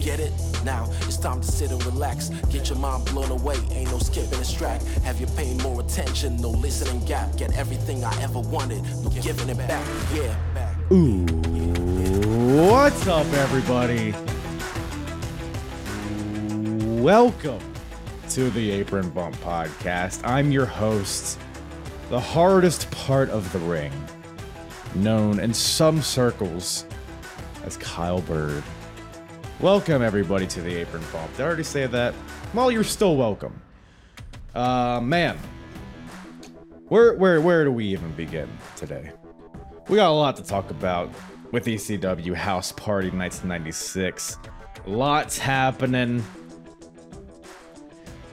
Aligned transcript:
Get 0.00 0.20
it? 0.20 0.32
Now 0.64 0.88
it's 1.02 1.16
time 1.16 1.40
to 1.40 1.46
sit 1.46 1.70
and 1.70 1.84
relax. 1.84 2.28
Get 2.50 2.68
your 2.68 2.78
mind 2.78 3.06
blown 3.06 3.30
away, 3.30 3.56
ain't 3.72 3.90
no 3.90 3.98
skipping 3.98 4.38
this 4.38 4.52
track. 4.52 4.82
Have 5.04 5.20
you 5.20 5.26
paying 5.36 5.58
more 5.58 5.80
attention? 5.80 6.36
No 6.36 6.50
listening 6.50 7.04
gap. 7.04 7.36
Get 7.36 7.56
everything 7.56 8.04
I 8.04 8.22
ever 8.22 8.40
wanted, 8.40 8.82
no 9.02 9.10
giving 9.10 9.48
it 9.48 9.58
back. 9.58 9.86
Yeah. 10.14 10.36
Back. 10.54 10.76
Ooh, 10.92 11.24
what's 12.70 13.06
up, 13.06 13.26
everybody? 13.34 14.14
Welcome 17.02 17.60
to 18.30 18.50
the 18.50 18.70
Apron 18.70 19.10
Bump 19.10 19.36
Podcast. 19.36 20.20
I'm 20.24 20.52
your 20.52 20.66
host, 20.66 21.38
the 22.10 22.20
hardest 22.20 22.90
part 22.90 23.30
of 23.30 23.52
the 23.52 23.58
ring, 23.60 23.92
known 24.94 25.40
in 25.40 25.54
some 25.54 26.02
circles 26.02 26.84
as 27.64 27.76
Kyle 27.76 28.20
Bird. 28.22 28.62
Welcome, 29.60 30.02
everybody, 30.02 30.46
to 30.46 30.60
the 30.62 30.72
Apron 30.76 31.02
Bump. 31.12 31.36
Did 31.36 31.42
I 31.42 31.46
already 31.46 31.64
say 31.64 31.88
that? 31.88 32.14
Well, 32.54 32.70
you're 32.70 32.84
still 32.84 33.16
welcome. 33.16 33.60
Uh, 34.54 35.00
man, 35.02 35.36
where, 36.86 37.14
where, 37.14 37.40
where 37.40 37.64
do 37.64 37.72
we 37.72 37.86
even 37.86 38.12
begin 38.12 38.48
today? 38.76 39.10
We 39.88 39.96
got 39.96 40.10
a 40.10 40.14
lot 40.14 40.36
to 40.36 40.44
talk 40.44 40.70
about 40.70 41.10
with 41.50 41.64
ECW 41.64 42.36
House 42.36 42.70
Party 42.70 43.08
1996. 43.08 44.38
Lots 44.86 45.38
happening. 45.38 46.24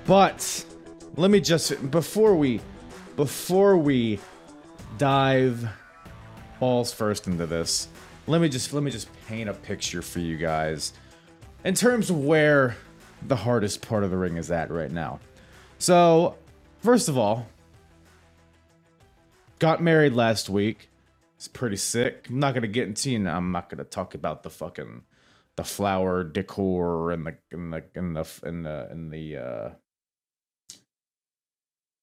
But 0.05 0.63
let 1.15 1.31
me 1.31 1.41
just 1.41 1.89
before 1.89 2.35
we 2.35 2.61
before 3.15 3.77
we 3.77 4.19
dive 4.99 5.67
balls 6.59 6.93
first 6.93 7.25
into 7.25 7.47
this, 7.47 7.87
let 8.27 8.41
me 8.41 8.47
just 8.47 8.73
let 8.73 8.83
me 8.83 8.91
just 8.91 9.09
paint 9.27 9.49
a 9.49 9.53
picture 9.55 10.03
for 10.03 10.19
you 10.19 10.37
guys 10.37 10.93
in 11.65 11.73
terms 11.73 12.09
of 12.09 12.23
where 12.23 12.77
the 13.27 13.35
hardest 13.35 13.85
part 13.85 14.03
of 14.03 14.11
the 14.11 14.17
ring 14.17 14.37
is 14.37 14.51
at 14.51 14.71
right 14.71 14.91
now. 14.91 15.19
So, 15.79 16.35
first 16.79 17.09
of 17.09 17.17
all, 17.17 17.47
got 19.59 19.81
married 19.81 20.13
last 20.13 20.47
week. 20.47 20.89
It's 21.35 21.47
pretty 21.47 21.75
sick. 21.75 22.27
I'm 22.29 22.39
not 22.39 22.53
gonna 22.53 22.67
get 22.67 22.87
into 22.87 23.11
you 23.11 23.19
know, 23.19 23.33
I'm 23.33 23.51
not 23.51 23.69
gonna 23.69 23.83
talk 23.83 24.13
about 24.13 24.43
the 24.43 24.49
fucking 24.49 25.01
the 25.57 25.63
flower 25.63 26.23
decor 26.23 27.11
and 27.11 27.25
the 27.25 27.35
and 27.51 27.73
the 27.73 27.83
and 27.95 28.15
the 28.15 28.27
and 28.43 28.65
the 28.65 28.87
and 28.89 29.11
the 29.11 29.37
uh 29.37 29.69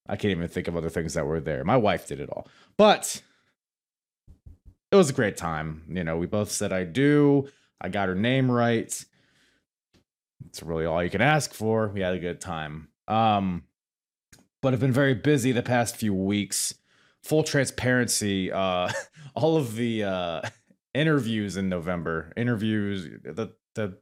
I 0.08 0.16
can't 0.16 0.32
even 0.32 0.48
think 0.48 0.66
of 0.66 0.76
other 0.76 0.90
things 0.90 1.14
that 1.14 1.24
were 1.24 1.40
there. 1.40 1.62
My 1.62 1.76
wife 1.76 2.08
did 2.08 2.18
it 2.18 2.28
all. 2.28 2.48
But 2.76 3.22
it 4.90 4.96
was 4.96 5.10
a 5.10 5.14
great 5.14 5.36
time. 5.36 5.84
You 5.88 6.02
know, 6.02 6.16
we 6.16 6.26
both 6.26 6.50
said 6.50 6.72
I 6.72 6.82
do. 6.84 7.48
I 7.80 7.88
got 7.88 8.08
her 8.08 8.14
name 8.16 8.50
right. 8.50 9.04
It's 10.46 10.62
really 10.62 10.84
all 10.84 11.02
you 11.02 11.10
can 11.10 11.20
ask 11.20 11.54
for. 11.54 11.88
We 11.88 12.00
had 12.00 12.14
a 12.14 12.18
good 12.18 12.40
time. 12.40 12.88
Um 13.08 13.64
but 14.60 14.72
I've 14.72 14.80
been 14.80 14.92
very 14.92 15.14
busy 15.14 15.52
the 15.52 15.62
past 15.62 15.96
few 15.96 16.14
weeks. 16.14 16.74
Full 17.22 17.42
transparency, 17.42 18.50
uh 18.52 18.90
all 19.34 19.56
of 19.56 19.76
the 19.76 20.04
uh 20.04 20.42
interviews 20.94 21.56
in 21.56 21.68
November, 21.68 22.32
interviews 22.36 23.08
the 23.24 23.52
the 23.74 23.98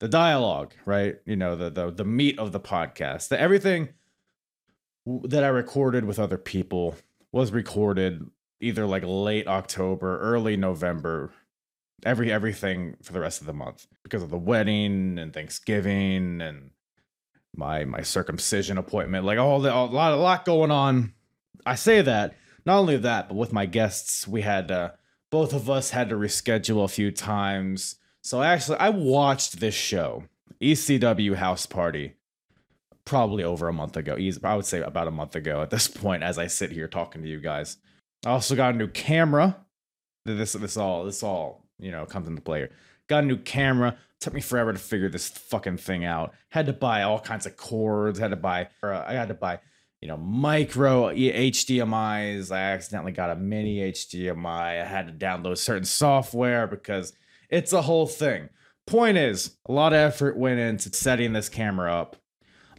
the 0.00 0.08
dialogue, 0.08 0.74
right? 0.84 1.16
You 1.24 1.36
know, 1.36 1.54
the 1.56 1.70
the 1.70 1.90
the 1.90 2.04
meat 2.04 2.38
of 2.38 2.52
the 2.52 2.60
podcast. 2.60 3.28
The 3.28 3.40
everything 3.40 3.90
that 5.06 5.44
I 5.44 5.48
recorded 5.48 6.04
with 6.04 6.18
other 6.18 6.38
people 6.38 6.96
was 7.30 7.52
recorded 7.52 8.28
either 8.60 8.86
like 8.86 9.02
late 9.04 9.46
October, 9.46 10.18
early 10.20 10.56
November, 10.56 11.32
every 12.04 12.32
everything 12.32 12.96
for 13.02 13.12
the 13.12 13.20
rest 13.20 13.40
of 13.40 13.46
the 13.46 13.52
month 13.52 13.86
because 14.02 14.22
of 14.22 14.30
the 14.30 14.38
wedding 14.38 15.18
and 15.18 15.32
Thanksgiving 15.32 16.40
and 16.40 16.70
my 17.54 17.84
my 17.84 18.02
circumcision 18.02 18.78
appointment, 18.78 19.24
like 19.24 19.38
all 19.38 19.60
the 19.60 19.72
a 19.72 19.84
lot 19.84 20.12
a 20.12 20.16
lot 20.16 20.44
going 20.44 20.70
on. 20.70 21.12
I 21.64 21.74
say 21.74 22.02
that 22.02 22.34
not 22.64 22.78
only 22.78 22.96
that, 22.96 23.28
but 23.28 23.36
with 23.36 23.52
my 23.52 23.66
guests, 23.66 24.26
we 24.26 24.42
had 24.42 24.70
uh, 24.70 24.90
both 25.30 25.52
of 25.52 25.68
us 25.68 25.90
had 25.90 26.08
to 26.10 26.16
reschedule 26.16 26.84
a 26.84 26.88
few 26.88 27.10
times. 27.10 27.96
So 28.22 28.42
actually, 28.42 28.78
I 28.78 28.90
watched 28.90 29.60
this 29.60 29.74
show, 29.74 30.24
ECW 30.60 31.34
House 31.34 31.66
Party, 31.66 32.14
probably 33.04 33.42
over 33.44 33.68
a 33.68 33.72
month 33.72 33.96
ago. 33.96 34.16
I 34.44 34.56
would 34.56 34.66
say 34.66 34.80
about 34.80 35.08
a 35.08 35.12
month 35.12 35.34
ago 35.34 35.62
at 35.62 35.70
this 35.70 35.88
point, 36.02 36.22
as 36.22 36.38
I 36.38 36.46
sit 36.46 36.70
here 36.70 36.88
talking 36.88 37.22
to 37.22 37.28
you 37.28 37.40
guys. 37.40 37.78
I 38.24 38.30
also 38.30 38.54
got 38.54 38.74
a 38.74 38.78
new 38.78 38.88
camera. 38.88 39.56
This 40.24 40.52
this 40.52 40.76
all 40.76 41.04
this 41.04 41.24
all 41.24 41.61
you 41.82 41.90
know 41.90 42.06
comes 42.06 42.28
into 42.28 42.40
play. 42.40 42.68
Got 43.08 43.24
a 43.24 43.26
new 43.26 43.36
camera. 43.36 43.96
Took 44.20 44.34
me 44.34 44.40
forever 44.40 44.72
to 44.72 44.78
figure 44.78 45.08
this 45.08 45.28
fucking 45.28 45.78
thing 45.78 46.04
out. 46.04 46.32
Had 46.50 46.66
to 46.66 46.72
buy 46.72 47.02
all 47.02 47.18
kinds 47.18 47.44
of 47.44 47.56
cords. 47.56 48.18
Had 48.18 48.30
to 48.30 48.36
buy. 48.36 48.68
I 48.82 49.12
had 49.12 49.28
to 49.28 49.34
buy 49.34 49.60
you 50.00 50.08
know 50.08 50.16
micro 50.16 51.08
HDMI's. 51.08 52.50
I 52.50 52.60
accidentally 52.60 53.12
got 53.12 53.30
a 53.30 53.36
mini 53.36 53.78
HDMI. 53.92 54.80
I 54.80 54.84
had 54.84 55.06
to 55.06 55.12
download 55.12 55.58
certain 55.58 55.84
software 55.84 56.66
because 56.66 57.12
it's 57.50 57.72
a 57.72 57.82
whole 57.82 58.06
thing. 58.06 58.48
Point 58.86 59.16
is, 59.16 59.56
a 59.66 59.72
lot 59.72 59.92
of 59.92 59.98
effort 59.98 60.36
went 60.36 60.58
into 60.58 60.92
setting 60.92 61.32
this 61.32 61.48
camera 61.48 61.94
up. 61.94 62.16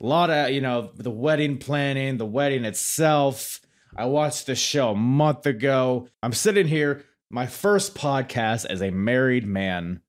A 0.01 0.05
lot 0.05 0.29
of 0.29 0.49
you 0.51 0.61
know 0.61 0.91
the 0.95 1.11
wedding 1.11 1.57
planning, 1.57 2.17
the 2.17 2.25
wedding 2.25 2.65
itself. 2.65 3.61
I 3.95 4.05
watched 4.05 4.47
the 4.47 4.55
show 4.55 4.91
a 4.91 4.95
month 4.95 5.45
ago. 5.45 6.07
I'm 6.21 6.33
sitting 6.33 6.67
here, 6.67 7.05
my 7.29 7.47
first 7.47 7.95
podcast 7.95 8.65
as 8.65 8.81
a 8.81 8.91
married 8.91 9.45
man. 9.45 10.01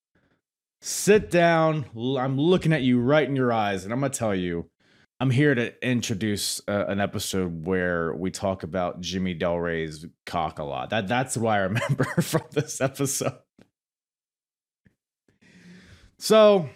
Sit 0.81 1.31
down. 1.31 1.87
I'm 1.97 2.39
looking 2.39 2.73
at 2.73 2.83
you 2.83 3.01
right 3.01 3.27
in 3.27 3.37
your 3.37 3.53
eyes, 3.53 3.85
and 3.85 3.93
I'm 3.93 4.01
gonna 4.01 4.13
tell 4.13 4.35
you, 4.35 4.69
I'm 5.21 5.31
here 5.31 5.55
to 5.55 5.73
introduce 5.87 6.61
uh, 6.69 6.85
an 6.87 7.01
episode 7.01 7.67
where 7.67 8.15
we 8.15 8.31
talk 8.31 8.63
about 8.63 9.01
Jimmy 9.01 9.33
Del 9.33 9.57
Ray's 9.57 10.05
cock 10.27 10.59
a 10.59 10.65
lot. 10.65 10.91
That 10.91 11.09
that's 11.09 11.37
what 11.37 11.53
I 11.53 11.59
remember 11.59 12.05
from 12.21 12.43
this 12.51 12.81
episode. 12.81 13.39
So, 16.19 16.69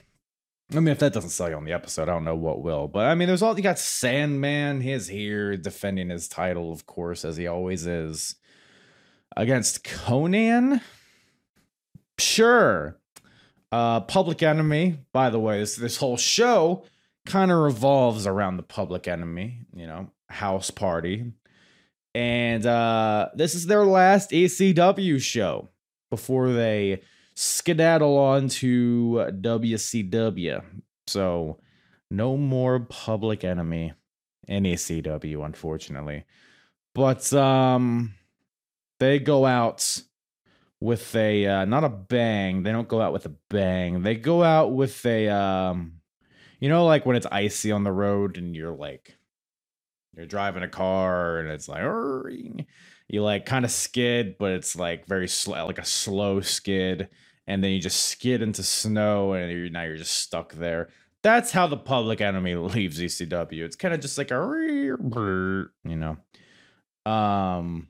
I 0.72 0.76
mean, 0.76 0.88
if 0.88 0.98
that 1.00 1.12
doesn't 1.12 1.30
sell 1.30 1.50
you 1.50 1.56
on 1.56 1.64
the 1.64 1.72
episode, 1.72 2.08
I 2.08 2.12
don't 2.12 2.24
know 2.24 2.36
what 2.36 2.62
will. 2.62 2.88
But 2.88 3.06
I 3.06 3.14
mean, 3.14 3.28
there's 3.28 3.42
all 3.42 3.56
you 3.56 3.62
got. 3.62 3.78
Sandman, 3.78 4.80
he 4.80 4.92
is 4.92 5.08
here 5.08 5.56
defending 5.56 6.10
his 6.10 6.28
title, 6.28 6.72
of 6.72 6.86
course, 6.86 7.24
as 7.24 7.36
he 7.36 7.46
always 7.46 7.86
is, 7.86 8.36
against 9.36 9.84
Konnan. 9.84 10.80
Sure. 12.18 12.98
Uh, 13.70 14.00
Public 14.00 14.42
Enemy. 14.42 14.98
By 15.12 15.30
the 15.30 15.38
way, 15.38 15.60
this 15.60 15.76
this 15.76 15.96
whole 15.96 16.16
show 16.16 16.84
kind 17.26 17.50
of 17.50 17.58
revolves 17.58 18.26
around 18.26 18.56
the 18.56 18.62
Public 18.62 19.06
Enemy. 19.06 19.66
You 19.74 19.86
know, 19.86 20.10
house 20.28 20.70
party, 20.70 21.32
and 22.14 22.64
uh, 22.64 23.28
this 23.34 23.54
is 23.54 23.66
their 23.66 23.84
last 23.84 24.30
ECW 24.30 25.20
show 25.20 25.68
before 26.10 26.52
they 26.52 27.02
skedaddle 27.34 28.16
on 28.16 28.48
to 28.48 29.26
WCW. 29.30 30.62
So 31.06 31.58
no 32.10 32.36
more 32.36 32.80
Public 32.80 33.44
Enemy 33.44 33.92
in 34.48 34.64
ECW, 34.64 35.44
unfortunately. 35.44 36.24
But 36.94 37.32
um 37.32 38.14
they 38.98 39.18
go 39.18 39.46
out 39.46 40.02
with 40.80 41.14
a 41.16 41.46
uh, 41.46 41.64
not 41.64 41.84
a 41.84 41.88
bang. 41.88 42.62
They 42.62 42.72
don't 42.72 42.88
go 42.88 43.00
out 43.00 43.12
with 43.12 43.26
a 43.26 43.34
bang. 43.50 44.02
They 44.02 44.14
go 44.14 44.42
out 44.42 44.72
with 44.72 45.04
a 45.06 45.28
um 45.28 45.94
you 46.60 46.68
know 46.68 46.86
like 46.86 47.06
when 47.06 47.16
it's 47.16 47.26
icy 47.30 47.72
on 47.72 47.84
the 47.84 47.92
road 47.92 48.36
and 48.36 48.54
you're 48.54 48.74
like 48.74 49.18
you're 50.18 50.26
driving 50.26 50.64
a 50.64 50.68
car 50.68 51.38
and 51.38 51.48
it's 51.48 51.68
like 51.68 51.82
You 53.08 53.22
like 53.22 53.46
kind 53.46 53.64
of 53.64 53.70
skid, 53.70 54.36
but 54.38 54.52
it's 54.52 54.76
like 54.76 55.06
very 55.06 55.28
slow, 55.28 55.64
like 55.66 55.78
a 55.78 55.84
slow 55.84 56.40
skid, 56.40 57.08
and 57.46 57.62
then 57.62 57.70
you 57.70 57.80
just 57.80 58.02
skid 58.06 58.42
into 58.42 58.62
snow, 58.62 59.32
and 59.32 59.50
you're, 59.50 59.70
now 59.70 59.84
you're 59.84 59.96
just 59.96 60.16
stuck 60.16 60.52
there. 60.54 60.88
That's 61.22 61.52
how 61.52 61.66
the 61.68 61.76
Public 61.76 62.20
Enemy 62.20 62.54
leaves 62.56 63.00
ECW. 63.00 63.64
It's 63.64 63.76
kind 63.76 63.94
of 63.94 64.00
just 64.00 64.18
like 64.18 64.30
a, 64.30 64.36
you 65.84 65.96
know. 65.96 66.16
Um, 67.10 67.88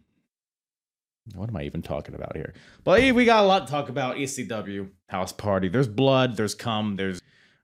what 1.34 1.48
am 1.48 1.56
I 1.56 1.64
even 1.64 1.82
talking 1.82 2.14
about 2.14 2.36
here? 2.36 2.54
But 2.84 3.00
hey, 3.00 3.12
we 3.12 3.24
got 3.24 3.44
a 3.44 3.46
lot 3.46 3.66
to 3.66 3.70
talk 3.70 3.88
about. 3.88 4.16
ECW 4.16 4.90
house 5.08 5.32
party. 5.32 5.68
There's 5.68 5.88
blood. 5.88 6.36
There's 6.36 6.54
cum. 6.54 6.96
There's 6.96 7.20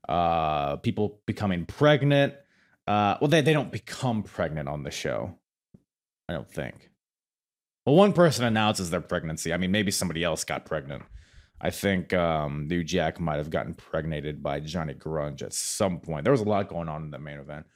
uh 0.09 0.77
people 0.77 1.21
becoming 1.27 1.67
pregnant. 1.67 2.35
Uh, 2.87 3.17
well, 3.21 3.29
they 3.29 3.41
they 3.41 3.53
don't 3.53 3.73
become 3.73 4.23
pregnant 4.23 4.69
on 4.69 4.83
the 4.83 4.91
show. 4.91 5.39
I 6.29 6.33
don't 6.35 6.51
think. 6.51 6.91
Well, 7.87 7.97
one 7.97 8.13
person 8.13 8.45
announces 8.45 8.91
their 8.91 9.01
pregnancy. 9.01 9.53
I 9.53 9.57
mean, 9.59 9.71
maybe 9.71 9.91
somebody 9.91 10.25
else 10.25 10.45
got 10.45 10.65
pregnant. 10.65 11.03
I 11.61 11.71
think 11.71 12.13
um, 12.13 12.67
New 12.67 12.83
Jack 12.83 13.21
might 13.21 13.37
have 13.37 13.51
gotten 13.51 13.75
pregnated 13.75 14.43
by 14.43 14.61
Johnny 14.61 14.95
Grunge 14.95 15.43
at 15.43 15.53
some 15.53 16.01
point. 16.01 16.25
There 16.25 16.33
was 16.33 16.41
a 16.41 16.45
lot 16.45 16.69
going 16.69 16.89
on 16.89 17.05
in 17.05 17.11
the 17.11 17.19
main 17.19 17.39
event. 17.39 17.67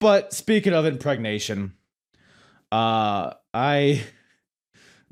But 0.00 0.32
speaking 0.32 0.72
of 0.72 0.84
impregnation, 0.84 1.74
uh, 2.72 3.34
I 3.54 4.02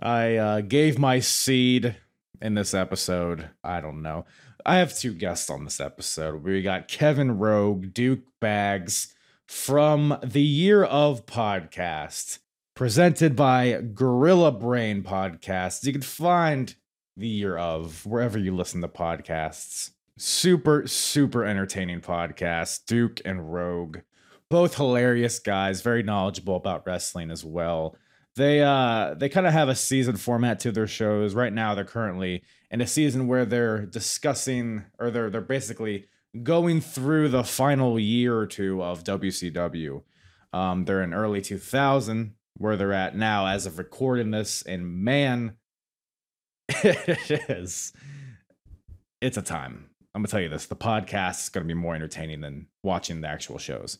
I 0.02 0.36
uh, 0.36 0.60
gave 0.62 0.98
my 0.98 1.20
seed 1.20 1.94
in 2.40 2.54
this 2.54 2.72
episode. 2.72 3.50
I 3.62 3.82
don't 3.82 4.00
know. 4.00 4.24
I 4.64 4.76
have 4.76 4.96
two 4.96 5.12
guests 5.12 5.50
on 5.50 5.64
this 5.64 5.78
episode. 5.78 6.42
We 6.42 6.62
got 6.62 6.88
Kevin 6.88 7.38
Rogue, 7.38 7.92
Duke 7.92 8.22
Bags 8.40 9.14
from 9.46 10.18
the 10.22 10.42
Year 10.42 10.84
of 10.84 11.26
Podcast, 11.26 12.38
presented 12.74 13.36
by 13.36 13.82
Gorilla 13.92 14.52
Brain 14.52 15.02
Podcasts. 15.02 15.84
You 15.84 15.92
can 15.92 16.02
find 16.02 16.74
the 17.14 17.28
Year 17.28 17.58
of 17.58 18.06
wherever 18.06 18.38
you 18.38 18.56
listen 18.56 18.80
to 18.80 18.88
podcasts. 18.88 19.90
Super, 20.16 20.86
super 20.86 21.44
entertaining 21.44 22.00
podcast. 22.00 22.86
Duke 22.86 23.20
and 23.26 23.52
Rogue, 23.52 23.98
both 24.48 24.76
hilarious 24.76 25.38
guys, 25.38 25.82
very 25.82 26.02
knowledgeable 26.02 26.56
about 26.56 26.86
wrestling 26.86 27.30
as 27.30 27.44
well 27.44 27.96
they 28.36 28.62
uh 28.62 29.14
they 29.14 29.28
kind 29.28 29.46
of 29.46 29.52
have 29.52 29.68
a 29.68 29.74
season 29.74 30.16
format 30.16 30.60
to 30.60 30.72
their 30.72 30.86
shows. 30.86 31.34
Right 31.34 31.52
now, 31.52 31.74
they're 31.74 31.84
currently 31.84 32.42
in 32.70 32.80
a 32.80 32.86
season 32.86 33.26
where 33.26 33.44
they're 33.44 33.86
discussing 33.86 34.84
or 34.98 35.10
they're 35.10 35.30
they're 35.30 35.40
basically 35.40 36.06
going 36.42 36.80
through 36.80 37.28
the 37.28 37.42
final 37.44 37.98
year 37.98 38.36
or 38.36 38.46
two 38.46 38.82
of 38.82 39.02
WCW. 39.04 40.02
Um, 40.52 40.84
they're 40.84 41.02
in 41.02 41.14
early 41.14 41.40
2000 41.40 42.34
where 42.54 42.76
they're 42.76 42.92
at 42.92 43.16
now 43.16 43.46
as 43.46 43.66
of 43.66 43.78
recording 43.78 44.30
this, 44.30 44.62
and 44.62 44.86
man, 44.86 45.56
it 46.68 47.48
is. 47.48 47.92
It's 49.20 49.36
a 49.36 49.42
time. 49.42 49.90
I'm 50.14 50.22
gonna 50.22 50.28
tell 50.28 50.40
you 50.40 50.48
this: 50.48 50.66
the 50.66 50.76
podcast 50.76 51.42
is 51.42 51.48
gonna 51.48 51.66
be 51.66 51.74
more 51.74 51.94
entertaining 51.94 52.40
than 52.40 52.66
watching 52.82 53.20
the 53.20 53.28
actual 53.28 53.58
shows. 53.58 53.98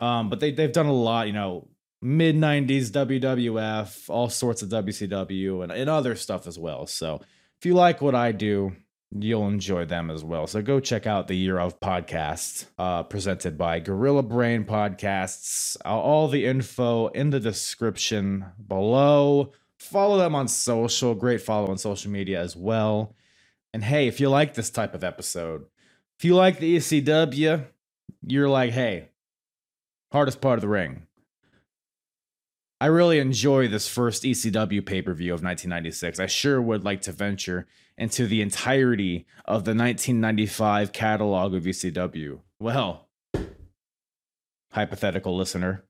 Um, 0.00 0.30
but 0.30 0.40
they 0.40 0.52
they've 0.52 0.72
done 0.72 0.86
a 0.86 0.92
lot, 0.92 1.26
you 1.26 1.32
know, 1.32 1.68
mid 2.00 2.36
90s 2.36 2.90
WWF, 2.90 4.08
all 4.08 4.28
sorts 4.28 4.62
of 4.62 4.68
WCW, 4.68 5.62
and, 5.62 5.72
and 5.72 5.90
other 5.90 6.14
stuff 6.14 6.46
as 6.46 6.58
well. 6.58 6.86
So 6.86 7.20
if 7.58 7.66
you 7.66 7.74
like 7.74 8.00
what 8.00 8.14
I 8.14 8.32
do, 8.32 8.76
you'll 9.10 9.48
enjoy 9.48 9.84
them 9.84 10.10
as 10.10 10.22
well. 10.22 10.46
So 10.46 10.62
go 10.62 10.80
check 10.80 11.06
out 11.06 11.28
the 11.28 11.36
Year 11.36 11.58
of 11.58 11.80
Podcasts 11.80 12.66
uh, 12.78 13.02
presented 13.04 13.56
by 13.56 13.80
Gorilla 13.80 14.22
Brain 14.22 14.64
Podcasts. 14.64 15.76
All 15.84 16.28
the 16.28 16.46
info 16.46 17.08
in 17.08 17.30
the 17.30 17.40
description 17.40 18.44
below. 18.66 19.52
Follow 19.78 20.18
them 20.18 20.34
on 20.34 20.48
social. 20.48 21.14
Great 21.14 21.40
follow 21.40 21.68
on 21.70 21.78
social 21.78 22.10
media 22.10 22.40
as 22.40 22.54
well. 22.54 23.14
And 23.72 23.82
hey, 23.82 24.08
if 24.08 24.20
you 24.20 24.28
like 24.28 24.54
this 24.54 24.70
type 24.70 24.94
of 24.94 25.04
episode, 25.04 25.64
if 26.18 26.24
you 26.24 26.34
like 26.34 26.58
the 26.58 26.76
ECW, 26.76 27.64
you're 28.26 28.48
like, 28.48 28.72
hey, 28.72 29.10
hardest 30.12 30.40
part 30.40 30.58
of 30.58 30.62
the 30.62 30.68
ring 30.68 31.07
I 32.80 32.86
really 32.86 33.18
enjoy 33.18 33.66
this 33.66 33.88
first 33.88 34.22
ECW 34.22 34.84
pay 34.86 35.02
per 35.02 35.12
view 35.12 35.32
of 35.32 35.42
1996. 35.42 36.20
I 36.20 36.26
sure 36.26 36.62
would 36.62 36.84
like 36.84 37.02
to 37.02 37.12
venture 37.12 37.66
into 37.96 38.26
the 38.26 38.40
entirety 38.40 39.26
of 39.44 39.64
the 39.64 39.74
1995 39.74 40.92
catalog 40.92 41.54
of 41.54 41.64
ECW. 41.64 42.40
Well, 42.60 43.08
hypothetical 44.70 45.36
listener, 45.36 45.84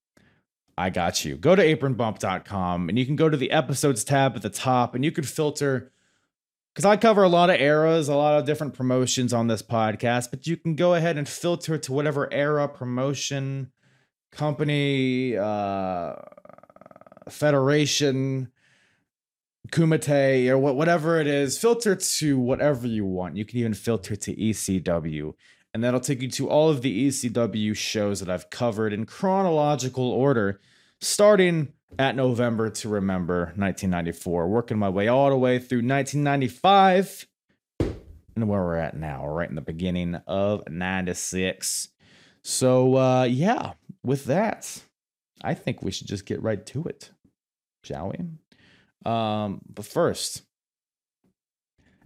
I 0.78 0.88
got 0.88 1.24
you. 1.24 1.36
Go 1.36 1.54
to 1.54 1.62
apronbump.com 1.62 2.88
and 2.88 2.98
you 2.98 3.04
can 3.04 3.16
go 3.16 3.28
to 3.28 3.36
the 3.36 3.50
episodes 3.50 4.02
tab 4.02 4.34
at 4.36 4.42
the 4.42 4.48
top 4.48 4.94
and 4.94 5.04
you 5.04 5.12
can 5.12 5.24
filter 5.24 5.92
because 6.74 6.86
I 6.86 6.96
cover 6.96 7.24
a 7.24 7.28
lot 7.28 7.50
of 7.50 7.60
eras, 7.60 8.08
a 8.08 8.14
lot 8.14 8.38
of 8.38 8.46
different 8.46 8.72
promotions 8.72 9.32
on 9.32 9.48
this 9.48 9.62
podcast, 9.62 10.30
but 10.30 10.46
you 10.46 10.56
can 10.56 10.76
go 10.76 10.94
ahead 10.94 11.18
and 11.18 11.28
filter 11.28 11.76
to 11.76 11.92
whatever 11.92 12.32
era, 12.32 12.68
promotion, 12.68 13.72
company, 14.30 15.36
uh, 15.36 16.14
Federation, 17.32 18.50
Kumite, 19.70 20.48
or 20.48 20.58
whatever 20.58 21.20
it 21.20 21.26
is, 21.26 21.58
filter 21.58 21.94
to 21.94 22.38
whatever 22.38 22.86
you 22.86 23.04
want. 23.04 23.36
You 23.36 23.44
can 23.44 23.58
even 23.58 23.74
filter 23.74 24.16
to 24.16 24.34
ECW, 24.34 25.34
and 25.74 25.84
that'll 25.84 26.00
take 26.00 26.22
you 26.22 26.30
to 26.30 26.48
all 26.48 26.70
of 26.70 26.82
the 26.82 27.08
ECW 27.08 27.76
shows 27.76 28.20
that 28.20 28.30
I've 28.30 28.50
covered 28.50 28.92
in 28.92 29.06
chronological 29.06 30.10
order, 30.10 30.60
starting 31.00 31.72
at 31.98 32.16
November 32.16 32.70
to 32.70 32.88
Remember 32.88 33.52
1994, 33.56 34.48
working 34.48 34.78
my 34.78 34.88
way 34.88 35.08
all 35.08 35.30
the 35.30 35.36
way 35.36 35.58
through 35.58 35.78
1995 35.78 37.26
and 38.40 38.48
where 38.48 38.62
we're 38.62 38.76
at 38.76 38.96
now, 38.96 39.26
right 39.26 39.48
in 39.48 39.56
the 39.56 39.60
beginning 39.60 40.14
of 40.26 40.62
96. 40.68 41.88
So, 42.42 42.96
uh, 42.96 43.24
yeah, 43.24 43.72
with 44.02 44.26
that, 44.26 44.82
I 45.42 45.54
think 45.54 45.82
we 45.82 45.90
should 45.90 46.06
just 46.06 46.26
get 46.26 46.42
right 46.42 46.64
to 46.66 46.84
it 46.84 47.10
shall 47.82 48.10
we? 48.10 49.10
Um, 49.10 49.60
but 49.68 49.84
first, 49.84 50.42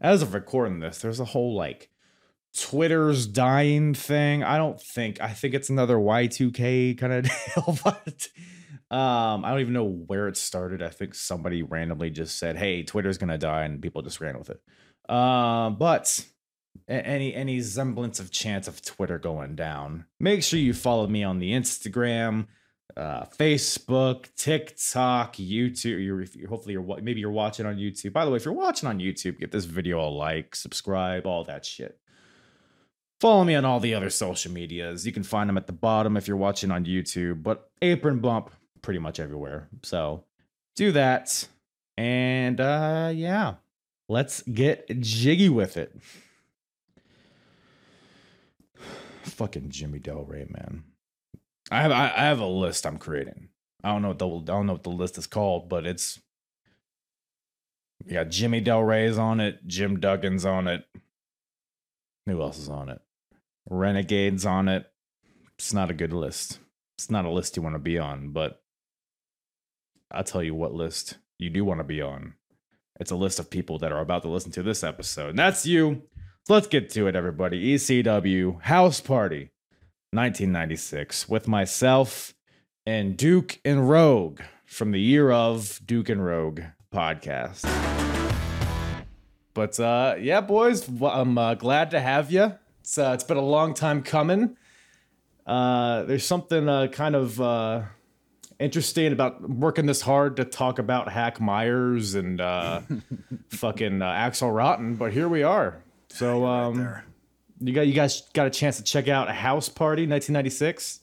as 0.00 0.22
of 0.22 0.34
recording 0.34 0.80
this, 0.80 0.98
there's 0.98 1.20
a 1.20 1.24
whole 1.24 1.54
like 1.54 1.90
Twitter's 2.58 3.26
dying 3.26 3.94
thing. 3.94 4.42
I 4.42 4.58
don't 4.58 4.80
think 4.80 5.20
I 5.20 5.28
think 5.28 5.54
it's 5.54 5.70
another 5.70 5.96
Y2K 5.96 6.98
kind 6.98 7.12
of 7.12 7.24
deal, 7.24 7.78
but 7.84 8.28
um, 8.94 9.44
I 9.44 9.50
don't 9.50 9.60
even 9.60 9.72
know 9.72 9.88
where 10.06 10.28
it 10.28 10.36
started. 10.36 10.82
I 10.82 10.90
think 10.90 11.14
somebody 11.14 11.62
randomly 11.62 12.10
just 12.10 12.38
said, 12.38 12.56
"Hey, 12.56 12.82
Twitter's 12.82 13.18
gonna 13.18 13.38
die," 13.38 13.64
and 13.64 13.80
people 13.80 14.02
just 14.02 14.20
ran 14.20 14.38
with 14.38 14.50
it. 14.50 14.60
Uh, 15.08 15.70
but 15.70 16.24
any 16.88 17.34
any 17.34 17.60
semblance 17.62 18.20
of 18.20 18.30
chance 18.30 18.68
of 18.68 18.82
Twitter 18.82 19.18
going 19.18 19.54
down, 19.56 20.04
make 20.20 20.42
sure 20.42 20.58
you 20.58 20.74
follow 20.74 21.06
me 21.06 21.24
on 21.24 21.38
the 21.38 21.52
Instagram 21.52 22.48
uh, 22.96 23.24
Facebook, 23.38 24.26
TikTok, 24.36 25.36
YouTube. 25.36 26.04
You're, 26.04 26.22
you're, 26.22 26.48
hopefully 26.48 26.74
you're 26.74 27.00
maybe 27.00 27.20
you're 27.20 27.30
watching 27.30 27.66
on 27.66 27.76
YouTube. 27.76 28.12
By 28.12 28.24
the 28.24 28.30
way, 28.30 28.36
if 28.36 28.44
you're 28.44 28.54
watching 28.54 28.88
on 28.88 28.98
YouTube, 28.98 29.38
give 29.38 29.50
this 29.50 29.64
video 29.64 30.00
a 30.00 30.08
like, 30.08 30.54
subscribe, 30.54 31.26
all 31.26 31.44
that 31.44 31.64
shit. 31.64 31.98
Follow 33.20 33.44
me 33.44 33.54
on 33.54 33.64
all 33.64 33.78
the 33.78 33.94
other 33.94 34.10
social 34.10 34.52
medias. 34.52 35.06
You 35.06 35.12
can 35.12 35.22
find 35.22 35.48
them 35.48 35.56
at 35.56 35.68
the 35.68 35.72
bottom 35.72 36.16
if 36.16 36.26
you're 36.26 36.36
watching 36.36 36.70
on 36.70 36.84
YouTube, 36.84 37.42
but 37.42 37.70
Apron 37.80 38.18
Bump 38.18 38.50
pretty 38.82 38.98
much 38.98 39.20
everywhere. 39.20 39.68
So 39.84 40.24
do 40.74 40.92
that. 40.92 41.46
And 41.96 42.60
uh 42.60 43.12
yeah, 43.14 43.54
let's 44.08 44.42
get 44.42 44.88
jiggy 45.00 45.48
with 45.48 45.76
it. 45.76 45.94
Fucking 49.22 49.70
Jimmy 49.70 50.00
Del 50.00 50.24
Ray, 50.24 50.46
man. 50.50 50.82
I 51.72 51.82
have 51.82 51.92
I, 51.92 52.08
have 52.08 52.40
a 52.40 52.46
list 52.46 52.86
I'm 52.86 52.98
creating. 52.98 53.48
I 53.82 53.92
don't 53.92 54.02
know 54.02 54.08
what 54.08 54.18
the 54.18 54.28
I 54.28 54.56
don't 54.56 54.66
know 54.66 54.74
what 54.74 54.82
the 54.82 54.90
list 54.90 55.16
is 55.16 55.26
called, 55.26 55.68
but 55.68 55.86
it's 55.86 56.20
yeah, 58.06 58.24
Jimmy 58.24 58.60
Del 58.60 58.82
Ray's 58.82 59.16
on 59.16 59.40
it, 59.40 59.66
Jim 59.66 59.98
Duggan's 59.98 60.44
on 60.44 60.68
it. 60.68 60.84
Who 62.26 62.42
else 62.42 62.58
is 62.58 62.68
on 62.68 62.88
it? 62.88 63.00
Renegades 63.68 64.44
on 64.44 64.68
it. 64.68 64.86
It's 65.58 65.72
not 65.72 65.90
a 65.90 65.94
good 65.94 66.12
list. 66.12 66.58
It's 66.98 67.10
not 67.10 67.24
a 67.24 67.30
list 67.30 67.56
you 67.56 67.62
want 67.62 67.74
to 67.74 67.80
be 67.80 67.98
on, 67.98 68.32
but 68.32 68.60
I'll 70.10 70.24
tell 70.24 70.42
you 70.42 70.54
what 70.54 70.74
list 70.74 71.16
you 71.38 71.48
do 71.48 71.64
want 71.64 71.80
to 71.80 71.84
be 71.84 72.02
on. 72.02 72.34
It's 73.00 73.10
a 73.10 73.16
list 73.16 73.38
of 73.38 73.50
people 73.50 73.78
that 73.78 73.92
are 73.92 74.00
about 74.00 74.22
to 74.22 74.28
listen 74.28 74.52
to 74.52 74.62
this 74.62 74.84
episode. 74.84 75.30
And 75.30 75.38
that's 75.38 75.64
you. 75.64 76.02
So 76.46 76.54
let's 76.54 76.66
get 76.66 76.90
to 76.90 77.06
it, 77.06 77.16
everybody. 77.16 77.74
ECW 77.74 78.60
House 78.62 79.00
Party 79.00 79.50
1996 80.12 81.26
with 81.26 81.48
myself 81.48 82.34
and 82.84 83.16
Duke 83.16 83.58
and 83.64 83.88
Rogue 83.88 84.40
from 84.66 84.90
the 84.90 85.00
year 85.00 85.30
of 85.30 85.80
Duke 85.86 86.10
and 86.10 86.22
Rogue 86.22 86.60
podcast. 86.92 87.62
But 89.54 89.80
uh, 89.80 90.16
yeah, 90.20 90.42
boys, 90.42 90.86
I'm 91.02 91.38
uh, 91.38 91.54
glad 91.54 91.92
to 91.92 92.00
have 92.00 92.30
you. 92.30 92.52
It's 92.80 92.98
uh, 92.98 93.12
it's 93.14 93.24
been 93.24 93.38
a 93.38 93.44
long 93.44 93.72
time 93.72 94.02
coming. 94.02 94.56
Uh, 95.46 96.02
there's 96.02 96.26
something 96.26 96.68
uh, 96.68 96.88
kind 96.88 97.16
of 97.16 97.40
uh, 97.40 97.82
interesting 98.58 99.12
about 99.12 99.48
working 99.48 99.86
this 99.86 100.02
hard 100.02 100.36
to 100.36 100.44
talk 100.44 100.78
about 100.78 101.10
Hack 101.10 101.40
Meyers 101.40 102.14
and 102.14 102.38
uh, 102.38 102.82
fucking 103.48 104.02
uh, 104.02 104.06
Axel 104.06 104.50
Rotten, 104.50 104.94
but 104.94 105.12
here 105.12 105.28
we 105.28 105.42
are. 105.42 105.82
So 106.10 106.44
um, 106.44 106.76
there. 106.76 107.04
You 107.62 107.72
got 107.72 107.86
you 107.86 107.92
guys 107.92 108.22
got 108.32 108.46
a 108.46 108.50
chance 108.50 108.76
to 108.76 108.82
check 108.82 109.08
out 109.08 109.28
a 109.28 109.32
House 109.32 109.68
Party 109.68 110.02
1996. 110.02 111.00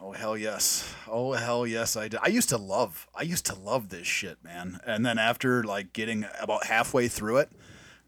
Oh 0.00 0.12
hell 0.12 0.36
yes! 0.36 0.94
Oh 1.08 1.32
hell 1.32 1.66
yes! 1.66 1.96
I 1.96 2.08
did. 2.08 2.20
I 2.22 2.28
used 2.28 2.48
to 2.50 2.56
love. 2.58 3.08
I 3.14 3.22
used 3.22 3.46
to 3.46 3.54
love 3.54 3.88
this 3.88 4.06
shit, 4.06 4.42
man. 4.44 4.80
And 4.86 5.04
then 5.04 5.18
after 5.18 5.64
like 5.64 5.92
getting 5.92 6.26
about 6.40 6.66
halfway 6.66 7.08
through 7.08 7.38
it, 7.38 7.50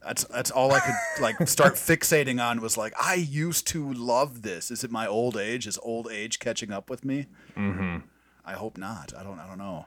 that's 0.03 0.25
that's 0.25 0.51
all 0.51 0.73
I 0.73 0.81
could 0.81 1.23
like 1.23 1.37
start 1.49 1.75
fixating 1.75 2.43
on 2.43 2.61
was 2.61 2.77
like 2.77 2.93
I 3.01 3.15
used 3.15 3.67
to 3.69 3.93
love 3.93 4.43
this. 4.43 4.71
Is 4.71 4.85
it 4.85 4.91
my 4.91 5.07
old 5.07 5.37
age? 5.37 5.67
Is 5.67 5.79
old 5.83 6.09
age 6.11 6.39
catching 6.39 6.73
up 6.73 6.89
with 6.89 7.05
me? 7.05 7.27
Mm-hmm. 7.57 7.99
I 8.45 8.53
hope 8.53 8.79
not. 8.79 9.13
I 9.19 9.23
don't. 9.23 9.39
I 9.39 9.47
don't 9.47 9.59
know. 9.59 9.87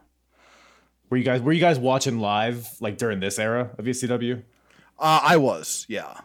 Were 1.09 1.17
you 1.17 1.23
guys 1.23 1.41
were 1.41 1.53
you 1.53 1.61
guys 1.61 1.79
watching 1.79 2.19
live 2.19 2.67
like 2.79 2.97
during 2.97 3.19
this 3.19 3.39
era 3.39 3.71
of 3.77 3.85
ECW? 3.85 4.43
Uh, 4.99 5.19
I 5.23 5.37
was. 5.37 5.85
Yeah. 5.89 6.19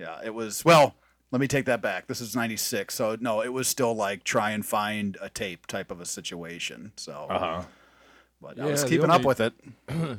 Yeah. 0.00 0.18
It 0.24 0.34
was. 0.34 0.64
Well, 0.64 0.94
let 1.30 1.40
me 1.40 1.46
take 1.46 1.66
that 1.66 1.82
back. 1.82 2.06
This 2.08 2.20
is 2.20 2.34
'96, 2.34 2.94
so 2.94 3.16
no, 3.20 3.42
it 3.42 3.52
was 3.52 3.68
still 3.68 3.94
like 3.94 4.24
try 4.24 4.50
and 4.50 4.64
find 4.66 5.16
a 5.20 5.28
tape 5.28 5.66
type 5.66 5.90
of 5.90 6.00
a 6.00 6.06
situation. 6.06 6.92
So, 6.96 7.26
Uh 7.28 7.38
huh. 7.38 7.62
but 8.40 8.58
I 8.58 8.66
was 8.66 8.82
the 8.82 8.88
keeping 8.88 9.10
up 9.10 9.24
with 9.24 9.40
it. 9.40 9.52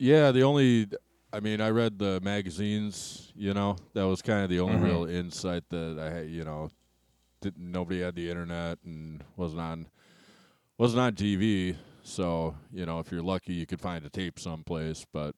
Yeah, 0.00 0.30
the 0.30 0.42
only, 0.44 0.86
I 1.32 1.40
mean, 1.40 1.60
I 1.60 1.70
read 1.70 1.98
the 1.98 2.20
magazines. 2.22 3.32
You 3.34 3.52
know, 3.52 3.76
that 3.94 4.04
was 4.06 4.22
kind 4.22 4.44
of 4.44 4.48
the 4.48 4.60
only 4.60 4.76
Mhm. 4.76 4.84
real 4.84 5.04
insight 5.06 5.64
that 5.70 5.98
I 5.98 6.10
had. 6.18 6.30
You 6.30 6.44
know, 6.44 6.70
didn't 7.40 7.72
nobody 7.72 8.00
had 8.02 8.14
the 8.14 8.30
internet 8.30 8.78
and 8.84 9.24
wasn't 9.36 9.60
on, 9.62 9.88
wasn't 10.78 11.00
on 11.00 11.14
TV. 11.16 11.76
So 12.04 12.54
you 12.72 12.86
know, 12.86 13.00
if 13.00 13.10
you're 13.10 13.22
lucky, 13.24 13.54
you 13.54 13.66
could 13.66 13.80
find 13.80 14.06
a 14.06 14.08
tape 14.08 14.38
someplace. 14.38 15.04
But 15.12 15.34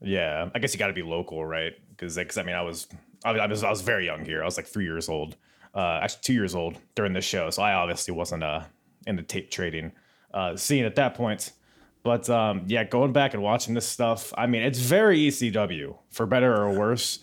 Yeah, 0.00 0.50
I 0.54 0.58
guess 0.58 0.74
you 0.74 0.78
got 0.78 0.88
to 0.88 0.92
be 0.92 1.02
local, 1.02 1.44
right? 1.44 1.72
Because 1.90 2.18
I 2.18 2.42
mean, 2.42 2.54
I 2.54 2.62
was, 2.62 2.88
I 3.24 3.32
was 3.32 3.40
I 3.40 3.46
was 3.46 3.64
I 3.64 3.70
was 3.70 3.80
very 3.80 4.06
young 4.06 4.24
here. 4.24 4.42
I 4.42 4.44
was 4.44 4.56
like 4.56 4.66
three 4.66 4.84
years 4.84 5.08
old, 5.08 5.36
uh, 5.74 6.00
actually 6.02 6.20
two 6.22 6.34
years 6.34 6.54
old 6.54 6.78
during 6.94 7.12
this 7.12 7.24
show. 7.24 7.50
So 7.50 7.62
I 7.62 7.74
obviously 7.74 8.14
wasn't 8.14 8.42
uh 8.42 8.64
in 9.06 9.16
the 9.16 9.22
tape 9.22 9.50
trading 9.50 9.92
uh, 10.32 10.56
scene 10.56 10.84
at 10.84 10.96
that 10.96 11.14
point. 11.14 11.52
But 12.02 12.28
um, 12.28 12.64
yeah, 12.66 12.84
going 12.84 13.12
back 13.12 13.32
and 13.32 13.42
watching 13.42 13.72
this 13.74 13.86
stuff, 13.86 14.34
I 14.36 14.46
mean, 14.46 14.62
it's 14.62 14.78
very 14.78 15.18
ECW 15.28 15.96
for 16.10 16.26
better 16.26 16.54
or 16.54 16.78
worse. 16.78 17.20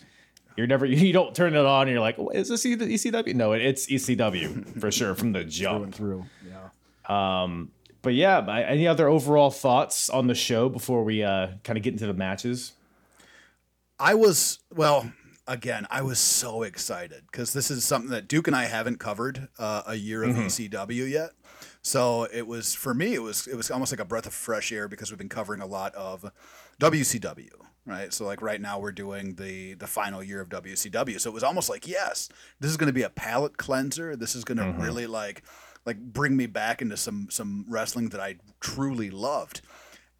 You're 0.56 0.66
never 0.66 0.86
you 0.86 1.12
don't 1.12 1.34
turn 1.34 1.54
it 1.54 1.64
on 1.64 1.82
and 1.82 1.92
you're 1.92 2.00
like, 2.00 2.18
"Oh, 2.18 2.30
is 2.30 2.48
this 2.48 2.64
ECW? 2.66 3.34
No, 3.34 3.52
it, 3.52 3.62
it's 3.62 3.86
ECW 3.86 4.80
for 4.80 4.90
sure 4.90 5.14
from 5.14 5.32
the 5.32 5.44
jump. 5.44 5.94
through. 5.94 6.24
Yeah. 6.48 7.42
Um, 7.42 7.70
but 8.02 8.14
yeah, 8.14 8.44
any 8.68 8.86
other 8.86 9.08
overall 9.08 9.50
thoughts 9.50 10.10
on 10.10 10.26
the 10.26 10.34
show 10.34 10.68
before 10.68 11.04
we 11.04 11.22
uh, 11.22 11.48
kind 11.64 11.76
of 11.76 11.82
get 11.82 11.92
into 11.92 12.06
the 12.06 12.14
matches? 12.14 12.72
I 13.98 14.14
was 14.14 14.58
well. 14.74 15.12
Again, 15.48 15.88
I 15.90 16.02
was 16.02 16.20
so 16.20 16.62
excited 16.62 17.24
because 17.30 17.52
this 17.52 17.68
is 17.68 17.84
something 17.84 18.10
that 18.12 18.28
Duke 18.28 18.46
and 18.46 18.54
I 18.54 18.66
haven't 18.66 19.00
covered 19.00 19.48
uh, 19.58 19.82
a 19.86 19.96
year 19.96 20.22
of 20.22 20.36
ECW 20.36 21.10
yet. 21.10 21.30
So 21.82 22.28
it 22.32 22.46
was 22.46 22.74
for 22.74 22.94
me. 22.94 23.14
It 23.14 23.22
was 23.22 23.48
it 23.48 23.56
was 23.56 23.70
almost 23.70 23.92
like 23.92 24.00
a 24.00 24.04
breath 24.04 24.26
of 24.26 24.32
fresh 24.32 24.70
air 24.70 24.86
because 24.86 25.10
we've 25.10 25.18
been 25.18 25.28
covering 25.28 25.60
a 25.60 25.66
lot 25.66 25.94
of 25.96 26.30
WCW, 26.80 27.50
right? 27.84 28.12
So 28.12 28.24
like 28.24 28.40
right 28.40 28.60
now 28.60 28.78
we're 28.78 28.92
doing 28.92 29.34
the 29.34 29.74
the 29.74 29.88
final 29.88 30.22
year 30.22 30.40
of 30.40 30.48
WCW. 30.48 31.20
So 31.20 31.30
it 31.30 31.34
was 31.34 31.42
almost 31.42 31.68
like 31.68 31.88
yes, 31.88 32.28
this 32.60 32.70
is 32.70 32.76
going 32.76 32.86
to 32.86 32.92
be 32.92 33.02
a 33.02 33.10
palate 33.10 33.56
cleanser. 33.56 34.14
This 34.14 34.36
is 34.36 34.44
going 34.44 34.58
to 34.58 34.72
really 34.80 35.08
like 35.08 35.42
like 35.84 35.98
bring 35.98 36.36
me 36.36 36.46
back 36.46 36.82
into 36.82 36.96
some 36.96 37.28
some 37.30 37.64
wrestling 37.68 38.10
that 38.10 38.20
I 38.20 38.36
truly 38.60 39.10
loved, 39.10 39.60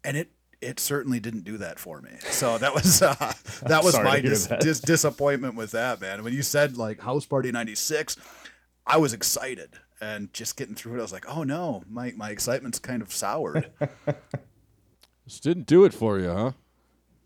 and 0.03 0.17
it 0.17 0.31
it 0.61 0.79
certainly 0.79 1.19
didn't 1.19 1.43
do 1.43 1.57
that 1.57 1.79
for 1.79 2.01
me. 2.01 2.11
So 2.21 2.57
that 2.57 2.73
was 2.73 3.01
uh, 3.01 3.15
that 3.63 3.83
was 3.83 3.97
my 3.99 4.19
dis- 4.19 4.47
that. 4.47 4.61
dis- 4.61 4.79
disappointment 4.79 5.55
with 5.55 5.71
that 5.71 6.01
man. 6.01 6.23
When 6.23 6.33
you 6.33 6.41
said 6.41 6.77
like 6.77 7.01
House 7.01 7.25
Party 7.25 7.51
'96, 7.51 8.17
I 8.85 8.97
was 8.97 9.13
excited 9.13 9.71
and 10.01 10.33
just 10.33 10.57
getting 10.57 10.75
through 10.75 10.95
it. 10.95 10.99
I 10.99 11.01
was 11.01 11.13
like, 11.13 11.25
oh 11.27 11.43
no, 11.43 11.83
my 11.89 12.13
my 12.15 12.29
excitement's 12.29 12.79
kind 12.79 13.01
of 13.01 13.13
soured. 13.13 13.71
this 15.25 15.39
didn't 15.39 15.67
do 15.67 15.85
it 15.85 15.93
for 15.93 16.19
you, 16.19 16.29
huh? 16.31 16.51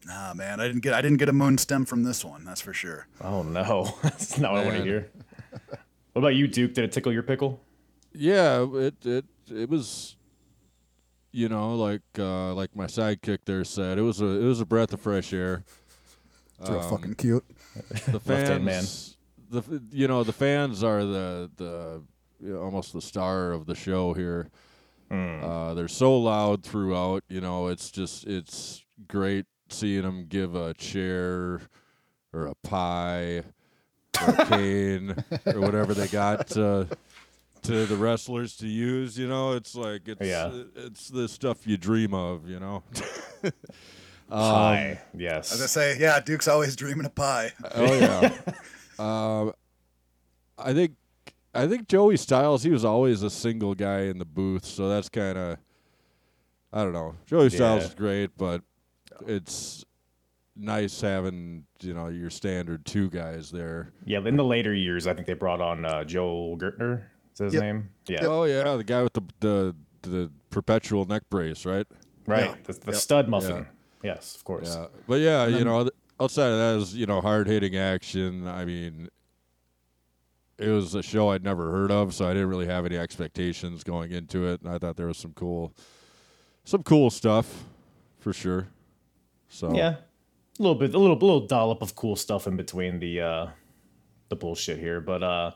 nah, 0.06 0.34
man, 0.34 0.60
I 0.60 0.68
didn't 0.68 0.82
get 0.82 0.94
I 0.94 1.02
didn't 1.02 1.18
get 1.18 1.30
a 1.30 1.34
moon 1.34 1.58
stem 1.58 1.86
from 1.86 2.04
this 2.04 2.24
one. 2.24 2.46
That's 2.46 2.62
for 2.62 2.74
sure. 2.74 3.08
Oh 3.22 3.44
no, 3.44 3.94
that's 4.04 4.38
not 4.38 4.54
what 4.54 4.62
I 4.62 4.66
want 4.66 4.78
to 4.78 4.84
hear. 4.84 5.12
What 6.14 6.22
about 6.22 6.36
you, 6.36 6.48
Duke? 6.48 6.74
Did 6.74 6.86
it 6.86 6.92
tickle 6.92 7.14
your 7.14 7.24
pickle? 7.24 7.60
Yeah, 8.18 8.66
it 8.74 9.06
it 9.06 9.26
it 9.50 9.70
was 9.70 10.16
you 11.32 11.50
know, 11.50 11.76
like 11.76 12.02
uh 12.18 12.54
like 12.54 12.76
my 12.76 12.86
sidekick 12.86 13.40
there 13.46 13.64
said, 13.64 13.98
it 13.98 14.02
was 14.02 14.22
a 14.22 14.26
it 14.26 14.44
was 14.46 14.60
a 14.62 14.66
breath 14.66 14.94
of 14.94 15.02
fresh 15.02 15.34
air. 15.34 15.64
It's 16.60 16.70
real 16.70 16.80
Um, 16.80 16.90
fucking 16.90 17.16
cute. 17.16 17.46
The 18.08 18.14
Left-hand 18.14 18.66
fans 18.66 19.18
the 19.50 19.82
you 19.92 20.08
know, 20.08 20.24
the 20.24 20.34
fans 20.34 20.84
are 20.84 21.04
the 21.06 21.50
the 21.58 22.02
you 22.44 22.54
know, 22.54 22.62
almost 22.62 22.94
the 22.94 23.02
star 23.02 23.52
of 23.52 23.66
the 23.66 23.76
show 23.76 24.14
here. 24.14 24.50
Uh 25.10 25.74
they're 25.74 25.88
so 25.88 26.18
loud 26.18 26.64
throughout, 26.64 27.24
you 27.30 27.40
know, 27.42 27.68
it's 27.68 27.92
just 27.92 28.26
it's 28.26 28.84
great 29.08 29.46
seeing 29.70 30.02
them 30.02 30.26
give 30.28 30.56
a 30.56 30.74
chair 30.74 31.62
or 32.34 32.48
a 32.48 32.56
pie 32.56 33.44
or 34.22 34.30
a 34.34 34.46
cane 34.48 35.16
or 35.46 35.62
whatever 35.62 35.94
they 35.94 36.08
got 36.08 36.48
to 36.48 36.88
to 37.68 37.86
the 37.86 37.96
wrestlers 37.96 38.56
to 38.58 38.68
use. 38.68 39.18
You 39.18 39.28
know, 39.28 39.54
it's 39.54 39.76
like 39.76 40.08
it's 40.08 40.22
Yeah. 40.22 40.52
it's 40.76 41.10
the 41.10 41.28
stuff 41.28 41.66
you 41.68 41.78
dream 41.78 42.14
of. 42.14 42.48
You 42.50 42.60
know. 42.60 42.84
Pie. 44.30 45.00
As 45.20 45.62
I 45.62 45.66
say, 45.68 45.98
yeah, 46.00 46.20
Duke's 46.20 46.48
always 46.50 46.76
dreaming 46.76 47.06
of 47.06 47.16
pie. 47.16 47.54
oh 47.76 47.94
yeah. 47.94 48.38
um, 49.00 49.54
I 50.58 50.74
think 50.74 50.96
I 51.54 51.68
think 51.68 51.88
Joey 51.88 52.18
Styles. 52.18 52.64
He 52.64 52.70
was 52.70 52.84
always 52.84 53.24
a 53.24 53.30
single 53.30 53.74
guy 53.74 54.02
in 54.02 54.18
the 54.18 54.26
booth, 54.26 54.66
so 54.66 54.90
that's 54.90 55.08
kind 55.08 55.38
of 55.38 55.58
I 56.74 56.84
don't 56.84 56.94
know. 56.94 57.16
Joey 57.26 57.50
Styles 57.50 57.84
Yeah. 57.84 57.88
is 57.88 57.96
great, 57.96 58.32
but 58.38 58.64
it's 59.26 59.86
nice 60.58 61.00
having 61.00 61.64
you 61.82 61.94
know 61.94 62.08
your 62.10 62.30
standard 62.30 62.86
two 62.86 63.10
guys 63.10 63.50
there. 63.50 63.94
Yeah. 64.06 64.20
In 64.26 64.36
the 64.36 64.44
later 64.44 64.74
years, 64.74 65.08
I 65.08 65.14
think 65.14 65.26
they 65.26 65.36
brought 65.36 65.62
on 65.62 65.86
uh, 65.86 66.04
Joel 66.04 66.58
Gertner. 66.58 67.04
Is 67.38 67.40
that 67.40 67.46
his 67.46 67.54
Yep. 67.56 67.64
name? 67.64 67.90
Yeah. 68.08 68.26
Oh 68.26 68.44
yeah, 68.46 68.76
the 68.76 68.84
guy 68.84 69.04
with 69.04 69.14
the 69.14 69.22
the 69.42 69.76
the 70.02 70.32
perpetual 70.50 71.06
neck 71.06 71.24
brace, 71.30 71.66
right? 71.66 71.86
Right. 72.26 72.46
Yeah. 72.46 72.56
The, 72.64 72.74
the 72.74 72.92
Yep. 72.94 72.96
stud 72.96 73.28
muffin. 73.30 73.68
Yes, 74.04 74.36
of 74.36 74.44
course. 74.44 74.76
Yeah, 74.76 74.88
but 75.08 75.20
yeah, 75.20 75.44
And 75.46 75.56
you 75.58 75.64
know, 75.66 75.90
outside 76.20 76.48
of 76.52 76.58
that 76.58 76.82
is 76.82 76.96
you 76.96 77.06
know 77.06 77.22
hard 77.22 77.48
hitting 77.48 77.76
action. 77.78 78.48
I 78.48 78.66
mean, 78.66 79.10
it 80.58 80.70
was 80.70 80.96
a 80.96 81.04
show 81.04 81.30
I'd 81.30 81.44
never 81.44 81.72
heard 81.72 81.92
of, 81.92 82.14
so 82.16 82.26
I 82.26 82.34
didn't 82.34 82.50
really 82.50 82.66
have 82.66 82.86
any 82.86 82.98
expectations 82.98 83.84
going 83.84 84.12
into 84.12 84.48
it, 84.48 84.62
and 84.62 84.72
I 84.72 84.78
thought 84.80 84.96
there 84.98 85.06
was 85.08 85.18
some 85.18 85.34
cool, 85.34 85.74
some 86.64 86.82
cool 86.84 87.10
stuff, 87.12 87.66
for 88.20 88.34
sure. 88.34 88.68
So 89.50 89.76
Yeah. 89.76 89.98
A 90.60 90.64
little 90.64 90.74
bit, 90.76 90.96
a 90.96 90.98
little, 90.98 91.16
little 91.18 91.46
dollop 91.46 91.84
of 91.84 91.96
cool 91.96 92.16
stuff 92.16 92.48
in 92.48 92.58
between 92.58 93.00
the 93.00 93.22
uh, 93.22 93.48
the 94.30 94.36
bullshit 94.36 94.80
here, 94.80 95.00
but 95.00 95.22
uh, 95.22 95.52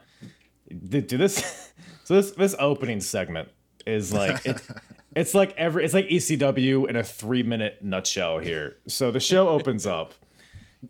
do, 0.72 1.02
do 1.02 1.18
this. 1.18 1.68
So 2.04 2.16
this 2.16 2.32
this 2.32 2.56
opening 2.60 3.00
segment 3.00 3.50
is 3.86 4.12
like 4.12 4.46
it, 4.46 4.62
it's 5.16 5.34
like 5.34 5.56
every 5.56 5.86
it's 5.86 5.94
like 5.94 6.08
ECW 6.08 6.90
in 6.90 6.98
a 6.98 7.04
three 7.04 7.44
minute 7.44 7.78
nutshell 7.82 8.40
here. 8.40 8.78
So 8.88 9.12
the 9.12 9.20
show 9.22 9.48
opens 9.48 9.86
up. 9.86 10.14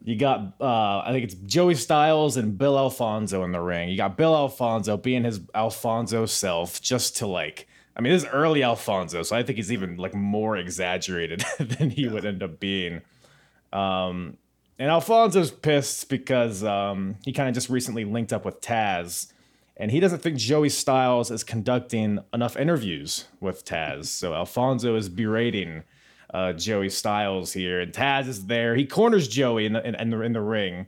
You 0.04 0.16
got 0.16 0.54
uh, 0.60 1.00
I 1.06 1.10
think 1.12 1.26
it's 1.26 1.36
Joey 1.36 1.76
Styles 1.76 2.38
and 2.38 2.58
Bill 2.58 2.78
Alfonso 2.78 3.44
in 3.44 3.52
the 3.52 3.60
ring. 3.60 3.90
You 3.90 3.98
got 3.98 4.18
Bill 4.18 4.36
Alfonso 4.36 4.98
being 4.98 5.24
his 5.24 5.42
Alfonso 5.54 6.26
self, 6.26 6.82
just 6.82 7.18
to 7.18 7.28
like. 7.28 7.68
I 7.96 8.02
mean, 8.02 8.14
this 8.14 8.24
is 8.24 8.30
early 8.30 8.64
Alfonso, 8.64 9.22
so 9.22 9.36
I 9.36 9.44
think 9.44 9.58
he's 9.58 9.72
even 9.72 9.98
like 9.98 10.16
more 10.16 10.56
exaggerated 10.56 11.44
than 11.60 11.90
he 11.90 12.08
would 12.08 12.26
end 12.26 12.42
up 12.42 12.60
being. 12.60 13.02
Um, 13.74 14.38
and 14.80 14.90
Alfonso's 14.90 15.52
pissed 15.52 16.10
because 16.10 16.64
um, 16.64 17.16
he 17.26 17.34
kind 17.34 17.50
of 17.50 17.54
just 17.54 17.70
recently 17.70 18.06
linked 18.06 18.34
up 18.34 18.46
with 18.46 18.62
Taz, 18.62 19.31
and 19.82 19.90
he 19.90 20.00
doesn't 20.00 20.20
think 20.20 20.38
Joey 20.38 20.70
Styles 20.70 21.32
is 21.32 21.44
conducting 21.44 22.20
enough 22.36 22.56
interviews 22.56 23.26
with 23.40 23.66
Taz. 23.66 24.06
So 24.06 24.36
Alfonso 24.36 24.96
is 24.96 25.10
berating 25.10 25.82
uh, 26.32 26.54
Joey 26.54 26.90
Styles 26.90 27.52
here, 27.52 27.82
and 27.82 27.92
Taz 27.92 28.28
is 28.28 28.46
there. 28.46 28.76
He 28.76 28.86
corners 28.86 29.28
Joey 29.28 29.66
in 29.66 29.74
the 29.74 29.86
in, 29.86 29.96
in 29.96 30.12
the, 30.12 30.22
in 30.22 30.34
the 30.34 30.42
ring, 30.42 30.86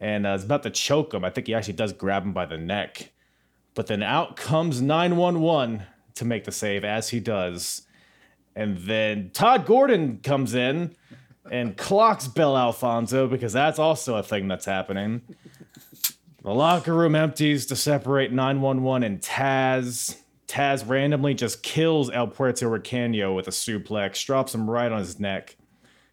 and 0.00 0.26
uh, 0.26 0.34
is 0.34 0.44
about 0.44 0.64
to 0.64 0.70
choke 0.70 1.14
him. 1.14 1.24
I 1.24 1.30
think 1.30 1.46
he 1.46 1.54
actually 1.54 1.72
does 1.72 1.94
grab 1.94 2.24
him 2.24 2.34
by 2.34 2.44
the 2.44 2.58
neck, 2.58 3.10
but 3.74 3.86
then 3.86 4.02
out 4.02 4.36
comes 4.36 4.82
911 4.82 5.84
to 6.16 6.24
make 6.26 6.44
the 6.44 6.52
save 6.52 6.84
as 6.84 7.08
he 7.08 7.20
does. 7.20 7.86
And 8.54 8.76
then 8.76 9.30
Todd 9.32 9.64
Gordon 9.64 10.18
comes 10.18 10.54
in 10.54 10.94
and 11.50 11.74
clocks 11.74 12.28
Bill 12.28 12.56
Alfonso 12.56 13.28
because 13.28 13.54
that's 13.54 13.78
also 13.78 14.16
a 14.16 14.22
thing 14.22 14.46
that's 14.46 14.66
happening. 14.66 15.22
The 16.46 16.54
locker 16.54 16.94
room 16.94 17.16
empties 17.16 17.66
to 17.66 17.74
separate 17.74 18.30
911 18.30 19.02
and 19.02 19.20
Taz. 19.20 20.16
Taz 20.46 20.88
randomly 20.88 21.34
just 21.34 21.64
kills 21.64 22.08
El 22.08 22.28
Puerto 22.28 22.66
Riqueño 22.66 23.34
with 23.34 23.48
a 23.48 23.50
suplex, 23.50 24.24
drops 24.24 24.54
him 24.54 24.70
right 24.70 24.92
on 24.92 25.00
his 25.00 25.18
neck, 25.18 25.56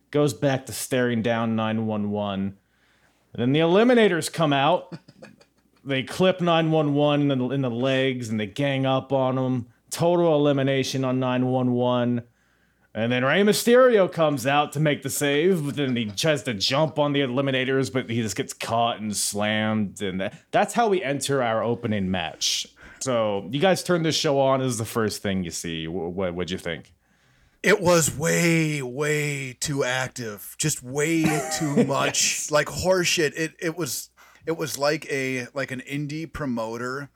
goes 0.10 0.34
back 0.34 0.66
to 0.66 0.74
staring 0.74 1.22
down 1.22 1.56
911. 1.56 2.58
And 3.34 3.42
then 3.42 3.52
the 3.52 3.60
Eliminators 3.60 4.34
come 4.34 4.54
out. 4.54 4.98
They 5.86 6.02
clip 6.02 6.42
911 6.42 7.30
in 7.30 7.38
the, 7.38 7.50
in 7.50 7.62
the 7.62 7.70
legs 7.70 8.30
and 8.30 8.40
they 8.40 8.48
gang 8.48 8.88
up 8.88 9.13
on 9.13 9.38
him. 9.38 9.68
Total 9.92 10.34
elimination 10.34 11.06
on 11.06 11.20
911. 11.20 12.24
And 12.95 13.12
then 13.12 13.25
Rey 13.25 13.41
Mysterio 13.41 14.12
comes 14.12 14.45
out 14.45 14.73
to 14.73 14.79
make 14.79 15.01
the 15.01 15.09
save, 15.09 15.65
but 15.65 15.75
then 15.75 15.95
he 15.95 16.05
tries 16.05 16.43
to 16.43 16.53
jump 16.53 17.00
on 17.00 17.12
the 17.13 17.21
eliminators, 17.21 17.91
but 17.91 18.07
he 18.07 18.21
just 18.21 18.35
gets 18.35 18.53
caught 18.53 19.00
and 19.00 19.15
slammed. 19.17 20.01
And 20.03 20.29
that's 20.51 20.75
how 20.75 20.89
we 20.89 21.03
enter 21.03 21.41
our 21.41 21.63
opening 21.63 22.12
match. 22.12 22.67
So 23.00 23.50
you 23.51 23.59
guys 23.59 23.83
turn 23.83 24.03
this 24.03 24.15
show 24.15 24.39
on. 24.39 24.62
Is 24.62 24.77
the 24.77 24.85
first 24.85 25.21
thing 25.23 25.43
you 25.43 25.51
see. 25.51 25.88
What 25.88 26.35
what'd 26.35 26.51
you 26.51 26.57
think? 26.57 26.93
It 27.63 27.79
was 27.81 28.15
way, 28.15 28.81
way 28.81 29.57
too 29.59 29.83
active. 29.83 30.55
Just 30.59 30.83
way 30.83 31.23
too 31.57 31.83
much. 31.88 32.51
like 32.51 32.67
horseshit. 32.67 33.33
It 33.35 33.55
it 33.59 33.77
was 33.77 34.09
it 34.45 34.55
was 34.57 34.77
like 34.77 35.12
a 35.12 35.47
like 35.53 35.71
an 35.71 35.81
indie 35.81 36.31
promoter 36.31 37.09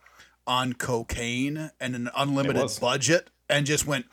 on 0.48 0.74
cocaine 0.74 1.72
and 1.80 1.96
an 1.96 2.10
unlimited 2.16 2.70
budget 2.82 3.30
and 3.50 3.66
just 3.66 3.86
went, 3.86 4.06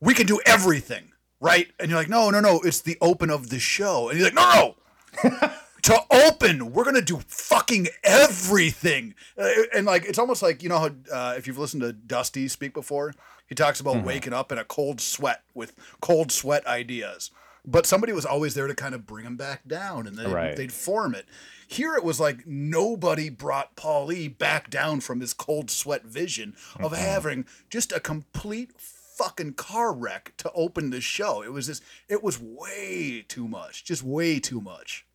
We 0.00 0.14
can 0.14 0.26
do 0.26 0.40
everything, 0.46 1.12
right? 1.40 1.68
And 1.80 1.90
you're 1.90 1.98
like, 1.98 2.08
No, 2.08 2.30
no, 2.30 2.40
no, 2.40 2.60
it's 2.60 2.80
the 2.80 2.96
open 3.00 3.30
of 3.30 3.50
the 3.50 3.58
show. 3.58 4.08
And 4.10 4.18
you're 4.18 4.30
like, 4.30 4.34
No, 4.34 4.76
no. 5.24 5.50
to 5.82 5.98
open, 6.10 6.72
we're 6.72 6.84
gonna 6.84 7.02
do 7.02 7.20
fucking 7.26 7.88
everything. 8.02 9.14
Uh, 9.38 9.48
and 9.74 9.86
like 9.86 10.04
it's 10.04 10.18
almost 10.18 10.42
like 10.42 10.62
you 10.62 10.68
know 10.68 10.78
how 10.78 10.90
uh, 11.12 11.34
if 11.36 11.46
you've 11.46 11.58
listened 11.58 11.82
to 11.82 11.92
Dusty 11.92 12.48
speak 12.48 12.74
before, 12.74 13.12
he 13.46 13.54
talks 13.54 13.80
about 13.80 13.96
Mm-hmm. 13.96 14.06
waking 14.06 14.32
up 14.32 14.50
in 14.52 14.58
a 14.58 14.64
cold 14.64 15.00
sweat 15.00 15.42
with 15.54 15.74
cold 16.00 16.32
sweat 16.32 16.66
ideas. 16.66 17.30
But 17.66 17.86
somebody 17.86 18.12
was 18.12 18.26
always 18.26 18.52
there 18.54 18.66
to 18.66 18.74
kind 18.74 18.94
of 18.94 19.06
bring 19.06 19.24
him 19.24 19.36
back 19.36 19.66
down, 19.66 20.06
and 20.06 20.18
then 20.18 20.30
Right. 20.30 20.54
they'd 20.54 20.72
form 20.72 21.14
it. 21.14 21.24
Here 21.66 21.94
it 21.94 22.04
was 22.04 22.20
like 22.20 22.46
nobody 22.46 23.30
brought 23.30 23.74
Paulie 23.74 24.36
back 24.36 24.68
down 24.68 25.00
from 25.00 25.20
his 25.20 25.32
cold 25.32 25.70
sweat 25.70 26.04
vision 26.04 26.56
of 26.78 26.92
Mm-hmm. 26.92 27.00
having 27.02 27.46
just 27.70 27.90
a 27.92 28.00
complete 28.00 28.72
fucking 29.16 29.54
car 29.54 29.92
wreck 29.92 30.32
to 30.38 30.50
open 30.52 30.90
the 30.90 31.00
show. 31.00 31.42
It 31.42 31.52
was 31.52 31.66
just, 31.66 31.82
it 32.08 32.22
was 32.22 32.38
way 32.40 33.24
too 33.26 33.48
much, 33.48 33.84
just 33.84 34.02
way 34.02 34.40
too 34.40 34.60
much. 34.60 35.06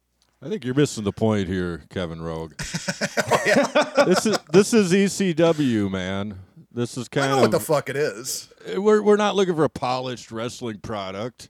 I 0.42 0.48
think 0.48 0.64
you're 0.64 0.74
missing 0.74 1.04
the 1.04 1.12
point 1.12 1.50
here, 1.50 1.84
Kevin 1.90 2.22
Rogue. 2.22 2.56
this 2.58 4.26
is 4.26 4.38
this 4.54 4.74
is 4.74 4.94
ECW, 4.94 5.92
man. 5.92 6.40
This 6.72 6.98
is 6.98 7.10
I 7.12 7.16
kind 7.16 7.32
know 7.32 7.36
of 7.38 7.42
what 7.42 7.52
the 7.52 7.60
fuck 7.60 7.90
it 7.90 7.98
is. 7.98 8.48
Eh, 8.66 8.78
we're 8.78 9.02
we're 9.02 9.18
not 9.18 9.36
looking 9.36 9.54
for 9.54 9.66
a 9.66 9.70
polished 9.70 10.32
wrestling 10.32 10.80
product. 10.80 11.50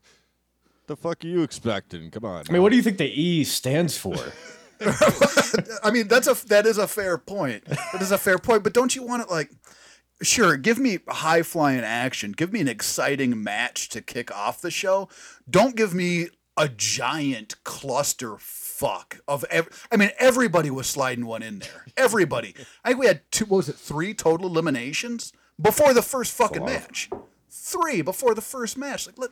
The 0.88 0.98
fuck 0.98 1.24
are 1.24 1.28
you 1.28 1.44
expecting? 1.44 2.10
Come 2.10 2.26
on. 2.26 2.46
I 2.50 2.52
mean, 2.52 2.64
what 2.64 2.72
do 2.72 2.78
you 2.78 2.82
think 2.82 2.98
the 2.98 3.06
E 3.06 3.44
stands 3.44 3.96
for? 3.96 4.16
I 5.84 5.92
mean, 5.92 6.08
that's 6.08 6.28
a 6.28 6.48
that 6.48 6.66
is 6.66 6.80
a 6.80 6.88
fair 6.88 7.20
point. 7.20 7.66
That 7.66 8.02
is 8.02 8.12
a 8.12 8.18
fair 8.18 8.40
point. 8.40 8.64
But 8.64 8.74
don't 8.74 8.96
you 8.96 9.04
want 9.04 9.22
it 9.22 9.30
like? 9.30 9.52
Sure, 10.22 10.58
give 10.58 10.80
me 10.80 11.00
high 11.08 11.44
flying 11.44 11.80
action. 11.80 12.34
Give 12.34 12.52
me 12.52 12.60
an 12.60 12.68
exciting 12.68 13.42
match 13.42 13.90
to 13.90 14.02
kick 14.02 14.36
off 14.36 14.62
the 14.62 14.72
show. 14.72 15.08
Don't 15.50 15.76
give 15.76 15.94
me 15.94 16.28
a 16.58 16.68
giant 16.68 17.56
cluster 17.64 18.36
fuck 18.38 19.20
of. 19.28 19.46
Ev- 19.50 19.88
I 19.92 19.96
mean, 19.96 20.12
everybody 20.20 20.70
was 20.70 20.88
sliding 20.88 21.26
one 21.26 21.42
in 21.42 21.60
there. 21.60 21.86
Everybody. 21.96 22.54
I 22.84 22.90
think 22.90 23.00
we 23.00 23.08
had 23.08 23.22
two. 23.32 23.46
What 23.46 23.58
was 23.58 23.70
it? 23.70 23.76
Three 23.76 24.14
total 24.14 24.48
eliminations 24.48 25.32
before 25.62 25.94
the 25.94 26.02
first 26.02 26.34
fucking 26.34 26.66
match. 26.66 27.10
Three 27.50 28.02
before 28.02 28.36
the 28.36 28.42
first 28.42 28.78
match. 28.78 29.08
Like 29.08 29.18
let 29.18 29.32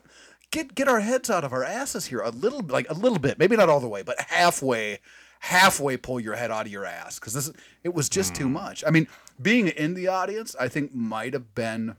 get 0.51 0.75
get 0.75 0.87
our 0.87 1.01
heads 1.01 1.29
out 1.29 1.43
of 1.43 1.53
our 1.53 1.63
asses 1.63 2.07
here 2.07 2.19
a 2.21 2.29
little 2.29 2.61
like 2.61 2.89
a 2.89 2.93
little 2.93 3.19
bit 3.19 3.37
maybe 3.37 3.55
not 3.57 3.69
all 3.69 3.79
the 3.79 3.87
way 3.87 4.01
but 4.01 4.19
halfway 4.29 4.99
halfway 5.39 5.97
pull 5.97 6.19
your 6.19 6.35
head 6.35 6.51
out 6.51 6.65
of 6.65 6.71
your 6.71 6.85
ass 6.85 7.19
because 7.19 7.33
this 7.33 7.51
it 7.83 7.93
was 7.93 8.09
just 8.09 8.35
too 8.35 8.47
mm. 8.47 8.51
much. 8.51 8.83
I 8.85 8.91
mean 8.91 9.07
being 9.39 9.67
in 9.67 9.93
the 9.93 10.07
audience 10.07 10.55
i 10.59 10.67
think 10.67 10.95
might 10.95 11.33
have 11.33 11.53
been 11.53 11.95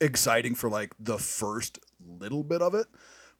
exciting 0.00 0.54
for 0.54 0.68
like 0.68 0.92
the 0.98 1.18
first 1.18 1.78
little 2.00 2.44
bit 2.44 2.62
of 2.62 2.74
it. 2.74 2.86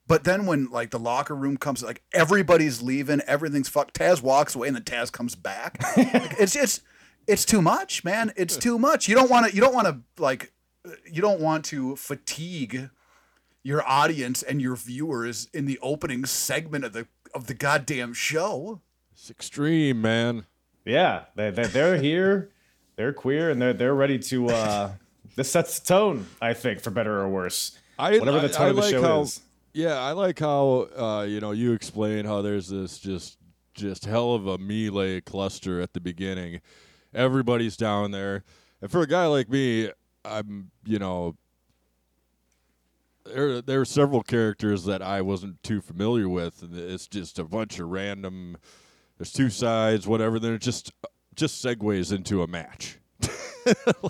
But 0.07 0.25
then 0.25 0.47
when 0.47 0.71
like 0.71 0.91
the 0.91 0.99
locker 0.99 1.37
room 1.37 1.57
comes 1.57 1.83
like 1.83 2.03
everybody's 2.13 2.81
leaving 2.81 3.21
everything's 3.23 3.69
fucked 3.69 3.99
taz 3.99 4.23
walks 4.23 4.55
away 4.55 4.69
and 4.69 4.77
then 4.77 4.85
taz 4.85 5.13
comes 5.13 5.35
back. 5.35 5.79
Like, 5.97 6.35
it's 6.39 6.57
it's 6.57 6.81
it's 7.27 7.45
too 7.45 7.61
much 7.61 8.05
man. 8.05 8.33
It's 8.37 8.57
too 8.57 8.79
much. 8.79 9.09
You 9.09 9.15
don't 9.15 9.31
want 9.31 9.47
to 9.47 9.55
you 9.55 9.61
don't 9.61 9.75
want 9.75 9.87
to 9.87 10.23
like 10.23 10.53
you 11.11 11.21
don't 11.21 11.41
want 11.41 11.65
to 11.67 11.97
fatigue 11.97 12.89
your 13.63 13.87
audience 13.87 14.43
and 14.43 14.63
your 14.63 14.77
viewers 14.77 15.49
in 15.53 15.67
the 15.67 15.79
opening 15.83 16.25
segment 16.25 16.85
of 16.85 16.95
the 16.95 17.07
of 17.35 17.47
the 17.47 17.55
goddamn 17.55 18.15
show. 18.15 18.81
It's 19.29 19.31
extreme, 19.31 20.01
man. 20.01 20.47
yeah, 20.87 21.25
they, 21.35 21.51
they, 21.51 21.65
they're 21.67 21.99
here. 21.99 22.49
They're 22.97 23.13
queer 23.13 23.51
and 23.51 23.61
they're 23.61 23.75
they're 23.75 23.95
ready 23.95 24.19
to. 24.21 24.49
uh 24.49 24.93
This 25.37 25.51
sets 25.53 25.79
the 25.79 25.87
tone, 25.87 26.27
I 26.41 26.55
think, 26.55 26.81
for 26.81 26.91
better 26.91 27.21
or 27.21 27.29
worse. 27.29 27.79
I 27.99 28.19
Whatever 28.19 28.41
the 28.41 28.49
I- 28.49 28.51
tone 28.57 28.67
I 28.67 28.71
of 28.71 28.77
the 28.77 28.83
like 28.83 28.91
show 28.91 29.03
how, 29.03 29.21
is. 29.21 29.41
Yeah, 29.75 29.99
I 30.01 30.13
like 30.13 30.39
how 30.39 30.89
uh, 30.97 31.27
you 31.29 31.41
know 31.41 31.51
you 31.51 31.75
explain 31.75 32.25
how 32.25 32.41
there's 32.41 32.69
this 32.69 32.99
just 32.99 33.37
just 33.75 34.07
hell 34.07 34.33
of 34.33 34.47
a 34.47 34.57
melee 34.57 35.21
cluster 35.21 35.79
at 35.83 35.93
the 35.93 36.01
beginning. 36.01 36.63
Everybody's 37.13 37.77
down 37.77 38.11
there, 38.13 38.45
and 38.81 38.91
for 38.91 39.03
a 39.03 39.07
guy 39.07 39.27
like 39.27 39.51
me, 39.51 39.91
I'm 40.25 40.71
you 40.87 40.99
know 40.99 41.37
there 43.27 43.61
there 43.61 43.81
are 43.83 43.85
several 43.85 44.23
characters 44.23 44.85
that 44.87 45.03
I 45.03 45.21
wasn't 45.21 45.63
too 45.63 45.83
familiar 45.83 46.31
with, 46.31 46.63
and 46.63 46.75
it's 46.75 47.07
just 47.07 47.39
a 47.39 47.45
bunch 47.45 47.79
of 47.79 47.89
random. 47.91 48.57
There's 49.19 49.33
two 49.33 49.51
sides, 49.51 50.07
whatever. 50.07 50.39
They're 50.39 50.59
just 50.59 50.93
just 51.35 51.65
segues 51.65 52.13
into 52.13 52.43
a 52.43 52.47
match. 52.47 52.99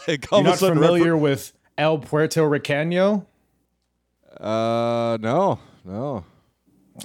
like 0.06 0.30
all 0.32 0.40
You're 0.40 0.40
of 0.40 0.46
a 0.46 0.50
not 0.50 0.58
sudden, 0.58 0.76
familiar 0.78 1.16
with 1.16 1.52
El 1.76 1.98
Puerto 1.98 2.40
Riqueño? 2.42 3.24
Uh, 4.38 5.18
no, 5.20 5.58
no. 5.84 6.24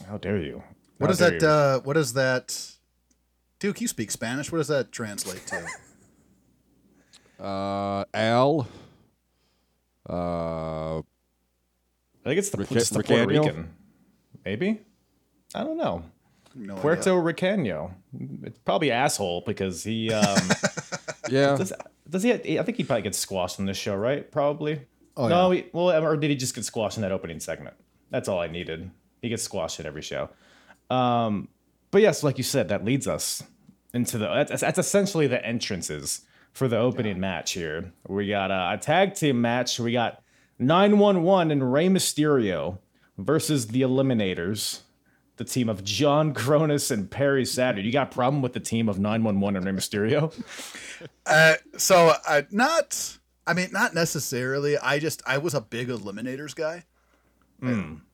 How 0.08 0.18
dare 0.18 0.38
you? 0.38 0.62
What 0.98 1.08
How 1.08 1.12
is 1.14 1.18
dare 1.20 1.32
that? 1.32 1.42
you. 1.42 1.48
Uh, 1.48 1.80
what 1.80 1.98
is 1.98 2.14
that? 2.14 2.72
Duke, 3.60 3.80
you 3.82 3.88
speak 3.88 4.12
Spanish. 4.12 4.52
What 4.52 4.58
does 4.60 4.68
that 4.68 4.92
translate 4.92 5.46
to? 5.48 5.66
Uh, 7.40 8.06
Al. 8.14 8.68
Uh, 10.10 11.00
I 11.00 11.04
think 12.24 12.38
it's 12.38 12.52
the, 12.52 12.58
Rica- 12.60 12.74
just 12.76 12.94
the 12.94 13.04
Puerto 13.04 13.26
Rican. 13.28 13.74
Maybe? 14.46 14.80
I 15.54 15.64
don't 15.66 15.76
know. 15.76 16.04
No 16.56 16.76
Puerto 16.76 17.20
idea. 17.20 17.34
Riqueño. 17.34 17.94
It's 18.44 18.60
probably 18.60 18.92
asshole 18.92 19.44
because 19.46 19.84
he 19.84 20.12
um 20.14 20.50
yeah. 21.30 21.56
does, 21.56 21.74
does 22.10 22.24
he 22.24 22.34
I 22.34 22.64
think 22.64 22.78
he 22.78 22.84
probably 22.84 23.04
gets 23.04 23.18
squashed 23.18 23.60
in 23.60 23.66
this 23.66 23.78
show, 23.78 23.96
right? 23.96 24.30
Probably. 24.32 24.82
Oh, 25.16 25.24
yeah. 25.24 25.30
no, 25.30 25.52
he, 25.52 25.66
well, 25.74 25.92
or 26.04 26.18
did 26.18 26.32
he 26.32 26.36
just 26.36 26.56
get 26.56 26.66
squashed 26.66 26.98
in 26.98 27.02
that 27.02 27.12
opening 27.12 27.40
segment? 27.40 27.76
That's 28.10 28.28
all 28.28 28.40
I 28.40 28.48
needed. 28.48 28.90
He 29.22 29.30
gets 29.30 29.44
squashed 29.44 29.80
in 29.80 29.86
every 29.86 30.02
show. 30.02 30.30
Um, 30.90 31.50
but 31.92 32.02
yes, 32.02 32.24
like 32.24 32.38
you 32.38 32.44
said, 32.44 32.70
that 32.70 32.84
leads 32.84 33.08
us 33.08 33.44
into 33.94 34.18
the 34.18 34.28
that's, 34.28 34.62
that's 34.62 34.80
essentially 34.80 35.28
the 35.28 35.44
entrances 35.46 36.22
for 36.52 36.68
the 36.68 36.78
opening 36.78 37.20
match 37.20 37.52
here. 37.52 37.94
We 38.08 38.28
got 38.28 38.52
a, 38.52 38.74
a 38.74 38.78
tag 38.78 39.16
team 39.16 39.42
match. 39.42 39.80
We 39.80 39.92
got 39.92 40.24
911 40.60 41.52
and 41.52 41.74
Rey 41.74 41.88
Mysterio 41.88 42.80
versus 43.18 43.68
the 43.68 43.82
Eliminators, 43.82 44.82
the 45.38 45.44
team 45.44 45.70
of 45.70 45.84
John 45.84 46.34
Kronus 46.34 46.92
and 46.92 47.10
Perry 47.10 47.46
Saturn. 47.46 47.84
You 47.84 47.92
got 47.92 48.12
a 48.12 48.14
problem 48.14 48.42
with 48.42 48.54
the 48.54 48.60
team 48.60 48.88
of 48.88 49.00
911 49.00 49.56
and 49.56 49.66
Rey 49.66 49.72
Mysterio? 49.72 50.34
Uh, 51.26 51.56
so 51.78 52.14
uh, 52.28 52.44
not. 52.50 53.18
I 53.46 53.54
mean, 53.54 53.70
not 53.74 53.94
necessarily. 53.94 54.78
I 54.78 55.00
just 55.00 55.22
I 55.26 55.38
was 55.38 55.54
a 55.54 55.60
big 55.60 55.90
Eliminators 55.90 56.56
guy. 56.56 56.86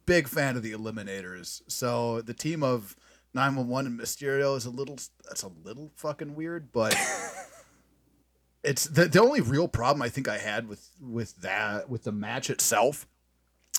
Big 0.08 0.27
fan 0.27 0.55
of 0.55 0.63
the 0.63 0.71
Eliminators. 0.71 1.62
So 1.67 2.21
the 2.21 2.34
team 2.34 2.63
of 2.63 2.95
911 3.36 3.91
and 3.91 3.99
Mysterio 3.99 4.58
is 4.58 4.65
a 4.65 4.71
little. 4.71 4.97
That's 5.27 5.43
a 5.43 5.51
little 5.63 5.91
fucking 5.95 6.34
weird, 6.36 6.71
but. 6.71 6.95
It's 8.62 8.84
the, 8.86 9.05
the 9.05 9.21
only 9.21 9.39
real 9.39 9.69
problem 9.69 10.01
I 10.01 10.10
think 10.10 10.27
I 10.27 10.38
had 10.38 10.67
with 10.67 10.89
with 10.99 11.38
that 11.38 11.89
with 11.89 12.03
the 12.03 12.12
match 12.12 12.49
itself 12.49 13.08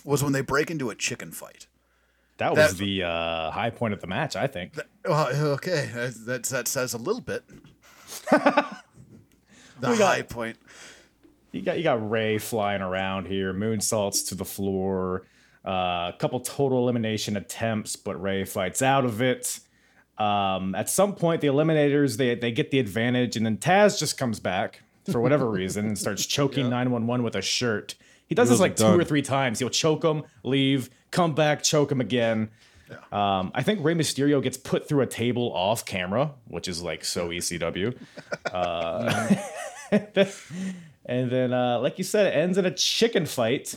was 0.06 0.24
when 0.24 0.32
they 0.32 0.40
break 0.40 0.70
into 0.70 0.88
a 0.88 0.94
chicken 0.94 1.32
fight. 1.32 1.66
That 2.40 2.54
That- 2.56 2.70
was 2.70 2.76
the 2.78 3.04
uh, 3.04 3.50
high 3.52 3.70
point 3.70 3.94
of 3.94 4.00
the 4.00 4.06
match, 4.08 4.34
I 4.34 4.46
think. 4.48 4.76
Well, 5.06 5.28
okay, 5.28 5.88
that 5.94 6.14
that, 6.26 6.42
that 6.44 6.66
says 6.68 6.92
a 6.94 6.98
little 6.98 7.20
bit. 7.22 7.44
the 9.80 9.96
high 9.96 10.22
point. 10.22 10.56
You 11.52 11.62
got 11.62 11.78
you 11.78 11.84
got 11.84 12.10
Rey 12.10 12.38
flying 12.38 12.82
around 12.82 13.26
here, 13.26 13.52
moonsaults 13.52 14.28
to 14.28 14.34
the 14.34 14.44
floor, 14.44 15.26
uh, 15.66 16.12
a 16.12 16.14
couple 16.18 16.40
total 16.40 16.78
elimination 16.78 17.36
attempts, 17.36 17.96
but 17.96 18.20
Rey 18.20 18.44
fights 18.44 18.82
out 18.82 19.04
of 19.04 19.20
it. 19.20 19.60
Um, 20.18 20.74
at 20.74 20.88
some 20.88 21.14
point, 21.14 21.40
the 21.40 21.48
eliminators 21.48 22.16
they 22.16 22.34
they 22.34 22.52
get 22.52 22.70
the 22.70 22.78
advantage, 22.78 23.36
and 23.36 23.44
then 23.44 23.56
Taz 23.56 23.98
just 23.98 24.16
comes 24.18 24.38
back. 24.40 24.82
for 25.10 25.20
whatever 25.20 25.50
reason 25.50 25.86
and 25.86 25.98
starts 25.98 26.24
choking 26.36 26.68
911 26.70 27.24
with 27.24 27.34
a 27.34 27.42
shirt. 27.42 27.96
He 28.30 28.36
does 28.36 28.48
He 28.48 28.54
this 28.54 28.60
like 28.60 28.76
two 28.76 28.98
or 28.98 29.04
three 29.04 29.22
times. 29.22 29.58
He'll 29.58 29.68
choke 29.68 30.04
him, 30.04 30.22
leave, 30.44 30.88
come 31.10 31.34
back, 31.34 31.62
choke 31.62 31.90
him 31.92 32.00
again. 32.00 32.48
Um, 33.12 33.50
I 33.54 33.62
think 33.62 33.84
Rey 33.84 33.94
Mysterio 33.94 34.42
gets 34.42 34.56
put 34.56 34.88
through 34.88 35.02
a 35.02 35.06
table 35.06 35.52
off 35.52 35.84
camera, 35.84 36.32
which 36.46 36.68
is 36.68 36.82
like 36.82 37.04
so 37.04 37.28
ECW. 37.28 37.96
Uh, 38.52 39.34
and 41.06 41.30
then, 41.30 41.52
uh, 41.52 41.78
like 41.80 41.98
you 41.98 42.04
said, 42.04 42.26
it 42.26 42.36
ends 42.36 42.58
in 42.58 42.64
a 42.64 42.70
chicken 42.70 43.26
fight. 43.26 43.76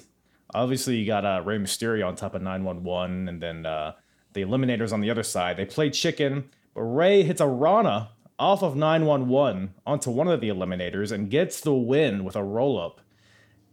Obviously, 0.53 0.97
you 0.97 1.05
got 1.05 1.25
uh, 1.25 1.41
Rey 1.43 1.57
Mysterio 1.57 2.07
on 2.07 2.15
top 2.15 2.35
of 2.35 2.41
911, 2.41 3.27
and 3.27 3.41
then 3.41 3.65
uh, 3.65 3.93
the 4.33 4.41
Eliminators 4.41 4.93
on 4.93 5.01
the 5.01 5.09
other 5.09 5.23
side. 5.23 5.57
They 5.57 5.65
play 5.65 5.89
chicken, 5.89 6.49
but 6.73 6.81
Rey 6.81 7.23
hits 7.23 7.41
a 7.41 7.47
Rana 7.47 8.09
off 8.39 8.63
of 8.63 8.75
911 8.75 9.73
onto 9.85 10.11
one 10.11 10.27
of 10.27 10.41
the 10.41 10.49
Eliminators 10.49 11.11
and 11.11 11.29
gets 11.29 11.61
the 11.61 11.73
win 11.73 12.23
with 12.23 12.35
a 12.35 12.43
roll 12.43 12.79
up. 12.79 13.01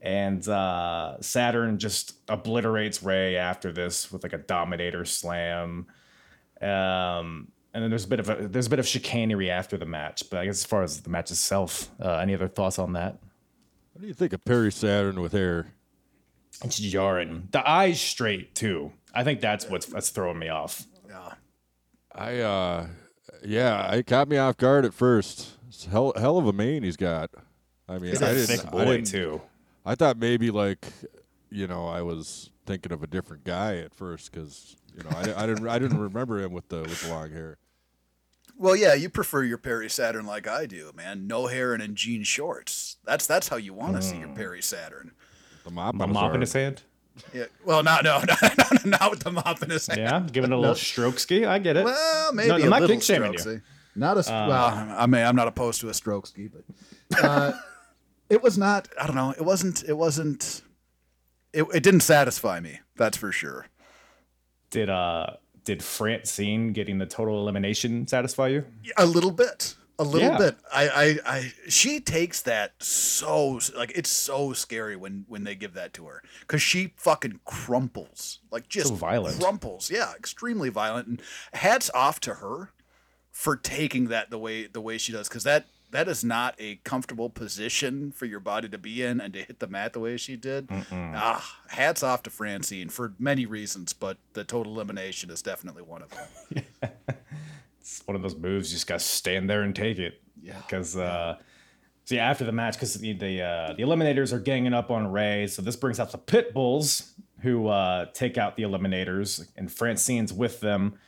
And 0.02 0.46
uh, 0.48 1.20
Saturn 1.20 1.78
just 1.78 2.14
obliterates 2.28 3.02
Rey 3.02 3.36
after 3.36 3.70
this 3.72 4.10
with 4.10 4.22
like 4.22 4.32
a 4.32 4.38
Dominator 4.38 5.04
slam. 5.04 5.86
Um, 6.60 7.48
and 7.72 7.82
then 7.84 7.90
there's 7.90 8.04
a 8.04 8.08
bit 8.08 8.20
of 8.20 8.28
a 8.30 8.48
there's 8.48 8.66
a 8.66 8.70
bit 8.70 8.78
of 8.78 8.86
chicanery 8.86 9.50
after 9.50 9.76
the 9.76 9.86
match. 9.86 10.28
But 10.30 10.40
I 10.40 10.46
guess 10.46 10.56
as 10.58 10.64
far 10.64 10.82
as 10.82 11.00
the 11.02 11.10
match 11.10 11.30
itself, 11.30 11.90
uh, 12.00 12.14
any 12.16 12.34
other 12.34 12.48
thoughts 12.48 12.78
on 12.78 12.94
that? 12.94 13.18
What 13.92 14.02
do 14.02 14.06
you 14.08 14.14
think 14.14 14.32
of 14.32 14.44
Perry 14.44 14.72
Saturn 14.72 15.20
with 15.20 15.32
hair? 15.32 15.72
It's 16.64 16.78
jarring. 16.78 17.48
The 17.52 17.68
eyes 17.68 18.00
straight 18.00 18.54
too. 18.54 18.92
I 19.14 19.24
think 19.24 19.40
that's 19.40 19.68
what's 19.68 19.86
that's 19.86 20.10
throwing 20.10 20.38
me 20.38 20.48
off. 20.48 20.84
Yeah. 21.08 21.32
I 22.14 22.38
uh 22.40 22.86
yeah, 23.44 23.92
it 23.94 24.06
caught 24.06 24.28
me 24.28 24.36
off 24.36 24.56
guard 24.56 24.84
at 24.84 24.92
first. 24.94 25.50
It's 25.68 25.84
hell 25.86 26.12
hell 26.16 26.38
of 26.38 26.46
a 26.46 26.52
mane 26.52 26.82
he's 26.82 26.96
got. 26.96 27.30
I 27.88 27.98
mean, 27.98 28.10
He's 28.10 28.22
I 28.22 28.30
a 28.30 28.34
didn't, 28.34 28.46
thick 28.48 28.66
I 28.66 28.70
boy 28.70 28.84
didn't- 28.86 29.06
too. 29.06 29.40
I 29.90 29.96
thought 29.96 30.18
maybe 30.18 30.52
like, 30.52 30.86
you 31.50 31.66
know, 31.66 31.88
I 31.88 32.02
was 32.02 32.50
thinking 32.64 32.92
of 32.92 33.02
a 33.02 33.08
different 33.08 33.42
guy 33.42 33.78
at 33.78 33.92
first 33.92 34.30
because 34.30 34.76
you 34.96 35.02
know 35.02 35.10
I, 35.10 35.42
I 35.42 35.46
didn't 35.46 35.66
I 35.66 35.80
didn't 35.80 35.98
remember 35.98 36.38
him 36.38 36.52
with 36.52 36.68
the 36.68 36.82
with 36.82 37.02
the 37.02 37.08
long 37.08 37.32
hair. 37.32 37.58
Well, 38.56 38.76
yeah, 38.76 38.94
you 38.94 39.08
prefer 39.10 39.42
your 39.42 39.58
Perry 39.58 39.90
Saturn 39.90 40.26
like 40.26 40.46
I 40.46 40.66
do, 40.66 40.92
man. 40.94 41.26
No 41.26 41.48
hair 41.48 41.74
and 41.74 41.82
in 41.82 41.96
jean 41.96 42.22
shorts. 42.22 42.98
That's 43.04 43.26
that's 43.26 43.48
how 43.48 43.56
you 43.56 43.74
want 43.74 43.96
to 43.96 44.02
see 44.02 44.18
your 44.18 44.28
Perry 44.28 44.62
Saturn. 44.62 45.10
The 45.64 45.72
mop, 45.72 45.96
A 45.98 46.02
on 46.04 46.08
his 46.10 46.14
mop 46.14 46.34
in 46.36 46.40
his 46.40 46.52
hand. 46.52 46.82
Yeah. 47.34 47.46
Well, 47.64 47.82
not 47.82 48.04
no, 48.04 48.20
no, 48.28 48.34
no, 48.42 48.64
no, 48.84 48.90
not 48.98 49.10
with 49.10 49.24
the 49.24 49.32
mop 49.32 49.60
in 49.60 49.70
his 49.70 49.88
hand. 49.88 49.98
Yeah, 49.98 50.24
giving 50.30 50.52
it 50.52 50.54
a 50.54 50.58
little 50.58 50.76
stroke 50.76 51.18
ski. 51.18 51.44
I 51.46 51.58
get 51.58 51.76
it. 51.76 51.84
Well, 51.84 52.32
maybe 52.32 52.48
No, 52.48 52.54
I'm 52.54 52.62
a 52.62 52.66
not 52.68 52.80
little 52.82 53.00
shaming 53.00 53.36
stroke, 53.36 53.56
you. 53.56 53.62
Not 53.96 54.18
a 54.18 54.30
well. 54.30 54.94
I 54.96 55.06
mean, 55.06 55.26
I'm 55.26 55.34
not 55.34 55.48
opposed 55.48 55.80
to 55.80 55.88
a 55.88 55.94
stroke 55.94 56.28
ski, 56.28 56.48
but 56.48 57.24
uh, 57.24 57.52
it 58.30 58.42
was 58.42 58.56
not. 58.56 58.88
I 58.98 59.06
don't 59.06 59.16
know. 59.16 59.32
It 59.32 59.44
wasn't. 59.44 59.84
It 59.86 59.94
wasn't. 59.98 60.62
It, 61.52 61.64
it 61.74 61.82
didn't 61.82 62.00
satisfy 62.00 62.60
me. 62.60 62.80
That's 62.96 63.16
for 63.18 63.32
sure. 63.32 63.66
Did 64.70 64.88
uh 64.88 65.26
did 65.64 65.82
Francine 65.82 66.72
getting 66.72 66.98
the 66.98 67.06
total 67.06 67.40
elimination 67.40 68.06
satisfy 68.06 68.48
you? 68.48 68.64
A 68.96 69.04
little 69.06 69.30
bit. 69.32 69.74
A 69.98 70.04
little 70.04 70.30
Yeah. 70.30 70.38
bit. 70.38 70.56
I, 70.72 70.88
I, 70.88 71.18
I, 71.36 71.52
she 71.68 72.00
takes 72.00 72.40
that 72.42 72.72
so 72.82 73.60
like 73.76 73.92
it's 73.94 74.08
so 74.08 74.54
scary 74.54 74.96
when 74.96 75.26
when 75.28 75.44
they 75.44 75.54
give 75.54 75.74
that 75.74 75.92
to 75.94 76.06
her 76.06 76.22
because 76.40 76.62
she 76.62 76.94
fucking 76.96 77.40
crumples 77.44 78.38
like 78.50 78.66
just 78.68 78.88
So 78.88 78.94
violent. 78.94 79.38
crumples. 79.40 79.90
Yeah, 79.90 80.12
extremely 80.16 80.70
violent. 80.70 81.06
And 81.08 81.22
hats 81.52 81.90
off 81.92 82.18
to 82.20 82.34
her 82.36 82.70
for 83.30 83.56
taking 83.56 84.06
that 84.08 84.30
the 84.30 84.38
way 84.38 84.66
the 84.66 84.80
way 84.80 84.96
she 84.96 85.12
does 85.12 85.28
because 85.28 85.44
that 85.44 85.66
that 85.90 86.08
is 86.08 86.24
not 86.24 86.54
a 86.58 86.76
comfortable 86.84 87.30
position 87.30 88.12
for 88.12 88.26
your 88.26 88.40
body 88.40 88.68
to 88.68 88.78
be 88.78 89.02
in 89.02 89.20
and 89.20 89.32
to 89.34 89.42
hit 89.42 89.58
the 89.58 89.66
mat 89.66 89.92
the 89.92 90.00
way 90.00 90.16
she 90.16 90.36
did. 90.36 90.68
Ah, 90.92 91.58
hats 91.68 92.02
off 92.02 92.22
to 92.24 92.30
Francine 92.30 92.88
for 92.88 93.14
many 93.18 93.46
reasons, 93.46 93.92
but 93.92 94.18
the 94.32 94.44
total 94.44 94.74
elimination 94.74 95.30
is 95.30 95.42
definitely 95.42 95.82
one 95.82 96.02
of 96.02 96.10
them. 96.10 96.64
It's 97.80 98.06
one 98.06 98.14
of 98.14 98.22
those 98.22 98.36
moves. 98.36 98.70
You 98.70 98.76
just 98.76 98.86
gotta 98.86 99.00
stand 99.00 99.50
there 99.50 99.62
and 99.62 99.74
take 99.74 99.98
it. 99.98 100.20
Yeah. 100.40 100.58
Because 100.58 100.96
uh, 100.96 101.38
so 102.04 102.14
yeah, 102.14 102.28
after 102.28 102.44
the 102.44 102.52
match, 102.52 102.74
because 102.74 102.94
the 102.94 103.12
the, 103.14 103.42
uh, 103.42 103.72
the 103.72 103.82
Eliminators 103.82 104.32
are 104.32 104.38
ganging 104.38 104.74
up 104.74 104.90
on 104.90 105.10
Rey, 105.10 105.46
so 105.46 105.62
this 105.62 105.76
brings 105.76 105.98
out 105.98 106.12
the 106.12 106.18
Pit 106.18 106.54
Bulls 106.54 107.14
who 107.40 107.68
uh, 107.68 108.06
take 108.12 108.36
out 108.36 108.56
the 108.56 108.62
Eliminators, 108.64 109.48
and 109.56 109.72
Francine's 109.72 110.32
with 110.32 110.60
them. 110.60 110.98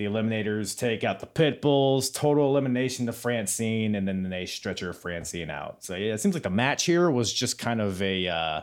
The 0.00 0.06
Eliminators 0.06 0.78
take 0.78 1.04
out 1.04 1.20
the 1.20 1.26
Pit 1.26 1.60
Bulls, 1.60 2.08
total 2.08 2.48
elimination 2.48 3.04
to 3.04 3.12
Francine, 3.12 3.94
and 3.94 4.08
then 4.08 4.22
they 4.22 4.46
stretcher 4.46 4.94
Francine 4.94 5.50
out. 5.50 5.84
So 5.84 5.94
yeah, 5.94 6.14
it 6.14 6.22
seems 6.22 6.34
like 6.34 6.42
the 6.42 6.48
match 6.48 6.84
here 6.84 7.10
was 7.10 7.30
just 7.30 7.58
kind 7.58 7.82
of 7.82 8.00
a, 8.00 8.26
uh, 8.26 8.62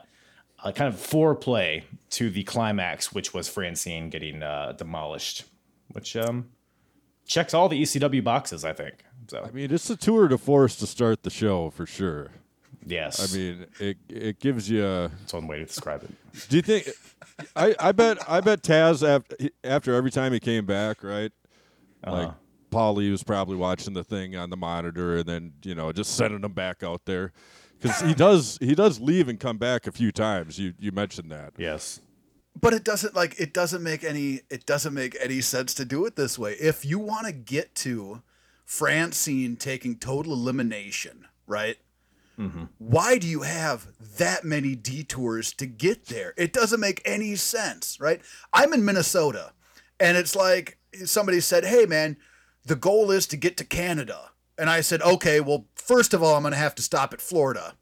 a 0.64 0.74
kind 0.74 0.92
of 0.92 1.00
foreplay 1.00 1.84
to 2.10 2.32
the 2.32 2.44
climax, 2.44 3.14
which 3.14 3.36
was 3.36 3.48
Francine 3.48 4.10
getting 4.10 4.42
uh, 4.42 4.74
demolished, 4.80 5.44
which 5.90 6.16
um, 6.16 6.50
checks 7.28 7.54
all 7.54 7.70
the 7.70 7.84
ECW 7.84 8.24
boxes, 8.24 8.66
I 8.66 8.74
think. 8.74 9.06
So 9.28 9.44
I 9.48 9.52
mean, 9.52 9.72
it's 9.72 9.92
a 9.92 9.96
tour 9.96 10.28
de 10.28 10.40
force 10.40 10.76
to 10.78 10.88
start 10.88 11.22
the 11.22 11.30
show 11.30 11.70
for 11.70 11.86
sure. 11.86 12.32
yes, 12.84 13.32
I 13.32 13.38
mean, 13.38 13.68
it 13.80 13.98
it 14.10 14.40
gives 14.40 14.72
you. 14.72 14.84
A, 14.84 15.12
that's 15.20 15.34
one 15.34 15.46
way 15.46 15.60
to 15.60 15.66
describe 15.66 16.02
it. 16.02 16.50
do 16.50 16.56
you 16.56 16.64
think? 16.64 16.90
I, 17.56 17.76
I 17.80 17.92
bet 17.92 18.18
I 18.30 18.42
bet 18.42 18.64
Taz 18.64 19.08
after 19.08 19.36
after 19.64 19.94
every 19.94 20.12
time 20.12 20.34
he 20.34 20.40
came 20.40 20.66
back, 20.66 21.04
right? 21.04 21.32
Uh-huh. 22.04 22.16
Like 22.16 22.32
Paulie 22.72 23.12
was 23.12 23.24
probably 23.24 23.56
watching 23.56 23.94
the 23.94 24.04
thing 24.04 24.36
on 24.36 24.50
the 24.50 24.58
monitor 24.58 25.18
and 25.18 25.26
then 25.26 25.54
you 25.64 25.76
know 25.76 25.92
just 25.92 26.16
sending 26.16 26.44
him 26.44 26.54
back 26.54 26.84
out 26.84 27.06
there 27.06 27.32
because 27.80 28.02
he 28.02 28.14
does 28.14 28.58
he 28.62 28.76
does 28.76 29.00
leave 29.00 29.30
and 29.30 29.40
come 29.40 29.58
back 29.58 29.88
a 29.88 29.92
few 29.92 30.12
times. 30.12 30.60
You 30.60 30.74
you 30.80 30.92
mentioned 30.92 31.32
that. 31.32 31.54
Yes, 31.58 32.02
but 32.60 32.74
it 32.74 32.84
doesn't 32.84 33.16
like 33.16 33.40
it 33.40 33.54
doesn't 33.54 33.84
make 33.84 34.04
any 34.04 34.42
it 34.50 34.66
doesn't 34.66 34.94
make 34.94 35.16
any 35.20 35.42
sense 35.42 35.74
to 35.76 35.86
do 35.86 36.06
it 36.06 36.16
this 36.16 36.38
way 36.40 36.54
if 36.54 36.86
you 36.86 37.00
want 37.00 37.28
to 37.28 37.32
get 37.32 37.76
to 37.76 38.22
francine 38.66 39.56
taking 39.56 39.96
total 39.96 40.34
elimination 40.34 41.28
right 41.46 41.78
Mm-hmm. 42.40 42.66
why 42.78 43.18
do 43.18 43.28
you 43.28 43.42
have 43.42 43.88
that 44.18 44.44
many 44.44 44.76
detours 44.76 45.52
to 45.54 45.66
get 45.66 46.06
there 46.06 46.36
it 46.38 46.54
doesn't 46.54 46.80
make 46.80 47.02
any 47.04 47.36
sense 47.36 48.00
right 48.00 48.22
i'm 48.54 48.74
in 48.74 48.86
minnesota 48.86 49.54
and 50.00 50.18
it's 50.18 50.36
like 50.36 50.78
somebody 51.04 51.40
said 51.40 51.66
hey 51.66 51.88
man 51.88 52.16
the 52.64 52.76
goal 52.76 53.10
is 53.10 53.26
to 53.28 53.38
get 53.38 53.58
to 53.58 53.64
canada 53.64 54.30
and 54.56 54.70
i 54.70 54.82
said 54.82 55.02
okay 55.02 55.40
well 55.40 55.66
first 55.74 56.14
of 56.14 56.22
all 56.22 56.36
i'm 56.36 56.44
going 56.44 56.52
to 56.52 56.60
have 56.60 56.76
to 56.76 56.84
stop 56.84 57.12
at 57.12 57.22
florida 57.22 57.74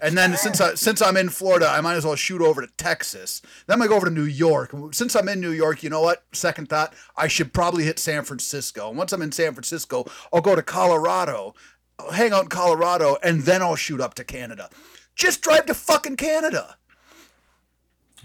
and 0.00 0.18
then 0.18 0.36
since 0.36 0.60
I 0.60 0.74
since 0.74 1.00
I'm 1.00 1.16
in 1.16 1.28
Florida, 1.28 1.68
I 1.68 1.80
might 1.80 1.94
as 1.94 2.04
well 2.04 2.16
shoot 2.16 2.42
over 2.42 2.60
to 2.60 2.66
Texas. 2.76 3.40
Then 3.66 3.80
I 3.80 3.86
go 3.86 3.94
over 3.94 4.06
to 4.06 4.12
New 4.12 4.24
York. 4.24 4.74
Since 4.90 5.14
I'm 5.14 5.28
in 5.28 5.40
New 5.40 5.50
York, 5.50 5.82
you 5.82 5.88
know 5.88 6.02
what? 6.02 6.24
Second 6.32 6.68
thought, 6.68 6.94
I 7.16 7.28
should 7.28 7.54
probably 7.54 7.84
hit 7.84 7.98
San 7.98 8.24
Francisco. 8.24 8.88
And 8.88 8.98
once 8.98 9.12
I'm 9.12 9.22
in 9.22 9.32
San 9.32 9.54
Francisco, 9.54 10.04
I'll 10.32 10.40
go 10.40 10.56
to 10.56 10.62
Colorado, 10.62 11.54
I'll 11.98 12.10
hang 12.10 12.32
out 12.32 12.44
in 12.44 12.48
Colorado, 12.48 13.16
and 13.22 13.42
then 13.42 13.62
I'll 13.62 13.76
shoot 13.76 14.00
up 14.00 14.14
to 14.14 14.24
Canada. 14.24 14.70
Just 15.14 15.42
drive 15.42 15.66
to 15.66 15.74
fucking 15.74 16.16
Canada. 16.16 16.76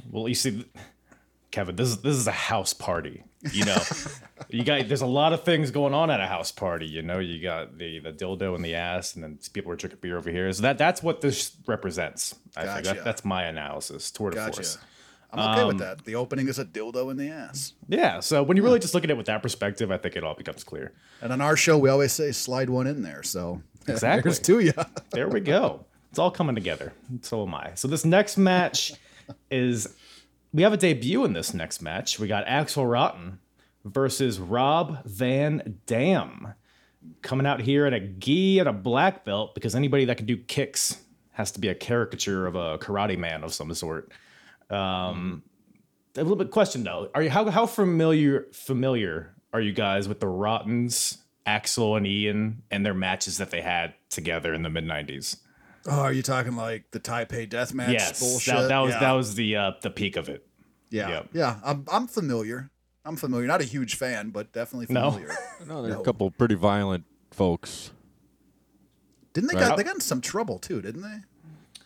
Well, 0.09 0.27
you 0.27 0.35
see, 0.35 0.65
Kevin, 1.51 1.75
this 1.75 1.89
is 1.89 1.97
this 2.01 2.15
is 2.15 2.27
a 2.27 2.31
house 2.31 2.73
party. 2.73 3.23
You 3.51 3.65
know, 3.65 3.77
you 4.49 4.63
got 4.63 4.87
there's 4.87 5.01
a 5.01 5.07
lot 5.07 5.33
of 5.33 5.43
things 5.43 5.71
going 5.71 5.93
on 5.93 6.09
at 6.09 6.19
a 6.19 6.25
house 6.25 6.51
party. 6.51 6.87
You 6.87 7.01
know, 7.01 7.19
you 7.19 7.41
got 7.41 7.77
the 7.77 7.99
the 7.99 8.11
dildo 8.11 8.55
in 8.55 8.61
the 8.61 8.75
ass, 8.75 9.15
and 9.15 9.23
then 9.23 9.39
people 9.53 9.71
are 9.71 9.75
drinking 9.75 9.99
beer 10.01 10.17
over 10.17 10.31
here. 10.31 10.51
So 10.51 10.63
that 10.63 10.77
that's 10.77 11.03
what 11.03 11.21
this 11.21 11.55
represents. 11.67 12.35
I 12.57 12.65
think 12.65 12.85
that, 12.85 13.03
that's 13.03 13.23
my 13.23 13.43
analysis. 13.43 14.09
Tour 14.11 14.31
de 14.31 14.35
Gotcha. 14.37 14.53
force. 14.53 14.77
I'm 15.31 15.39
okay 15.57 15.65
with 15.65 15.75
um, 15.75 15.79
that. 15.79 16.05
The 16.05 16.15
opening 16.15 16.47
is 16.47 16.57
a 16.57 16.65
dildo 16.65 17.11
in 17.11 17.17
the 17.17 17.29
ass. 17.29 17.73
Yeah. 17.87 18.19
So 18.19 18.41
when 18.41 18.57
you 18.57 18.63
really 18.63 18.79
just 18.79 18.93
look 18.93 19.03
at 19.03 19.11
it 19.11 19.17
with 19.17 19.27
that 19.27 19.43
perspective, 19.43 19.91
I 19.91 19.97
think 19.97 20.15
it 20.15 20.23
all 20.23 20.33
becomes 20.33 20.63
clear. 20.63 20.93
And 21.21 21.31
on 21.31 21.39
our 21.41 21.55
show, 21.55 21.77
we 21.77 21.89
always 21.89 22.11
say 22.11 22.31
slide 22.31 22.69
one 22.69 22.87
in 22.87 23.03
there. 23.03 23.21
So 23.23 23.61
Exactly. 23.87 24.21
there's 24.23 24.39
to 24.39 24.59
you. 24.59 24.73
There 25.11 25.27
we 25.27 25.39
go. 25.39 25.85
It's 26.09 26.17
all 26.19 26.31
coming 26.31 26.55
together. 26.55 26.93
So 27.21 27.43
am 27.43 27.53
I. 27.53 27.73
So 27.75 27.87
this 27.87 28.05
next 28.05 28.37
match 28.37 28.93
is 29.51 29.87
we 30.51 30.63
have 30.63 30.73
a 30.73 30.77
debut 30.77 31.23
in 31.25 31.33
this 31.33 31.53
next 31.53 31.81
match. 31.81 32.19
We 32.19 32.27
got 32.27 32.47
Axel 32.47 32.85
Rotten 32.87 33.39
versus 33.85 34.39
Rob 34.39 35.03
Van 35.05 35.79
Dam 35.85 36.53
coming 37.21 37.45
out 37.45 37.61
here 37.61 37.85
at 37.85 37.93
a 37.93 37.99
gi 37.99 38.59
and 38.59 38.67
a 38.67 38.73
black 38.73 39.23
belt 39.25 39.53
because 39.55 39.75
anybody 39.75 40.05
that 40.05 40.17
can 40.17 40.25
do 40.25 40.37
kicks 40.37 40.97
has 41.31 41.51
to 41.51 41.59
be 41.59 41.69
a 41.69 41.75
caricature 41.75 42.45
of 42.45 42.55
a 42.55 42.77
karate 42.79 43.17
man 43.17 43.43
of 43.43 43.53
some 43.53 43.73
sort. 43.73 44.11
Um, 44.69 45.43
a 46.15 46.21
little 46.21 46.35
bit 46.35 46.51
question 46.51 46.83
though: 46.83 47.09
Are 47.13 47.21
you 47.23 47.29
how 47.29 47.49
how 47.49 47.65
familiar 47.65 48.47
familiar 48.51 49.33
are 49.53 49.61
you 49.61 49.73
guys 49.73 50.07
with 50.07 50.19
the 50.19 50.27
Rottens, 50.27 51.17
Axel 51.45 51.95
and 51.95 52.05
Ian, 52.05 52.63
and 52.69 52.85
their 52.85 52.93
matches 52.93 53.37
that 53.37 53.51
they 53.51 53.61
had 53.61 53.93
together 54.09 54.53
in 54.53 54.63
the 54.63 54.69
mid 54.69 54.85
'90s? 54.85 55.37
Oh, 55.87 56.01
are 56.01 56.13
you 56.13 56.21
talking 56.21 56.55
like 56.55 56.91
the 56.91 56.99
Taipei 56.99 57.47
deathmatch 57.49 57.93
Yes, 57.93 58.19
bullshit? 58.19 58.53
that, 58.53 58.67
that 58.67 58.79
was 58.79 58.93
Yeah. 58.93 58.99
that 58.99 59.11
was 59.13 59.35
the 59.35 59.55
uh, 59.55 59.71
the 59.81 59.89
peak 59.89 60.17
of 60.17 60.29
it. 60.29 60.45
Yeah, 60.91 61.09
Yep. 61.09 61.29
yeah. 61.33 61.59
I'm 61.63 61.85
I'm 61.91 62.07
familiar. 62.07 62.69
I'm 63.05 63.15
familiar. 63.15 63.47
Not 63.47 63.61
a 63.61 63.65
huge 63.65 63.95
fan, 63.95 64.29
but 64.31 64.51
definitely 64.51 64.87
No. 64.93 65.11
familiar. 65.11 65.33
No, 65.67 65.81
there's 65.81 65.95
No. 65.95 66.01
a 66.01 66.03
couple 66.03 66.29
pretty 66.31 66.55
violent 66.55 67.05
folks. 67.31 67.91
Didn't 69.33 69.49
they 69.49 69.55
Right. 69.55 69.69
got 69.69 69.77
they 69.77 69.83
got 69.83 69.95
in 69.95 70.01
some 70.01 70.21
trouble 70.21 70.59
too? 70.59 70.81
Didn't 70.81 71.01
they? 71.01 71.19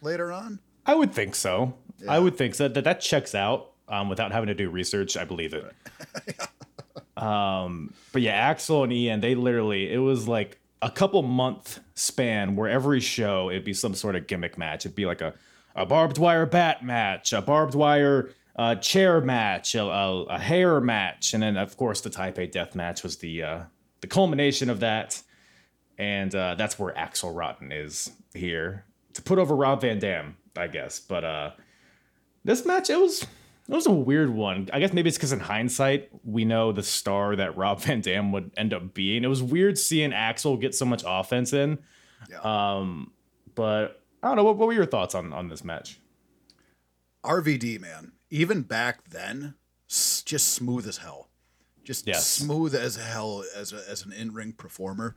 Later 0.02 0.32
on. 0.32 0.60
I 0.86 0.96
would 0.96 1.14
think 1.14 1.36
so. 1.36 1.76
I 2.08 2.20
would 2.20 2.38
think 2.38 2.56
so. 2.56 2.68
That 2.68 2.84
that 2.84 3.02
checks 3.02 3.36
out 3.36 3.72
um, 3.88 4.10
without 4.10 4.32
having 4.32 4.48
to 4.48 4.54
do 4.54 4.70
research. 4.70 5.18
I 5.18 5.24
believe 5.24 5.54
it. 5.54 5.74
um, 7.22 7.94
but 8.12 8.22
yeah, 8.22 8.34
Axel 8.34 8.84
and 8.84 8.94
Ian, 8.94 9.22
they 9.22 9.36
literally 9.36 9.92
it 9.92 10.00
was 10.00 10.28
like 10.28 10.60
a 10.82 10.92
couple 10.92 11.22
month 11.24 11.80
span 11.96 12.56
where 12.56 12.70
every 12.70 13.00
show 13.00 13.50
it'd 13.50 13.64
be 13.64 13.74
some 13.74 13.94
sort 13.94 14.16
of 14.16 14.28
gimmick 14.28 14.58
match. 14.58 14.86
It'd 14.86 14.96
be 14.96 15.06
like 15.06 15.22
a 15.22 15.34
a 15.76 15.86
barbed 15.86 16.18
wire 16.18 16.46
bat 16.46 16.84
match, 16.84 17.34
a 17.34 17.42
barbed 17.42 17.74
wire 17.74 18.32
uh, 18.56 18.76
chair 18.76 19.20
match, 19.22 19.74
a, 19.76 19.84
a, 19.84 20.24
a 20.26 20.40
hair 20.40 20.80
match, 20.80 21.34
and 21.34 21.42
then 21.42 21.58
of 21.58 21.76
course 21.78 22.02
the 22.02 22.10
Taipei 22.10 22.52
death 22.52 22.76
match 22.76 23.04
was 23.04 23.18
the 23.18 23.44
uh, 23.44 23.64
the 24.02 24.08
culmination 24.08 24.70
of 24.70 24.80
that. 24.82 25.22
And 25.98 26.34
uh, 26.34 26.56
that's 26.56 26.80
where 26.80 26.98
Axel 26.98 27.32
Rotten 27.32 27.72
is 27.72 28.12
here 28.34 28.86
to 29.14 29.22
put 29.22 29.38
over 29.38 29.56
Rob 29.56 29.82
Van 29.82 30.00
Dam, 30.00 30.38
I 30.58 30.68
guess. 30.68 31.00
But 31.00 31.24
uh, 31.24 31.52
this 32.44 32.66
match, 32.66 32.90
it 32.90 33.00
was 33.00 33.24
it 33.24 33.28
was 33.74 33.86
a 33.88 33.92
weird 33.92 34.30
one. 34.30 34.70
I 34.74 34.80
guess 34.80 34.92
maybe 34.94 35.08
it's 35.10 35.18
because 35.18 35.32
in 35.32 35.40
hindsight 35.40 36.10
we 36.26 36.44
know 36.46 36.72
the 36.72 36.84
star 36.84 37.36
that 37.38 37.56
Rob 37.58 37.80
Van 37.84 38.02
Dam 38.02 38.32
would 38.32 38.52
end 38.58 38.74
up 38.74 38.94
being. 38.94 39.24
It 39.24 39.28
was 39.28 39.42
weird 39.44 39.78
seeing 39.78 40.14
Axel 40.14 40.58
get 40.58 40.76
so 40.76 40.86
much 40.86 41.04
offense 41.06 41.54
in. 41.54 41.80
Yeah. 42.30 42.40
Um, 42.42 43.12
but 43.56 44.02
I 44.22 44.28
don't 44.28 44.38
know. 44.38 44.44
What, 44.44 44.58
what 44.58 44.68
were 44.68 44.74
your 44.74 44.86
thoughts 44.86 45.16
on 45.16 45.32
on 45.34 45.48
this 45.50 45.64
match? 45.64 46.00
RVD 47.26 47.80
man, 47.80 48.12
even 48.30 48.62
back 48.64 49.06
then, 49.10 49.54
just 49.88 50.50
smooth 50.54 50.88
as 50.88 50.98
hell, 50.98 51.30
just 51.84 52.06
Yes. 52.08 52.28
smooth 52.28 52.76
as 52.76 52.98
hell 52.98 53.44
as 53.56 53.72
a, 53.72 53.82
as 53.90 54.06
an 54.06 54.12
in 54.14 54.34
ring 54.34 54.54
performer, 54.54 55.16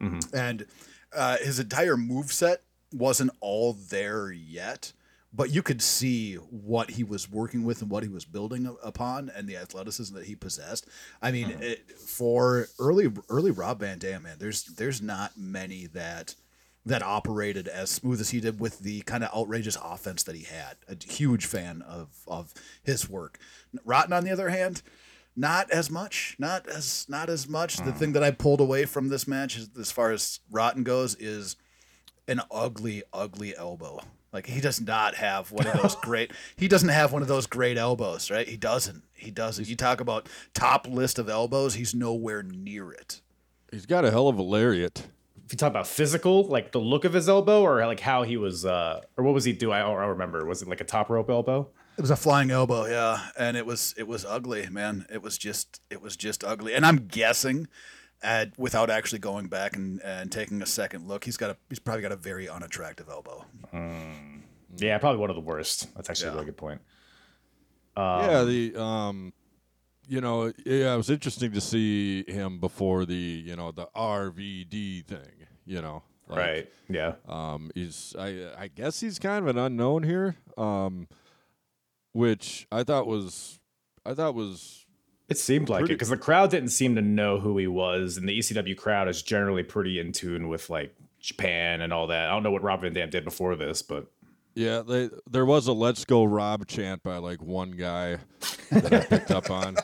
Mm-hmm. 0.00 0.34
and 0.34 0.66
uh, 1.14 1.36
his 1.38 1.58
entire 1.58 1.96
move 1.96 2.32
set 2.32 2.62
wasn't 2.92 3.32
all 3.40 3.72
there 3.72 4.30
yet, 4.30 4.92
but 5.32 5.50
you 5.50 5.62
could 5.62 5.80
see 5.80 6.34
what 6.34 6.90
he 6.92 7.04
was 7.04 7.30
working 7.30 7.64
with 7.64 7.82
and 7.82 7.90
what 7.90 8.02
he 8.02 8.08
was 8.08 8.24
building 8.24 8.76
upon, 8.82 9.30
and 9.34 9.48
the 9.48 9.56
athleticism 9.56 10.14
that 10.16 10.26
he 10.26 10.34
possessed. 10.34 10.86
I 11.22 11.30
mean, 11.30 11.48
Mm-hmm. 11.48 11.62
it, 11.62 11.90
for 11.92 12.68
early 12.78 13.12
early 13.28 13.50
Rob 13.50 13.80
Van 13.80 13.98
Dam, 13.98 14.22
man, 14.24 14.36
there's 14.38 14.64
there's 14.64 15.00
not 15.00 15.32
many 15.36 15.86
that 15.86 16.34
that 16.86 17.02
operated 17.02 17.68
as 17.68 17.90
smooth 17.90 18.20
as 18.20 18.30
he 18.30 18.40
did 18.40 18.58
with 18.58 18.78
the 18.80 19.02
kind 19.02 19.22
of 19.22 19.32
outrageous 19.36 19.76
offense 19.84 20.22
that 20.22 20.34
he 20.34 20.44
had. 20.44 20.76
A 20.88 20.96
huge 21.12 21.46
fan 21.46 21.82
of 21.82 22.08
of 22.26 22.52
his 22.82 23.08
work. 23.08 23.38
Rotten, 23.84 24.12
on 24.14 24.24
the 24.24 24.30
other 24.30 24.48
hand, 24.48 24.82
not 25.36 25.70
as 25.70 25.90
much. 25.90 26.36
Not 26.38 26.66
as 26.66 27.06
not 27.08 27.28
as 27.28 27.46
much. 27.48 27.76
The 27.76 27.92
thing 27.92 28.12
that 28.14 28.24
I 28.24 28.30
pulled 28.32 28.60
away 28.60 28.84
from 28.86 29.08
this 29.10 29.28
match, 29.28 29.56
is, 29.56 29.68
as 29.78 29.92
far 29.92 30.10
as 30.10 30.40
Rotten 30.50 30.82
goes, 30.82 31.14
is 31.16 31.56
an 32.26 32.40
ugly, 32.50 33.02
ugly 33.12 33.56
elbow. 33.56 34.00
Like 34.32 34.46
he 34.46 34.60
does 34.60 34.80
not 34.80 35.16
have 35.16 35.50
one 35.50 35.66
of 35.66 35.80
those 35.80 35.94
great. 36.02 36.32
He 36.56 36.68
doesn't 36.68 36.88
have 36.88 37.12
one 37.12 37.22
of 37.22 37.28
those 37.28 37.46
great 37.46 37.76
elbows, 37.76 38.30
right? 38.30 38.48
He 38.48 38.56
doesn't. 38.56 39.02
He 39.14 39.30
doesn't. 39.30 39.68
You 39.68 39.76
talk 39.76 40.00
about 40.00 40.28
top 40.54 40.86
list 40.86 41.18
of 41.18 41.28
elbows. 41.28 41.74
He's 41.74 41.94
nowhere 41.94 42.42
near 42.42 42.92
it. 42.92 43.20
He's 43.70 43.86
got 43.86 44.04
a 44.04 44.10
hell 44.10 44.28
of 44.28 44.38
a 44.38 44.42
lariat. 44.42 45.08
If 45.44 45.52
you 45.52 45.58
talk 45.58 45.70
about 45.70 45.88
physical, 45.88 46.44
like 46.44 46.70
the 46.70 46.80
look 46.80 47.04
of 47.04 47.12
his 47.12 47.28
elbow, 47.28 47.62
or 47.62 47.84
like 47.86 48.00
how 48.00 48.22
he 48.22 48.36
was, 48.36 48.64
uh, 48.64 49.00
or 49.16 49.24
what 49.24 49.34
was 49.34 49.44
he 49.44 49.52
do? 49.52 49.72
I 49.72 49.80
don't 49.80 49.96
remember. 49.96 50.44
Was 50.46 50.62
it 50.62 50.68
like 50.68 50.80
a 50.80 50.84
top 50.84 51.10
rope 51.10 51.28
elbow? 51.28 51.68
It 51.98 52.00
was 52.00 52.10
a 52.10 52.16
flying 52.16 52.50
elbow, 52.50 52.86
yeah, 52.86 53.30
and 53.36 53.56
it 53.56 53.66
was 53.66 53.94
it 53.98 54.06
was 54.06 54.24
ugly, 54.24 54.68
man. 54.70 55.06
It 55.12 55.22
was 55.22 55.36
just 55.36 55.80
it 55.90 56.00
was 56.00 56.16
just 56.16 56.44
ugly, 56.44 56.72
and 56.72 56.86
I'm 56.86 57.08
guessing, 57.08 57.66
at, 58.22 58.58
without 58.58 58.90
actually 58.90 59.18
going 59.18 59.46
back 59.48 59.76
and, 59.76 60.00
and 60.02 60.30
taking 60.30 60.62
a 60.62 60.66
second 60.66 61.08
look, 61.08 61.24
he's 61.24 61.36
got 61.36 61.50
a 61.50 61.56
he's 61.68 61.78
probably 61.78 62.02
got 62.02 62.12
a 62.12 62.16
very 62.16 62.48
unattractive 62.48 63.08
elbow. 63.08 63.44
Yeah, 64.76 64.98
probably 64.98 65.20
one 65.20 65.30
of 65.30 65.36
the 65.36 65.42
worst. 65.42 65.92
That's 65.94 66.08
actually 66.10 66.30
a 66.30 66.32
really 66.34 66.46
good 66.46 66.56
point. 66.56 66.80
yeah, 67.96 68.44
the 68.44 68.76
um, 68.80 69.32
you 70.08 70.20
know, 70.20 70.52
yeah, 70.64 70.94
it 70.94 70.96
was 70.96 71.10
interesting 71.10 71.52
to 71.52 71.60
see 71.60 72.24
him 72.26 72.58
before 72.58 73.04
the 73.04 73.14
you 73.14 73.56
know 73.56 73.72
the 73.72 73.86
RVD 73.96 75.06
thing. 75.06 75.46
You 75.64 75.82
know, 75.82 76.02
like, 76.28 76.38
right. 76.38 76.72
Yeah. 76.88 77.14
Um, 77.28 77.70
he's 77.74 78.14
I 78.18 78.50
I 78.58 78.68
guess 78.68 79.00
he's 79.00 79.18
kind 79.18 79.44
of 79.44 79.56
an 79.56 79.58
unknown 79.58 80.02
here. 80.02 80.36
Um, 80.56 81.08
which 82.12 82.66
I 82.72 82.82
thought 82.82 83.06
was 83.06 83.60
I 84.04 84.14
thought 84.14 84.34
was 84.34 84.79
It 85.30 85.38
seemed 85.38 85.68
like 85.68 85.84
it 85.84 85.88
because 85.88 86.08
the 86.08 86.16
crowd 86.16 86.50
didn't 86.50 86.70
seem 86.70 86.96
to 86.96 87.02
know 87.02 87.38
who 87.38 87.56
he 87.56 87.68
was, 87.68 88.16
and 88.16 88.28
the 88.28 88.36
ECW 88.36 88.76
crowd 88.76 89.08
is 89.08 89.22
generally 89.22 89.62
pretty 89.62 90.00
in 90.00 90.10
tune 90.10 90.48
with 90.48 90.68
like 90.68 90.94
Japan 91.20 91.80
and 91.80 91.92
all 91.92 92.08
that. 92.08 92.28
I 92.28 92.32
don't 92.32 92.42
know 92.42 92.50
what 92.50 92.64
Rob 92.64 92.80
Van 92.80 92.92
Dam 92.92 93.10
did 93.10 93.24
before 93.24 93.54
this, 93.54 93.80
but 93.80 94.06
yeah. 94.54 94.82
They 94.82 95.08
there 95.30 95.46
was 95.46 95.68
a 95.68 95.72
"Let's 95.72 96.04
Go 96.04 96.24
Rob" 96.24 96.66
chant 96.66 97.04
by 97.04 97.18
like 97.18 97.40
one 97.40 97.70
guy 97.70 98.18
that 98.72 98.92
I 98.92 99.00
picked 99.00 99.30
up 99.30 99.50
on. 99.50 99.76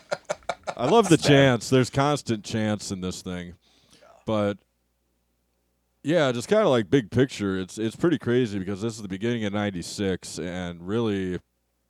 I 0.77 0.89
love 0.89 1.09
the 1.09 1.17
chants. 1.17 1.71
There's 1.71 1.91
constant 1.91 2.45
chants 2.45 2.91
in 2.91 3.01
this 3.01 3.23
thing, 3.23 3.55
but 4.25 4.59
yeah, 6.03 6.31
just 6.33 6.49
kind 6.49 6.63
of 6.63 6.69
like 6.69 6.91
big 6.91 7.11
picture. 7.11 7.59
It's 7.59 7.79
it's 7.79 7.97
pretty 7.97 8.19
crazy 8.19 8.59
because 8.59 8.83
this 8.83 8.95
is 8.95 9.03
the 9.03 9.09
beginning 9.09 9.45
of 9.45 9.53
'96, 9.53 10.39
and 10.39 10.87
really, 10.87 11.39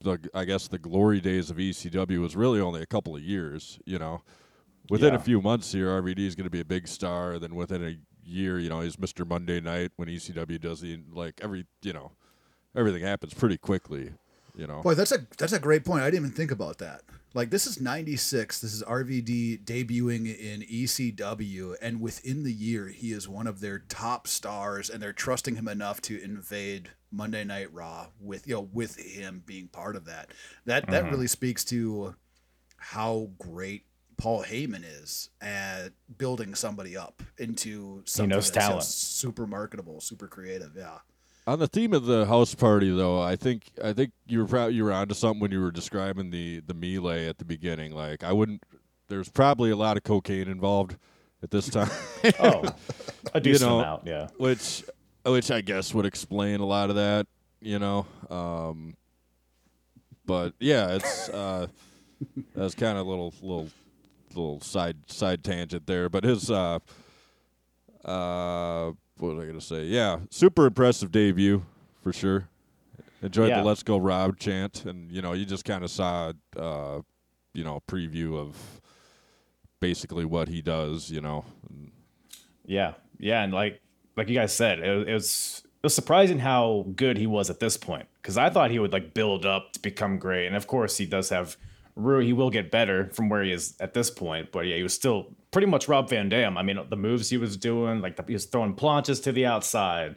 the 0.06 0.30
I 0.34 0.44
guess 0.44 0.68
the 0.68 0.78
glory 0.78 1.20
days 1.20 1.50
of 1.50 1.58
ECW 1.58 2.18
was 2.20 2.34
really 2.34 2.60
only 2.60 2.80
a 2.82 2.86
couple 2.86 3.14
of 3.14 3.22
years. 3.22 3.78
You 3.84 3.98
know, 3.98 4.22
within 4.88 5.12
Yeah. 5.12 5.20
a 5.20 5.22
few 5.22 5.40
months 5.42 5.72
here, 5.72 5.88
RVD 5.88 6.26
is 6.26 6.34
going 6.34 6.44
to 6.44 6.50
be 6.50 6.60
a 6.60 6.64
big 6.64 6.88
star. 6.88 7.32
And 7.32 7.42
then 7.42 7.54
within 7.54 7.84
a 7.84 7.96
year, 8.24 8.58
you 8.58 8.68
know, 8.68 8.80
he's 8.80 8.96
Mr. 8.96 9.26
Monday 9.28 9.60
Night 9.60 9.92
when 9.96 10.08
ECW 10.08 10.60
does 10.60 10.80
the 10.80 11.00
like 11.12 11.40
every 11.42 11.66
you 11.82 11.92
know, 11.92 12.12
everything 12.74 13.02
happens 13.02 13.34
pretty 13.34 13.58
quickly. 13.58 14.12
You 14.56 14.66
know, 14.66 14.80
Boy, 14.82 14.94
that's 14.94 15.12
a 15.12 15.26
that's 15.36 15.52
a 15.52 15.58
great 15.60 15.84
point. 15.84 16.02
I 16.02 16.06
didn't 16.10 16.24
even 16.26 16.36
think 16.36 16.50
about 16.50 16.78
that. 16.78 17.02
Like 17.36 17.50
this 17.50 17.66
is 17.66 17.78
'96. 17.78 18.62
This 18.62 18.72
is 18.72 18.82
RVD 18.82 19.62
debuting 19.62 20.26
in 20.38 20.62
ECW, 20.62 21.74
and 21.82 22.00
within 22.00 22.44
the 22.44 22.52
year, 22.52 22.88
he 22.88 23.12
is 23.12 23.28
one 23.28 23.46
of 23.46 23.60
their 23.60 23.78
top 23.78 24.26
stars, 24.26 24.88
and 24.88 25.02
they're 25.02 25.12
trusting 25.12 25.54
him 25.54 25.68
enough 25.68 26.00
to 26.02 26.18
invade 26.18 26.92
Monday 27.12 27.44
Night 27.44 27.70
Raw 27.74 28.06
with 28.22 28.46
you 28.48 28.54
know 28.54 28.70
with 28.72 28.96
him 28.96 29.42
being 29.44 29.68
part 29.68 29.96
of 29.96 30.06
that. 30.06 30.30
That 30.64 30.86
that 30.86 31.02
mm-hmm. 31.02 31.12
really 31.12 31.26
speaks 31.26 31.62
to 31.66 32.14
how 32.78 33.28
great 33.38 33.84
Paul 34.16 34.42
Heyman 34.42 34.84
is 35.02 35.28
at 35.42 35.90
building 36.16 36.54
somebody 36.54 36.96
up 36.96 37.22
into 37.36 38.00
something 38.06 38.30
knows 38.30 38.50
that's 38.50 38.66
talent. 38.66 38.84
super 38.84 39.46
marketable, 39.46 40.00
super 40.00 40.26
creative. 40.26 40.72
Yeah. 40.74 41.00
On 41.48 41.60
the 41.60 41.68
theme 41.68 41.92
of 41.92 42.06
the 42.06 42.26
house 42.26 42.54
party, 42.56 42.90
though, 42.94 43.20
I 43.20 43.36
think 43.36 43.70
I 43.82 43.92
think 43.92 44.12
you 44.26 44.40
were 44.40 44.46
probably 44.46 44.74
you 44.74 44.84
were 44.84 44.92
onto 44.92 45.14
something 45.14 45.40
when 45.40 45.52
you 45.52 45.60
were 45.60 45.70
describing 45.70 46.30
the 46.30 46.60
the 46.60 46.74
melee 46.74 47.28
at 47.28 47.38
the 47.38 47.44
beginning. 47.44 47.92
Like 47.92 48.24
I 48.24 48.32
wouldn't. 48.32 48.64
There's 49.08 49.28
probably 49.28 49.70
a 49.70 49.76
lot 49.76 49.96
of 49.96 50.02
cocaine 50.02 50.48
involved 50.48 50.96
at 51.42 51.52
this 51.52 51.68
time, 51.68 51.90
oh, 52.40 52.64
a 53.32 53.40
decent 53.40 53.70
know, 53.70 53.78
amount. 53.78 54.06
Yeah. 54.06 54.26
which 54.38 54.84
which 55.24 55.52
I 55.52 55.60
guess 55.60 55.94
would 55.94 56.06
explain 56.06 56.58
a 56.58 56.66
lot 56.66 56.90
of 56.90 56.96
that. 56.96 57.28
You 57.60 57.78
know, 57.78 58.06
um, 58.28 58.96
but 60.24 60.54
yeah, 60.58 60.96
it's 60.96 61.28
uh, 61.28 61.68
that's 62.56 62.74
kind 62.74 62.98
of 62.98 63.06
a 63.06 63.08
little 63.08 63.32
little 63.40 63.68
little 64.30 64.60
side 64.60 64.96
side 65.06 65.44
tangent 65.44 65.86
there. 65.86 66.08
But 66.08 66.24
his 66.24 66.50
uh, 66.50 66.80
uh, 68.04 68.92
what 69.18 69.34
was 69.34 69.42
I 69.44 69.46
gonna 69.46 69.60
say? 69.60 69.84
Yeah, 69.84 70.20
super 70.30 70.66
impressive 70.66 71.10
debut 71.12 71.62
for 72.02 72.12
sure. 72.12 72.48
Enjoyed 73.22 73.48
Yeah. 73.48 73.60
the 73.60 73.66
"Let's 73.66 73.82
Go 73.82 73.96
Rob" 73.96 74.38
chant, 74.38 74.84
and 74.84 75.10
you 75.10 75.22
know, 75.22 75.32
you 75.32 75.44
just 75.44 75.64
kind 75.64 75.82
of 75.82 75.90
saw, 75.90 76.32
uh, 76.56 77.00
you 77.54 77.64
know, 77.64 77.76
a 77.76 77.80
preview 77.90 78.36
of 78.36 78.80
basically 79.80 80.24
what 80.24 80.48
he 80.48 80.60
does. 80.62 81.10
You 81.10 81.20
know, 81.20 81.44
Yeah, 82.64 82.94
yeah, 83.18 83.42
and 83.42 83.52
like 83.52 83.80
like 84.16 84.28
you 84.28 84.34
guys 84.34 84.54
said, 84.54 84.80
it, 84.80 85.08
it 85.08 85.12
was 85.14 85.62
it 85.64 85.82
was 85.82 85.94
surprising 85.94 86.38
how 86.40 86.86
good 86.94 87.16
he 87.16 87.26
was 87.26 87.48
at 87.50 87.60
this 87.60 87.76
point 87.76 88.06
because 88.20 88.36
I 88.36 88.50
thought 88.50 88.70
he 88.70 88.78
would 88.78 88.92
like 88.92 89.14
build 89.14 89.46
up 89.46 89.72
to 89.74 89.80
become 89.80 90.18
great, 90.18 90.46
and 90.46 90.56
of 90.56 90.66
course 90.66 90.96
he 90.98 91.06
does 91.06 91.30
have 91.30 91.56
ru- 91.96 92.20
he 92.20 92.32
will 92.32 92.50
get 92.50 92.70
better 92.70 93.10
from 93.12 93.28
where 93.28 93.42
he 93.42 93.50
is 93.50 93.74
at 93.80 93.94
this 93.94 94.10
point. 94.10 94.52
But 94.52 94.60
yeah, 94.60 94.76
he 94.76 94.82
was 94.82 94.94
still 94.94 95.34
pretty 95.50 95.66
much 95.66 95.88
Rob 95.88 96.08
Van 96.08 96.28
Dam. 96.28 96.56
I 96.56 96.62
mean, 96.62 96.78
the 96.88 96.96
moves 96.96 97.30
he 97.30 97.38
was 97.38 97.56
doing, 97.56 98.00
like 98.00 98.16
the, 98.16 98.24
he 98.26 98.34
was 98.34 98.44
throwing 98.44 98.74
planches 98.74 99.22
to 99.24 99.32
the 99.32 99.46
outside, 99.46 100.16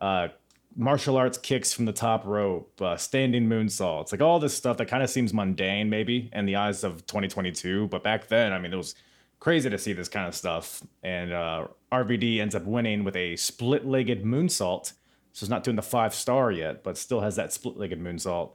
uh, 0.00 0.28
martial 0.76 1.16
arts 1.16 1.38
kicks 1.38 1.72
from 1.72 1.84
the 1.84 1.92
top 1.92 2.24
rope, 2.26 2.80
uh, 2.80 2.96
standing 2.96 3.46
moonsaults, 3.46 4.12
like 4.12 4.20
all 4.20 4.38
this 4.38 4.54
stuff 4.54 4.76
that 4.76 4.86
kind 4.86 5.02
of 5.02 5.10
seems 5.10 5.32
mundane 5.32 5.88
maybe 5.88 6.30
in 6.32 6.46
the 6.46 6.56
eyes 6.56 6.84
of 6.84 7.06
2022, 7.06 7.88
but 7.88 8.02
back 8.02 8.28
then, 8.28 8.52
I 8.52 8.58
mean, 8.58 8.72
it 8.72 8.76
was 8.76 8.94
crazy 9.40 9.70
to 9.70 9.78
see 9.78 9.92
this 9.92 10.08
kind 10.08 10.28
of 10.28 10.34
stuff. 10.34 10.82
And 11.02 11.32
uh, 11.32 11.66
RVD 11.90 12.38
ends 12.38 12.54
up 12.54 12.64
winning 12.64 13.04
with 13.04 13.16
a 13.16 13.36
split-legged 13.36 14.22
moonsault. 14.22 14.92
So 15.32 15.40
he's 15.40 15.50
not 15.50 15.64
doing 15.64 15.76
the 15.76 15.82
five 15.82 16.14
star 16.14 16.52
yet, 16.52 16.84
but 16.84 16.98
still 16.98 17.20
has 17.20 17.36
that 17.36 17.52
split-legged 17.52 17.98
moonsault. 17.98 18.52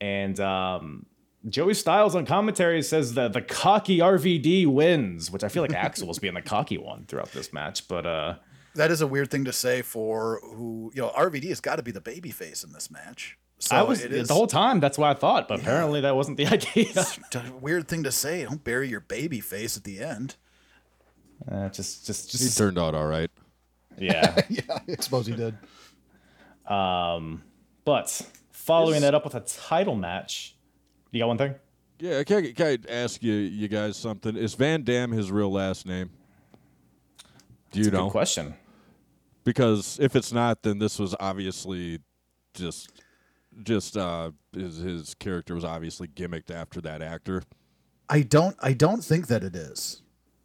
And 0.00 0.38
um, 0.40 1.06
Joey 1.48 1.74
Styles 1.74 2.14
on 2.14 2.26
commentary 2.26 2.82
says 2.82 3.14
that 3.14 3.32
the 3.32 3.42
cocky 3.42 3.98
RVD 3.98 4.66
wins, 4.66 5.30
which 5.30 5.44
I 5.44 5.48
feel 5.48 5.62
like 5.62 5.72
Axel 5.72 6.08
was 6.08 6.18
being 6.18 6.34
the 6.34 6.42
cocky 6.54 6.78
one 6.78 7.04
throughout 7.06 7.32
this 7.32 7.52
match. 7.52 7.86
But 7.88 8.06
uh, 8.06 8.34
that 8.74 8.90
is 8.90 9.00
a 9.00 9.06
weird 9.06 9.30
thing 9.30 9.44
to 9.44 9.52
say 9.52 9.82
for 9.82 10.40
who 10.42 10.90
you 10.94 11.02
know. 11.02 11.10
RVD 11.10 11.44
has 11.48 11.60
got 11.60 11.76
to 11.76 11.82
be 11.82 11.92
the 11.92 12.00
baby 12.00 12.30
face 12.30 12.64
in 12.64 12.72
this 12.72 12.90
match. 12.90 13.38
So 13.58 13.74
I 13.74 13.82
was 13.82 14.04
it 14.04 14.12
is 14.12 14.28
the 14.28 14.34
whole 14.34 14.46
time. 14.46 14.80
That's 14.80 14.98
what 14.98 15.08
I 15.08 15.14
thought, 15.14 15.48
but 15.48 15.60
apparently 15.60 16.02
that 16.02 16.14
wasn't 16.14 16.36
the 16.36 16.46
idea. 16.52 16.88
a 17.34 17.52
weird 17.60 17.88
thing 17.88 18.02
to 18.02 18.12
say. 18.12 18.44
Don't 18.44 18.62
bury 18.62 18.88
your 18.88 19.00
baby 19.00 19.40
face 19.40 19.76
at 19.76 19.84
the 19.84 20.00
end. 20.00 20.36
Uh, 21.50 21.68
just, 21.68 22.06
just, 22.06 22.32
He 22.42 22.48
turned 22.48 22.78
out 22.78 22.94
all 22.94 23.06
right. 23.06 23.30
Yeah. 23.98 24.40
Yeah, 24.48 24.62
I 24.68 24.96
suppose 25.00 25.26
he 25.26 25.34
did. 25.34 25.56
um, 26.66 27.42
but 27.84 28.22
following 28.50 29.02
that 29.02 29.14
up 29.14 29.24
with 29.24 29.34
a 29.34 29.40
title 29.40 29.94
match, 29.94 30.55
you 31.12 31.20
got 31.20 31.28
one 31.28 31.38
thing? 31.38 31.54
Yeah, 31.98 32.22
can 32.24 32.44
I, 32.44 32.52
can 32.52 32.66
I 32.66 32.92
ask 32.92 33.22
you, 33.22 33.32
you 33.32 33.68
guys 33.68 33.96
something? 33.96 34.36
Is 34.36 34.54
Van 34.54 34.82
Dam 34.82 35.12
his 35.12 35.30
real 35.30 35.50
last 35.50 35.86
name? 35.86 36.10
Do 37.72 37.78
you 37.80 37.86
Good 37.86 37.94
know? 37.94 38.10
question. 38.10 38.54
Because 39.44 39.98
if 40.00 40.14
it's 40.16 40.32
not, 40.32 40.62
then 40.62 40.78
this 40.78 40.98
was 40.98 41.14
obviously 41.20 42.00
just, 42.54 42.90
just 43.62 43.96
uh, 43.96 44.32
his 44.52 44.78
his 44.78 45.14
character 45.14 45.54
was 45.54 45.64
obviously 45.64 46.08
gimmicked 46.08 46.50
after 46.50 46.80
that 46.82 47.00
actor. 47.00 47.42
I 48.08 48.22
don't. 48.22 48.56
I 48.60 48.72
don't 48.72 49.02
think 49.02 49.28
that 49.28 49.42
it 49.42 49.54
is. 49.56 50.02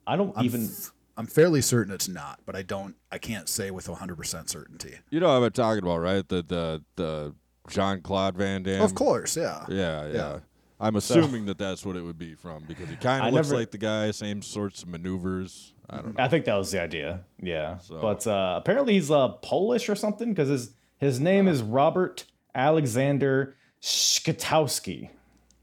I 0.08 0.15
don't 0.15 0.34
I'm 0.38 0.45
even. 0.45 0.65
f- 0.65 0.93
I'm 1.17 1.28
fairly 1.28 1.62
certain 1.62 1.93
it's 1.93 2.08
not, 2.08 2.39
but 2.45 2.56
I 2.56 2.62
don't. 2.62 2.95
I 3.12 3.17
can't 3.17 3.50
say 3.50 3.71
with 3.71 3.89
100 3.89 4.15
percent 4.17 4.50
certainty. 4.50 5.00
You 5.10 5.19
know 5.19 5.39
what 5.39 5.45
I'm 5.45 5.52
talking 5.52 5.84
about, 5.84 5.97
right? 5.97 6.28
The 6.28 6.43
the 6.43 6.84
the 6.95 7.36
Jean 7.69 8.02
Claude 8.02 8.36
Van 8.36 8.63
Damme. 8.63 8.82
of 8.84 8.95
course, 8.95 9.36
yeah. 9.36 9.65
Yeah, 9.67 10.06
yeah. 10.08 10.13
Yeah. 10.13 10.39
I'm 10.82 10.96
assuming 10.96 11.46
that 11.46 11.58
that's 11.58 11.86
what 11.86 11.96
it 11.96 12.02
would 12.02 12.17
be 12.17 12.34
from 12.36 12.63
because 12.67 12.89
he 12.89 12.96
kind 12.96 13.26
of 13.28 13.34
looks 13.34 13.48
never- 13.50 13.60
like 13.60 13.72
the 13.72 13.78
guy, 13.78 14.12
same 14.12 14.41
sorts 14.41 14.82
of 14.84 14.89
maneuvers. 14.89 15.74
I 15.89 15.98
don't 15.98 16.17
know. 16.17 16.24
I 16.24 16.28
think 16.28 16.46
that 16.46 16.56
was 16.56 16.72
the 16.72 16.82
idea. 16.82 17.22
Yeah, 17.41 17.78
So- 17.80 18.00
but 18.02 18.26
uh, 18.28 18.56
apparently 18.58 18.94
he's 18.94 19.12
uh, 19.12 19.28
Polish 19.30 19.88
or 19.89 19.96
something 19.96 20.30
because 20.30 20.50
his 20.50 20.72
his 20.98 21.20
name 21.20 21.48
is 21.48 21.62
Robert 21.62 22.26
Alexander 22.56 23.56
Skotowski. 23.82 25.10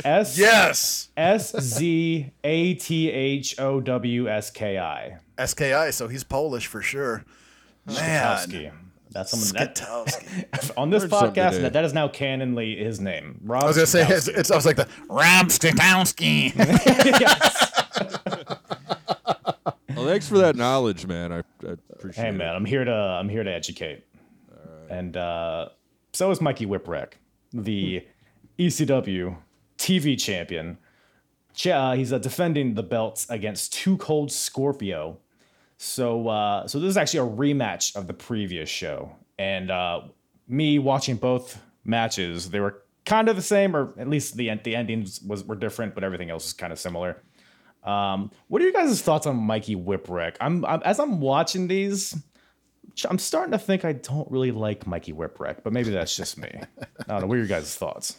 S 0.06 0.38
Yes. 0.38 1.10
S 1.18 1.56
Z 1.60 2.32
A 2.44 2.74
T 2.76 3.12
H 3.12 3.60
O 3.60 3.82
W 3.82 4.30
S 4.30 4.50
K 4.52 4.78
I. 4.78 5.18
SKI. 5.44 5.92
So 5.92 6.08
he's 6.08 6.24
Polish 6.24 6.68
for 6.68 6.82
sure. 6.82 7.26
Man. 7.86 7.96
Skotowski. 7.96 8.72
That's 9.12 9.32
someone 9.32 9.50
that 9.54 9.76
Skotowski. 9.76 10.72
on 10.78 10.90
this 10.90 11.04
Learned 11.04 11.12
something 11.14 11.44
podcast 11.44 11.62
that, 11.62 11.74
that 11.74 11.86
is 11.86 11.94
now 11.94 12.08
canonly 12.08 12.78
his 12.78 13.00
name. 13.00 13.40
Rob 13.44 13.64
I 13.64 13.68
was 13.68 13.76
gonna 13.78 13.88
say 13.88 14.04
Skotowski. 14.04 14.12
it's, 14.18 14.28
it's. 14.28 14.52
I 14.52 14.56
was 14.56 14.66
like 14.66 14.76
the 14.76 14.88
Rob 15.10 15.48
Skotowski. 15.48 16.54
Well, 19.96 20.06
thanks 20.06 20.28
for 20.30 20.38
that 20.38 20.56
knowledge, 20.56 21.08
man. 21.08 21.32
I, 21.32 21.38
I 21.68 21.76
appreciate 21.92 22.24
Hey 22.24 22.30
it. 22.30 22.34
man, 22.34 22.56
I'm 22.56 22.66
here 22.66 22.86
to 22.86 22.92
I'm 22.94 23.30
here 23.30 23.44
to 23.44 23.52
educate. 23.52 24.04
And 24.90 25.18
uh, 25.18 25.70
so 26.14 26.30
is 26.32 26.40
Mikey 26.40 26.66
Whipwreck, 26.68 27.14
the 27.52 28.06
ECW 28.60 29.38
TV 29.78 30.18
champion. 30.20 30.78
Ch- 31.56 31.68
uh, 31.68 31.94
he's 31.94 32.14
uh, 32.14 32.20
defending 32.20 32.76
the 32.76 32.84
belts 32.84 33.28
against 33.30 33.74
Too 33.74 33.98
Cold 33.98 34.32
Scorpio. 34.32 35.18
So 35.78 36.28
uh, 36.28 36.68
so 36.68 36.80
this 36.80 36.90
is 36.90 36.98
actually 36.98 37.20
a 37.20 37.36
rematch 37.36 37.96
of 37.96 38.08
the 38.08 38.14
previous 38.14 38.70
show. 38.70 39.16
And 39.40 39.70
uh, 39.70 40.02
me 40.48 40.80
watching 40.80 41.16
both 41.18 41.62
matches, 41.86 42.50
they 42.50 42.60
were 42.60 42.84
kind 43.06 43.30
of 43.30 43.36
the 43.36 43.42
same, 43.42 43.76
or 43.76 43.94
at 43.98 44.10
least 44.10 44.36
the 44.36 44.52
the 44.64 44.76
endings 44.76 45.22
was 45.22 45.44
were 45.44 45.56
different, 45.56 45.94
but 45.94 46.04
everything 46.04 46.30
else 46.30 46.48
is 46.48 46.54
kind 46.54 46.74
of 46.74 46.80
similar. 46.80 47.22
Um, 47.84 48.32
what 48.48 48.62
are 48.62 48.66
you 48.66 48.74
guys' 48.74 49.02
thoughts 49.02 49.28
on 49.28 49.38
Mikey 49.38 49.76
Whipwreck? 49.76 50.36
I'm, 50.42 50.66
I'm 50.66 50.82
as 50.84 51.00
I'm 51.00 51.22
watching 51.22 51.68
these, 51.68 52.18
I'm 53.10 53.20
starting 53.20 53.52
to 53.52 53.60
think 53.60 53.86
I 53.86 53.94
don't 53.94 54.30
really 54.30 54.52
like 54.52 54.86
Mikey 54.86 55.14
Whipwreck, 55.14 55.64
but 55.64 55.72
maybe 55.72 55.92
that's 55.92 56.16
just 56.16 56.38
me. 56.38 56.50
I 56.82 56.86
don't 57.08 57.22
know. 57.22 57.28
What 57.28 57.36
are 57.36 57.38
your 57.38 57.48
guys' 57.48 57.76
thoughts? 57.76 58.18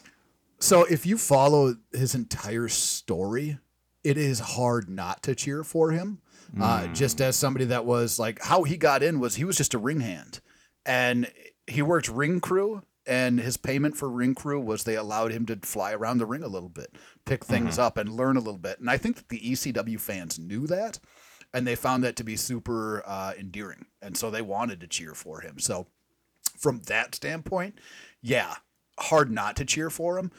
So 0.60 0.84
if 0.84 1.04
you 1.04 1.18
follow 1.18 1.76
his 1.92 2.14
entire 2.14 2.68
story, 2.68 3.58
it 4.04 4.16
is 4.16 4.40
hard 4.40 4.88
not 4.88 5.22
to 5.24 5.34
cheer 5.34 5.64
for 5.64 5.90
him. 5.90 6.20
Uh, 6.60 6.86
just 6.88 7.20
as 7.20 7.36
somebody 7.36 7.66
that 7.66 7.84
was 7.84 8.18
like 8.18 8.42
how 8.42 8.62
he 8.62 8.76
got 8.76 9.02
in 9.02 9.20
was 9.20 9.36
he 9.36 9.44
was 9.44 9.56
just 9.56 9.74
a 9.74 9.78
ring 9.78 10.00
hand, 10.00 10.40
and 10.86 11.30
he 11.66 11.82
worked 11.82 12.08
ring 12.08 12.40
crew. 12.40 12.82
And 13.06 13.40
his 13.40 13.56
payment 13.56 13.96
for 13.96 14.10
ring 14.10 14.34
crew 14.34 14.60
was 14.60 14.84
they 14.84 14.96
allowed 14.96 15.32
him 15.32 15.46
to 15.46 15.56
fly 15.62 15.92
around 15.92 16.18
the 16.18 16.26
ring 16.26 16.42
a 16.42 16.48
little 16.48 16.68
bit, 16.68 16.94
pick 17.24 17.42
things 17.42 17.78
up, 17.78 17.96
and 17.96 18.12
learn 18.12 18.36
a 18.36 18.40
little 18.40 18.58
bit. 18.58 18.80
And 18.80 18.90
I 18.90 18.98
think 18.98 19.16
that 19.16 19.30
the 19.30 19.40
ECW 19.40 19.98
fans 19.98 20.38
knew 20.38 20.66
that, 20.66 20.98
and 21.54 21.66
they 21.66 21.74
found 21.74 22.04
that 22.04 22.16
to 22.16 22.24
be 22.24 22.36
super 22.36 23.02
uh, 23.06 23.32
endearing, 23.38 23.86
and 24.02 24.14
so 24.14 24.30
they 24.30 24.42
wanted 24.42 24.80
to 24.80 24.86
cheer 24.86 25.14
for 25.14 25.40
him. 25.40 25.58
So 25.58 25.86
from 26.58 26.80
that 26.80 27.14
standpoint, 27.14 27.78
yeah, 28.20 28.56
hard 28.98 29.30
not 29.30 29.56
to 29.56 29.64
cheer 29.64 29.88
for 29.88 30.18
him. 30.18 30.30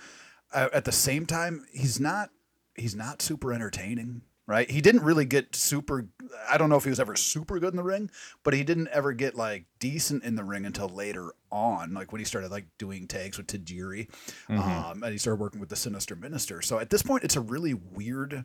Uh, 0.54 0.70
at 0.74 0.86
the 0.86 0.92
same 0.92 1.26
time, 1.26 1.66
he's 1.72 2.00
not 2.00 2.30
he's 2.76 2.96
not 2.96 3.22
super 3.22 3.52
entertaining, 3.52 4.22
right? 4.50 4.70
He 4.70 4.82
didn't 4.82 5.04
really 5.04 5.26
get 5.26 5.56
super. 5.56 6.08
I 6.50 6.58
don't 6.58 6.70
know 6.70 6.76
if 6.76 6.84
he 6.84 6.90
was 6.90 7.00
ever 7.00 7.16
super 7.16 7.60
good 7.60 7.72
in 7.72 7.78
the 7.78 7.84
ring, 7.84 8.10
but 8.44 8.56
he 8.56 8.64
didn't 8.64 8.88
ever 8.88 9.14
get 9.14 9.36
like 9.36 9.66
decent 9.78 10.24
in 10.24 10.36
the 10.36 10.44
ring 10.44 10.66
until 10.66 10.90
later 10.90 11.34
on, 11.52 11.94
like 11.94 12.12
when 12.12 12.18
he 12.18 12.26
started 12.26 12.50
like 12.50 12.66
doing 12.80 13.08
tags 13.08 13.38
with 13.38 13.46
Tajiri, 13.46 14.10
um, 14.50 15.04
and 15.04 15.12
he 15.12 15.20
started 15.20 15.40
working 15.40 15.60
with 15.60 15.70
the 15.70 15.76
Sinister 15.76 16.16
Minister. 16.16 16.64
So 16.64 16.80
at 16.80 16.90
this 16.90 17.04
point, 17.04 17.24
it's 17.24 17.36
a 17.36 17.42
really 17.42 17.76
weird 17.76 18.44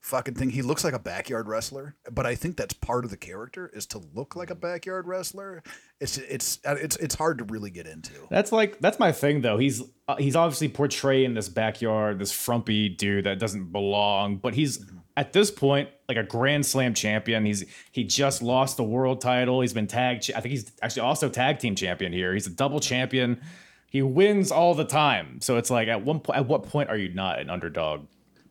fucking 0.00 0.34
thing. 0.34 0.48
He 0.48 0.62
looks 0.62 0.84
like 0.84 0.94
a 0.94 0.98
backyard 0.98 1.48
wrestler, 1.48 1.96
but 2.10 2.24
I 2.24 2.34
think 2.34 2.56
that's 2.56 2.72
part 2.72 3.04
of 3.04 3.10
the 3.10 3.16
character 3.18 3.70
is 3.74 3.84
to 3.88 4.00
look 4.14 4.36
like 4.36 4.48
a 4.48 4.54
backyard 4.54 5.06
wrestler. 5.06 5.62
It's 6.00 6.16
it's 6.16 6.60
it's 6.64 6.96
it's 6.96 7.14
hard 7.14 7.36
to 7.38 7.44
really 7.44 7.70
get 7.70 7.86
into. 7.86 8.14
That's 8.30 8.52
like 8.52 8.78
that's 8.78 8.98
my 8.98 9.12
thing 9.12 9.42
though. 9.42 9.58
He's 9.58 9.82
uh, 10.08 10.16
he's 10.16 10.34
obviously 10.34 10.70
portraying 10.70 11.34
this 11.34 11.50
backyard, 11.50 12.18
this 12.18 12.32
frumpy 12.32 12.88
dude 12.88 13.24
that 13.24 13.38
doesn't 13.38 13.70
belong, 13.70 14.36
but 14.36 14.54
he's 14.54 14.82
at 15.16 15.32
this 15.32 15.50
point 15.50 15.88
like 16.08 16.16
a 16.16 16.22
Grand 16.22 16.64
Slam 16.64 16.94
champion. 16.94 17.44
He's 17.44 17.64
he 17.92 18.04
just 18.04 18.42
lost 18.42 18.76
the 18.76 18.84
world 18.84 19.20
title. 19.20 19.60
He's 19.60 19.72
been 19.72 19.86
tag. 19.86 20.20
Cha- 20.22 20.36
I 20.36 20.40
think 20.40 20.50
he's 20.50 20.70
actually 20.82 21.02
also 21.02 21.28
tag 21.28 21.58
team 21.58 21.74
champion 21.74 22.12
here. 22.12 22.32
He's 22.32 22.46
a 22.46 22.50
double 22.50 22.80
champion. 22.80 23.40
He 23.88 24.02
wins 24.02 24.52
all 24.52 24.74
the 24.74 24.84
time. 24.84 25.40
So 25.40 25.56
it's 25.56 25.70
like 25.70 25.88
at 25.88 26.02
one 26.02 26.20
point, 26.20 26.38
at 26.38 26.46
what 26.46 26.64
point 26.64 26.90
are 26.90 26.96
you 26.96 27.12
not 27.12 27.40
an 27.40 27.50
underdog, 27.50 28.06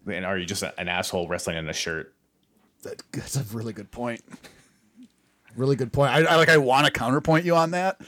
and 0.08 0.26
are 0.26 0.38
you 0.38 0.46
just 0.46 0.64
an 0.64 0.88
asshole 0.88 1.28
wrestling 1.28 1.58
in 1.58 1.70
a 1.70 1.74
shirt? 1.74 2.14
That, 2.84 3.02
that's 3.12 3.36
a 3.36 3.44
really 3.56 3.74
good 3.74 3.92
point. 3.92 4.22
Really 5.56 5.76
good 5.76 5.94
point. 5.94 6.12
I, 6.12 6.24
I 6.24 6.36
like. 6.36 6.50
I 6.50 6.58
want 6.58 6.86
to 6.86 6.92
counterpoint 6.92 7.46
you 7.46 7.56
on 7.56 7.72
that, 7.72 8.02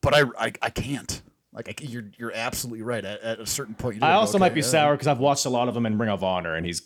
but 0.00 0.14
I 0.14 0.22
I, 0.38 0.52
I 0.62 0.70
can't. 0.70 1.20
Like 1.52 1.68
I, 1.68 1.74
you're 1.84 2.04
you're 2.16 2.32
absolutely 2.32 2.82
right. 2.82 3.04
At, 3.04 3.20
at 3.20 3.40
a 3.40 3.46
certain 3.46 3.74
point, 3.74 3.96
you 3.96 4.02
I 4.02 4.12
also 4.12 4.34
go, 4.34 4.38
might 4.38 4.52
okay, 4.52 4.56
be 4.56 4.62
sour 4.62 4.94
because 4.94 5.06
I've 5.06 5.18
watched 5.18 5.44
a 5.44 5.50
lot 5.50 5.68
of 5.68 5.76
him 5.76 5.84
in 5.84 5.98
Ring 5.98 6.08
of 6.08 6.24
Honor, 6.24 6.54
and 6.54 6.64
he's 6.64 6.80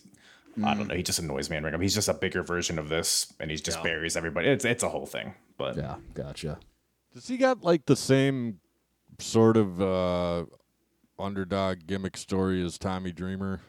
I 0.65 0.75
don't 0.75 0.87
know. 0.89 0.95
He 0.95 1.03
just 1.03 1.19
annoys 1.19 1.49
me 1.49 1.57
in 1.57 1.65
Ring 1.65 1.75
of. 1.75 1.81
He's 1.81 1.95
just 1.95 2.09
a 2.09 2.15
bigger 2.15 2.43
version 2.43 2.79
of 2.79 2.89
this, 2.89 3.33
and 3.41 3.51
he's 3.51 3.61
just 3.63 3.79
Yeah. 3.79 3.83
buries 3.85 4.17
everybody. 4.17 4.49
It's 4.49 4.65
it's 4.65 4.83
a 4.83 4.89
whole 4.89 5.07
thing. 5.07 5.35
But 5.57 5.77
Yeah, 5.77 5.97
gotcha. 6.15 6.59
Does 7.15 7.27
he 7.29 7.37
got 7.37 7.63
like 7.63 7.87
the 7.87 7.97
same 7.97 8.61
sort 9.19 9.57
of 9.57 9.81
uh, 9.81 10.45
underdog 11.19 11.87
gimmick 11.87 12.17
story 12.17 12.63
as 12.65 12.79
Tommy 12.79 13.13
Dreamer? 13.13 13.61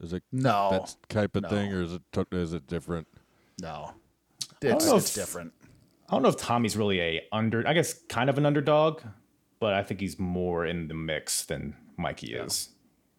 Is 0.00 0.12
it 0.12 0.22
No, 0.32 0.70
that 0.70 0.96
type 1.08 1.36
of 1.36 1.44
no. 1.44 1.48
thing, 1.48 1.72
or 1.72 1.82
is 1.82 1.92
it 1.94 2.02
to- 2.12 2.26
is 2.32 2.52
it 2.52 2.66
different? 2.66 3.06
no, 3.60 3.92
don't 4.60 4.74
it's, 4.74 4.86
know 4.86 4.96
it's 4.96 5.08
if- 5.16 5.24
different. 5.24 5.52
I 6.08 6.14
don't 6.16 6.22
know 6.22 6.28
if 6.28 6.36
Tommy's 6.36 6.76
really 6.76 7.00
a 7.00 7.22
under. 7.32 7.66
I 7.66 7.72
guess 7.72 7.94
kind 8.08 8.28
of 8.28 8.36
an 8.38 8.44
underdog, 8.44 9.00
but 9.60 9.72
I 9.72 9.82
think 9.82 10.00
he's 10.00 10.18
more 10.18 10.66
in 10.66 10.88
the 10.88 10.94
mix 10.94 11.44
than 11.44 11.76
Mikey 11.96 12.34
is. 12.34 12.68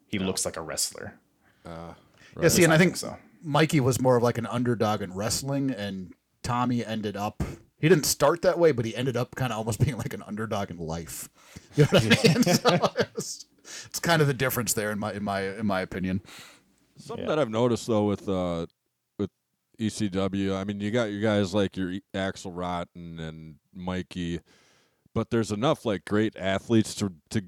He 0.08 0.20
looks 0.20 0.46
like 0.46 0.56
a 0.58 0.62
wrestler. 0.62 1.16
Yeah, 2.42 2.50
see, 2.50 2.64
and 2.64 2.74
I 2.74 2.78
think 2.78 2.98
so. 2.98 3.18
Mikey 3.42 3.80
was 3.80 4.02
more 4.02 4.16
of 4.18 4.24
like 4.24 4.38
an 4.38 4.46
underdog 4.48 5.02
in 5.02 5.14
wrestling, 5.14 5.72
and 5.72 6.14
Tommy 6.44 6.84
ended 6.86 7.16
up. 7.16 7.44
He 7.78 7.88
didn't 7.90 8.06
start 8.06 8.42
that 8.42 8.58
way, 8.58 8.72
but 8.72 8.86
he 8.86 8.96
ended 8.96 9.16
up 9.18 9.36
kind 9.36 9.52
of 9.52 9.58
almost 9.60 9.80
being 9.84 9.98
like 9.98 10.14
an 10.14 10.24
underdog 10.26 10.72
in 10.72 10.78
life. 10.78 11.30
You 11.76 11.84
know 11.84 11.90
what 12.00 12.26
I 12.26 12.34
mean? 12.34 12.44
So 12.44 13.06
it's, 13.16 13.46
it's 13.86 14.00
kind 14.00 14.22
of 14.22 14.28
the 14.28 14.34
difference 14.34 14.74
there, 14.74 14.92
in 14.92 15.00
my 15.00 15.14
in 15.14 15.24
my 15.24 15.42
in 15.42 15.66
my 15.66 15.82
opinion. 15.82 16.22
Something 16.98 17.26
Yeah. 17.26 17.36
that 17.36 17.40
I've 17.40 17.50
noticed 17.50 17.88
though 17.88 18.06
with 18.06 18.28
uh 18.30 18.66
with 19.18 19.30
ECW, 19.80 20.56
I 20.56 20.64
mean, 20.64 20.80
you 20.80 20.92
got 20.92 21.12
your 21.12 21.22
guys 21.22 21.54
like 21.54 21.76
your 21.78 21.92
E- 21.92 22.04
Axl 22.14 22.52
Rotten 22.54 23.20
and 23.20 23.56
Mikey, 23.74 24.40
but 25.14 25.30
there's 25.30 25.52
enough 25.52 25.86
like 25.86 26.06
great 26.06 26.36
athletes 26.38 26.96
to 26.96 27.12
to 27.32 27.42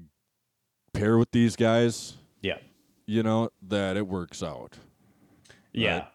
pair 0.92 1.16
with 1.18 1.30
these 1.32 1.56
guys, 1.56 2.14
Yeah. 2.14 2.18
You 3.08 3.22
know, 3.22 3.48
that 3.66 3.96
it 3.96 4.06
works 4.06 4.42
out. 4.42 4.76
Yeah. 5.72 5.92
Right. 5.94 6.08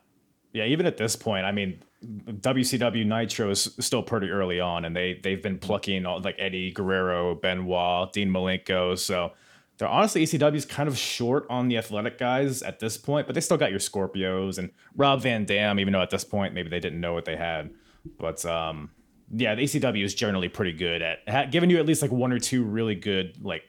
Yeah, 0.53 0.65
even 0.65 0.85
at 0.85 0.97
this 0.97 1.15
point, 1.15 1.45
I 1.45 1.51
mean, 1.51 1.81
WCW 2.05 3.05
Nitro 3.07 3.49
is 3.49 3.73
still 3.79 4.03
pretty 4.03 4.29
early 4.29 4.59
on, 4.59 4.85
and 4.85 4.95
they 4.95 5.19
they've 5.23 5.41
been 5.41 5.57
plucking 5.57 6.05
all 6.05 6.21
like 6.21 6.35
Eddie 6.37 6.71
Guerrero, 6.71 7.33
Benoit, 7.33 8.13
Dean 8.13 8.29
Malenko. 8.29 8.97
So 8.99 9.31
they're 9.79 9.87
honestly 9.87 10.23
ECW's 10.23 10.65
kind 10.65 10.87
of 10.87 10.95
short 10.95 11.47
on 11.49 11.69
the 11.69 11.77
athletic 11.79 12.19
guys 12.19 12.61
at 12.61 12.79
this 12.79 12.97
point, 12.97 13.25
but 13.25 13.33
they 13.33 13.41
still 13.41 13.57
got 13.57 13.71
your 13.71 13.79
Scorpios 13.79 14.59
and 14.59 14.69
Rob 14.95 15.21
Van 15.21 15.45
Dam, 15.45 15.79
even 15.79 15.93
though 15.93 16.01
at 16.03 16.11
this 16.11 16.23
point 16.23 16.53
maybe 16.53 16.69
they 16.69 16.79
didn't 16.79 17.01
know 17.01 17.13
what 17.13 17.25
they 17.25 17.35
had. 17.35 17.71
But 18.19 18.45
um, 18.45 18.91
yeah, 19.31 19.55
the 19.55 19.63
ECW 19.63 20.03
is 20.03 20.13
generally 20.13 20.49
pretty 20.49 20.73
good 20.73 21.01
at 21.01 21.27
ha- 21.27 21.45
giving 21.49 21.71
you 21.71 21.79
at 21.79 21.87
least 21.87 22.03
like 22.03 22.11
one 22.11 22.31
or 22.31 22.37
two 22.37 22.63
really 22.63 22.93
good 22.93 23.43
like 23.43 23.63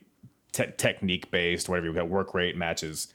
te- 0.52 0.72
technique 0.76 1.30
based, 1.30 1.70
whatever 1.70 1.86
you 1.86 1.94
got 1.94 2.10
work 2.10 2.34
rate 2.34 2.56
matches. 2.56 3.13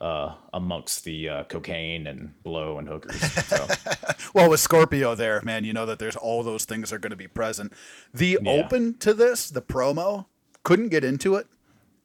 Uh, 0.00 0.34
amongst 0.54 1.04
the 1.04 1.28
uh, 1.28 1.44
cocaine 1.44 2.06
and 2.06 2.32
blow 2.42 2.78
and 2.78 2.88
hookers. 2.88 3.20
So, 3.46 3.66
Well, 4.34 4.48
with 4.50 4.60
Scorpio 4.60 5.14
there, 5.14 5.42
man, 5.42 5.64
you 5.64 5.72
know 5.72 5.84
that 5.86 5.98
there's 5.98 6.16
all 6.16 6.42
those 6.42 6.64
things 6.64 6.92
are 6.92 6.98
going 6.98 7.10
to 7.10 7.16
be 7.16 7.28
present. 7.28 7.72
The 8.14 8.38
Yeah. 8.42 8.50
open 8.50 8.94
to 8.98 9.12
this, 9.12 9.50
the 9.50 9.60
promo, 9.62 10.26
couldn't 10.62 10.88
get 10.88 11.04
into 11.04 11.34
it 11.36 11.46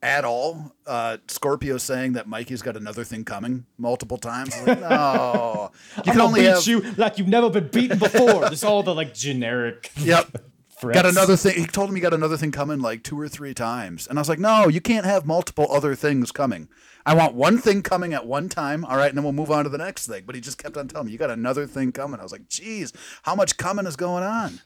at 0.04 0.26
all. 0.26 0.74
Uh, 0.86 1.18
Scorpio 1.28 1.78
saying 1.78 2.14
that 2.14 2.28
Mikey's 2.28 2.62
got 2.62 2.76
another 2.78 3.04
thing 3.04 3.24
coming 3.24 3.66
multiple 3.78 4.18
times. 4.18 4.54
Like, 4.68 4.80
no, 4.82 5.72
you 6.06 6.12
can 6.12 6.22
only 6.22 6.42
beat 6.42 6.48
have. 6.48 6.68
you 6.68 6.82
like 6.98 7.18
you've 7.18 7.28
never 7.28 7.50
been 7.50 7.70
beaten 7.70 7.98
before. 7.98 8.42
There's 8.42 8.64
all 8.64 8.84
the 8.84 8.94
like 8.94 9.14
generic. 9.14 9.92
Yep. 9.98 10.38
threats. 10.80 10.96
Got 11.02 11.06
another 11.10 11.36
thing. 11.36 11.56
He 11.56 11.66
told 11.66 11.90
him 11.90 11.96
he 11.96 12.02
got 12.02 12.14
another 12.14 12.38
thing 12.38 12.52
coming 12.52 12.80
like 12.80 13.04
two 13.04 13.20
or 13.20 13.28
three 13.28 13.54
times. 13.54 14.08
And 14.08 14.18
I 14.18 14.22
was 14.22 14.30
like, 14.30 14.40
no, 14.40 14.68
you 14.68 14.82
can't 14.82 15.06
have 15.06 15.26
multiple 15.26 15.68
other 15.72 15.96
things 15.96 16.32
coming. 16.32 16.70
I 17.06 17.14
want 17.14 17.36
one 17.36 17.60
thing 17.60 17.82
coming 17.84 18.14
at 18.14 18.26
one 18.26 18.50
time. 18.50 18.84
All 18.84 18.98
right. 18.98 19.10
And 19.10 19.18
then 19.18 19.24
we'll 19.24 19.34
move 19.34 19.52
on 19.52 19.64
to 19.64 19.70
the 19.70 19.78
next 19.78 20.08
thing. 20.08 20.24
But 20.26 20.36
he 20.36 20.42
just 20.42 20.58
kept 20.58 20.76
on 20.78 20.88
telling 20.88 21.08
me, 21.08 21.12
you 21.12 21.18
got 21.18 21.30
another 21.32 21.68
thing 21.68 21.92
coming. 21.92 22.20
I 22.20 22.24
was 22.24 22.32
like, 22.32 22.50
geez, 22.50 22.94
how 23.24 23.36
much 23.36 23.58
coming 23.58 23.86
is 23.86 23.96
going 23.96 24.24
on? 24.24 24.62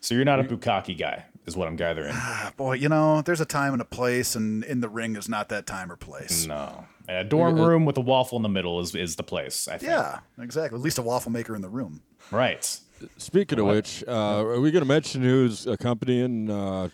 So 0.00 0.16
you're 0.16 0.24
not 0.24 0.40
a 0.40 0.44
bukkake 0.44 0.98
guy, 0.98 1.26
is 1.46 1.56
what 1.56 1.68
I'm 1.68 1.76
gathering. 1.76 2.10
Ah, 2.12 2.52
Boy, 2.56 2.72
you 2.74 2.88
know, 2.88 3.22
there's 3.22 3.40
a 3.40 3.44
time 3.44 3.72
and 3.72 3.80
a 3.80 3.84
place, 3.84 4.34
and 4.34 4.64
in 4.64 4.80
the 4.80 4.88
ring 4.88 5.14
is 5.14 5.28
not 5.28 5.48
that 5.50 5.64
time 5.64 5.92
or 5.92 5.96
place. 5.96 6.44
No, 6.44 6.86
a 7.08 7.22
dorm 7.22 7.54
room 7.54 7.84
with 7.84 7.96
a 7.96 8.00
waffle 8.00 8.34
in 8.34 8.42
the 8.42 8.48
middle 8.48 8.80
is 8.80 8.96
is 8.96 9.14
the 9.14 9.22
place. 9.22 9.68
I 9.68 9.78
think. 9.78 9.90
Yeah, 9.92 10.18
exactly. 10.40 10.76
At 10.76 10.82
least 10.82 10.98
a 10.98 11.02
waffle 11.02 11.30
maker 11.30 11.54
in 11.54 11.62
the 11.62 11.68
room. 11.68 12.02
Right. 12.32 12.80
Speaking 13.18 13.58
of 13.58 13.66
which, 13.66 14.04
uh, 14.06 14.10
are 14.44 14.60
we 14.60 14.70
going 14.70 14.82
to 14.82 14.88
mention 14.88 15.22
who's 15.22 15.66
accompanying 15.66 16.50
uh, 16.50 16.88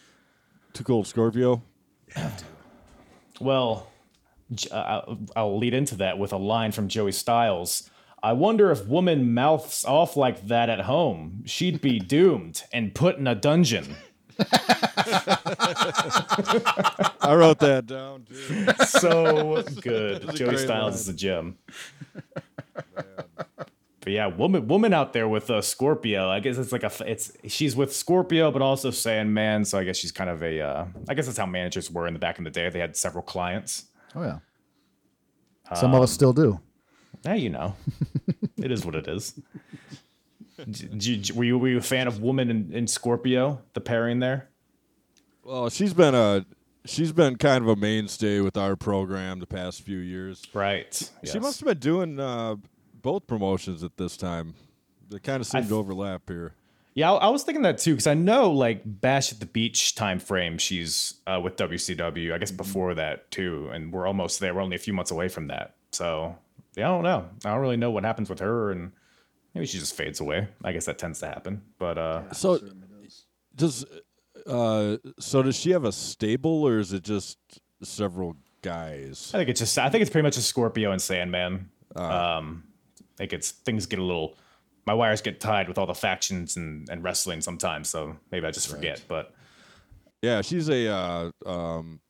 Too 0.72 0.84
Cold 0.84 1.06
Scorpio? 1.06 1.62
Well, 3.40 3.88
uh, 4.70 5.14
I'll- 5.36 5.58
lead 5.58 5.74
into 5.74 5.94
that 5.96 6.18
with 6.18 6.32
a 6.32 6.36
line 6.36 6.72
from 6.72 6.88
Joey 6.88 7.12
Styles. 7.12 7.88
I 8.22 8.32
wonder 8.32 8.70
if 8.72 8.86
woman 8.86 9.32
mouths 9.34 9.84
off 9.84 10.16
like 10.16 10.48
that 10.48 10.68
at 10.68 10.80
home, 10.80 11.42
she'd 11.46 11.80
be 11.80 11.98
doomed 12.16 12.62
and 12.72 12.94
put 12.94 13.16
in 13.18 13.26
a 13.26 13.34
dungeon. 13.34 13.96
I 17.20 17.34
wrote 17.34 17.58
that 17.60 17.86
down 17.86 18.24
too. 18.24 18.66
So 18.86 19.62
good. 19.80 20.34
Joey 20.34 20.56
Styles 20.58 20.68
line. 20.68 20.92
is 20.94 21.08
a 21.08 21.12
gem. 21.14 21.58
But 24.08 24.14
yeah, 24.14 24.28
woman, 24.28 24.66
woman 24.68 24.94
out 24.94 25.12
there 25.12 25.28
with 25.28 25.50
uh, 25.50 25.60
Scorpio. 25.60 26.30
I 26.30 26.40
guess 26.40 26.56
it's 26.56 26.72
like 26.72 26.82
a 26.82 26.90
it's 27.06 27.30
she's 27.46 27.76
with 27.76 27.94
Scorpio, 27.94 28.50
but 28.50 28.62
also 28.62 28.90
Sandman. 28.90 29.66
So 29.66 29.76
I 29.76 29.84
guess 29.84 29.98
she's 29.98 30.12
kind 30.12 30.30
of 30.30 30.42
a. 30.42 30.62
Uh, 30.62 30.86
I 31.10 31.12
guess 31.12 31.26
that's 31.26 31.36
how 31.36 31.44
managers 31.44 31.90
were 31.90 32.06
in 32.06 32.14
the 32.14 32.18
back 32.18 32.38
in 32.38 32.44
the 32.44 32.50
day. 32.50 32.70
They 32.70 32.78
had 32.78 32.96
several 32.96 33.22
clients. 33.22 33.84
Oh 34.14 34.22
yeah. 34.22 34.38
Some 35.74 35.94
of 35.94 36.00
us 36.00 36.10
still 36.10 36.32
do. 36.32 36.58
Yeah, 37.26 37.34
you 37.34 37.50
know, 37.50 37.76
it 38.56 38.72
is 38.72 38.86
what 38.86 38.94
it 38.94 39.06
is. 39.08 39.38
D- 40.56 40.86
d- 40.86 41.16
d- 41.18 41.32
were 41.34 41.44
you 41.44 41.58
were 41.58 41.68
you 41.68 41.76
a 41.76 41.82
fan 41.82 42.06
of 42.06 42.22
Woman 42.22 42.50
in, 42.50 42.72
in 42.72 42.86
Scorpio? 42.86 43.60
The 43.74 43.82
pairing 43.82 44.20
there. 44.20 44.48
Well, 45.44 45.68
she's 45.68 45.92
been 45.92 46.14
a 46.14 46.46
she's 46.86 47.12
been 47.12 47.36
kind 47.36 47.62
of 47.62 47.68
a 47.68 47.76
mainstay 47.76 48.40
with 48.40 48.56
our 48.56 48.74
program 48.74 49.38
the 49.38 49.46
past 49.46 49.82
few 49.82 49.98
years. 49.98 50.46
Right. 50.54 50.94
She 50.94 51.34
yes. 51.34 51.42
must 51.42 51.60
have 51.60 51.66
been 51.66 51.78
doing 51.78 52.18
uh, 52.18 52.56
both 53.08 53.26
promotions 53.26 53.82
at 53.82 53.96
this 53.96 54.18
time. 54.18 54.52
They 55.08 55.18
kind 55.18 55.40
of 55.40 55.46
seem 55.46 55.62
th- 55.62 55.70
to 55.70 55.76
overlap 55.76 56.28
here. 56.28 56.52
Yeah, 56.92 57.10
I, 57.12 57.16
I 57.16 57.28
was 57.30 57.42
thinking 57.42 57.62
that 57.62 57.78
too 57.78 57.92
because 57.92 58.06
I 58.06 58.12
know 58.12 58.50
like 58.50 58.82
Bash 58.84 59.32
at 59.32 59.40
the 59.40 59.46
Beach 59.46 59.94
time 59.94 60.18
frame. 60.18 60.58
She's 60.58 61.14
uh, 61.26 61.40
with 61.42 61.56
WCW. 61.56 62.34
I 62.34 62.38
guess 62.38 62.50
before 62.50 62.92
that 62.96 63.30
too, 63.30 63.70
and 63.72 63.90
we're 63.94 64.06
almost 64.06 64.40
there. 64.40 64.52
We're 64.52 64.60
only 64.60 64.76
a 64.76 64.78
few 64.78 64.92
months 64.92 65.10
away 65.10 65.28
from 65.28 65.46
that. 65.46 65.76
So 65.90 66.36
yeah, 66.76 66.86
I 66.86 66.92
don't 66.92 67.02
know. 67.02 67.26
I 67.46 67.52
don't 67.52 67.60
really 67.60 67.78
know 67.78 67.90
what 67.90 68.04
happens 68.04 68.28
with 68.28 68.40
her, 68.40 68.72
and 68.72 68.92
maybe 69.54 69.64
she 69.64 69.78
just 69.78 69.94
fades 69.96 70.20
away. 70.20 70.48
I 70.62 70.72
guess 70.72 70.84
that 70.84 70.98
tends 70.98 71.20
to 71.20 71.28
happen. 71.28 71.62
But 71.78 71.96
uh, 71.96 72.30
So 72.34 72.60
does 73.56 73.86
uh, 74.46 74.98
so 75.18 75.42
does 75.42 75.56
she 75.56 75.70
have 75.70 75.84
a 75.84 75.92
stable 75.92 76.62
or 76.62 76.78
is 76.78 76.92
it 76.92 77.04
just 77.04 77.38
several 77.82 78.36
guys? 78.60 79.30
I 79.32 79.38
think 79.38 79.48
it's 79.48 79.60
just 79.60 79.78
I 79.78 79.88
think 79.88 80.02
it's 80.02 80.10
pretty 80.10 80.24
much 80.24 80.36
a 80.36 80.42
Scorpio 80.42 80.92
and 80.92 81.00
Sandman. 81.00 81.70
Um, 81.96 82.64
I 83.18 83.22
think 83.22 83.32
it's 83.32 83.50
things 83.50 83.86
get 83.86 83.98
a 83.98 84.04
little. 84.04 84.36
My 84.86 84.94
wires 84.94 85.20
get 85.20 85.40
tied 85.40 85.68
with 85.68 85.76
all 85.76 85.86
the 85.86 85.94
factions 85.94 86.56
and, 86.56 86.88
and 86.88 87.02
wrestling 87.02 87.40
sometimes, 87.40 87.90
so 87.90 88.16
maybe 88.30 88.46
I 88.46 88.52
just 88.52 88.68
forget. 88.68 89.02
But 89.08 89.34
Yeah, 90.22 90.40
she's 90.40 90.68
a. 90.70 90.88
Uh, 90.88 91.30
um, 91.44 92.00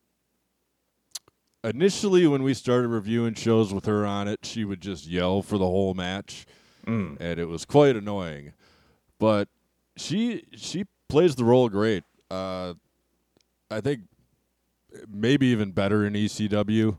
initially, 1.65 2.27
when 2.27 2.43
we 2.43 2.53
started 2.53 2.89
reviewing 2.89 3.35
shows 3.35 3.73
with 3.73 3.87
her 3.87 4.05
on 4.05 4.29
it, 4.29 4.41
she 4.45 4.65
would 4.65 4.83
just 4.83 5.07
yell 5.07 5.41
for 5.43 5.57
the 5.57 5.67
whole 5.67 5.95
match, 5.95 6.45
and 7.21 7.41
it 7.41 7.49
was 7.49 7.65
quite 7.65 7.97
annoying. 7.97 8.53
But 9.19 9.49
she 9.97 10.45
she 10.55 10.85
plays 11.09 11.37
the 11.37 11.45
role 11.45 11.71
great. 11.71 12.05
Uh, 12.31 12.75
I 13.71 13.81
think 13.81 14.03
maybe 15.09 15.47
even 15.47 15.73
better 15.73 16.07
in 16.07 16.13
ECW. 16.13 16.99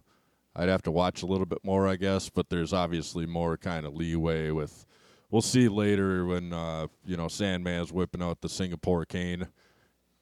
I'd 0.60 0.68
have 0.70 0.82
to 0.84 0.91
watch 0.91 1.24
a 1.24 1.26
little 1.26 1.45
bit 1.45 1.64
more, 1.64 1.88
I 1.88 1.95
guess, 1.95 2.28
but 2.30 2.49
there's 2.49 2.74
obviously 2.74 3.26
more 3.26 3.55
kind 3.55 3.86
of 3.86 3.95
leeway 3.95 4.51
with. 4.51 4.86
We'll 5.32 5.41
see 5.41 5.70
later 5.70 6.26
when 6.26 6.51
uh, 6.51 6.88
you 7.05 7.16
know 7.16 7.28
Sandman's 7.28 7.93
whipping 7.93 8.22
out 8.22 8.41
the 8.41 8.49
Singapore 8.49 9.05
cane. 9.05 9.47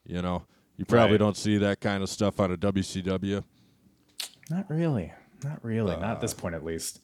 You 0.06 0.22
know, 0.22 0.44
you 0.78 0.86
probably 0.86 1.14
Right. 1.14 1.20
don't 1.20 1.38
see 1.38 1.58
that 1.58 1.80
kind 1.82 2.04
of 2.04 2.10
stuff 2.10 2.40
on 2.40 2.52
a 2.52 2.58
WCW. 2.58 3.44
not 4.52 4.70
really, 4.70 5.12
not 5.44 5.64
really, 5.64 5.96
not 5.96 6.04
at 6.12 6.22
this 6.22 6.34
point 6.36 6.54
at 6.56 6.64
least. 6.64 7.02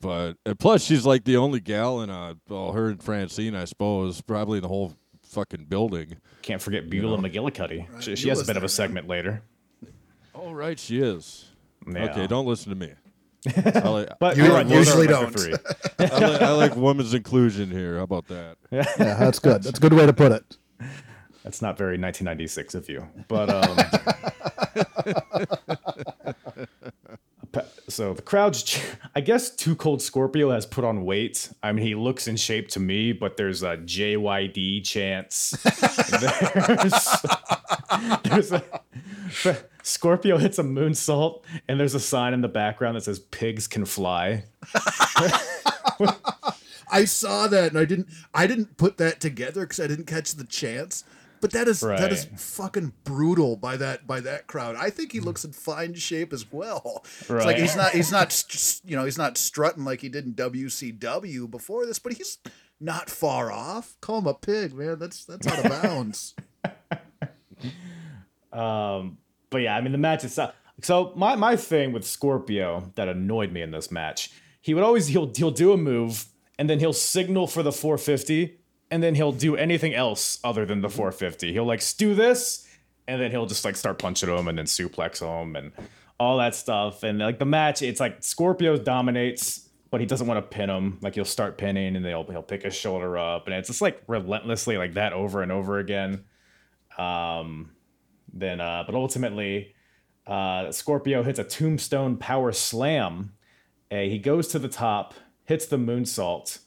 But 0.00 0.34
and 0.46 0.58
plus, 0.58 0.82
she's 0.82 1.04
like 1.04 1.24
the 1.24 1.36
only 1.36 1.60
gal 1.60 2.00
in 2.00 2.08
a 2.10 2.36
well, 2.48 2.72
her 2.72 2.88
and 2.88 3.02
Francine, 3.02 3.54
I 3.54 3.64
suppose, 3.66 4.20
probably 4.22 4.58
the 4.60 4.68
whole 4.68 4.94
fucking 5.22 5.66
building. 5.66 6.16
Can't 6.42 6.60
forget 6.62 6.88
Beulah 6.88 7.18
McGillicutty. 7.18 8.02
She, 8.02 8.16
she 8.16 8.28
has 8.30 8.38
a 8.38 8.42
Beulah's 8.42 8.46
bit 8.48 8.56
of 8.56 8.64
a 8.64 8.68
segment 8.68 9.08
later. 9.08 9.42
Oh 10.34 10.52
right, 10.52 10.78
she 10.78 11.00
is. 11.00 11.51
Yeah. 11.86 12.10
Okay, 12.10 12.26
don't 12.26 12.46
listen 12.46 12.70
to 12.70 12.76
me. 12.76 12.92
I 13.56 13.88
like, 13.88 14.08
But 14.20 14.36
You 14.36 14.44
you're 14.44 14.52
right, 14.52 14.66
usually 14.66 15.06
those 15.08 15.34
are 15.46 15.50
don't. 15.50 16.12
I, 16.12 16.18
like, 16.28 16.42
I 16.42 16.50
like 16.52 16.76
women's 16.76 17.12
inclusion 17.14 17.70
here. 17.70 17.96
How 17.96 18.04
about 18.04 18.28
that? 18.28 18.56
Yeah, 18.72 18.84
that's 18.96 19.38
good. 19.38 19.62
That's 19.64 19.78
a 19.78 19.82
good 19.82 19.92
way 19.92 20.06
to 20.06 20.12
put 20.12 20.32
it. 20.32 20.56
That's 21.42 21.60
not 21.60 21.76
very 21.76 21.98
1996 21.98 22.74
of 22.76 22.88
you. 22.88 23.08
But 23.26 23.50
um, 23.50 23.76
pa- 23.76 24.22
so 27.88 28.14
the 28.14 28.22
crowd's. 28.22 28.80
I 29.14 29.20
guess 29.20 29.50
Too 29.50 29.76
Cold 29.76 30.00
Scorpio 30.00 30.50
has 30.50 30.66
put 30.66 30.84
on 30.84 31.04
weight. 31.04 31.50
I 31.62 31.72
mean, 31.72 31.86
he 31.86 31.94
looks 31.94 32.26
in 32.26 32.36
shape 32.36 32.68
to 32.68 32.80
me, 32.80 33.12
but 33.12 33.36
there's 33.36 33.62
a 33.62 33.76
JYD 33.76 34.84
chance. 34.84 35.50
there's, 36.62 36.92
there's 38.24 38.52
a. 38.52 38.64
Scorpio 39.82 40.38
hits 40.38 40.58
a 40.58 40.62
moonsault, 40.62 41.42
and 41.68 41.78
there's 41.78 41.94
a 41.94 42.00
sign 42.00 42.34
in 42.34 42.40
the 42.40 42.48
background 42.48 42.96
that 42.96 43.04
says 43.04 43.18
"Pigs 43.18 43.66
can 43.66 43.84
fly." 43.84 44.44
I 46.92 47.06
saw 47.06 47.46
that 47.48 47.70
and 47.70 47.78
I 47.78 47.86
didn't 47.86 48.08
I 48.34 48.46
didn't 48.46 48.76
put 48.76 48.98
that 48.98 49.18
together 49.18 49.62
because 49.62 49.80
I 49.80 49.86
didn't 49.86 50.06
catch 50.06 50.34
the 50.34 50.44
chance. 50.44 51.04
But 51.42 51.50
that 51.50 51.66
is 51.66 51.80
that 51.80 52.12
is 52.12 52.28
fucking 52.36 52.92
brutal 53.02 53.56
by 53.56 53.76
that 53.76 54.06
by 54.06 54.20
that 54.20 54.46
crowd. 54.46 54.76
I 54.76 54.90
think 54.90 55.10
he 55.10 55.18
looks 55.18 55.44
in 55.44 55.52
fine 55.52 55.92
shape 55.94 56.32
as 56.32 56.50
well. 56.52 57.04
It's 57.04 57.28
like 57.28 57.56
he's 57.56 57.74
not 57.74 57.90
he's 57.90 58.12
not 58.12 58.80
you 58.84 58.96
know 58.96 59.04
he's 59.04 59.18
not 59.18 59.36
strutting 59.36 59.84
like 59.84 60.00
he 60.00 60.08
did 60.08 60.24
in 60.24 60.34
WCW 60.34 61.50
before 61.50 61.84
this, 61.84 61.98
but 61.98 62.12
he's 62.12 62.38
not 62.80 63.10
far 63.10 63.50
off. 63.50 63.96
Call 64.00 64.18
him 64.18 64.28
a 64.28 64.34
pig, 64.34 64.72
man. 64.72 65.00
That's 65.00 65.24
that's 65.24 65.44
out 65.48 65.64
of 65.64 65.82
bounds. 65.82 66.34
Um, 68.52 69.16
but 69.48 69.62
yeah, 69.62 69.74
I 69.74 69.80
mean 69.80 69.92
the 69.92 69.98
match 69.98 70.24
itself. 70.24 70.54
So 70.82 71.14
my 71.16 71.36
my 71.36 71.56
thing 71.56 71.92
with 71.92 72.06
Scorpio 72.06 72.92
that 72.96 73.08
annoyed 73.08 73.50
me 73.50 73.62
in 73.62 73.70
this 73.70 73.90
match, 73.90 74.30
he 74.60 74.74
would 74.74 74.84
always 74.84 75.06
he'll 75.06 75.32
he'll 75.34 75.50
do 75.50 75.72
a 75.72 75.78
move 75.78 76.26
and 76.58 76.68
then 76.68 76.78
he'll 76.78 76.92
signal 76.92 77.46
for 77.46 77.62
the 77.62 77.72
450 77.72 78.58
and 78.92 79.02
then 79.02 79.14
he'll 79.14 79.32
do 79.32 79.56
anything 79.56 79.94
else 79.94 80.38
other 80.44 80.66
than 80.66 80.82
the 80.82 80.90
450. 80.90 81.50
He'll 81.50 81.64
like 81.64 81.82
do 81.96 82.14
this 82.14 82.68
and 83.08 83.20
then 83.20 83.30
he'll 83.30 83.46
just 83.46 83.64
like 83.64 83.74
start 83.74 83.98
punching 83.98 84.28
him 84.28 84.48
and 84.48 84.58
then 84.58 84.66
suplex 84.66 85.20
him 85.20 85.56
and 85.56 85.72
all 86.20 86.36
that 86.36 86.54
stuff. 86.54 87.02
And 87.02 87.18
like 87.18 87.38
the 87.38 87.46
match, 87.46 87.80
it's 87.80 88.00
like 88.00 88.22
Scorpio 88.22 88.76
dominates, 88.76 89.70
but 89.90 90.00
he 90.00 90.06
doesn't 90.06 90.26
want 90.26 90.38
to 90.38 90.56
pin 90.56 90.68
him. 90.68 90.98
Like 91.00 91.14
he'll 91.14 91.24
start 91.24 91.56
pinning 91.56 91.96
and 91.96 92.04
they'll 92.04 92.24
he'll 92.24 92.42
pick 92.42 92.64
his 92.64 92.74
shoulder 92.74 93.16
up 93.16 93.46
and 93.46 93.54
it's 93.54 93.68
just 93.68 93.80
like 93.80 94.02
relentlessly 94.08 94.76
like 94.76 94.92
that 94.92 95.14
over 95.14 95.40
and 95.40 95.50
over 95.50 95.78
again. 95.78 96.24
Um, 96.98 97.70
then 98.30 98.60
uh, 98.60 98.82
but 98.84 98.94
ultimately 98.94 99.74
uh, 100.26 100.70
Scorpio 100.70 101.22
hits 101.22 101.38
a 101.38 101.44
tombstone 101.44 102.18
power 102.18 102.52
slam. 102.52 103.32
Uh, 103.90 104.00
he 104.00 104.18
goes 104.18 104.48
to 104.48 104.58
the 104.58 104.68
top, 104.68 105.14
hits 105.44 105.64
the 105.64 105.78
moonsault, 105.78 106.58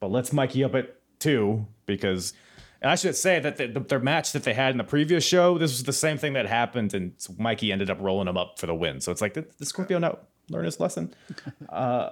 but 0.00 0.10
lets 0.10 0.32
Mikey 0.32 0.64
up 0.64 0.74
at 0.74 0.97
two 1.18 1.66
because. 1.86 2.32
And 2.80 2.92
I 2.92 2.94
should 2.94 3.16
say 3.16 3.40
that 3.40 3.56
the, 3.56 3.66
the, 3.66 3.80
their 3.80 3.98
match 3.98 4.30
that 4.30 4.44
they 4.44 4.54
had 4.54 4.70
in 4.70 4.78
the 4.78 4.84
previous 4.84 5.24
show, 5.24 5.58
this 5.58 5.72
was 5.72 5.82
the 5.82 5.92
same 5.92 6.16
thing 6.16 6.34
that 6.34 6.46
happened, 6.46 6.94
and 6.94 7.12
Mikey 7.36 7.72
ended 7.72 7.90
up 7.90 7.98
rolling 8.00 8.28
him 8.28 8.36
up 8.36 8.60
for 8.60 8.66
the 8.66 8.74
win. 8.74 9.00
So 9.00 9.10
it's 9.10 9.20
like, 9.20 9.34
did, 9.34 9.46
did 9.56 9.66
Scorpio 9.66 9.98
not 9.98 10.28
learn 10.48 10.64
his 10.64 10.78
lesson? 10.78 11.12
uh, 11.70 12.10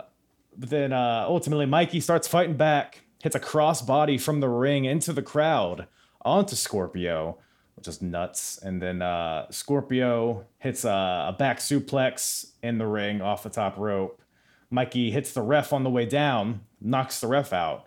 but 0.59 0.71
then 0.71 0.93
uh, 0.93 1.25
ultimately, 1.29 1.67
Mikey 1.67 2.01
starts 2.01 2.27
fighting 2.27 2.57
back, 2.57 3.05
hits 3.23 3.37
a 3.37 3.41
crossbody 3.41 4.21
from 4.21 4.41
the 4.41 4.49
ring 4.49 4.85
into 4.85 5.13
the 5.13 5.23
crowd 5.23 5.87
onto 6.23 6.57
Scorpio, 6.57 7.39
which 7.77 7.87
is 7.87 8.03
nuts. 8.03 8.59
And 8.59 8.81
then 8.81 9.03
uh, 9.03 9.51
Scorpio 9.51 10.47
hits 10.59 10.85
a, 10.85 11.29
a 11.29 11.37
back 11.39 11.59
suplex 11.59 12.53
in 12.63 12.79
the 12.79 12.87
ring 12.87 13.21
off 13.21 13.43
the 13.43 13.51
top 13.51 13.77
rope. 13.79 14.21
Mikey 14.71 15.11
hits 15.11 15.33
the 15.33 15.43
ref 15.43 15.73
on 15.73 15.85
the 15.85 15.91
way 15.91 16.07
down, 16.07 16.63
knocks 16.81 17.21
the 17.21 17.29
ref 17.29 17.53
out. 17.53 17.86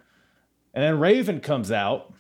And 0.74 0.84
then 0.84 1.00
Raven 1.00 1.40
comes 1.40 1.72
out 1.72 2.14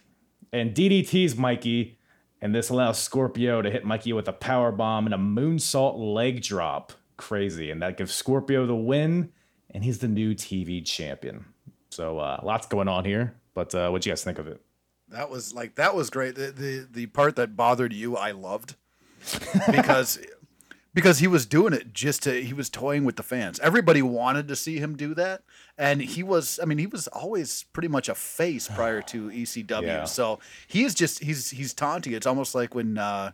and 0.52 0.74
DDT's 0.74 1.36
Mikey, 1.36 1.97
and 2.41 2.54
this 2.54 2.70
allows 2.70 2.97
Scorpio 3.00 3.62
to 3.62 3.70
hit 3.70 3.86
Mikey 3.86 4.14
with 4.14 4.28
a 4.28 4.34
power 4.34 4.72
bomb 4.72 5.06
and 5.06 5.14
a 5.14 5.18
moonsault 5.18 5.95
leg 5.97 6.41
drop. 6.41 6.93
Crazy, 7.18 7.70
and 7.70 7.82
that 7.82 7.97
gives 7.97 8.14
Scorpio 8.14 8.66
the 8.66 8.76
win, 8.76 9.32
and 9.72 9.84
he's 9.84 10.00
the 10.00 10.08
new 10.08 10.34
TV 10.34 10.86
champion. 10.86 11.45
So 11.89 12.18
uh, 12.20 12.39
lots 12.43 12.68
going 12.68 12.88
on 12.88 13.04
here. 13.04 13.36
But 13.54 13.76
uh, 13.76 13.89
what 13.89 14.02
do 14.02 14.10
you 14.10 14.12
guys 14.12 14.24
think 14.24 14.39
of 14.39 14.47
it? 14.47 14.62
That 15.10 15.30
was 15.30 15.54
like 15.54 15.76
that 15.76 15.95
was 15.95 16.10
great. 16.10 16.36
The 16.36 16.52
the, 16.52 16.88
the 16.89 17.06
part 17.08 17.36
that 17.36 17.58
bothered 17.58 17.91
you, 17.91 18.16
I 18.16 18.32
loved 18.32 18.76
because 19.72 20.20
because 21.00 21.20
he 21.20 21.28
was 21.28 21.45
doing 21.45 21.74
it 21.74 21.93
just 21.93 22.24
to 22.24 22.41
he 22.43 22.54
was 22.54 22.70
toying 22.70 23.06
with 23.06 23.16
the 23.16 23.24
fans. 23.24 23.60
Everybody 23.60 24.02
wanted 24.02 24.47
to 24.50 24.56
see 24.56 24.78
him 24.80 24.95
do 24.97 25.14
that, 25.16 25.41
and 25.78 26.02
he 26.02 26.24
was. 26.24 26.60
I 26.62 26.66
mean, 26.66 26.78
he 26.78 26.88
was 26.88 27.08
always 27.08 27.64
pretty 27.74 27.88
much 27.88 28.10
a 28.10 28.16
face 28.16 28.68
prior 28.76 29.02
to 29.04 29.30
ECW. 29.30 29.82
Yeah. 29.84 30.04
So 30.06 30.39
he 30.68 30.84
is 30.84 30.93
just 30.93 31.24
he's 31.24 31.50
he's 31.52 31.74
taunting. 31.74 32.14
It's 32.14 32.28
almost 32.28 32.56
like 32.56 32.76
when. 32.76 32.97
Uh, 32.97 33.32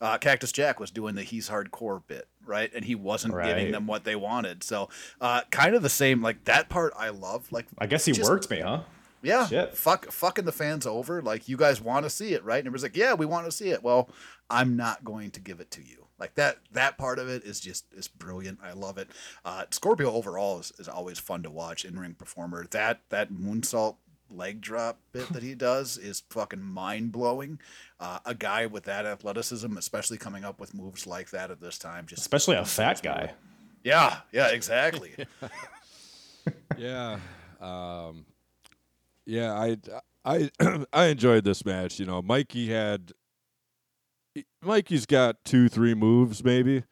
uh, 0.00 0.16
Cactus 0.16 0.52
Jack 0.52 0.78
was 0.78 0.92
doing 0.92 1.16
the 1.16 1.24
he's 1.24 1.48
hardcore 1.50 2.00
bit, 2.06 2.28
right? 2.46 2.70
And 2.72 2.84
he 2.84 2.94
wasn't 2.94 3.34
Right. 3.34 3.48
giving 3.48 3.72
them 3.72 3.88
what 3.88 4.04
they 4.04 4.14
wanted. 4.14 4.62
So, 4.62 4.90
uh, 5.20 5.40
kind 5.50 5.74
of 5.74 5.82
the 5.82 5.88
same. 5.88 6.22
Like 6.22 6.44
that 6.44 6.68
part, 6.68 6.92
I 6.96 7.08
love. 7.08 7.50
Like, 7.50 7.66
I 7.78 7.86
guess 7.88 8.04
he 8.04 8.12
just- 8.12 8.30
worked 8.30 8.48
me, 8.48 8.60
huh? 8.60 8.82
yeah, 9.22 9.48
Shit. 9.48 9.76
fuck, 9.76 10.12
fucking 10.12 10.44
the 10.44 10.52
fans 10.52 10.86
over. 10.86 11.20
Like 11.20 11.48
you 11.48 11.56
guys 11.56 11.80
want 11.80 12.04
to 12.06 12.10
see 12.10 12.32
it, 12.32 12.44
right? 12.44 12.58
And 12.58 12.68
it 12.68 12.72
was 12.72 12.84
like, 12.84 12.96
yeah, 12.96 13.14
we 13.14 13.26
want 13.26 13.46
to 13.46 13.50
see 13.50 13.70
it. 13.70 13.82
Well, 13.82 14.08
I'm 14.48 14.76
not 14.76 15.02
going 15.04 15.32
to 15.32 15.40
give 15.40 15.58
it 15.58 15.72
to 15.72 15.82
you. 15.82 15.97
Like 16.18 16.34
that, 16.34 16.58
that 16.72 16.98
part 16.98 17.18
of 17.18 17.28
it 17.28 17.44
is 17.44 17.60
just 17.60 17.84
is 17.92 18.08
brilliant. 18.08 18.58
I 18.62 18.72
love 18.72 18.98
it. 18.98 19.08
Uh, 19.44 19.64
Scorpio 19.70 20.10
overall 20.12 20.58
is, 20.58 20.72
is 20.78 20.88
always 20.88 21.18
fun 21.18 21.42
to 21.44 21.50
watch. 21.50 21.84
In 21.84 21.98
ring 21.98 22.14
performer. 22.14 22.66
That 22.70 23.00
that 23.10 23.32
moonsault 23.32 23.96
leg 24.30 24.60
drop 24.60 24.98
bit 25.12 25.28
that 25.32 25.42
he 25.42 25.54
does 25.54 25.96
is 25.96 26.22
fucking 26.30 26.62
mind 26.62 27.12
blowing. 27.12 27.58
Uh, 28.00 28.18
a 28.26 28.34
guy 28.34 28.66
with 28.66 28.84
that 28.84 29.06
athleticism, 29.06 29.76
especially 29.76 30.18
coming 30.18 30.44
up 30.44 30.60
with 30.60 30.74
moves 30.74 31.06
like 31.06 31.30
that 31.30 31.50
at 31.50 31.60
this 31.60 31.78
time, 31.78 32.06
just 32.06 32.20
Especially 32.20 32.56
a 32.56 32.64
fat 32.64 33.00
guy. 33.02 33.32
yeah, 33.84 34.18
yeah, 34.32 34.48
exactly. 34.48 35.14
yeah, 36.76 37.18
um, 37.60 38.26
yeah. 39.24 39.52
I 39.54 39.76
I 40.24 40.50
I 40.92 41.06
enjoyed 41.06 41.44
this 41.44 41.64
match. 41.64 41.98
You 41.98 42.06
know, 42.06 42.22
Mikey 42.22 42.68
had 42.70 43.12
Mikey's 44.62 45.06
got 45.06 45.44
two, 45.44 45.68
three 45.68 45.94
moves 45.94 46.44
maybe. 46.44 46.84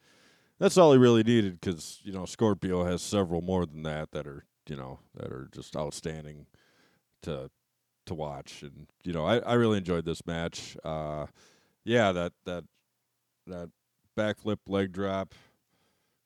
That's 0.59 0.77
all 0.77 0.91
he 0.91 0.97
really 0.97 1.23
needed 1.23 1.59
because 1.59 1.99
you 2.03 2.11
know 2.11 2.25
Scorpio 2.25 2.83
has 2.83 3.01
several 3.01 3.41
more 3.41 3.65
than 3.65 3.83
that 3.83 4.11
that 4.11 4.25
are 4.27 4.45
you 4.67 4.75
know 4.75 4.99
that 5.15 5.31
are 5.31 5.49
just 5.53 5.75
outstanding 5.75 6.47
to 7.23 7.49
to 8.05 8.13
watch 8.13 8.63
and 8.63 8.87
you 9.03 9.13
know 9.13 9.25
I, 9.25 9.39
I 9.39 9.53
really 9.53 9.77
enjoyed 9.77 10.05
this 10.05 10.25
match. 10.25 10.77
Uh, 10.83 11.27
yeah, 11.83 12.11
that 12.11 12.33
that 12.45 12.63
that 13.45 13.69
backflip 14.17 14.57
leg 14.67 14.91
drop 14.91 15.33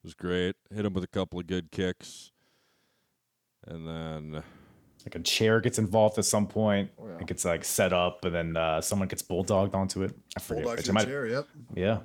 was 0.03 0.13
great. 0.13 0.55
Hit 0.73 0.85
him 0.85 0.93
with 0.93 1.03
a 1.03 1.07
couple 1.07 1.39
of 1.39 1.47
good 1.47 1.71
kicks. 1.71 2.31
And 3.67 3.87
then 3.87 4.43
Like 5.05 5.15
a 5.15 5.19
chair 5.19 5.59
gets 5.61 5.79
involved 5.79 6.17
at 6.19 6.25
some 6.25 6.47
point. 6.47 6.91
It 7.19 7.27
gets 7.27 7.43
like 7.45 7.63
set 7.65 7.91
up, 7.93 8.23
and 8.25 8.33
then 8.35 8.57
uh, 8.57 8.81
someone 8.81 9.07
gets 9.07 9.21
bulldogged 9.23 9.73
onto 9.73 10.03
it. 10.03 10.15
I 10.37 10.39
forget. 10.39 10.63
Bulldogs 10.63 10.79
which 10.81 10.87
in 10.89 10.93
the 10.95 10.99
might- 10.99 11.05
chair, 11.05 11.27
yep. 11.27 11.47
Yeah. 11.75 11.99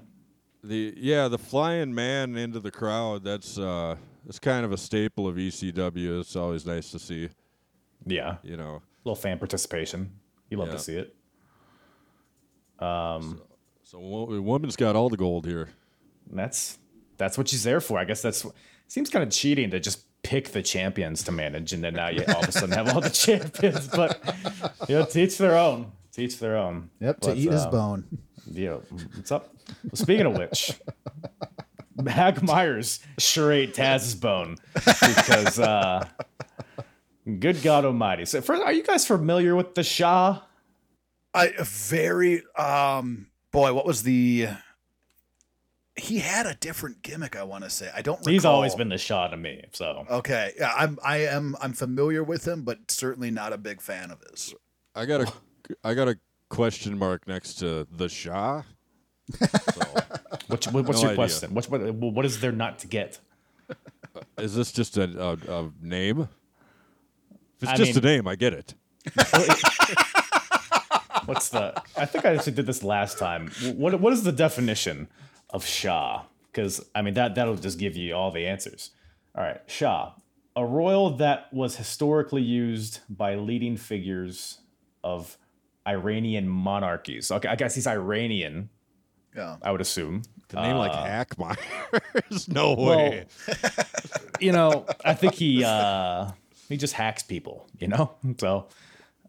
the 0.64 0.94
yeah, 0.97 1.28
the 1.28 1.38
flying 1.38 1.94
man 1.94 2.36
into 2.36 2.59
the 2.61 2.70
crowd, 2.70 3.22
that's 3.24 3.59
uh 3.59 3.97
that's 4.24 4.38
kind 4.38 4.64
of 4.64 4.72
a 4.72 4.76
staple 4.76 5.28
of 5.28 5.36
ECW. 5.36 6.20
It's 6.20 6.34
always 6.36 6.64
nice 6.66 6.90
to 6.90 6.99
see, 6.99 7.28
Yeah. 8.07 8.36
you 8.42 8.57
know. 8.57 8.82
little 9.05 9.14
fan 9.14 9.38
participation. 9.38 10.11
You 10.51 10.57
love 10.59 10.68
Yeah. 10.68 10.74
to 10.74 10.78
see 10.80 10.97
it. 10.97 11.14
Um. 12.78 13.40
So 13.82 13.99
wo- 14.01 14.40
woman's 14.40 14.76
got 14.76 14.97
all 14.97 15.09
the 15.09 15.16
gold 15.16 15.47
here. 15.47 15.68
That's 16.32 16.78
that's 17.18 17.38
what 17.38 17.49
she's 17.49 17.62
there 17.62 17.80
for. 17.80 17.99
I 17.99 18.05
guess 18.05 18.20
that's 18.22 18.44
seems 18.88 19.11
kind 19.11 19.22
of 19.22 19.30
cheating 19.30 19.70
to 19.70 19.80
just 19.80 20.05
pick 20.27 20.49
the 20.49 20.62
champions 20.62 21.22
to 21.22 21.33
manage, 21.33 21.72
and 21.72 21.85
then 21.85 21.95
now 21.95 22.09
you 22.09 22.24
all 22.29 22.43
of 22.43 22.49
a 22.49 22.53
sudden 22.53 22.72
have 22.72 22.93
all 22.93 23.01
the 23.01 23.11
champions. 23.27 23.87
But 23.87 24.20
you 24.89 24.97
know, 24.97 25.05
teach 25.05 25.39
their 25.39 25.57
own. 25.57 25.93
Teach 26.12 26.39
their 26.41 26.57
own. 26.57 26.91
Yep, 27.01 27.20
to 27.20 27.29
But, 27.29 27.37
eat 27.37 27.53
his 27.53 27.62
uh, 27.62 27.70
bone. 27.70 28.05
Yeah, 28.51 28.79
what's 29.14 29.31
up? 29.31 29.55
Well, 29.85 29.95
speaking 29.95 30.27
of 30.27 30.37
which, 30.37 30.72
Hack 32.07 32.43
Meyers 32.43 33.01
sure 33.18 33.53
ate 33.53 33.74
Taz's 33.74 34.16
bone 34.16 34.57
because, 34.74 35.59
uh, 35.61 36.07
good 37.39 37.62
God 37.62 37.85
Almighty. 37.85 38.24
So, 38.24 38.41
first, 38.41 38.62
are 38.62 38.72
you 38.72 38.83
guys 38.83 39.07
familiar 39.07 39.55
with 39.55 39.74
the 39.74 39.85
Shah? 39.85 40.43
I 41.35 41.53
very 41.61 42.43
um 42.57 43.29
boy, 43.53 43.72
what 43.74 43.87
was 43.87 44.03
the 44.03 44.49
he 45.97 46.18
had 46.18 46.47
a 46.47 46.55
different 46.55 47.03
gimmick, 47.03 47.36
I 47.36 47.42
want 47.44 47.64
to 47.64 47.70
say. 47.70 47.90
I 47.94 48.03
don't 48.03 48.18
recall. 48.18 48.32
He's 48.32 48.44
always 48.44 48.74
been 48.74 48.88
the 48.90 48.99
Shah 48.99 49.28
to 49.28 49.36
me. 49.36 49.64
So, 49.72 50.05
Okay. 50.11 50.53
Yeah, 50.59 50.72
I'm 50.76 50.99
I 51.05 51.18
am 51.26 51.57
I'm 51.61 51.72
familiar 51.72 52.22
with 52.22 52.47
him, 52.47 52.62
but 52.62 52.90
certainly 52.90 53.30
not 53.30 53.53
a 53.53 53.59
big 53.59 53.80
fan 53.80 54.11
of 54.11 54.20
his. 54.30 54.55
I 54.94 55.07
got 55.07 55.22
a 55.22 55.32
I 55.84 55.94
got 55.94 56.09
a 56.09 56.18
question 56.49 56.99
mark 56.99 57.26
next 57.26 57.55
to 57.55 57.86
the 57.90 58.09
Shah. 58.09 58.62
So, 59.32 59.47
what's, 60.47 60.68
what, 60.68 60.84
what's 60.86 60.99
No 60.99 61.03
your 61.03 61.11
idea. 61.11 61.14
question? 61.16 61.55
What's, 61.55 61.68
what, 61.68 61.80
what 61.94 62.24
is 62.24 62.38
there 62.40 62.53
not 62.53 62.78
to 62.80 62.86
get? 62.86 63.18
Uh, 63.68 63.74
is 64.38 64.55
this 64.55 64.70
just 64.70 64.97
a, 64.97 65.03
a, 65.20 65.32
a 65.62 65.70
name? 65.82 66.20
If 66.20 67.62
it's 67.62 67.72
I 67.72 67.76
just 67.76 67.97
mean- 67.97 68.05
a 68.05 68.07
name, 68.16 68.28
I 68.28 68.36
get 68.36 68.53
it. 68.53 68.74
What's 71.26 71.49
the? 71.49 71.74
I 71.97 72.07
think 72.07 72.24
I 72.24 72.34
actually 72.36 72.53
did 72.53 72.66
this 72.66 72.84
last 72.84 73.18
time. 73.18 73.51
What 73.74 74.01
What 74.01 74.12
is 74.12 74.22
the 74.22 74.30
definition 74.32 75.09
of 75.51 75.66
Shah? 75.66 76.24
Because 76.51 76.84
I 76.94 77.03
mean 77.03 77.14
that 77.14 77.34
that'll 77.34 77.57
just 77.57 77.78
give 77.78 77.97
you 77.97 78.14
all 78.14 78.30
the 78.30 78.47
answers. 78.47 78.90
All 79.34 79.42
right, 79.42 79.61
Shah, 79.66 80.12
a 80.55 80.64
royal 80.64 81.11
that 81.18 81.53
was 81.53 81.76
historically 81.76 82.42
used 82.42 83.01
by 83.11 83.34
leading 83.34 83.76
figures 83.76 84.59
of 85.05 85.36
Iranian 85.86 86.49
monarchies. 86.49 87.30
Okay, 87.30 87.49
I 87.49 87.57
guess 87.57 87.74
he's 87.74 87.86
Iranian. 87.86 88.70
Yeah. 89.36 89.57
I 89.62 89.70
would 89.70 89.82
assume. 89.82 90.22
The 90.49 90.62
name 90.62 90.76
like 90.76 90.92
Uh, 90.92 91.05
There's 91.05 91.38
Meyers? 91.38 92.49
no 92.49 92.74
well, 92.74 92.97
way. 92.97 93.26
you 94.40 94.53
know, 94.53 94.86
I 95.05 95.14
think 95.14 95.34
he 95.34 95.62
uh 95.62 96.30
he 96.68 96.76
just 96.76 96.94
hacks 96.94 97.22
people. 97.22 97.68
You 97.78 97.88
know, 97.88 98.14
so 98.38 98.68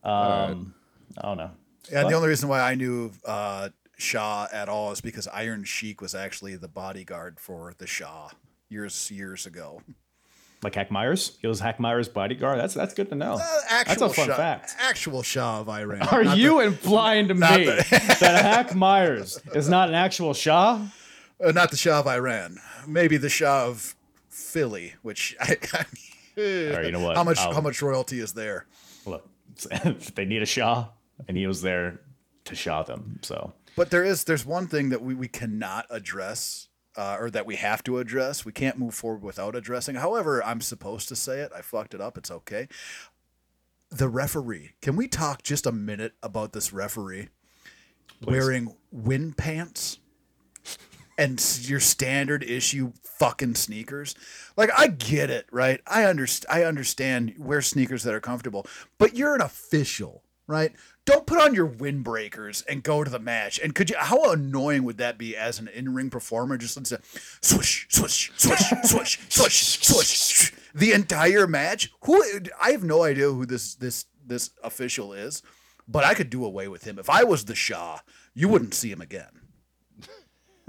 um, 0.04 0.74
I 1.18 1.28
don't 1.28 1.38
know. 1.38 1.52
And 1.92 2.10
the 2.10 2.14
only 2.16 2.30
reason 2.30 2.50
why 2.50 2.60
I 2.60 2.76
knew 2.76 3.12
uh, 3.26 3.70
Shah 3.98 4.48
at 4.52 4.70
all 4.70 4.92
is 4.92 5.02
because 5.02 5.28
Iron 5.28 5.64
Sheik 5.64 6.02
was 6.02 6.14
actually 6.16 6.56
the 6.56 6.68
bodyguard 6.68 7.40
for 7.40 7.74
the 7.78 7.88
Shah 7.88 8.30
years 8.70 9.10
years 9.12 9.46
ago. 9.46 9.82
Like 10.64 10.74
Hack 10.76 10.90
Meyers, 10.90 11.38
he 11.42 11.48
was 11.48 11.60
Hack 11.60 11.80
Meyers' 11.80 12.10
bodyguard. 12.10 12.60
That's 12.60 12.74
that's 12.74 12.94
good 12.94 13.10
to 13.10 13.16
know. 13.16 13.34
Uh, 13.42 13.62
that's 13.86 14.02
a 14.02 14.10
fun 14.10 14.28
Shah, 14.28 14.36
fact. 14.36 14.76
Actual 14.80 15.22
Shah 15.22 15.60
of 15.62 15.70
Iran. 15.70 16.02
Are 16.10 16.24
Not 16.24 16.38
you 16.38 16.62
implying 16.62 17.28
to 17.28 17.34
me 17.36 17.66
the- 17.66 17.86
that 18.20 18.42
Hack 18.44 18.74
Meyers 18.76 19.40
is 19.54 19.70
not 19.70 19.90
an 19.90 19.96
actual 19.96 20.34
Shah? 20.34 20.82
uh, 21.44 21.52
not 21.52 21.70
the 21.70 21.78
Shah 21.78 22.00
of 22.00 22.08
Iran? 22.08 22.58
Maybe 22.88 23.18
the 23.18 23.30
Shah 23.30 23.66
of 23.68 23.96
Philly, 24.30 24.96
which 25.04 25.36
I, 25.42 25.58
I 25.74 25.86
mean, 26.36 26.76
Or 26.76 26.84
you 26.84 26.92
know 26.92 27.02
what? 27.02 27.18
how 27.18 27.24
much 27.24 27.38
I'll- 27.40 27.54
how 27.54 27.62
much 27.62 27.82
royalty 27.84 28.20
is 28.20 28.34
there? 28.34 28.66
Look, 29.06 29.28
they 30.16 30.26
need 30.26 30.42
a 30.42 30.46
Shah, 30.48 30.88
and 31.28 31.38
he 31.38 31.46
was 31.46 31.62
there 31.62 32.00
to 32.46 32.56
Shah 32.56 32.82
them. 32.82 33.20
So 33.22 33.54
But 33.78 33.92
there 33.92 34.04
is 34.04 34.24
there's 34.24 34.44
one 34.44 34.66
thing 34.66 34.90
that 34.90 35.04
we, 35.04 35.14
we 35.14 35.28
cannot 35.28 35.86
address, 35.92 36.68
uh, 36.98 37.18
or 37.20 37.30
that 37.30 37.46
we 37.46 37.58
have 37.58 37.84
to 37.84 38.00
address. 38.00 38.44
We 38.44 38.52
can't 38.52 38.80
move 38.80 38.96
forward 38.96 39.22
without 39.22 39.56
addressing. 39.56 39.96
However, 39.96 40.44
I'm 40.44 40.62
supposed 40.62 41.08
to 41.10 41.16
say 41.16 41.42
it. 41.42 41.52
I 41.56 41.62
fucked 41.62 41.94
it 41.94 42.02
up. 42.02 42.18
It's 42.18 42.32
okay. 42.32 42.68
The 43.92 44.10
referee. 44.10 44.72
Can 44.82 44.96
we 44.96 45.08
talk 45.08 45.44
just 45.44 45.68
a 45.68 45.72
minute 45.72 46.14
about 46.24 46.54
this 46.54 46.74
referee 46.74 47.30
wearing 48.20 48.76
wind 48.92 49.38
pants 49.38 50.00
and 51.16 51.40
your 51.62 51.80
standard 51.80 52.44
issue 52.44 52.94
fucking 53.04 53.54
sneakers? 53.54 54.16
Like 54.58 54.72
I 54.76 54.88
get 54.88 55.30
it, 55.30 55.46
right? 55.52 55.82
I 55.86 56.06
understand. 56.06 56.48
I 56.52 56.66
understand 56.66 57.36
wear 57.38 57.62
sneakers 57.62 58.02
that 58.04 58.16
are 58.16 58.20
comfortable, 58.20 58.66
but 58.98 59.16
you're 59.16 59.36
an 59.36 59.42
official. 59.42 60.24
Right? 60.48 60.72
Don't 61.06 61.26
put 61.26 61.40
on 61.40 61.54
your 61.54 61.68
windbreakers 61.68 62.64
and 62.68 62.84
go 62.84 63.04
to 63.04 63.10
the 63.10 63.20
match. 63.20 63.60
And 63.60 63.76
could 63.76 63.90
you? 63.90 63.96
How 63.98 64.32
annoying 64.32 64.84
would 64.84 64.98
that 64.98 65.18
be 65.18 65.36
as 65.38 65.60
an 65.60 65.68
in-ring 65.70 66.10
performer? 66.10 66.58
Just 66.58 66.78
listen 66.78 66.98
to 66.98 67.04
swish, 67.42 67.88
swish, 67.90 68.32
swish, 68.38 68.70
swish, 68.84 69.20
swish, 69.30 69.80
swish, 69.80 70.54
the 70.74 70.92
entire 70.94 71.48
match. 71.48 71.92
Who? 72.04 72.22
I 72.62 72.72
have 72.72 72.84
no 72.84 73.04
idea 73.04 73.32
who 73.32 73.46
this 73.46 73.76
this 73.76 74.06
this 74.26 74.50
official 74.64 75.14
is, 75.14 75.44
but 75.88 76.04
I 76.04 76.14
could 76.14 76.30
do 76.30 76.44
away 76.44 76.68
with 76.68 76.84
him 76.84 77.00
if 77.00 77.10
I 77.10 77.24
was 77.24 77.46
the 77.46 77.56
Shah. 77.56 78.00
You 78.34 78.50
wouldn't 78.50 78.74
see 78.74 78.92
him 78.92 79.02
again. 79.02 79.30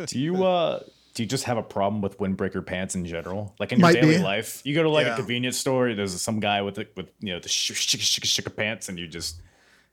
Do 0.07 0.18
you 0.18 0.45
uh 0.45 0.81
do 1.14 1.24
you 1.24 1.29
just 1.29 1.43
have 1.45 1.57
a 1.59 1.62
problem 1.62 2.01
with 2.01 2.18
windbreaker 2.18 2.64
pants 2.64 2.95
in 2.95 3.05
general? 3.05 3.57
Like 3.59 3.72
in 3.72 3.81
your 3.81 3.89
Might 3.89 3.95
daily 4.01 4.18
be. 4.18 4.22
life, 4.22 4.62
you 4.64 4.72
go 4.74 4.85
to 4.85 4.89
like 4.91 5.07
Yeah. 5.07 5.14
a 5.14 5.16
convenience 5.16 5.57
store. 5.59 5.93
There's 5.95 6.20
some 6.22 6.39
guy 6.39 6.62
with 6.62 6.76
the, 6.76 6.87
with 6.97 7.09
you 7.18 7.33
know 7.33 7.41
the 7.41 7.49
sh- 7.49 7.72
sh- 7.74 7.99
sh- 7.99 8.20
sh- 8.22 8.29
sh- 8.29 8.41
pants, 8.57 8.89
and 8.89 8.97
you 8.97 9.09
just 9.09 9.41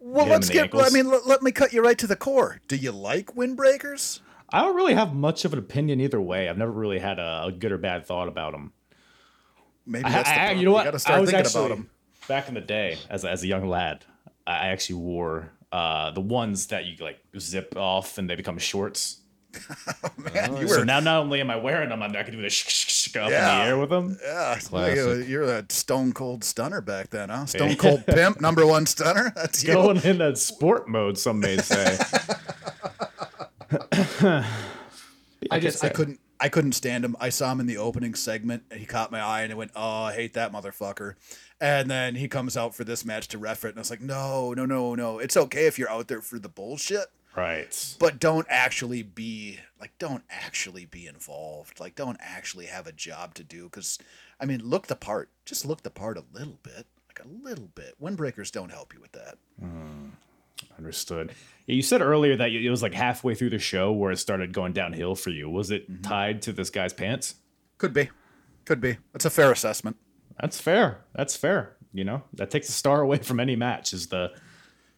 Well, 0.07 0.27
let's 0.27 0.49
get. 0.49 0.69
I 0.75 0.89
mean, 0.91 1.09
let, 1.09 1.25
let 1.25 1.41
me 1.41 1.51
cut 1.51 1.73
you 1.73 1.83
right 1.83 1.97
to 1.97 2.05
the 2.07 2.15
core. 2.15 2.59
Do 2.67 2.75
you 2.75 2.91
like 2.91 3.33
windbreakers? 3.35 4.19
I 4.53 4.61
don't 4.61 4.75
really 4.75 4.93
have 4.93 5.15
much 5.15 5.43
of 5.45 5.53
an 5.53 5.59
opinion 5.59 5.99
either 5.99 6.21
way. 6.21 6.47
I've 6.47 6.57
never 6.59 6.71
really 6.71 6.99
had 6.99 7.17
a, 7.17 7.45
a 7.47 7.51
good 7.51 7.71
or 7.71 7.79
bad 7.79 8.05
thought 8.05 8.27
about 8.27 8.51
them. 8.51 8.71
Maybe 9.87 10.05
I, 10.05 10.11
that's 10.11 10.29
the 10.29 10.33
I- 10.35 10.37
problem. 10.37 10.59
you 10.59 10.65
know 10.65 10.71
what? 10.73 10.83
got 10.85 10.91
to 10.91 10.95
I 10.95 10.99
start 10.99 11.21
was 11.21 11.29
thinking 11.31 11.45
actually 11.45 11.65
about 11.65 11.75
them. 11.75 11.89
back 12.27 12.47
in 12.47 12.53
the 12.53 12.61
day 12.61 12.97
as 13.09 13.23
a, 13.23 13.31
as 13.31 13.43
a 13.43 13.47
young 13.47 13.67
lad. 13.67 14.05
I 14.45 14.67
actually 14.67 14.97
wore 14.97 15.51
uh, 15.71 16.11
the 16.11 16.21
ones 16.21 16.67
that 16.67 16.85
you 16.85 16.95
like 17.03 17.17
zip 17.39 17.75
off 17.75 18.19
and 18.19 18.29
they 18.29 18.35
become 18.35 18.59
shorts. 18.59 19.21
Man, 20.33 20.57
you 20.57 20.67
So 20.67 20.79
were 20.79 20.85
now 20.85 20.99
not 20.99 21.21
only 21.21 21.41
am 21.41 21.49
I 21.49 21.55
wearing 21.55 21.89
them, 21.89 22.03
I'm 22.03 22.15
I 22.15 22.21
can 22.23 22.35
do 22.35 22.41
the 22.41 22.49
sh- 22.49 22.67
sh- 22.67 22.89
sh- 23.15 23.17
up 23.17 23.27
in 23.27 23.31
Yeah. 23.33 23.57
the 23.59 23.63
air 23.65 23.77
with 23.77 23.89
them. 23.89 24.17
Yeah, 24.23 24.59
Classic. 24.61 25.27
you're 25.27 25.43
a 25.43 25.65
stone 25.69 26.11
cold 26.13 26.43
stunner 26.43 26.81
back 26.81 27.09
then, 27.09 27.29
huh? 27.29 27.45
Stone 27.45 27.75
cold 27.77 28.05
pimp, 28.05 28.41
number 28.41 28.65
one 28.65 28.85
stunner. 28.85 29.31
That's 29.35 29.63
you. 29.63 29.73
Going 29.73 29.97
in 30.03 30.17
that 30.19 30.37
sport 30.37 30.87
mode, 30.87 31.17
some 31.17 31.39
may 31.39 31.57
say. 31.57 31.97
I 35.51 35.59
just 35.59 35.83
I 35.83 35.89
couldn't 35.89 36.19
I 36.39 36.49
couldn't 36.49 36.73
stand 36.73 37.05
him. 37.05 37.15
I 37.19 37.29
saw 37.29 37.51
him 37.51 37.59
in 37.59 37.65
the 37.65 37.77
opening 37.77 38.13
segment 38.15 38.63
and 38.69 38.79
he 38.79 38.85
caught 38.85 39.11
my 39.11 39.21
eye 39.21 39.41
and 39.43 39.51
I 39.51 39.55
went, 39.55 39.71
Oh, 39.75 40.03
I 40.03 40.13
hate 40.13 40.33
that 40.33 40.51
motherfucker. 40.51 41.15
And 41.61 41.89
then 41.89 42.15
he 42.15 42.27
comes 42.27 42.57
out 42.57 42.75
for 42.75 42.83
this 42.83 43.05
match 43.05 43.29
to 43.29 43.37
ref 43.37 43.63
it 43.63 43.69
and 43.69 43.77
I 43.77 43.81
was 43.81 43.89
like, 43.89 44.01
No, 44.01 44.53
no, 44.53 44.65
no, 44.65 44.95
no. 44.95 45.19
It's 45.19 45.37
okay 45.37 45.65
if 45.65 45.79
you're 45.79 45.89
out 45.89 46.07
there 46.07 46.21
for 46.21 46.37
the 46.39 46.49
bullshit, 46.49 47.05
Right. 47.35 47.95
but 47.99 48.19
don't 48.19 48.47
actually 48.49 49.03
be 49.03 49.59
like 49.79 49.91
don't 49.99 50.23
actually 50.29 50.85
be 50.85 51.05
involved. 51.05 51.79
Like 51.79 51.95
don't 51.95 52.17
actually 52.21 52.67
have 52.67 52.87
a 52.87 52.91
job 52.91 53.33
to 53.35 53.43
do 53.43 53.65
because 53.65 53.99
I 54.39 54.45
mean 54.45 54.61
look 54.63 54.87
the 54.87 54.95
part. 54.95 55.29
Just 55.45 55.65
look 55.65 55.83
the 55.83 55.89
part 55.89 56.17
a 56.17 56.23
little 56.33 56.59
bit. 56.63 56.87
Like 57.07 57.25
a 57.25 57.27
little 57.27 57.69
bit. 57.75 57.95
Windbreakers 58.01 58.51
don't 58.51 58.71
help 58.71 58.93
you 58.93 59.01
with 59.01 59.11
that. 59.13 59.37
Mm, 59.61 60.11
understood. 60.77 61.33
Yeah, 61.65 61.75
you 61.75 61.81
said 61.81 62.01
earlier 62.01 62.35
that 62.37 62.51
it 62.51 62.69
was 62.69 62.81
like 62.81 62.93
halfway 62.93 63.35
through 63.35 63.49
the 63.51 63.59
show 63.59 63.91
where 63.91 64.11
it 64.11 64.17
started 64.17 64.53
going 64.53 64.73
downhill 64.73 65.15
for 65.15 65.29
you. 65.29 65.49
Was 65.49 65.71
it 65.71 65.91
mm-hmm. 65.91 66.01
tied 66.03 66.41
to 66.43 66.53
this 66.53 66.69
guy's 66.69 66.93
pants? 66.93 67.35
Could 67.77 67.93
be. 67.93 68.09
Could 68.65 68.81
be. 68.81 68.97
That's 69.13 69.25
a 69.25 69.29
fair 69.29 69.51
assessment. 69.51 69.97
That's 70.39 70.59
fair. 70.59 71.01
That's 71.13 71.35
fair. 71.35 71.75
You 71.93 72.03
know, 72.03 72.23
that 72.33 72.49
takes 72.49 72.67
a 72.67 72.73
star 72.73 73.01
away 73.01 73.17
from 73.19 73.39
any 73.39 73.55
match 73.55 73.93
is 73.93 74.07
the 74.07 74.31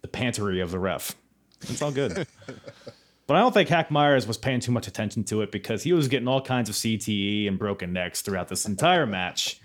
the 0.01 0.07
pantery 0.07 0.61
of 0.61 0.71
the 0.71 0.79
ref. 0.79 1.15
It's 1.61 1.81
all 1.81 1.91
good. 1.91 2.13
but 3.27 3.35
I 3.35 3.39
don't 3.39 3.53
think 3.53 3.69
Hack 3.69 3.91
Meyers 3.91 4.27
was 4.27 4.37
paying 4.37 4.59
too 4.59 4.71
much 4.71 4.87
attention 4.87 5.23
to 5.25 5.41
it 5.41 5.51
because 5.51 5.83
he 5.83 5.93
was 5.93 6.07
getting 6.07 6.27
all 6.27 6.41
kinds 6.41 6.69
of 6.69 6.75
CTE 6.75 7.47
and 7.47 7.57
broken 7.57 7.93
necks 7.93 8.21
throughout 8.21 8.47
this 8.47 8.65
entire 8.65 9.05
match. 9.07 9.61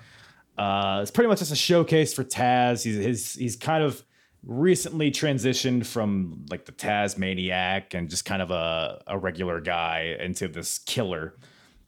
Uh, 0.56 1.00
it's 1.00 1.10
pretty 1.10 1.28
much 1.28 1.38
just 1.38 1.52
a 1.52 1.56
showcase 1.56 2.12
for 2.12 2.24
Taz. 2.24 2.84
He's 2.84 2.96
he's, 2.96 3.34
he's 3.34 3.56
kind 3.56 3.82
of 3.82 4.02
recently 4.44 5.10
transitioned 5.10 5.86
from 5.86 6.44
like 6.50 6.64
the 6.64 6.72
Tazmaniac 6.72 7.94
and 7.94 8.10
just 8.10 8.24
kind 8.24 8.42
of 8.42 8.50
a, 8.50 9.02
a 9.06 9.18
regular 9.18 9.60
guy 9.60 10.16
into 10.20 10.48
this 10.48 10.78
killer. 10.78 11.36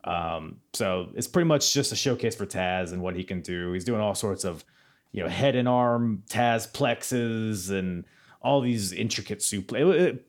Um, 0.04 0.60
so 0.72 1.08
it's 1.14 1.26
pretty 1.26 1.48
much 1.48 1.72
just 1.72 1.92
a 1.92 1.96
showcase 1.96 2.36
for 2.36 2.46
Taz 2.46 2.92
and 2.92 3.02
what 3.02 3.16
he 3.16 3.24
can 3.24 3.40
do. 3.40 3.72
He's 3.72 3.84
doing 3.84 4.00
all 4.00 4.14
sorts 4.14 4.44
of, 4.44 4.64
you 5.12 5.22
know, 5.22 5.28
head 5.28 5.56
and 5.56 5.68
arm 5.68 6.22
Taz 6.28 6.70
plexes 6.70 7.70
and 7.70 8.04
all 8.44 8.60
these 8.60 8.92
intricate 8.92 9.40
suplex. 9.40 10.20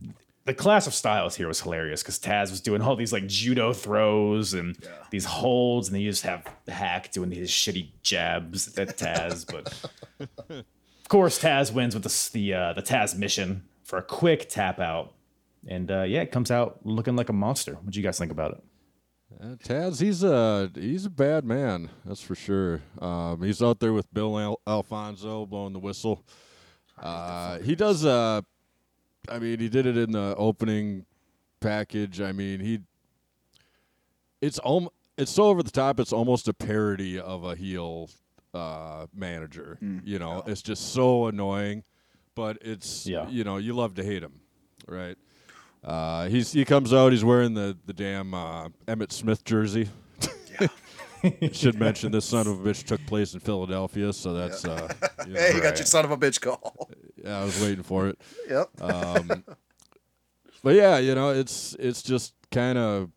The 0.45 0.53
class 0.53 0.85
of 0.85 0.93
styles 0.93 1.35
here 1.35 1.47
was 1.47 1.59
hilarious 1.61 2.03
because 2.03 2.19
Taz 2.19 2.51
was 2.51 2.61
doing 2.61 2.79
all 2.81 2.95
these 2.95 3.11
like 3.11 3.27
judo 3.27 3.73
throws 3.73 4.53
and 4.53 4.77
these 5.09 5.25
holds, 5.25 5.87
and 5.87 5.95
then 5.95 6.01
you 6.01 6.11
just 6.11 6.23
have 6.23 6.45
Hack 6.67 7.11
doing 7.11 7.29
these 7.29 7.49
shitty 7.49 7.89
jabs 8.03 8.77
at 8.77 8.95
Taz. 8.97 9.45
but 9.51 10.29
of 10.49 11.09
course, 11.09 11.39
Taz 11.39 11.73
wins 11.73 11.93
with 11.95 12.03
the 12.03 12.29
the, 12.33 12.53
uh, 12.53 12.73
the 12.73 12.83
Tazmission 12.83 13.61
for 13.83 13.97
a 13.97 14.03
quick 14.03 14.47
tap 14.47 14.79
out, 14.79 15.13
and 15.67 15.91
uh, 15.91 16.03
yeah, 16.03 16.21
it 16.21 16.31
comes 16.31 16.51
out 16.51 16.79
looking 16.85 17.15
like 17.15 17.29
a 17.29 17.33
monster. 17.33 17.73
What 17.73 17.91
do 17.91 17.99
you 17.99 18.05
guys 18.05 18.17
think 18.17 18.31
about 18.31 18.51
it? 18.51 18.63
Uh, 19.41 19.55
Taz, 19.55 19.99
he's 19.99 20.23
a 20.23 20.71
he's 20.75 21.05
a 21.05 21.09
bad 21.09 21.43
man, 21.43 21.89
that's 22.05 22.21
for 22.21 22.35
sure. 22.35 22.81
Um, 22.99 23.41
he's 23.41 23.63
out 23.63 23.79
there 23.79 23.93
with 23.93 24.13
Bill 24.13 24.39
Al- 24.39 24.61
Alfonso 24.67 25.47
blowing 25.47 25.73
the 25.73 25.79
whistle. 25.79 26.23
Uh, 27.01 27.59
he 27.59 27.75
does. 27.75 28.05
Uh, 28.05 28.41
I 29.29 29.39
mean, 29.39 29.59
he 29.59 29.69
did 29.69 29.85
it 29.85 29.97
in 29.97 30.11
the 30.11 30.35
opening 30.37 31.05
package. 31.59 32.21
I 32.21 32.31
mean, 32.31 32.59
he. 32.59 32.79
It's 34.41 34.59
om- 34.63 34.89
It's 35.17 35.31
so 35.31 35.45
over 35.45 35.63
the 35.63 35.71
top. 35.71 35.99
It's 35.99 36.13
almost 36.13 36.47
a 36.47 36.53
parody 36.53 37.19
of 37.19 37.43
a 37.43 37.55
heel 37.55 38.09
uh, 38.53 39.07
manager. 39.13 39.77
you 40.03 40.19
know, 40.19 40.43
it's 40.45 40.61
just 40.61 40.93
so 40.93 41.25
annoying, 41.27 41.83
but 42.35 42.57
it's 42.61 43.05
Yeah. 43.07 43.27
you 43.29 43.43
know 43.43 43.57
you 43.57 43.73
love 43.73 43.95
to 43.95 44.03
hate 44.03 44.23
him, 44.23 44.39
right? 44.87 45.17
Uh, 45.83 46.27
he's 46.29 46.51
he 46.51 46.65
comes 46.65 46.93
out. 46.93 47.11
He's 47.11 47.23
wearing 47.23 47.53
the 47.53 47.77
the 47.85 47.93
damn 47.93 48.33
uh, 48.33 48.69
Emmitt 48.87 49.11
Smith 49.11 49.43
jersey. 49.43 49.89
Should 51.53 51.79
mention 51.79 52.11
this 52.11 52.25
son 52.25 52.47
of 52.47 52.65
a 52.65 52.69
bitch 52.69 52.83
took 52.83 53.05
place 53.05 53.33
in 53.33 53.39
Philadelphia, 53.39 54.11
so 54.13 54.33
that's 54.33 54.65
uh, 54.65 54.87
you 55.25 55.33
know, 55.33 55.39
Hey, 55.39 55.55
you 55.55 55.61
got 55.61 55.69
Right. 55.69 55.77
your 55.79 55.85
son 55.85 56.05
of 56.05 56.11
a 56.11 56.17
bitch 56.17 56.39
call. 56.41 56.89
yeah, 57.23 57.39
I 57.41 57.43
was 57.45 57.59
waiting 57.61 57.83
for 57.83 58.07
it. 58.07 58.19
yep. 58.49 58.69
Um, 58.81 59.43
but 60.63 60.75
yeah, 60.75 60.97
you 60.97 61.15
know, 61.15 61.29
it's 61.31 61.75
it's 61.79 62.01
just 62.03 62.33
kind 62.51 62.77
of 62.77 63.09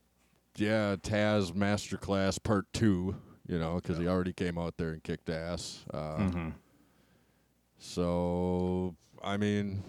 yeah, 0.57 0.97
Taz 0.97 1.53
Masterclass 1.53 2.43
Part 2.43 2.67
Two. 2.73 3.17
You 3.47 3.59
know, 3.59 3.77
because 3.77 3.97
he 3.97 4.07
already 4.07 4.33
came 4.35 4.59
out 4.59 4.77
there 4.77 4.91
and 4.91 5.03
kicked 5.03 5.31
ass. 5.31 5.85
Uh, 5.95 6.29
So 7.79 8.95
I 9.23 9.37
mean, 9.37 9.83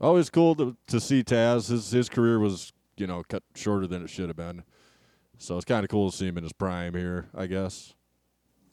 always 0.00 0.30
cool 0.30 0.54
to 0.56 0.76
to 0.88 1.00
see 1.00 1.22
Taz. 1.22 1.70
His 1.70 1.90
his 1.90 2.08
career 2.08 2.38
was 2.38 2.72
you 2.96 3.06
know 3.06 3.22
cut 3.28 3.42
shorter 3.54 3.86
than 3.86 4.02
it 4.04 4.10
should 4.10 4.28
have 4.28 4.36
been. 4.36 4.62
So 5.42 5.56
it's 5.56 5.64
kind 5.64 5.84
of 5.84 5.90
cool 5.90 6.10
to 6.10 6.16
see 6.16 6.26
him 6.28 6.36
in 6.36 6.44
his 6.44 6.52
prime 6.52 6.94
here. 6.94 7.28
I 7.34 7.46
guess. 7.46 7.94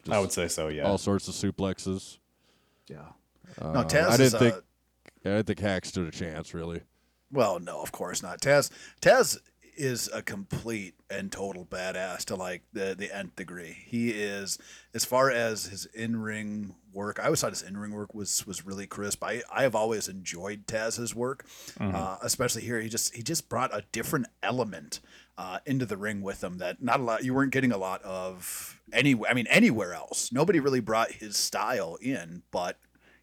I 0.10 0.20
would 0.20 0.32
say 0.32 0.48
so. 0.48 0.68
Yeah. 0.68 0.84
all 0.84 0.98
sorts 0.98 1.28
of 1.28 1.34
suplexes. 1.34 2.18
Yeah. 2.88 3.00
Uh, 3.60 3.72
No, 3.72 3.84
Taz 3.84 4.10
I 4.10 4.18
didn't 4.18 4.36
a- 4.36 4.40
think. 4.40 4.56
I 5.26 5.30
didn't 5.30 5.48
think 5.48 5.60
Hack 5.60 5.86
stood 5.86 6.08
a 6.08 6.12
chance 6.12 6.54
really. 6.54 6.82
Well, 7.32 7.60
no, 7.60 7.82
of 7.82 7.92
course 7.92 8.22
not. 8.24 8.40
Taz 8.42 8.70
Taz 9.02 9.38
is 9.76 10.10
a 10.14 10.22
complete 10.24 10.96
and 11.10 11.32
total 11.32 11.64
badass 11.66 12.26
to 12.26 12.36
like 12.36 12.64
the 12.74 12.96
the 12.98 13.16
nth 13.16 13.36
degree. 13.36 13.78
He 13.86 14.12
is 14.12 14.58
as 14.94 15.06
far 15.06 15.30
as 15.30 15.66
his 15.66 15.86
in 15.88 16.18
ring 16.22 16.76
work. 16.94 17.20
I 17.20 17.26
always 17.26 17.42
thought 17.42 17.52
his 17.52 17.62
in 17.62 17.78
ring 17.78 17.92
work 17.92 18.14
was 18.16 18.46
was 18.48 18.66
really 18.66 18.88
crisp. 18.88 19.24
I 19.24 19.42
I 19.52 19.64
have 19.64 19.76
always 19.76 20.08
enjoyed 20.08 20.66
Taz's 20.68 21.14
work, 21.14 21.46
uh, 21.80 22.18
especially 22.22 22.64
here. 22.64 22.80
He 22.82 22.90
just 22.90 23.14
he 23.16 23.22
just 23.24 23.50
brought 23.50 23.74
a 23.76 23.84
different 23.92 24.28
element 24.42 25.00
uh, 25.38 25.60
into 25.66 25.86
the 25.86 25.98
ring 25.98 26.22
with 26.22 26.44
him 26.44 26.58
that 26.58 26.82
not 26.82 27.00
a 27.00 27.04
lot 27.04 27.24
you 27.24 27.34
weren't 27.34 27.52
getting 27.52 27.72
a 27.72 27.78
lot 27.78 28.02
of 28.04 28.80
any. 28.92 29.16
I 29.30 29.34
mean 29.34 29.48
anywhere 29.48 29.94
else. 29.94 30.32
Nobody 30.32 30.60
really 30.60 30.80
brought 30.80 31.12
his 31.12 31.38
style 31.38 31.98
in, 32.02 32.44
but 32.52 32.78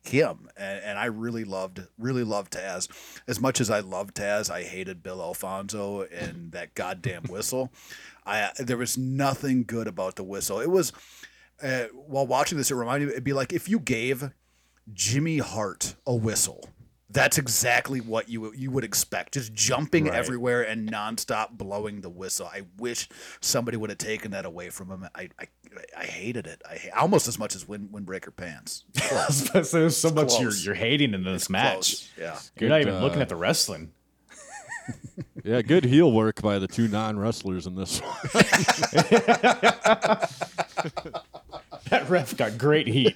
him 0.04 0.48
and, 0.56 0.82
and 0.84 0.98
I 0.98 1.06
really 1.06 1.44
loved 1.44 1.80
really 1.98 2.24
loved 2.24 2.52
Taz 2.52 2.88
as 3.26 3.40
much 3.40 3.60
as 3.60 3.70
I 3.70 3.80
loved 3.80 4.16
Taz 4.16 4.50
I 4.50 4.62
hated 4.62 5.02
Bill 5.02 5.22
Alfonso 5.22 6.02
and 6.02 6.52
that 6.52 6.74
goddamn 6.74 7.22
whistle 7.24 7.72
I 8.26 8.50
there 8.58 8.76
was 8.76 8.98
nothing 8.98 9.64
good 9.64 9.86
about 9.86 10.16
the 10.16 10.24
whistle 10.24 10.60
it 10.60 10.70
was 10.70 10.92
uh, 11.62 11.84
while 11.94 12.26
watching 12.26 12.58
this 12.58 12.70
it 12.70 12.74
reminded 12.74 13.06
me 13.06 13.12
it'd 13.12 13.24
be 13.24 13.32
like 13.32 13.52
if 13.52 13.68
you 13.68 13.78
gave 13.78 14.30
Jimmy 14.92 15.38
Hart 15.38 15.94
a 16.06 16.14
whistle 16.14 16.68
that's 17.14 17.38
exactly 17.38 18.02
what 18.02 18.28
you 18.28 18.52
you 18.54 18.70
would 18.70 18.84
expect 18.84 19.32
just 19.34 19.54
jumping 19.54 20.04
Right. 20.04 20.14
everywhere 20.14 20.60
and 20.62 20.90
nonstop 20.90 21.52
blowing 21.52 22.02
the 22.02 22.10
whistle 22.10 22.46
I 22.52 22.62
wish 22.76 23.08
somebody 23.40 23.78
would 23.78 23.88
have 23.88 23.98
taken 23.98 24.32
that 24.32 24.44
away 24.44 24.68
from 24.68 24.90
him 24.90 25.08
I 25.14 25.30
I, 25.40 25.46
I 25.96 26.04
hated 26.04 26.46
it 26.46 26.60
I 26.68 26.90
almost 26.98 27.26
as 27.26 27.38
much 27.38 27.56
as 27.56 27.66
Wind, 27.66 27.88
Windbreaker 27.92 28.36
Pants 28.36 28.84
There's 29.72 29.96
so 29.96 30.10
much 30.10 30.38
you're, 30.38 30.52
you're 30.52 30.74
hating 30.74 31.14
in 31.14 31.24
this 31.24 31.48
match. 31.48 31.74
Close. 31.74 32.10
Yeah. 32.18 32.38
You're 32.60 32.68
not 32.70 32.82
Good, 32.82 32.88
even 32.88 33.00
looking 33.00 33.20
uh, 33.20 33.22
at 33.22 33.28
the 33.30 33.36
wrestling. 33.36 33.92
Yeah, 35.44 35.60
good 35.60 35.84
heel 35.84 36.10
work 36.10 36.40
by 36.40 36.58
the 36.58 36.66
two 36.66 36.88
non 36.88 37.18
wrestlers 37.18 37.66
in 37.66 37.74
this 37.74 38.00
one. 38.00 38.16
That 41.90 42.08
ref 42.08 42.34
got 42.36 42.56
great 42.56 42.86
heat. 42.86 43.14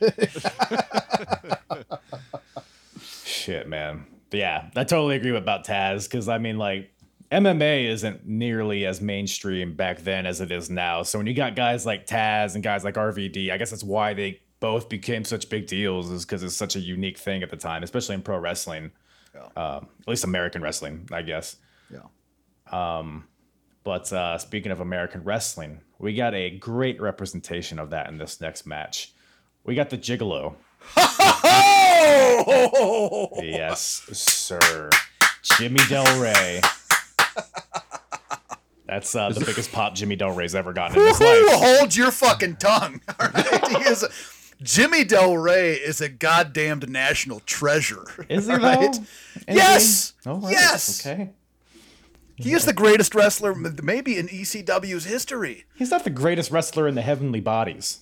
Shit, 3.39 3.69
man. 3.69 4.07
Yeah, 4.33 4.69
I 4.77 4.85
totally 4.85 5.17
agree 5.17 5.35
about 5.37 5.65
Taz 5.65 6.09
because 6.09 6.29
I 6.29 6.39
mean, 6.39 6.59
like, 6.59 6.91
MMA 7.31 7.89
isn't 7.89 8.27
nearly 8.27 8.85
as 8.87 9.01
mainstream 9.01 9.75
back 9.77 10.01
then 10.01 10.27
as 10.27 10.41
it 10.41 10.51
is 10.51 10.71
now. 10.71 11.03
So 11.03 11.19
when 11.19 11.27
you 11.27 11.35
got 11.35 11.55
guys 11.55 11.87
like 11.87 12.07
Taz 12.07 12.55
and 12.55 12.65
guys 12.65 12.85
like 12.85 12.95
RVD, 12.95 13.51
I 13.53 13.57
guess 13.59 13.71
that's 13.71 13.85
why 13.85 14.15
they 14.15 14.41
both 14.61 14.89
became 14.89 15.25
such 15.25 15.49
big 15.49 15.67
deals, 15.67 16.11
is 16.11 16.25
because 16.25 16.43
it's 16.43 16.57
such 16.57 16.75
a 16.75 16.81
unique 16.81 17.19
thing 17.19 17.43
at 17.43 17.51
the 17.51 17.57
time, 17.57 17.83
especially 17.83 18.15
in 18.17 18.23
pro 18.23 18.39
wrestling, 18.39 18.91
uh, 19.57 19.81
at 20.01 20.09
least 20.09 20.25
American 20.25 20.63
wrestling, 20.63 21.09
I 21.13 21.23
guess. 21.23 21.57
Yeah. 21.91 22.09
Um, 22.73 23.29
But 23.85 24.13
uh, 24.13 24.37
speaking 24.39 24.73
of 24.73 24.81
American 24.81 25.23
wrestling, 25.23 25.81
we 25.99 26.15
got 26.15 26.35
a 26.35 26.51
great 26.59 27.01
representation 27.01 27.79
of 27.79 27.91
that 27.91 28.09
in 28.09 28.19
this 28.19 28.41
next 28.41 28.67
match. 28.67 29.15
We 29.65 29.75
got 29.75 29.91
the 29.91 29.99
Gigolo. 29.99 30.57
Oh! 30.97 33.29
Yes, 33.43 34.03
sir. 34.13 34.91
Jimmy 35.43 35.81
Del 35.89 36.21
Ray. 36.21 36.61
That's 38.87 39.15
uh, 39.15 39.29
the 39.31 39.45
biggest 39.45 39.71
pop 39.73 39.95
Jimmy 39.95 40.17
Del 40.17 40.31
Ray's 40.33 40.55
ever 40.55 40.73
gotten 40.73 40.99
in 41.01 41.07
his 41.09 41.21
life. 41.21 41.43
Hold 41.49 41.95
your 41.95 42.11
fucking 42.11 42.57
tongue. 42.57 43.01
All 43.21 43.29
right? 43.35 43.69
He 43.69 43.77
is 43.89 44.03
a- 44.03 44.09
Jimmy 44.63 45.05
Del 45.05 45.37
Ray 45.37 45.75
is 45.75 46.01
a 46.01 46.09
goddamned 46.09 46.89
national 46.89 47.41
treasure. 47.41 48.05
Is 48.29 48.47
he 48.47 48.55
right? 48.55 48.99
Yes. 49.47 50.15
All 50.27 50.39
right, 50.41 50.53
Yes. 50.53 51.07
Okay. 51.07 51.31
He 52.37 52.53
is 52.53 52.65
the 52.65 52.73
greatest 52.73 53.15
wrestler 53.17 53.53
maybe 53.55 54.17
in 54.17 54.29
ECW's 54.29 55.05
history. 55.05 55.65
He's 55.75 55.91
not 55.91 56.05
the 56.05 56.11
greatest 56.11 56.51
wrestler 56.53 56.87
in 56.89 56.95
the 56.95 57.03
heavenly 57.03 57.41
bodies. 57.41 58.01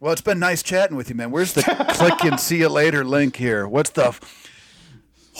Well, 0.00 0.12
it's 0.12 0.22
been 0.22 0.38
nice 0.38 0.62
chatting 0.62 0.96
with 0.96 1.10
you, 1.10 1.14
man. 1.14 1.30
Where's 1.30 1.52
the 1.52 1.62
click 1.62 2.24
and 2.24 2.40
see 2.40 2.58
you 2.60 2.68
later 2.70 3.04
link 3.04 3.36
here? 3.36 3.68
What's 3.68 3.90
the. 3.90 4.06
f- 4.06 4.46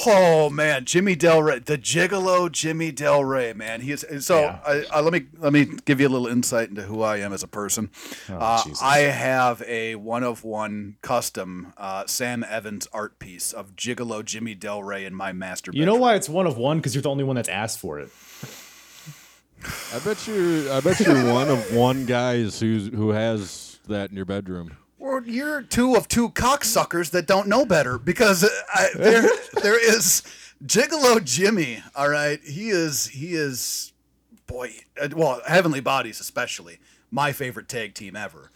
Oh 0.07 0.49
man, 0.49 0.87
Jimmy 0.87 1.15
Del 1.15 1.43
Ray, 1.43 1.59
the 1.59 1.77
Gigolo 1.77 2.51
Jimmy 2.51 2.91
Del 2.91 3.23
Ray, 3.23 3.53
man. 3.53 3.83
He 3.83 3.93
is 3.93 4.07
so. 4.25 4.41
Yeah. 4.41 4.59
I, 4.65 4.85
I, 4.93 5.01
let 5.01 5.13
me 5.13 5.27
let 5.39 5.53
me 5.53 5.67
give 5.85 6.01
you 6.01 6.07
a 6.07 6.09
little 6.09 6.29
insight 6.29 6.71
into 6.71 6.83
who 6.83 7.03
I 7.03 7.19
am 7.19 7.35
as 7.35 7.43
a 7.43 7.49
person. 7.49 7.91
uh, 8.31 8.63
Jesus. 8.63 8.81
I 8.81 8.99
have 8.99 9.61
a 9.67 9.97
one 9.97 10.23
of 10.23 10.43
one 10.43 10.97
custom 11.03 11.75
uh, 11.77 12.07
Sam 12.07 12.45
Evans 12.49 12.89
art 12.95 13.19
piece 13.19 13.53
of 13.53 13.77
Gigolo 13.77 14.25
Jimmy 14.25 14.55
Del 14.55 14.83
Ray 14.83 15.05
in 15.05 15.15
my 15.15 15.33
master. 15.33 15.71
You 15.75 15.85
know 15.85 15.97
why 15.97 16.15
it's 16.15 16.31
one 16.31 16.47
of 16.47 16.57
one? 16.57 16.79
Because 16.79 16.95
you're 16.95 17.03
the 17.03 17.11
only 17.11 17.25
one 17.25 17.37
that's 17.37 17.49
asked 17.51 17.79
for 17.79 17.99
it. 17.99 18.09
I 19.93 19.99
bet 19.99 20.27
you. 20.27 20.71
I 20.73 20.81
bet 20.81 20.99
you're 21.01 21.31
one 21.35 21.49
of 21.49 21.75
one 21.75 22.07
guys 22.07 22.59
who's 22.61 22.87
who 22.89 23.11
has 23.11 23.70
that 23.89 24.11
in 24.11 24.17
your 24.17 24.25
bedroom. 24.25 24.77
Well, 24.99 25.23
you're 25.25 25.63
two 25.63 25.95
of 25.97 26.09
two 26.09 26.31
cocksuckers 26.31 27.11
that 27.13 27.27
don't 27.27 27.49
know 27.49 27.65
better 27.65 27.99
because 27.99 28.45
uh, 28.45 28.49
I, 28.75 28.89
there 28.95 29.23
there 29.63 29.79
is 29.97 30.23
Gigolo 30.65 31.25
Jimmy. 31.25 31.83
All 31.95 32.09
right, 32.11 32.39
he 32.45 32.69
is 32.71 33.07
he 33.09 33.35
is 33.35 33.93
boy. 34.47 34.73
uh, 35.01 35.09
Well, 35.17 35.41
Heavenly 35.47 35.81
Bodies 35.81 36.21
especially 36.21 36.79
my 37.11 37.33
favorite 37.33 37.69
tag 37.69 37.95
team 37.95 38.15
ever. 38.15 38.51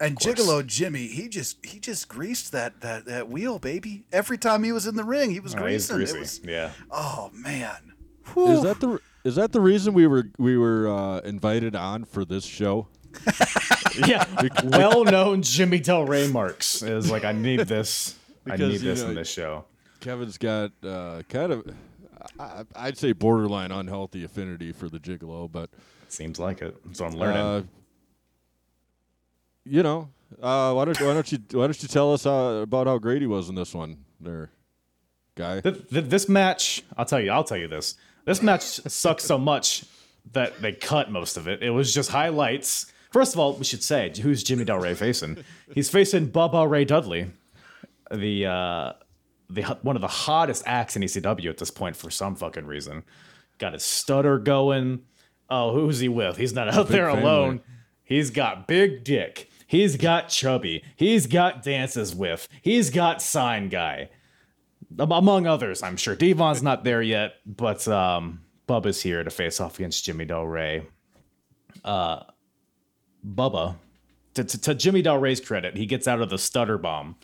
And 0.00 0.18
Gigolo 0.18 0.66
Jimmy, 0.66 1.08
he 1.08 1.28
just 1.28 1.64
he 1.64 1.78
just 1.78 2.08
greased 2.08 2.52
that 2.52 2.80
that 2.80 3.04
that 3.04 3.28
wheel, 3.28 3.58
baby. 3.58 4.04
Every 4.10 4.38
time 4.38 4.64
he 4.64 4.72
was 4.72 4.86
in 4.86 4.96
the 4.96 5.04
ring, 5.04 5.30
he 5.30 5.40
was 5.40 5.54
Oh, 5.54 5.66
he's 5.66 5.90
greasing. 5.90 6.16
It 6.16 6.20
was, 6.20 6.40
Yeah. 6.42 6.70
oh 6.90 7.30
man. 7.34 7.92
Is 8.36 8.62
that 8.62 8.80
the 8.80 8.98
is 9.24 9.34
that 9.34 9.52
the 9.52 9.60
reason 9.60 9.92
we 9.92 10.06
were 10.06 10.30
we 10.38 10.56
were 10.56 10.88
uh, 10.88 11.18
invited 11.20 11.76
on 11.76 12.04
for 12.06 12.24
this 12.24 12.44
show? 12.46 12.88
Yeah. 14.06 14.24
Well-known 14.64 15.42
Jimmy 15.42 15.80
Del 15.80 16.04
Ray 16.04 16.28
marks 16.28 16.82
is 16.82 17.10
like, 17.10 17.24
I 17.24 17.32
need 17.32 17.60
this. 17.60 18.16
I 18.48 18.56
need 18.56 18.80
this 18.80 19.02
know, 19.02 19.08
in 19.08 19.14
this 19.14 19.30
show. 19.30 19.64
Kevin's 20.00 20.38
got 20.38 20.72
uh, 20.82 21.22
kind 21.28 21.52
of, 21.52 21.74
I, 22.38 22.64
I'd 22.74 22.96
say 22.96 23.12
borderline 23.12 23.72
unhealthy 23.72 24.24
affinity 24.24 24.72
for 24.72 24.88
the 24.88 24.98
gigolo, 24.98 25.50
but 25.50 25.70
Seems 26.08 26.38
like 26.38 26.62
it. 26.62 26.76
So 26.92 27.04
I'm 27.04 27.12
learning. 27.12 27.36
uh, 27.36 27.62
you 29.64 29.82
know, 29.82 30.08
uh, 30.40 30.72
why 30.72 30.84
don't 30.84 31.00
why 31.00 31.14
don't 31.14 31.30
you 31.30 31.38
why 31.52 31.66
don't 31.66 31.82
you 31.82 31.88
tell 31.88 32.12
us 32.12 32.26
uh, 32.26 32.60
about 32.62 32.86
how 32.86 32.98
great 32.98 33.20
he 33.20 33.26
was 33.26 33.48
in 33.48 33.54
this 33.54 33.74
one, 33.74 34.04
there, 34.20 34.50
guy? 35.36 35.60
Th- 35.60 35.88
th- 35.88 36.04
this 36.06 36.28
match, 36.28 36.82
I'll 36.96 37.04
tell 37.04 37.20
you, 37.20 37.30
I'll 37.30 37.44
tell 37.44 37.58
you 37.58 37.68
this. 37.68 37.96
This 38.24 38.42
match 38.42 38.62
sucks 38.62 39.24
so 39.24 39.38
much 39.38 39.84
that 40.32 40.60
they 40.60 40.72
cut 40.72 41.10
most 41.10 41.36
of 41.36 41.46
it. 41.46 41.62
It 41.62 41.70
was 41.70 41.92
just 41.94 42.10
highlights. 42.10 42.89
First 43.10 43.34
of 43.34 43.40
all, 43.40 43.54
we 43.54 43.64
should 43.64 43.82
say 43.82 44.12
who's 44.20 44.42
Jimmy 44.42 44.64
Del 44.64 44.78
Ray 44.78 44.94
facing? 44.94 45.38
He's 45.74 45.88
facing 45.88 46.30
Bubba 46.30 46.68
Ray 46.68 46.84
Dudley, 46.84 47.30
the 48.10 48.46
uh, 48.46 48.92
the 49.48 49.62
one 49.82 49.96
of 49.96 50.02
the 50.02 50.08
hottest 50.08 50.62
acts 50.66 50.96
in 50.96 51.02
ECW 51.02 51.50
at 51.50 51.58
this 51.58 51.70
point 51.70 51.96
for 51.96 52.10
some 52.10 52.36
fucking 52.36 52.66
reason. 52.66 53.02
Got 53.58 53.72
his 53.72 53.82
stutter 53.84 54.38
going. 54.38 55.02
Oh, 55.48 55.72
who's 55.72 55.98
he 55.98 56.08
with? 56.08 56.36
He's 56.36 56.52
not 56.52 56.72
out 56.72 56.88
there 56.88 57.06
family. 57.06 57.22
alone. 57.22 57.60
He's 58.04 58.30
got 58.30 58.68
big 58.68 59.04
dick. 59.04 59.50
He's 59.66 59.96
got 59.96 60.28
chubby. 60.28 60.82
He's 60.96 61.26
got 61.26 61.62
dances 61.62 62.14
with. 62.14 62.48
He's 62.62 62.90
got 62.90 63.22
sign 63.22 63.68
guy 63.68 64.10
among 64.98 65.46
others, 65.46 65.82
I'm 65.82 65.96
sure. 65.96 66.16
Devon's 66.16 66.62
not 66.62 66.84
there 66.84 67.02
yet, 67.02 67.34
but 67.46 67.86
um, 67.88 68.40
Bubba's 68.68 69.02
here 69.02 69.22
to 69.22 69.30
face 69.30 69.60
off 69.60 69.78
against 69.78 70.04
Jimmy 70.04 70.24
Del 70.24 70.44
Ray. 70.44 70.86
Uh, 71.84 72.22
Bubba, 73.26 73.76
to, 74.34 74.44
to, 74.44 74.60
to 74.60 74.74
Jimmy 74.74 75.02
Del 75.02 75.18
Ray's 75.18 75.40
credit, 75.40 75.76
he 75.76 75.86
gets 75.86 76.06
out 76.06 76.20
of 76.20 76.30
the 76.30 76.38
stutter 76.38 76.78
bomb, 76.78 77.16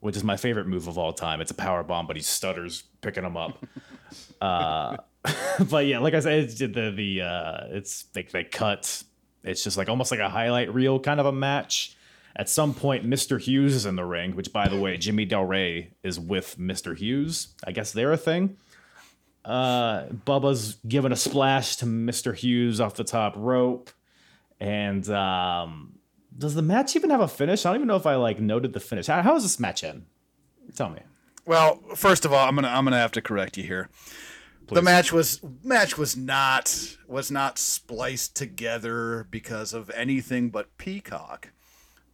which 0.00 0.16
is 0.16 0.24
my 0.24 0.36
favorite 0.36 0.66
move 0.66 0.88
of 0.88 0.98
all 0.98 1.12
time. 1.12 1.40
It's 1.40 1.50
a 1.50 1.54
power 1.54 1.82
bomb, 1.82 2.06
but 2.06 2.16
he 2.16 2.22
stutters 2.22 2.84
picking 3.00 3.24
him 3.24 3.36
up. 3.36 3.64
uh, 4.40 4.96
but 5.70 5.86
yeah, 5.86 5.98
like 5.98 6.14
I 6.14 6.20
said, 6.20 6.44
it's 6.44 6.58
the 6.58 6.66
the 6.66 7.22
uh, 7.22 7.66
it's 7.70 8.04
they 8.12 8.22
they 8.22 8.44
cut. 8.44 9.02
It's 9.42 9.62
just 9.62 9.76
like 9.76 9.88
almost 9.88 10.10
like 10.10 10.20
a 10.20 10.28
highlight 10.28 10.72
reel 10.72 10.98
kind 11.00 11.20
of 11.20 11.26
a 11.26 11.32
match. 11.32 11.96
At 12.36 12.48
some 12.48 12.74
point, 12.74 13.08
Mr. 13.08 13.40
Hughes 13.40 13.76
is 13.76 13.86
in 13.86 13.94
the 13.94 14.04
ring, 14.04 14.34
which, 14.34 14.52
by 14.52 14.68
the 14.68 14.80
way, 14.80 14.96
Jimmy 14.96 15.24
Del 15.24 15.44
Ray 15.44 15.92
is 16.02 16.18
with 16.18 16.58
Mr. 16.58 16.96
Hughes. 16.96 17.54
I 17.64 17.70
guess 17.70 17.92
they're 17.92 18.10
a 18.10 18.16
thing. 18.16 18.56
Uh, 19.44 20.06
Bubba's 20.06 20.78
giving 20.88 21.12
a 21.12 21.16
splash 21.16 21.76
to 21.76 21.86
Mr. 21.86 22.34
Hughes 22.34 22.80
off 22.80 22.94
the 22.94 23.04
top 23.04 23.34
rope. 23.36 23.90
And 24.60 25.08
um, 25.10 25.98
does 26.36 26.54
the 26.54 26.62
match 26.62 26.96
even 26.96 27.10
have 27.10 27.20
a 27.20 27.28
finish? 27.28 27.66
I 27.66 27.70
don't 27.70 27.76
even 27.76 27.88
know 27.88 27.96
if 27.96 28.06
I 28.06 28.14
like 28.16 28.40
noted 28.40 28.72
the 28.72 28.80
finish. 28.80 29.06
How, 29.06 29.22
how 29.22 29.34
does 29.34 29.42
this 29.42 29.60
match 29.60 29.84
end? 29.84 30.06
Tell 30.74 30.88
me. 30.88 31.00
Well, 31.46 31.80
first 31.94 32.24
of 32.24 32.32
all, 32.32 32.46
I'm 32.48 32.54
gonna 32.54 32.68
I'm 32.68 32.84
gonna 32.84 32.98
have 32.98 33.12
to 33.12 33.22
correct 33.22 33.56
you 33.58 33.64
here. 33.64 33.90
The 34.68 34.80
match 34.80 35.12
was 35.12 35.40
match 35.62 35.98
was 35.98 36.16
not 36.16 36.96
was 37.06 37.30
not 37.30 37.58
spliced 37.58 38.34
together 38.34 39.26
because 39.30 39.74
of 39.74 39.90
anything 39.90 40.48
but 40.48 40.76
peacock 40.78 41.50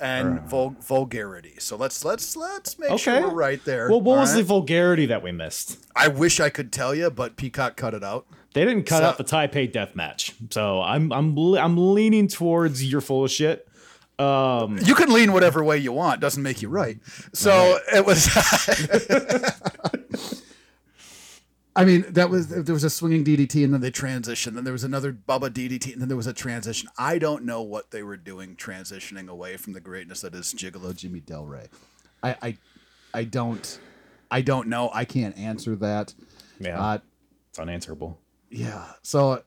and 0.01 0.41
vul- 0.41 0.74
vulgarity. 0.80 1.55
So 1.59 1.76
let's 1.76 2.05
let's 2.05 2.34
let's 2.36 2.78
make 2.78 2.99
sure 2.99 3.20
we're 3.20 3.34
right 3.34 3.64
there. 3.64 3.88
Well, 3.88 4.01
what 4.01 4.14
all 4.14 4.20
was 4.20 4.34
the 4.34 4.43
vulgarity 4.43 5.07
that 5.07 5.22
we 5.22 5.30
missed? 5.30 5.78
I 5.95 6.09
wish 6.09 6.41
I 6.41 6.49
could 6.51 6.72
tell 6.72 6.95
you, 6.95 7.11
but 7.11 7.36
Peacock 7.36 7.76
cut 7.76 7.95
it 7.95 8.03
out. 8.03 8.26
They 8.53 8.65
didn't 8.65 8.85
cut 8.85 8.99
So- 8.99 9.05
out 9.05 9.19
the 9.19 9.25
Taipei 9.25 9.71
death 9.73 9.95
match, 9.95 10.35
so 10.51 10.83
I'm 10.83 11.13
I'm 11.13 11.37
I'm 11.57 11.95
leaning 11.95 12.29
towards 12.29 12.85
you're 12.85 13.01
full 13.01 13.25
of 13.25 13.31
shit. 13.31 13.67
Um, 14.19 14.79
You 14.85 14.95
can 14.95 15.11
lean 15.13 15.33
whatever 15.33 15.65
way 15.65 15.79
you 15.79 15.93
want; 15.93 16.21
doesn't 16.21 16.43
make 16.43 16.61
you 16.61 16.69
right. 16.69 16.99
So 17.33 17.79
it 17.95 18.05
was. 18.05 18.29
I 21.77 21.85
mean, 21.85 22.05
that 22.11 22.29
was 22.29 22.49
there 22.49 22.75
was 22.75 22.85
a 22.85 22.91
swinging 22.91 23.25
DDT, 23.25 23.65
and 23.65 23.73
then 23.73 23.81
they 23.81 23.93
transitioned. 23.93 24.55
Then 24.55 24.65
there 24.65 24.73
was 24.73 24.85
another 24.85 25.13
Bubba 25.13 25.51
DDT, 25.51 25.93
and 25.93 26.03
then 26.03 26.09
there 26.09 26.17
was 26.17 26.27
a 26.27 26.33
transition. 26.33 26.89
I 26.99 27.19
don't 27.19 27.45
know 27.45 27.63
what 27.63 27.93
they 27.93 28.03
were 28.03 28.17
doing, 28.17 28.57
transitioning 28.57 29.29
away 29.29 29.57
from 29.57 29.73
the 29.73 29.81
greatness 29.81 30.21
that 30.23 30.35
is 30.35 30.53
Gigolo 30.53 30.95
Jimmy 30.95 31.21
Del 31.21 31.47
Ray. 31.47 31.69
I, 32.23 32.37
I, 32.43 32.57
I 33.15 33.25
don't, 33.25 33.79
I 34.31 34.41
don't 34.43 34.69
know. 34.69 34.91
I 34.93 35.05
can't 35.05 35.39
answer 35.39 35.77
that. 35.77 36.13
yeah, 36.59 36.79
Uh, 36.85 36.99
it's 37.51 37.59
unanswerable. 37.61 38.19
Yeah. 38.51 38.85
So 39.03 39.43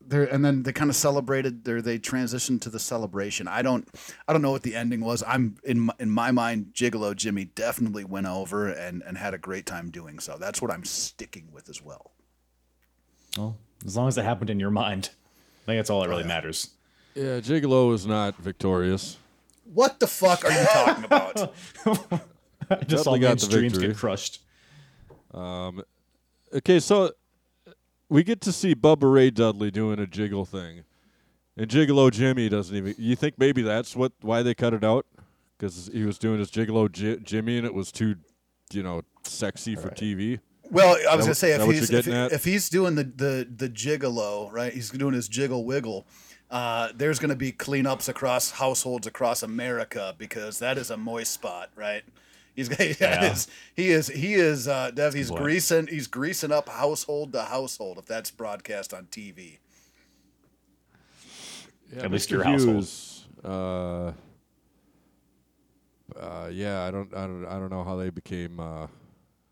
there, 0.00 0.24
and 0.24 0.44
then 0.44 0.62
they 0.62 0.72
kind 0.72 0.90
of 0.90 0.96
celebrated. 0.96 1.64
There, 1.64 1.82
they 1.82 1.98
transitioned 1.98 2.60
to 2.62 2.70
the 2.70 2.78
celebration. 2.78 3.46
I 3.48 3.62
don't, 3.62 3.86
I 4.26 4.32
don't 4.32 4.42
know 4.42 4.50
what 4.50 4.62
the 4.62 4.74
ending 4.74 5.00
was. 5.00 5.22
I'm 5.26 5.56
in 5.64 5.80
my, 5.80 5.94
in 5.98 6.10
my 6.10 6.30
mind, 6.30 6.72
Gigolo 6.74 7.14
Jimmy 7.14 7.44
definitely 7.44 8.04
went 8.04 8.26
over 8.26 8.68
and 8.68 9.02
and 9.02 9.18
had 9.18 9.34
a 9.34 9.38
great 9.38 9.66
time 9.66 9.90
doing 9.90 10.18
so. 10.18 10.36
That's 10.38 10.62
what 10.62 10.70
I'm 10.70 10.84
sticking 10.84 11.48
with 11.52 11.68
as 11.68 11.82
well. 11.82 12.12
Well, 13.36 13.56
as 13.84 13.96
long 13.96 14.08
as 14.08 14.18
it 14.18 14.24
happened 14.24 14.50
in 14.50 14.58
your 14.58 14.70
mind, 14.70 15.10
I 15.62 15.66
think 15.66 15.78
that's 15.78 15.90
all 15.90 16.00
that 16.02 16.08
really 16.08 16.24
matters. 16.24 16.70
Yeah, 17.14 17.40
Gigolo 17.40 17.92
is 17.92 18.06
not 18.06 18.36
victorious. 18.36 19.18
What 19.72 20.00
the 20.00 20.06
fuck 20.06 20.44
are 20.44 20.50
you 20.50 20.66
talking 20.72 21.04
about? 21.04 21.54
I 22.70 22.84
just 22.84 23.04
saw 23.04 23.16
Definitely 23.16 23.18
got 23.20 23.38
the 23.38 23.46
dreams 23.48 23.72
victory. 23.72 23.88
get 23.88 23.96
crushed. 23.96 24.40
Um 25.32 25.82
okay, 26.52 26.80
so 26.80 27.12
we 28.10 28.24
get 28.24 28.40
to 28.42 28.52
see 28.52 28.74
Bubba 28.74 29.10
Ray 29.10 29.30
Dudley 29.30 29.70
doing 29.70 29.98
a 29.98 30.06
jiggle 30.06 30.44
thing, 30.44 30.84
and 31.56 31.68
Gigolo 31.68 32.10
Jimmy 32.10 32.48
doesn't 32.48 32.76
even. 32.76 32.94
You 32.98 33.16
think 33.16 33.36
maybe 33.38 33.62
that's 33.62 33.96
what 33.96 34.12
why 34.20 34.42
they 34.42 34.52
cut 34.52 34.74
it 34.74 34.84
out? 34.84 35.06
Because 35.56 35.88
he 35.92 36.04
was 36.04 36.18
doing 36.18 36.38
his 36.38 36.50
Gigolo 36.50 36.90
J- 36.90 37.18
Jimmy, 37.22 37.56
and 37.56 37.66
it 37.66 37.72
was 37.72 37.92
too, 37.92 38.16
you 38.72 38.82
know, 38.82 39.02
sexy 39.24 39.76
for 39.76 39.88
TV. 39.90 40.40
Well, 40.70 40.96
I 41.10 41.16
was 41.16 41.26
that 41.26 41.30
gonna 41.30 41.34
say 41.34 41.52
if 41.52 41.62
he's 41.62 41.90
if, 41.90 42.04
getting 42.04 42.14
if 42.14 42.44
he's 42.44 42.68
doing 42.68 42.96
the 42.96 43.04
the 43.04 43.48
the 43.56 43.68
gigolo, 43.68 44.52
right? 44.52 44.72
He's 44.72 44.90
doing 44.90 45.14
his 45.14 45.28
jiggle 45.28 45.64
wiggle. 45.64 46.06
Uh, 46.50 46.88
there's 46.94 47.18
gonna 47.18 47.36
be 47.36 47.52
cleanups 47.52 48.08
across 48.08 48.52
households 48.52 49.06
across 49.06 49.42
America 49.42 50.14
because 50.18 50.58
that 50.58 50.78
is 50.78 50.90
a 50.90 50.96
moist 50.96 51.32
spot, 51.32 51.70
right? 51.76 52.02
He's 52.68 52.76
he 52.76 52.94
Yeah. 53.00 53.32
is 53.32 53.48
he 53.74 53.90
is 53.90 54.08
he 54.08 54.34
is 54.34 54.68
uh, 54.68 54.90
Dev. 54.92 55.14
He's 55.14 55.30
What? 55.30 55.40
greasing 55.42 55.86
he's 55.86 56.06
greasing 56.06 56.52
up 56.52 56.68
household 56.68 57.32
to 57.32 57.42
household 57.42 57.98
if 57.98 58.06
that's 58.06 58.30
broadcast 58.30 58.92
on 58.94 59.06
TV. 59.06 59.58
Yeah, 61.94 62.04
At 62.04 62.10
least 62.12 62.28
Mr. 62.28 62.32
your 62.32 62.44
household. 62.44 62.76
Hughes, 62.76 63.26
uh, 63.44 64.12
uh, 66.18 66.48
yeah, 66.52 66.82
I 66.84 66.90
don't, 66.90 67.12
I 67.14 67.26
don't, 67.26 67.46
I 67.46 67.58
don't 67.58 67.70
know 67.70 67.82
how 67.84 67.96
they 67.96 68.10
became, 68.10 68.60
uh, 68.60 68.86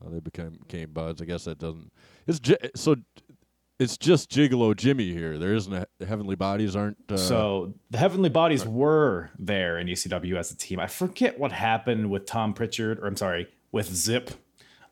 how 0.02 0.08
they 0.10 0.20
became 0.20 0.50
became 0.50 0.90
buds. 0.92 1.20
I 1.22 1.24
guess 1.24 1.44
that 1.44 1.58
doesn't. 1.58 1.90
It's 2.26 2.38
j- 2.38 2.70
so. 2.76 2.96
It's 3.78 3.96
just 3.96 4.30
Gigolo 4.30 4.76
Jimmy 4.76 5.12
here. 5.12 5.38
There 5.38 5.54
isn't 5.54 5.72
a 5.72 5.86
the 5.98 6.06
Heavenly 6.06 6.34
Bodies 6.34 6.74
aren't. 6.74 6.96
Uh, 7.08 7.16
So 7.16 7.74
the 7.90 7.98
Heavenly 7.98 8.28
Bodies 8.28 8.66
were 8.66 9.30
there 9.38 9.78
in 9.78 9.86
ECW 9.86 10.36
as 10.36 10.50
a 10.50 10.56
team. 10.56 10.80
I 10.80 10.88
forget 10.88 11.38
what 11.38 11.52
happened 11.52 12.10
with 12.10 12.26
Tom 12.26 12.54
Prichard, 12.54 12.98
or 12.98 13.06
I'm 13.06 13.16
sorry, 13.16 13.48
with 13.70 13.86
Zip. 13.94 14.30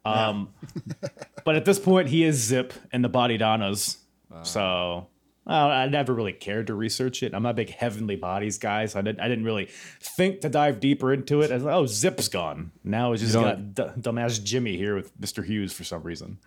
Um, 0.05 0.51
but 1.45 1.57
at 1.57 1.64
this 1.64 1.80
point, 1.80 2.09
he 2.09 2.22
is 2.22 2.37
Zip 2.37 2.72
and 2.93 3.05
the 3.05 3.09
Body 3.09 3.37
Donnas. 3.37 3.99
so 4.43 5.09
well, 5.45 5.68
I 5.70 5.87
never 5.87 6.12
really 6.14 6.32
cared 6.32 6.68
to 6.68 6.74
research 6.74 7.22
it. 7.24 7.32
I'm 7.34 7.43
not 7.43 7.51
a 7.51 7.55
big 7.55 7.70
Heavenly 7.70 8.16
Bodies 8.16 8.59
guy, 8.59 8.87
so 8.87 8.99
I 9.01 9.03
didn't. 9.03 9.20
I 9.20 9.26
didn't 9.28 9.45
really 9.45 9.68
think 10.01 10.41
to 10.43 10.49
dive 10.49 10.78
deeper 10.78 11.12
into 11.12 11.41
it. 11.43 11.51
I 11.51 11.55
was 11.55 11.62
like, 11.64 11.74
oh, 11.74 11.87
Zip's 11.87 12.28
gone. 12.28 12.70
Now 12.84 13.12
it's 13.12 13.22
just 13.22 13.34
got 13.34 13.74
d- 13.74 13.82
dumbass 14.01 14.43
Jimmy 14.43 14.76
here 14.76 14.95
with 14.95 15.16
Mr. 15.20 15.45
Hughes 15.45 15.72
for 15.72 15.82
some 15.82 16.03
reason. 16.05 16.39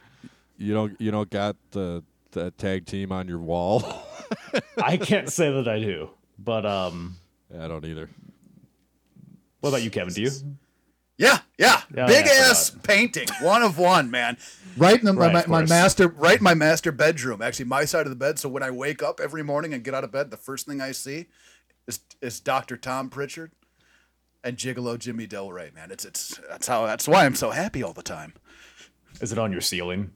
you 0.57 0.73
don't, 0.73 0.99
you 0.99 1.11
don't 1.11 1.29
got 1.29 1.55
the 1.71 2.03
the 2.31 2.51
tag 2.51 2.85
team 2.85 3.11
on 3.11 3.27
your 3.27 3.39
wall. 3.39 3.83
I 4.83 4.97
can't 4.97 5.31
say 5.31 5.51
that 5.51 5.67
I 5.67 5.79
do, 5.79 6.09
but 6.37 6.65
um, 6.65 7.17
I 7.57 7.67
don't 7.67 7.85
either. 7.85 8.09
what 9.59 9.69
about 9.69 9.83
you, 9.83 9.89
Kevin? 9.89 10.13
Do 10.13 10.21
you? 10.21 10.31
Yeah, 11.17 11.39
yeah, 11.57 11.81
Yeah, 11.93 12.07
big 12.07 12.25
yeah, 12.27 12.47
ass 12.49 12.71
painting, 12.83 13.27
one 13.41 13.61
of 13.61 13.77
one, 13.77 14.09
man. 14.09 14.37
Right 14.77 14.97
in 14.97 15.05
the, 15.05 15.13
Right, 15.13 15.33
my, 15.33 15.61
my 15.61 15.65
master. 15.65 16.07
Right 16.07 16.37
in 16.37 16.43
my 16.43 16.53
master 16.53 16.93
bedroom, 16.93 17.41
actually, 17.41 17.65
my 17.65 17.83
side 17.83 18.05
of 18.05 18.09
the 18.09 18.15
bed. 18.15 18.39
So 18.39 18.47
when 18.47 18.63
I 18.63 18.71
wake 18.71 19.03
up 19.03 19.19
every 19.19 19.43
morning 19.43 19.73
and 19.73 19.83
get 19.83 19.93
out 19.93 20.05
of 20.05 20.13
bed, 20.13 20.31
the 20.31 20.37
first 20.37 20.65
thing 20.65 20.79
I 20.79 20.93
see 20.93 21.25
is 21.87 21.99
is 22.21 22.39
Dr. 22.39 22.77
Tom 22.77 23.09
Prichard 23.09 23.51
and 24.45 24.55
Gigolo 24.55 24.97
Jimmy 24.97 25.27
Del 25.27 25.51
Ray. 25.51 25.71
Man, 25.75 25.91
it's 25.91 26.05
it's 26.05 26.39
that's 26.47 26.67
how 26.67 26.85
that's 26.85 27.05
why 27.05 27.25
I'm 27.25 27.35
so 27.35 27.49
happy 27.49 27.83
all 27.83 27.91
the 27.91 28.01
time. 28.01 28.33
Is 29.19 29.33
it 29.33 29.37
on 29.37 29.51
your 29.51 29.59
ceiling? 29.61 30.11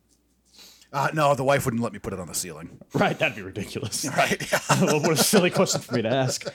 Uh, 0.94 1.10
no, 1.12 1.34
the 1.34 1.44
wife 1.44 1.66
wouldn't 1.66 1.82
let 1.82 1.92
me 1.92 1.98
put 1.98 2.14
it 2.14 2.20
on 2.20 2.28
the 2.28 2.36
ceiling. 2.36 2.80
Right, 2.94 3.18
that'd 3.18 3.36
be 3.36 3.42
ridiculous. 3.42 4.06
Right? 4.18 4.52
Yeah. 4.52 4.60
what 4.94 5.12
a 5.12 5.18
silly 5.18 5.50
question 5.50 5.82
for 5.82 5.96
me 5.96 6.04
to 6.04 6.10
ask. 6.10 6.46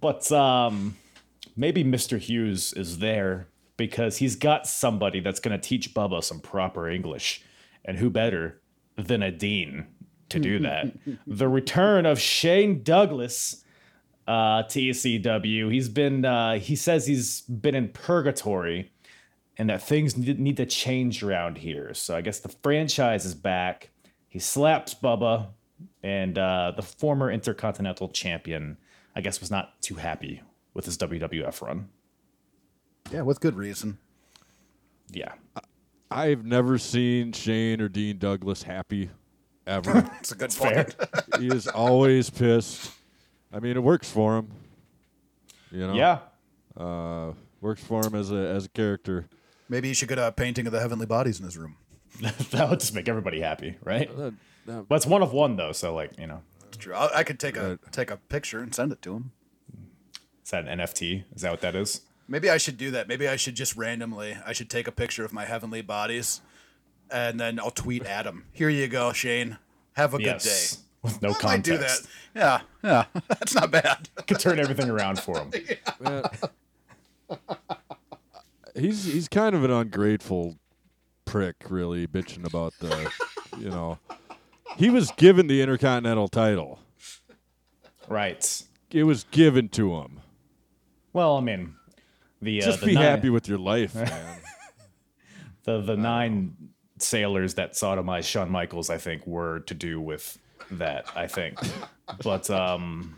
But 0.00 0.30
um, 0.32 0.96
maybe 1.56 1.84
Mr. 1.84 2.18
Hughes 2.18 2.72
is 2.72 2.98
there 2.98 3.46
because 3.76 4.16
he's 4.16 4.34
got 4.34 4.66
somebody 4.66 5.20
that's 5.20 5.38
going 5.38 5.58
to 5.58 5.68
teach 5.68 5.94
Bubba 5.94 6.24
some 6.24 6.40
proper 6.40 6.88
English. 6.88 7.44
And 7.84 7.98
who 7.98 8.10
better 8.10 8.60
than 8.96 9.22
a 9.22 9.30
dean 9.30 9.86
to 10.28 10.40
do 10.40 10.58
that? 10.60 10.92
the 11.26 11.48
return 11.48 12.04
of 12.04 12.18
Shane 12.20 12.82
Douglas 12.82 13.62
uh, 14.26 14.64
to 14.64 14.80
ECW. 14.80 15.72
He's 15.72 15.88
been, 15.88 16.24
uh, 16.24 16.58
he 16.58 16.74
says 16.74 17.06
he's 17.06 17.42
been 17.42 17.74
in 17.76 17.88
purgatory 17.88 18.90
and 19.58 19.68
that 19.70 19.82
things 19.82 20.16
need, 20.16 20.38
need 20.38 20.56
to 20.56 20.66
change 20.66 21.22
around 21.22 21.58
here. 21.58 21.94
So 21.94 22.16
I 22.16 22.20
guess 22.20 22.40
the 22.40 22.48
franchise 22.48 23.24
is 23.24 23.34
back. 23.34 23.90
He 24.28 24.38
slaps 24.38 24.94
Bubba, 24.94 25.48
and 26.02 26.38
uh, 26.38 26.72
the 26.74 26.82
former 26.82 27.30
Intercontinental 27.30 28.08
Champion, 28.08 28.78
I 29.14 29.20
guess, 29.20 29.40
was 29.40 29.50
not 29.50 29.80
too 29.82 29.96
happy 29.96 30.42
with 30.74 30.86
his 30.86 30.96
WWF 30.98 31.60
run. 31.60 31.88
yeah, 33.10 33.22
with 33.22 33.40
good 33.40 33.56
reason. 33.56 33.98
Yeah, 35.10 35.34
I've 36.10 36.44
never 36.44 36.78
seen 36.78 37.32
Shane 37.32 37.80
or 37.82 37.88
Dean 37.88 38.18
Douglas 38.18 38.62
happy, 38.62 39.10
ever. 39.66 40.10
It's 40.20 40.32
a 40.32 40.36
good 40.36 40.52
fair. 40.52 40.84
point. 40.84 40.96
he 41.38 41.48
is 41.48 41.66
always 41.66 42.30
pissed. 42.30 42.90
I 43.52 43.60
mean, 43.60 43.76
it 43.76 43.82
works 43.82 44.10
for 44.10 44.38
him. 44.38 44.48
You 45.70 45.88
know. 45.88 45.94
yeah. 45.94 46.18
Uh, 46.76 47.32
works 47.60 47.82
for 47.84 48.06
him 48.06 48.14
as 48.14 48.30
a 48.30 48.36
as 48.36 48.64
a 48.64 48.68
character. 48.70 49.28
Maybe 49.72 49.88
he 49.88 49.94
should 49.94 50.08
get 50.10 50.18
a 50.18 50.30
painting 50.30 50.66
of 50.66 50.72
the 50.72 50.80
heavenly 50.80 51.06
bodies 51.06 51.38
in 51.40 51.46
his 51.46 51.56
room. 51.56 51.76
that 52.20 52.68
would 52.68 52.78
just 52.80 52.94
make 52.94 53.08
everybody 53.08 53.40
happy, 53.40 53.78
right? 53.82 54.14
That- 54.18 54.34
that- 54.66 54.86
But 54.86 54.96
it's 54.96 55.06
one 55.06 55.22
of 55.22 55.32
one 55.32 55.56
though, 55.56 55.72
so 55.72 55.94
like 55.94 56.18
you 56.18 56.26
know, 56.26 56.42
It's 56.68 56.76
true. 56.76 56.92
I, 56.94 57.20
I 57.20 57.24
could 57.24 57.40
take 57.40 57.56
a 57.56 57.70
Right. 57.70 57.78
take 57.90 58.10
a 58.10 58.18
picture 58.18 58.60
and 58.60 58.74
send 58.74 58.92
it 58.92 59.00
to 59.00 59.14
him. 59.14 59.32
is 60.44 60.50
that 60.50 60.68
an 60.68 60.78
NFT? 60.78 61.24
Is 61.34 61.40
that 61.40 61.50
what 61.52 61.62
that 61.62 61.74
is? 61.74 62.02
Maybe 62.28 62.50
I 62.50 62.58
should 62.58 62.76
do 62.76 62.90
that. 62.90 63.08
Maybe 63.08 63.26
I 63.26 63.36
should 63.36 63.54
just 63.54 63.74
randomly. 63.74 64.36
I 64.44 64.52
should 64.52 64.68
take 64.68 64.86
a 64.86 64.92
picture 64.92 65.24
of 65.24 65.32
my 65.32 65.46
heavenly 65.46 65.80
bodies, 65.80 66.42
and 67.10 67.40
then 67.40 67.58
I'll 67.58 67.70
tweet 67.70 68.04
at 68.04 68.26
him. 68.26 68.44
Here 68.52 68.68
you 68.68 68.88
go, 68.88 69.14
Shane. 69.14 69.56
Have 69.94 70.12
a 70.12 70.18
good 70.18 70.24
day. 70.24 70.30
Yes, 70.44 70.82
with 71.02 71.22
no 71.22 71.34
I 71.40 71.44
might 71.44 71.62
do 71.64 71.78
that. 71.78 71.98
Yeah, 72.36 72.60
yeah. 72.84 73.04
That's 73.28 73.54
not 73.54 73.70
bad. 73.70 74.10
Could 74.26 74.38
turn 74.38 74.58
everything 74.60 74.90
around 74.90 75.18
for 75.18 75.38
him. 75.38 75.50
Man, 76.00 76.24
he's 78.74 79.04
he's 79.04 79.28
kind 79.28 79.54
of 79.54 79.64
an 79.64 79.70
ungrateful 79.70 80.56
prick, 81.24 81.56
really 81.68 82.06
bitching 82.06 82.46
about 82.46 82.74
the, 82.80 83.10
you 83.58 83.70
know, 83.70 83.98
he 84.76 84.90
was 84.90 85.10
given 85.12 85.46
the 85.46 85.62
Intercontinental 85.62 86.28
title. 86.28 86.80
Right. 88.08 88.62
It 88.90 89.04
was 89.04 89.24
given 89.24 89.68
to 89.70 89.94
him. 89.96 90.20
Well, 91.12 91.36
I 91.36 91.40
mean, 91.40 91.74
the 92.40 92.62
uh, 92.62 92.66
Just 92.66 92.80
the 92.80 92.86
be 92.86 92.94
nine- 92.94 93.04
happy 93.04 93.30
with 93.30 93.48
your 93.48 93.58
life, 93.58 93.94
man. 93.94 94.40
the 95.64 95.80
the 95.80 95.96
nine 95.96 96.56
sailors 96.98 97.54
that 97.54 97.72
sodomized 97.72 98.24
Shawn 98.24 98.50
Michaels, 98.50 98.90
I 98.90 98.98
think, 98.98 99.26
were 99.26 99.60
to 99.60 99.74
do 99.74 100.00
with 100.00 100.38
that. 100.72 101.06
I 101.14 101.26
think, 101.26 101.58
but 102.22 102.50
um, 102.50 103.16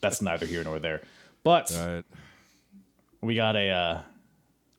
that's 0.00 0.22
neither 0.22 0.46
here 0.46 0.64
nor 0.64 0.78
there. 0.78 1.02
But 1.42 1.70
right. 1.76 2.04
we 3.20 3.34
got 3.34 3.56
a 3.56 3.68
uh, 3.68 4.00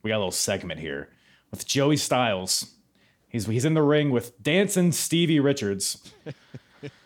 we 0.06 0.10
got 0.10 0.18
a 0.18 0.18
little 0.18 0.30
segment 0.30 0.78
here 0.78 1.08
with 1.50 1.66
Joey 1.66 1.96
Styles. 1.96 2.76
He's 3.28 3.46
he's 3.46 3.64
in 3.64 3.74
the 3.74 3.82
ring 3.82 4.10
with 4.10 4.40
dancing 4.40 4.92
Stevie 4.92 5.40
Richards, 5.40 6.12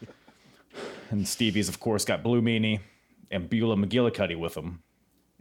and 1.11 1.26
Stevie's 1.26 1.70
of 1.70 1.80
course 1.80 2.05
got 2.05 2.22
Blue 2.22 2.42
Meanie 2.42 2.80
and 3.30 3.48
Beulah 3.48 3.76
McGillicutty 3.76 4.38
with 4.38 4.55
him. 4.55 4.82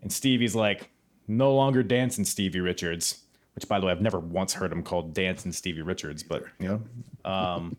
And 0.02 0.10
Stevie's 0.10 0.56
like, 0.56 0.90
no 1.28 1.54
longer 1.54 1.84
dancing 1.84 2.24
Stevie 2.24 2.62
Richards, 2.62 3.24
which 3.56 3.68
by 3.68 3.78
the 3.78 3.88
way 3.88 3.92
I've 3.92 4.02
never 4.02 4.20
once 4.20 4.54
heard 4.54 4.72
him 4.72 4.82
called 4.82 5.14
dancing 5.14 5.52
Stevie 5.52 5.82
Richards, 5.82 6.24
but 6.24 6.46
know, 6.62 6.82
um, 7.26 7.76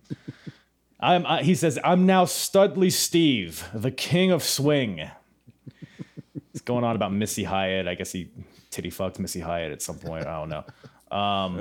I'm 1.00 1.24
I, 1.24 1.42
he 1.42 1.54
says 1.54 1.78
I'm 1.82 2.04
now 2.04 2.26
Studley 2.26 2.90
Steve, 2.90 3.66
the 3.72 3.90
king 3.90 4.30
of 4.30 4.42
swing. 4.42 5.10
It's 6.52 6.60
going 6.60 6.84
on 6.84 6.96
about 6.96 7.14
Missy 7.14 7.44
Hyatt. 7.44 7.88
I 7.88 7.94
guess 7.94 8.12
he 8.12 8.28
titty 8.70 8.90
fucked 8.90 9.18
Missy 9.18 9.40
Hyatt 9.40 9.72
at 9.72 9.82
some 9.82 9.98
point. 9.98 10.26
I 10.26 10.38
don't 10.38 10.48
know. 10.48 10.64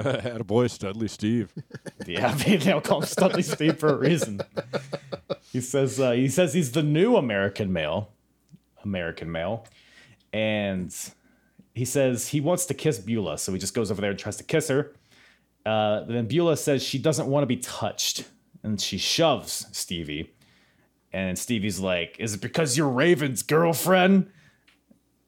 Had 0.01 0.41
a 0.41 0.43
boy, 0.43 0.67
Studley 0.67 1.07
Steve. 1.07 1.51
Yeah, 2.07 2.33
they'll 2.33 2.81
call 2.81 3.01
him 3.01 3.07
Studley 3.07 3.43
Steve 3.43 3.77
for 3.77 3.89
a 3.89 3.95
reason. 3.95 4.41
He 5.51 5.61
says 5.61 5.99
uh, 5.99 6.11
he 6.11 6.27
says 6.27 6.53
he's 6.53 6.71
the 6.71 6.81
new 6.81 7.17
American 7.17 7.71
male, 7.71 8.09
American 8.83 9.31
male, 9.31 9.67
and 10.33 10.95
he 11.75 11.85
says 11.85 12.29
he 12.29 12.41
wants 12.41 12.65
to 12.67 12.73
kiss 12.73 12.97
Beulah, 12.97 13.37
so 13.37 13.51
he 13.53 13.59
just 13.59 13.75
goes 13.75 13.91
over 13.91 14.01
there 14.01 14.09
and 14.11 14.19
tries 14.19 14.37
to 14.37 14.43
kiss 14.43 14.69
her. 14.69 14.93
Uh, 15.65 16.03
then 16.05 16.27
Beulah 16.27 16.57
says 16.57 16.81
she 16.81 16.97
doesn't 16.97 17.27
want 17.27 17.43
to 17.43 17.47
be 17.47 17.57
touched, 17.57 18.23
and 18.63 18.79
she 18.81 18.97
shoves 18.97 19.67
Stevie. 19.71 20.33
And 21.11 21.37
Stevie's 21.37 21.79
like, 21.79 22.15
"Is 22.17 22.33
it 22.33 22.41
because 22.41 22.75
you're 22.77 22.89
Raven's 22.89 23.43
girlfriend?" 23.43 24.31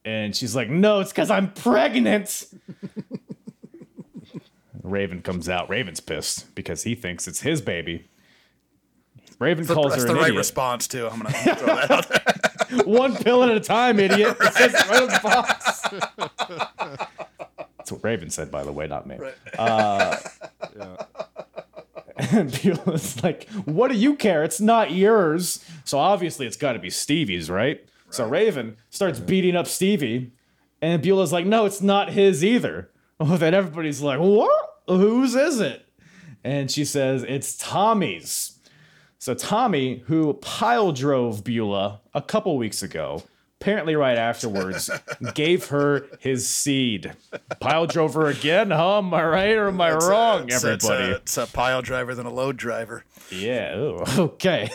And 0.03 0.35
she's 0.35 0.55
like, 0.55 0.69
"No, 0.69 0.99
it's 0.99 1.11
because 1.11 1.29
I'm 1.29 1.51
pregnant." 1.53 2.45
Raven 4.83 5.21
comes 5.21 5.47
out. 5.47 5.69
Raven's 5.69 5.99
pissed 5.99 6.53
because 6.55 6.83
he 6.83 6.95
thinks 6.95 7.27
it's 7.27 7.41
his 7.41 7.61
baby. 7.61 8.07
Raven 9.39 9.65
calls 9.65 9.91
That's 9.93 10.03
her 10.03 10.07
the 10.09 10.13
an 10.13 10.19
right 10.19 10.27
idiot. 10.29 10.37
response 10.37 10.87
too. 10.87 11.07
I'm 11.07 11.19
gonna 11.21 11.31
throw 11.33 11.65
that 11.75 11.91
out 11.91 12.09
there. 12.09 12.83
One 12.85 13.15
pill 13.15 13.43
at 13.43 13.51
a 13.51 13.59
time, 13.59 13.99
idiot. 13.99 14.37
It 14.41 14.53
says 14.53 14.73
right 14.89 15.01
on 15.01 15.07
the 15.07 15.19
box. 15.23 15.81
That's 17.77 17.91
what 17.91 18.03
Raven 18.03 18.29
said, 18.29 18.51
by 18.51 18.63
the 18.63 18.71
way, 18.71 18.87
not 18.87 19.07
me. 19.07 19.17
Uh, 19.57 20.15
and 22.17 22.51
Beulah's 22.51 23.23
like, 23.23 23.49
"What 23.65 23.89
do 23.91 23.97
you 23.97 24.15
care? 24.15 24.43
It's 24.43 24.61
not 24.61 24.91
yours." 24.91 25.65
So 25.85 25.97
obviously, 25.99 26.45
it's 26.45 26.57
got 26.57 26.73
to 26.73 26.79
be 26.79 26.89
Stevie's, 26.91 27.49
right? 27.49 27.83
So 28.11 28.27
Raven 28.27 28.77
starts 28.89 29.19
beating 29.19 29.55
up 29.55 29.67
Stevie, 29.67 30.31
and 30.81 31.01
Beulah's 31.01 31.31
like, 31.33 31.45
"No, 31.45 31.65
it's 31.65 31.81
not 31.81 32.11
his 32.11 32.43
either." 32.43 32.89
Oh, 33.23 33.37
then 33.37 33.53
everybody's 33.53 34.01
like, 34.01 34.19
"What?" 34.19 34.51
whose 34.87 35.35
is 35.35 35.59
it? 35.59 35.85
And 36.43 36.71
she 36.71 36.83
says, 36.85 37.23
It's 37.23 37.55
Tommy's. 37.55 38.57
So 39.19 39.35
Tommy, 39.35 39.99
who 40.07 40.33
pile 40.33 40.91
drove 40.91 41.43
Beulah 41.43 42.01
a 42.15 42.21
couple 42.23 42.57
weeks 42.57 42.81
ago, 42.81 43.21
apparently 43.61 43.95
right 43.95 44.17
afterwards, 44.17 44.89
gave 45.35 45.67
her 45.67 46.07
his 46.19 46.49
seed. 46.49 47.13
Pile 47.59 47.85
drove 47.85 48.15
her 48.15 48.25
again, 48.25 48.71
huh? 48.71 48.97
Am 48.97 49.13
I 49.13 49.23
right 49.23 49.55
or 49.55 49.67
am 49.67 49.79
I 49.79 49.91
wrong, 49.93 50.45
It's 50.49 50.63
a- 50.63 50.73
it's 50.73 50.85
everybody? 50.89 51.11
a, 51.13 51.15
it's 51.17 51.37
a 51.37 51.45
pile 51.45 51.83
driver 51.83 52.15
than 52.15 52.25
a 52.25 52.33
load 52.33 52.57
driver. 52.57 53.05
Yeah. 53.29 53.77
Ooh, 53.77 54.03
okay. 54.17 54.71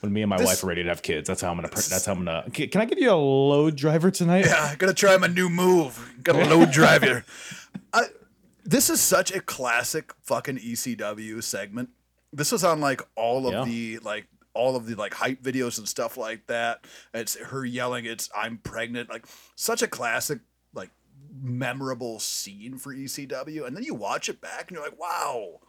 When 0.00 0.12
me 0.12 0.22
and 0.22 0.30
my 0.30 0.36
This- 0.38 0.46
wife 0.46 0.64
are 0.64 0.66
ready 0.68 0.82
to 0.82 0.88
have 0.88 1.02
kids, 1.02 1.26
that's 1.28 1.40
how 1.40 1.50
I'm 1.50 1.56
gonna. 1.56 1.68
pr- 1.68 1.76
That's 1.76 2.04
how 2.06 2.12
I'm 2.12 2.24
gonna. 2.24 2.44
Can 2.52 2.68
can 2.68 2.80
I 2.80 2.84
give 2.84 2.98
you 2.98 3.10
a 3.10 3.14
load 3.14 3.76
driver 3.76 4.10
tonight? 4.10 4.46
Yeah, 4.46 4.74
gonna 4.76 4.94
try 4.94 5.16
my 5.16 5.26
new 5.26 5.48
move. 5.48 6.14
Got 6.22 6.36
a 6.36 6.44
load 6.46 6.70
driver. 6.72 7.24
I, 7.92 8.04
this 8.64 8.90
is 8.90 9.00
such 9.00 9.32
a 9.32 9.40
classic 9.40 10.12
fucking 10.22 10.58
ECW 10.58 11.42
segment. 11.42 11.90
This 12.32 12.52
was 12.52 12.62
on 12.64 12.80
like 12.80 13.02
all 13.16 13.46
of 13.46 13.52
Yeah. 13.52 13.64
the 13.64 13.98
like 14.00 14.26
all 14.54 14.74
of 14.76 14.86
the 14.86 14.94
like 14.94 15.14
hype 15.14 15.42
videos 15.42 15.78
and 15.78 15.88
stuff 15.88 16.16
like 16.16 16.46
that. 16.48 16.84
It's 17.14 17.36
her 17.36 17.64
yelling, 17.64 18.04
"It's 18.04 18.28
I'm 18.36 18.58
pregnant!" 18.58 19.08
Like 19.10 19.26
such 19.56 19.82
a 19.82 19.86
classic, 19.88 20.40
like 20.74 20.90
memorable 21.42 22.18
scene 22.18 22.76
for 22.78 22.94
ECW. 22.94 23.66
And 23.66 23.76
then 23.76 23.82
you 23.84 23.94
watch 23.94 24.28
it 24.28 24.40
back 24.40 24.68
and 24.68 24.72
you're 24.76 24.84
like, 24.84 24.98
"Wow." 24.98 25.60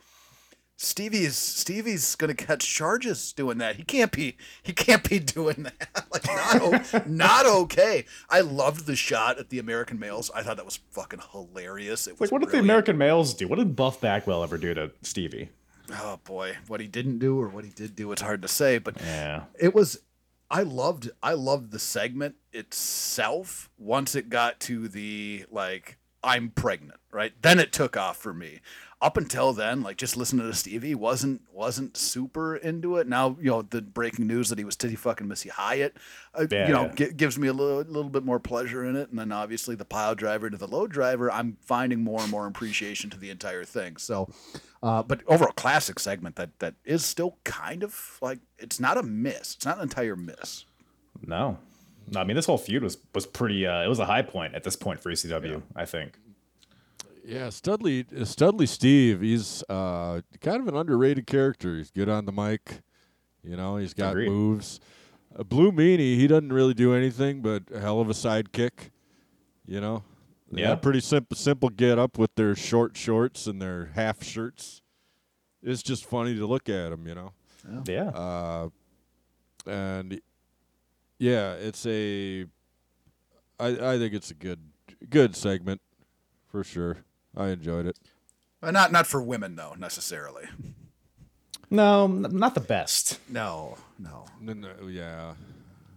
Stevie 0.83 1.25
is 1.25 1.35
Stevie's 1.37 2.15
gonna 2.15 2.33
catch 2.33 2.67
charges 2.67 3.33
doing 3.33 3.59
that. 3.59 3.75
He 3.75 3.83
can't 3.83 4.11
be 4.11 4.35
he 4.63 4.73
can't 4.73 5.07
be 5.07 5.19
doing 5.19 5.63
that. 5.63 6.05
like 6.11 6.25
not 6.25 6.61
o- 6.95 7.03
not 7.07 7.45
okay. 7.45 8.05
I 8.29 8.41
loved 8.41 8.87
the 8.87 8.95
shot 8.95 9.37
at 9.37 9.49
the 9.49 9.59
American 9.59 9.99
males. 9.99 10.31
I 10.33 10.41
thought 10.41 10.57
that 10.57 10.65
was 10.65 10.79
fucking 10.89 11.21
hilarious. 11.31 12.07
It 12.07 12.19
was 12.19 12.31
Like, 12.31 12.31
what 12.31 12.41
did 12.41 12.51
the. 12.51 12.59
American 12.59 12.97
males 12.97 13.33
do? 13.35 13.47
What 13.47 13.59
did 13.59 13.75
Buff 13.75 14.01
Bagwell 14.01 14.43
ever 14.43 14.57
do 14.57 14.73
to 14.73 14.91
Stevie? 15.03 15.49
Oh 15.93 16.19
boy, 16.23 16.55
what 16.67 16.79
he 16.79 16.87
didn't 16.87 17.19
do 17.19 17.39
or 17.39 17.47
what 17.49 17.63
he 17.65 17.69
did 17.71 17.95
do, 17.95 18.11
it's 18.11 18.21
hard 18.21 18.41
to 18.41 18.47
say. 18.47 18.77
But 18.79 18.97
Yeah. 19.01 19.43
it 19.59 19.75
was 19.75 19.99
I 20.49 20.63
loved 20.63 21.11
I 21.21 21.33
loved 21.33 21.71
the 21.71 21.79
segment 21.79 22.35
itself 22.53 23.69
once 23.77 24.15
it 24.15 24.29
got 24.29 24.59
to 24.61 24.87
the 24.87 25.45
like 25.51 25.97
I'm 26.23 26.49
pregnant, 26.49 26.99
right? 27.11 27.33
Then 27.41 27.59
it 27.59 27.71
took 27.73 27.95
off 27.97 28.17
for 28.17 28.33
me. 28.33 28.59
Up 29.03 29.17
until 29.17 29.51
then, 29.51 29.81
like 29.81 29.97
just 29.97 30.15
listening 30.15 30.45
to 30.45 30.53
Stevie 30.55 30.93
wasn't 30.93 31.41
wasn't 31.51 31.97
super 31.97 32.55
into 32.55 32.97
it. 32.97 33.07
Now 33.07 33.35
you 33.41 33.49
know 33.49 33.63
the 33.63 33.81
breaking 33.81 34.27
news 34.27 34.49
that 34.49 34.59
he 34.59 34.63
was 34.63 34.75
titty 34.75 34.95
fucking 34.95 35.27
Missy 35.27 35.49
Hyatt, 35.49 35.97
uh, 36.35 36.45
Yeah, 36.51 36.67
you 36.67 36.73
know, 36.73 36.83
yeah. 36.83 36.93
gi- 37.07 37.13
gives 37.13 37.35
me 37.39 37.47
a 37.47 37.53
little 37.53 37.79
little 37.79 38.11
bit 38.11 38.23
more 38.23 38.39
pleasure 38.39 38.85
in 38.85 38.95
it. 38.95 39.09
And 39.09 39.17
then 39.17 39.31
obviously 39.31 39.73
the 39.75 39.85
pile 39.85 40.13
driver 40.13 40.51
to 40.51 40.55
the 40.57 40.67
load 40.67 40.91
driver, 40.91 41.31
I'm 41.31 41.57
finding 41.61 42.03
more 42.03 42.21
and 42.21 42.29
more 42.29 42.45
appreciation 42.45 43.09
to 43.09 43.17
the 43.17 43.31
entire 43.31 43.63
thing. 43.63 43.97
So, 43.97 44.29
uh, 44.83 45.01
but 45.01 45.21
overall, 45.25 45.53
classic 45.53 45.97
segment 45.99 46.35
that 46.35 46.59
that 46.59 46.75
is 46.85 47.03
still 47.03 47.39
kind 47.43 47.81
of 47.81 48.19
like 48.21 48.37
it's 48.59 48.79
not 48.79 48.99
a 48.99 49.03
miss. 49.03 49.55
It's 49.55 49.65
not 49.65 49.77
an 49.77 49.83
entire 49.83 50.15
miss. 50.15 50.65
No. 51.25 51.57
No, 52.13 52.19
I 52.19 52.23
mean 52.23 52.35
this 52.35 52.45
whole 52.45 52.57
feud 52.59 52.83
was 52.83 52.97
was 53.15 53.25
pretty. 53.25 53.65
Uh, 53.65 53.83
it 53.83 53.87
was 53.87 53.97
a 53.99 54.05
high 54.05 54.21
point 54.21 54.53
at 54.53 54.63
this 54.63 54.75
point 54.75 54.99
for 54.99 55.11
ECW. 55.11 55.63
I 55.75 55.85
think. 55.85 56.19
Yeah, 57.23 57.49
Studley 57.49 58.05
uh, 58.19 58.25
Studley 58.25 58.65
Steve, 58.65 59.21
he's 59.21 59.63
uh, 59.69 60.21
kind 60.41 60.61
of 60.61 60.67
an 60.67 60.75
underrated 60.75 61.27
character. 61.27 61.77
He's 61.77 61.91
good 61.91 62.09
on 62.09 62.25
the 62.25 62.31
mic. 62.31 62.81
You 63.43 63.55
know, 63.57 63.77
he's 63.77 63.93
got 63.93 64.11
Agreed. 64.11 64.29
moves. 64.29 64.79
Uh, 65.37 65.43
Blue 65.43 65.71
Meanie, 65.71 66.15
he 66.15 66.27
doesn't 66.27 66.51
really 66.51 66.73
do 66.73 66.93
anything, 66.93 67.41
but 67.41 67.63
a 67.73 67.79
hell 67.79 67.99
of 68.01 68.09
a 68.09 68.13
sidekick. 68.13 68.89
You 69.65 69.79
know, 69.81 70.03
They 70.51 70.63
Yeah. 70.63 70.75
pretty 70.75 70.99
simple 70.99 71.37
simple 71.37 71.69
get 71.69 71.97
up 71.99 72.17
with 72.17 72.33
their 72.35 72.55
short 72.55 72.97
shorts 72.97 73.47
and 73.47 73.61
their 73.61 73.91
half 73.93 74.23
shirts. 74.23 74.81
It's 75.63 75.83
just 75.83 76.05
funny 76.05 76.35
to 76.35 76.45
look 76.47 76.67
at 76.69 76.89
them. 76.89 77.07
You 77.07 77.15
know. 77.15 77.33
Yeah. 77.85 78.09
Uh, 78.09 78.69
and 79.67 80.19
yeah, 81.19 81.53
it's 81.53 81.85
a. 81.85 82.45
I 83.59 83.67
I 83.93 83.97
think 83.99 84.13
it's 84.15 84.31
a 84.31 84.33
good 84.35 84.59
good 85.09 85.35
segment, 85.35 85.81
for 86.47 86.63
sure. 86.63 86.97
I 87.35 87.47
enjoyed 87.49 87.85
it. 87.85 87.97
Uh, 88.63 88.71
not 88.71 88.91
not 88.91 89.07
for 89.07 89.21
women 89.21 89.55
though 89.55 89.73
necessarily. 89.77 90.45
no, 91.69 92.05
n- 92.05 92.27
not 92.31 92.53
the 92.55 92.61
best. 92.61 93.19
No, 93.29 93.77
no. 93.97 94.25
No, 94.39 94.53
no, 94.53 94.87
yeah. 94.87 95.33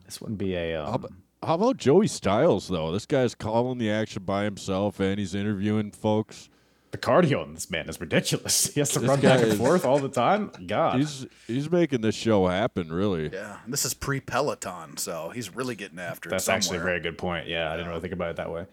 This 0.05 0.21
wouldn't 0.21 0.39
be 0.39 0.55
a. 0.55 0.77
Um, 0.81 0.87
How 0.87 0.95
about, 0.95 1.13
how 1.43 1.55
about 1.55 1.77
Joey 1.77 2.07
Styles 2.07 2.69
though? 2.69 2.93
This 2.93 3.07
guy's 3.07 3.35
calling 3.35 3.79
the 3.79 3.91
action 3.91 4.23
by 4.25 4.45
himself, 4.45 5.01
and 5.01 5.19
he's 5.19 5.35
interviewing 5.35 5.91
folks. 5.91 6.49
the 6.93 6.99
cardio 6.99 7.43
on 7.43 7.55
this 7.55 7.71
man 7.71 7.89
is 7.89 8.01
ridiculous. 8.01 8.67
He 8.75 8.81
has 8.81 8.91
to 8.91 9.01
This 9.01 9.09
run 9.09 9.21
back 9.21 9.41
and 9.43 9.53
is- 9.53 9.59
forth 9.59 9.85
all 9.85 9.99
the 9.99 10.09
time. 10.09 10.51
God. 10.67 10.99
He's 11.01 11.27
he's 11.47 11.71
making 11.71 12.01
this 12.03 12.15
show 12.15 12.47
happen, 12.47 12.93
really. 12.93 13.31
Yeah, 13.33 13.59
and 13.65 13.73
this 13.73 13.85
is 13.85 13.93
pre 13.95 14.21
Peloton, 14.21 14.97
so 14.97 15.31
he's 15.35 15.55
really 15.55 15.75
getting 15.75 15.99
after 15.99 16.31
That's 16.31 16.49
it. 16.49 16.53
actually 16.53 16.77
a 16.77 16.81
somewhere. 16.81 16.95
very 16.95 17.01
good 17.01 17.19
point. 17.19 17.47
Yeah, 17.49 17.71
I 17.71 17.77
didn't 17.77 17.89
really 17.89 18.01
think 18.01 18.13
about 18.15 18.31
it 18.31 18.37
that 18.37 18.51
way. 18.53 18.67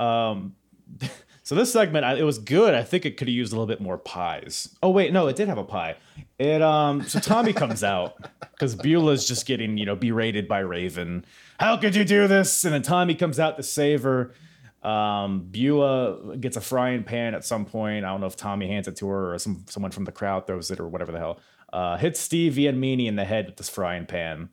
Um, 0.00 0.54
so 1.48 1.54
this 1.54 1.72
segment, 1.72 2.04
it 2.18 2.24
was 2.24 2.38
good. 2.38 2.74
I 2.74 2.82
think 2.82 3.06
it 3.06 3.16
could 3.16 3.26
have 3.26 3.34
used 3.34 3.54
a 3.54 3.56
little 3.56 3.66
bit 3.66 3.80
more 3.80 3.96
pies. 3.96 4.76
Oh 4.82 4.90
wait, 4.90 5.14
no, 5.14 5.28
it 5.28 5.36
did 5.36 5.48
have 5.48 5.56
a 5.56 5.64
pie. 5.64 5.96
It 6.38 6.60
um, 6.60 7.04
so 7.04 7.20
Tommy 7.20 7.54
comes 7.54 7.82
out 7.82 8.16
because 8.52 8.76
Beulah's 8.76 9.26
just 9.26 9.46
getting 9.46 9.78
you 9.78 9.86
know 9.86 9.96
berated 9.96 10.46
by 10.46 10.58
Raven. 10.58 11.24
How 11.58 11.78
could 11.78 11.96
you 11.96 12.04
do 12.04 12.28
this? 12.28 12.66
And 12.66 12.74
then 12.74 12.82
Tommy 12.82 13.14
comes 13.14 13.40
out 13.40 13.56
to 13.56 13.62
save 13.62 14.02
her. 14.02 14.34
Um, 14.82 15.48
Beulah 15.50 16.36
gets 16.36 16.58
a 16.58 16.60
frying 16.60 17.02
pan 17.02 17.34
at 17.34 17.46
some 17.46 17.64
point. 17.64 18.04
I 18.04 18.10
don't 18.10 18.20
know 18.20 18.26
if 18.26 18.36
Tommy 18.36 18.68
hands 18.68 18.86
it 18.86 18.96
to 18.96 19.08
her 19.08 19.32
or 19.32 19.38
some 19.38 19.64
someone 19.70 19.90
from 19.90 20.04
the 20.04 20.12
crowd 20.12 20.46
throws 20.46 20.70
it 20.70 20.78
or 20.78 20.86
whatever 20.86 21.12
the 21.12 21.18
hell. 21.18 21.40
Uh, 21.72 21.96
hits 21.96 22.20
Stevie 22.20 22.66
and 22.66 22.76
Meanie 22.76 23.06
in 23.06 23.16
the 23.16 23.24
head 23.24 23.46
with 23.46 23.56
this 23.56 23.70
frying 23.70 24.04
pan. 24.04 24.50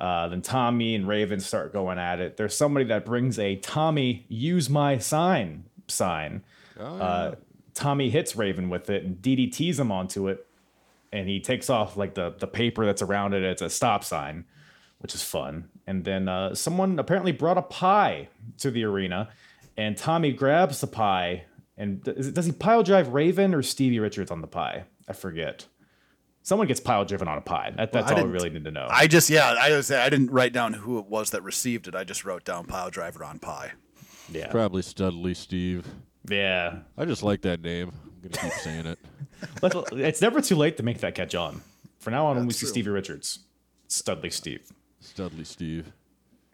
Uh, 0.00 0.28
then 0.28 0.40
Tommy 0.40 0.94
and 0.94 1.06
Raven 1.06 1.40
start 1.40 1.74
going 1.74 1.98
at 1.98 2.18
it. 2.20 2.38
There's 2.38 2.56
somebody 2.56 2.86
that 2.86 3.04
brings 3.04 3.38
a 3.38 3.56
Tommy 3.56 4.24
use 4.30 4.70
my 4.70 4.96
sign 4.96 5.64
sign. 5.90 6.42
uh, 6.78 7.34
Tommy 7.74 8.10
hits 8.10 8.36
Raven 8.36 8.68
with 8.68 8.90
it 8.90 9.04
and 9.04 9.16
DDTs 9.22 9.78
him 9.78 9.92
onto 9.92 10.28
it, 10.28 10.46
and 11.12 11.28
he 11.28 11.40
takes 11.40 11.70
off 11.70 11.96
like 11.96 12.14
the 12.14 12.34
the 12.38 12.46
paper 12.46 12.86
that's 12.86 13.02
around 13.02 13.34
it. 13.34 13.42
It's 13.42 13.62
a 13.62 13.70
stop 13.70 14.04
sign, 14.04 14.44
which 14.98 15.14
is 15.14 15.22
fun. 15.22 15.68
And 15.86 16.04
then 16.04 16.28
uh, 16.28 16.54
someone 16.54 16.98
apparently 16.98 17.32
brought 17.32 17.58
a 17.58 17.62
pie 17.62 18.28
to 18.58 18.70
the 18.70 18.84
arena, 18.84 19.28
and 19.76 19.96
Tommy 19.96 20.32
grabs 20.32 20.80
the 20.80 20.86
pie 20.86 21.44
and 21.80 22.02
does, 22.04 22.30
does 22.32 22.44
he 22.44 22.52
pile 22.52 22.82
drive 22.82 23.08
Raven 23.08 23.54
or 23.54 23.62
Stevie 23.62 23.98
Richards 24.00 24.30
on 24.30 24.42
the 24.42 24.46
pie? 24.46 24.84
I 25.08 25.14
forget. 25.14 25.66
Someone 26.42 26.68
gets 26.68 26.78
pile 26.78 27.06
driven 27.06 27.26
on 27.26 27.38
a 27.38 27.40
pie. 27.40 27.72
That, 27.74 27.90
that's 27.90 28.12
I 28.12 28.16
all 28.16 28.24
we 28.24 28.30
really 28.30 28.50
need 28.50 28.64
to 28.64 28.70
know. 28.70 28.86
I 28.90 29.06
just 29.06 29.30
yeah, 29.30 29.54
I 29.58 29.70
was 29.72 29.90
I 29.90 30.10
didn't 30.10 30.30
write 30.30 30.52
down 30.52 30.74
who 30.74 30.98
it 30.98 31.06
was 31.06 31.30
that 31.30 31.42
received 31.42 31.88
it. 31.88 31.94
I 31.94 32.04
just 32.04 32.24
wrote 32.24 32.44
down 32.44 32.66
pile 32.66 32.90
driver 32.90 33.24
on 33.24 33.38
pie. 33.38 33.72
Yeah. 34.30 34.48
Probably 34.50 34.82
Studley 34.82 35.34
Steve. 35.34 35.86
Yeah. 36.28 36.78
I 36.96 37.04
just 37.04 37.22
like 37.22 37.42
that 37.42 37.60
name. 37.60 37.92
I'm 38.22 38.30
gonna 38.30 38.50
keep 38.50 38.58
saying 38.60 38.86
it. 38.86 38.98
It's 39.92 40.20
never 40.20 40.42
too 40.42 40.54
late 40.56 40.76
to 40.76 40.82
make 40.82 40.98
that 40.98 41.14
catch 41.14 41.34
on. 41.34 41.62
For 41.98 42.10
now 42.10 42.26
on, 42.26 42.36
when 42.36 42.46
we 42.46 42.52
see 42.52 42.60
true. 42.60 42.68
Stevie 42.68 42.90
Richards, 42.90 43.38
Studley 43.88 44.28
Steve. 44.28 44.70
Studley 45.00 45.44
Steve. 45.44 45.92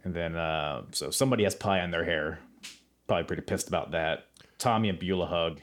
And 0.04 0.14
then, 0.14 0.36
uh, 0.36 0.82
so 0.92 1.10
somebody 1.10 1.42
has 1.42 1.56
pie 1.56 1.80
on 1.80 1.90
their 1.90 2.04
hair. 2.04 2.38
Probably 3.08 3.24
pretty 3.24 3.42
pissed 3.42 3.66
about 3.66 3.90
that. 3.90 4.26
Tommy 4.58 4.88
and 4.88 5.00
Beulah 5.00 5.26
hug. 5.26 5.60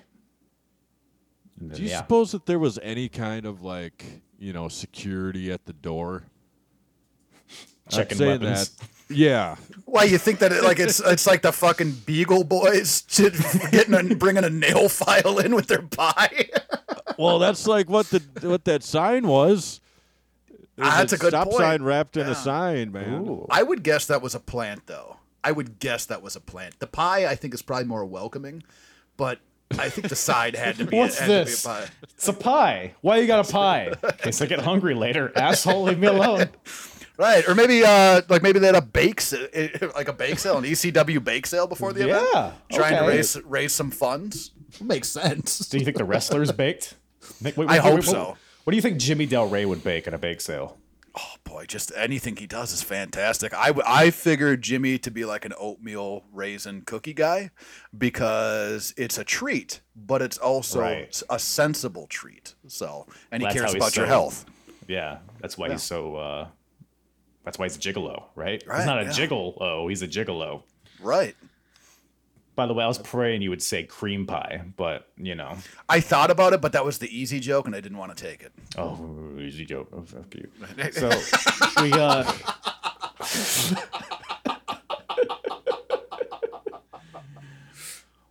And 1.60 1.70
then, 1.72 1.78
Do 1.78 1.84
you 1.84 1.90
yeah. 1.92 2.00
suppose 2.00 2.34
that 2.34 2.46
there 2.46 2.60
was 2.60 2.78
any 2.84 3.08
kind 3.08 3.46
of 3.46 3.62
like 3.62 4.04
you 4.38 4.52
know 4.52 4.68
security 4.68 5.50
at 5.52 5.66
the 5.66 5.74
door? 5.74 6.24
I'm 7.88 7.92
Checking 7.92 8.18
saying 8.18 8.42
weapons. 8.42 8.70
that. 8.70 8.88
Yeah, 9.14 9.56
Why 9.86 10.04
you 10.04 10.18
think 10.18 10.40
that 10.40 10.52
it, 10.52 10.64
like 10.64 10.80
it's 10.80 11.00
it's 11.00 11.26
like 11.28 11.42
the 11.42 11.52
fucking 11.52 11.92
Beagle 12.06 12.44
Boys 12.44 13.02
getting 13.72 13.94
a, 14.12 14.16
bringing 14.16 14.44
a 14.44 14.50
nail 14.50 14.90
file 14.90 15.40
in 15.40 15.56
with 15.56 15.68
their 15.68 15.82
pie? 15.84 16.50
well, 17.18 17.40
that's 17.40 17.68
like 17.68 17.90
what 17.90 18.08
the 18.08 18.22
what 18.42 18.66
that 18.66 18.84
sign 18.84 19.28
was. 19.28 19.80
There's 20.76 20.88
Ah, 20.90 20.98
that's 20.98 21.14
a 21.14 21.18
good 21.18 21.30
stop 21.30 21.48
point. 21.50 21.58
sign 21.58 21.84
wrapped 21.84 22.18
in 22.18 22.26
Yeah. 22.26 22.32
a 22.32 22.36
sign, 22.36 22.92
man. 22.92 23.28
Ooh. 23.28 23.46
I 23.50 23.62
would 23.62 23.84
guess 23.84 24.08
that 24.08 24.22
was 24.24 24.34
a 24.34 24.40
plant, 24.40 24.88
though. 24.88 25.18
I 25.44 25.52
would 25.52 25.78
guess 25.78 26.06
that 26.08 26.22
was 26.24 26.36
a 26.36 26.40
plant. 26.42 26.80
The 26.80 26.88
pie, 26.88 27.28
I 27.28 27.36
think, 27.36 27.54
is 27.54 27.62
probably 27.62 27.86
more 27.86 28.04
welcoming, 28.06 28.64
but 29.18 29.40
I 29.78 29.90
think 29.90 30.08
the 30.10 30.16
side 30.16 30.56
had 30.56 30.78
to 30.78 30.86
be. 30.86 30.98
What's 30.98 31.20
had 31.20 31.30
this? 31.30 31.62
To 31.62 31.68
be 31.68 31.72
a 31.72 31.76
pie. 31.78 31.88
It's 32.16 32.28
a 32.28 32.34
pie. 32.34 32.94
Why 33.02 33.18
you 33.18 33.28
got 33.28 33.48
a 33.48 33.52
pie? 33.52 33.92
In 34.04 34.12
case 34.20 34.42
I 34.42 34.46
get 34.48 34.60
hungry 34.62 34.96
later. 34.96 35.32
Asshole, 35.36 35.84
leave 35.84 36.00
me 36.00 36.08
alone. 36.08 36.50
Right, 37.24 37.48
or 37.48 37.56
maybe 37.56 37.84
uh, 37.86 38.22
like 38.30 38.44
maybe 38.44 38.60
they 38.60 38.66
had 38.68 38.76
a 38.76 38.82
bake 38.82 39.22
sa- 39.22 39.38
like 39.96 40.08
a 40.10 40.14
bake 40.14 40.40
sale, 40.40 40.58
an 40.58 40.66
ECW 40.66 41.24
bake 41.24 41.46
sale 41.48 41.68
before 41.68 41.94
the 41.94 42.04
event, 42.10 42.28
Yeah. 42.34 42.52
trying 42.72 42.98
to 43.02 43.08
raise 43.08 43.40
raise 43.44 43.72
some 43.74 43.92
funds. 43.92 44.52
Makes 44.82 45.10
sense. 45.10 45.60
Do 45.70 45.78
you 45.78 45.86
think 45.86 45.98
the 45.98 46.04
wrestlers 46.04 46.52
baked? 46.64 46.96
Nick, 47.42 47.56
wait, 47.56 47.70
I 47.70 47.74
wait, 47.74 47.82
hope 47.82 47.94
wait, 47.96 48.04
so. 48.04 48.38
What 48.66 48.72
do 48.72 48.76
you 48.76 48.82
think 48.82 48.98
Jimmy 48.98 49.26
Del 49.26 49.48
Ray 49.48 49.66
would 49.66 49.84
bake 49.84 50.08
at 50.08 50.14
a 50.14 50.18
bake 50.18 50.42
sale? 50.42 50.78
Oh 51.16 51.36
boy, 51.44 51.66
just 51.68 51.92
anything 51.96 52.36
he 52.38 52.48
does 52.48 52.74
is 52.74 52.82
fantastic. 52.82 53.54
I 53.54 53.72
I 53.86 54.10
figured 54.10 54.62
Jimmy 54.64 54.98
to 55.00 55.12
be 55.12 55.24
like 55.26 55.46
an 55.46 55.54
oatmeal 55.58 56.24
raisin 56.34 56.82
cookie 56.82 57.14
guy 57.14 57.52
because 57.96 58.94
it's 58.98 59.18
a 59.18 59.24
treat, 59.24 59.82
but 59.96 60.22
it's 60.22 60.38
also 60.38 60.82
Right. 60.82 61.08
s- 61.08 61.24
a 61.30 61.40
sensible 61.40 62.08
treat. 62.08 62.56
So, 62.68 63.06
and 63.32 63.42
he 63.42 63.46
That's 63.46 63.54
cares 63.56 63.66
how 63.70 63.74
he's 63.76 63.84
about 63.84 63.96
your 63.96 64.06
health. 64.08 64.46
Yeah, 64.88 65.20
that's 65.40 65.58
why 65.58 65.70
he's 65.72 65.84
so. 65.84 66.16
uh 66.18 66.48
That's 67.44 67.58
why 67.60 67.66
he's 67.66 67.76
a 67.76 67.80
gigolo, 67.80 68.24
right? 68.36 68.64
Right, 68.66 68.78
he's 68.78 68.86
not 68.86 69.00
a 69.02 69.04
yeah. 69.04 69.10
gigolo. 69.10 69.90
He's 69.90 70.02
a 70.02 70.08
gigolo. 70.08 70.64
Right. 71.02 71.36
By 72.56 72.68
the 72.68 72.74
way, 72.76 72.84
I 72.84 72.88
was 72.88 73.00
praying 73.00 73.42
you 73.42 73.50
would 73.50 73.64
say 73.64 73.84
cream 73.84 74.26
pie, 74.28 74.62
but 74.78 75.08
you 75.18 75.34
know, 75.36 75.58
I 75.90 76.00
thought 76.00 76.30
about 76.30 76.54
it, 76.54 76.62
but 76.62 76.72
that 76.74 76.86
was 76.86 77.00
the 77.00 77.10
easy 77.16 77.40
joke, 77.40 77.66
and 77.66 77.76
I 77.76 77.82
didn't 77.82 77.98
want 77.98 78.16
to 78.16 78.24
take 78.24 78.44
it. 78.44 78.52
oh, 78.78 79.38
easy 79.40 79.66
joke. 79.66 79.90
Oh, 79.92 80.04
fuck 80.04 80.34
you. 80.36 80.48
So 80.92 81.10
we 81.82 81.92
uh 81.94 82.32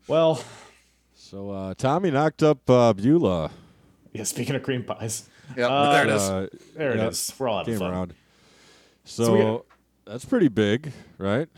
Well, 0.09 0.43
So 1.15 1.51
uh, 1.51 1.75
Tommy 1.75 2.11
knocked 2.11 2.43
up 2.43 2.69
uh, 2.69 2.93
Beulah. 2.93 3.51
yeah. 4.13 4.25
Speaking 4.25 4.55
of 4.57 4.63
cream 4.63 4.85
pies, 4.85 5.29
Yeah, 5.57 5.69
Uh, 5.69 5.93
there 5.93 6.05
it 6.05 6.11
is. 6.17 6.23
Uh, 6.23 6.47
there 6.77 6.97
yeah, 6.97 7.05
it 7.07 7.09
is. 7.11 7.33
We're 7.39 7.49
all 7.49 7.59
having 7.59 7.79
fun. 7.79 7.91
around. 7.91 8.15
So, 9.05 9.24
So 9.24 9.32
we 9.34 9.40
got- 9.40 9.64
that's 10.07 10.24
pretty 10.24 10.48
big, 10.48 10.92
right? 11.18 11.48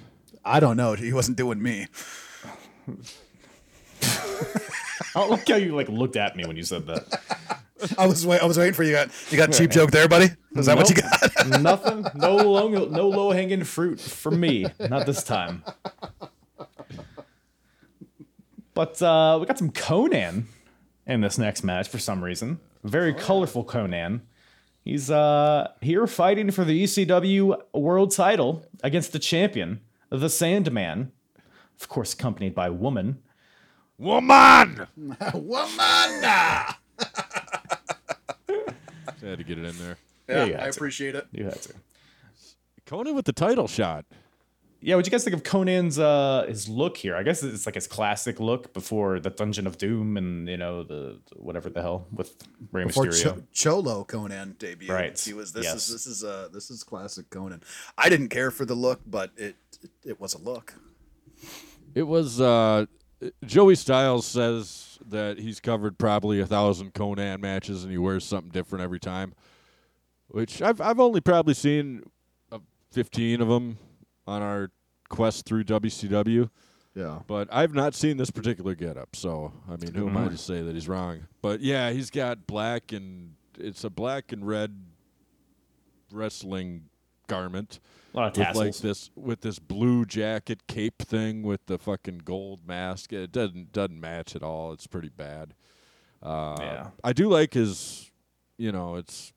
I 0.45 0.61
don't 0.61 0.77
know. 0.77 0.93
He 0.95 1.13
wasn't 1.13 1.37
doing 1.39 1.63
me. 1.63 1.87
I 5.17 5.27
look 5.29 5.49
how 5.49 5.57
you 5.57 5.75
like 5.75 5.89
looked 5.89 6.17
at 6.17 6.37
me 6.37 6.45
when 6.45 6.57
you 6.57 6.63
said 6.65 6.87
that. 6.87 7.21
I 7.99 8.07
was 8.07 8.27
wait, 8.27 8.41
I 8.41 8.45
was 8.47 8.59
waiting 8.59 8.75
for 8.75 8.83
you. 8.83 8.93
Got 8.93 9.11
you 9.31 9.37
got 9.39 9.53
cheap 9.53 9.71
joke 9.71 9.91
there, 9.91 10.09
buddy? 10.09 10.29
Is 10.57 10.67
that 10.67 10.77
what 10.77 10.89
you 10.91 10.97
got? 10.97 11.61
Nothing. 11.63 12.05
No 12.15 12.37
low, 12.37 12.69
no 12.69 13.09
low 13.09 13.31
hanging 13.33 13.65
fruit 13.65 14.01
for 14.01 14.31
me. 14.31 14.67
Not 14.81 15.07
this 15.07 15.23
time. 15.23 15.65
But 18.75 19.01
uh, 19.03 19.39
we 19.41 19.47
got 19.47 19.59
some 19.59 19.71
Konnan 19.71 20.45
in 21.07 21.21
this 21.21 21.39
next 21.39 21.63
match 21.63 21.89
for 21.89 21.99
some 21.99 22.23
reason. 22.25 22.59
Very 22.83 23.15
colorful 23.15 23.65
Konnan. 23.65 24.23
He's 24.85 25.11
uh, 25.11 25.71
here 25.81 26.07
fighting 26.07 26.51
for 26.51 26.65
the 26.65 26.85
ECW 26.85 27.59
World 27.73 28.11
Title 28.11 28.67
against 28.83 29.13
the 29.13 29.19
champion, 29.19 29.81
the 30.11 30.29
Sandman. 30.29 31.11
Of 31.81 31.89
course, 31.89 32.13
accompanied 32.13 32.55
by 32.55 32.69
Woman. 32.71 33.23
Woman! 33.99 34.87
Woman. 34.97 35.79
I 35.79 36.75
had 39.23 39.39
to 39.39 39.45
get 39.45 39.59
it 39.59 39.65
in 39.65 39.79
there. 39.79 39.97
Yeah, 40.29 40.45
you 40.45 40.53
Yeah, 40.53 40.59
I 40.61 40.65
to. 40.65 40.71
appreciate 40.71 41.15
it. 41.15 41.27
You 41.33 41.45
had 41.45 41.61
to. 41.63 41.75
Konnan 42.87 43.15
with 43.15 43.25
the 43.25 43.33
title 43.33 43.67
shot. 43.67 44.05
Yeah, 44.87 44.97
what 44.97 45.05
do 45.07 45.09
you 45.09 45.13
guys 45.13 45.25
think 45.25 45.35
of 45.35 45.43
Konnan's 45.43 45.99
uh 45.99 46.45
his 46.47 46.69
look 46.69 46.99
here? 46.99 47.17
I 47.17 47.23
guess 47.23 47.43
it's 47.43 47.65
like 47.65 47.75
his 47.75 47.87
classic 47.87 48.39
look 48.39 48.75
before 48.75 49.19
the 49.19 49.31
Dungeon 49.31 49.67
of 49.67 49.79
Doom 49.79 50.19
and 50.19 50.47
you 50.47 50.59
know 50.59 50.83
the 50.83 51.21
whatever 51.37 51.71
the 51.71 51.81
hell 51.81 52.07
with 52.13 52.35
Rey 52.71 52.85
Before 52.85 53.07
Mysterio. 53.07 53.23
Cho- 53.23 53.43
Cholo 53.81 54.05
Konnan 54.05 54.57
debuted, 54.57 54.91
Right. 54.91 55.19
He 55.19 55.33
was 55.33 55.55
this 55.55 55.65
Yes. 55.65 55.89
is 55.89 55.93
this 55.95 56.07
is 56.07 56.23
uh 56.25 56.49
this 56.53 56.71
is 56.71 56.85
classic 56.85 57.31
Konnan. 57.31 57.63
I 57.97 58.11
didn't 58.11 58.29
care 58.29 58.51
for 58.51 58.67
the 58.67 58.75
look, 58.75 59.01
but 59.07 59.31
it 59.39 59.57
it, 59.83 59.91
it 60.05 60.21
was 60.21 60.35
a 60.35 60.39
look. 60.39 60.75
It 61.95 62.03
was 62.03 62.39
uh, 62.41 62.85
Joey 63.47 63.77
Styles 63.77 64.27
says 64.27 64.99
that 65.09 65.39
he's 65.39 65.61
covered 65.61 65.97
probably 65.97 66.41
a 66.41 66.47
thousand 66.47 66.93
Konnan 66.93 67.41
matches 67.41 67.85
and 67.85 67.91
he 67.91 67.97
wears 67.97 68.25
something 68.25 68.51
different 68.51 68.83
every 68.83 69.01
time, 69.01 69.33
which 70.29 70.61
I've 70.61 70.81
I've 70.83 71.01
only 71.01 71.23
probably 71.23 71.55
seen 71.55 72.03
uh, 72.53 72.59
fifteen 72.93 73.41
of 73.41 73.49
them 73.49 73.79
on 74.27 74.43
our 74.43 74.71
quest 75.09 75.47
through 75.47 75.65
WCW. 75.65 76.51
Yeah. 76.95 77.21
But 77.27 77.49
I've 77.51 77.75
not 77.75 77.95
seen 77.95 78.17
this 78.17 78.31
particular 78.31 78.75
getup, 78.75 79.17
so 79.17 79.53
I 79.69 79.77
mean, 79.77 79.95
who 79.95 80.09
am 80.09 80.17
I 80.17 80.29
to 80.29 80.39
say 80.39 80.63
that 80.63 80.75
he's 80.75 80.89
wrong? 80.89 81.27
But 81.43 81.61
yeah, 81.61 81.91
he's 81.91 82.11
got 82.11 82.47
black 82.47 82.93
and 82.93 83.35
it's 83.59 83.85
a 83.85 83.91
black 83.91 84.33
and 84.33 84.47
red 84.47 84.77
wrestling 86.13 86.85
garment 87.27 87.81
A 88.13 88.17
lot 88.17 88.39
of 88.39 88.47
with 88.49 88.57
like 88.57 88.77
this 88.77 89.11
with 89.17 89.41
this 89.41 89.59
blue 89.59 90.05
jacket 90.05 90.67
cape 90.67 91.03
thing 91.03 91.43
with 91.43 91.67
the 91.67 91.79
fucking 91.79 92.19
gold 92.25 92.61
mask. 92.67 93.13
It 93.13 93.33
doesn't 93.33 93.73
doesn't 93.73 93.99
match 94.01 94.37
at 94.37 94.43
all. 94.43 94.73
It's 94.73 94.87
pretty 94.87 95.09
bad. 95.09 95.55
Uh, 96.23 96.57
Yeah. 96.61 96.91
I 97.03 97.13
do 97.13 97.29
like 97.29 97.55
his, 97.55 98.11
you 98.57 98.73
know, 98.73 98.97
it's. 98.97 99.33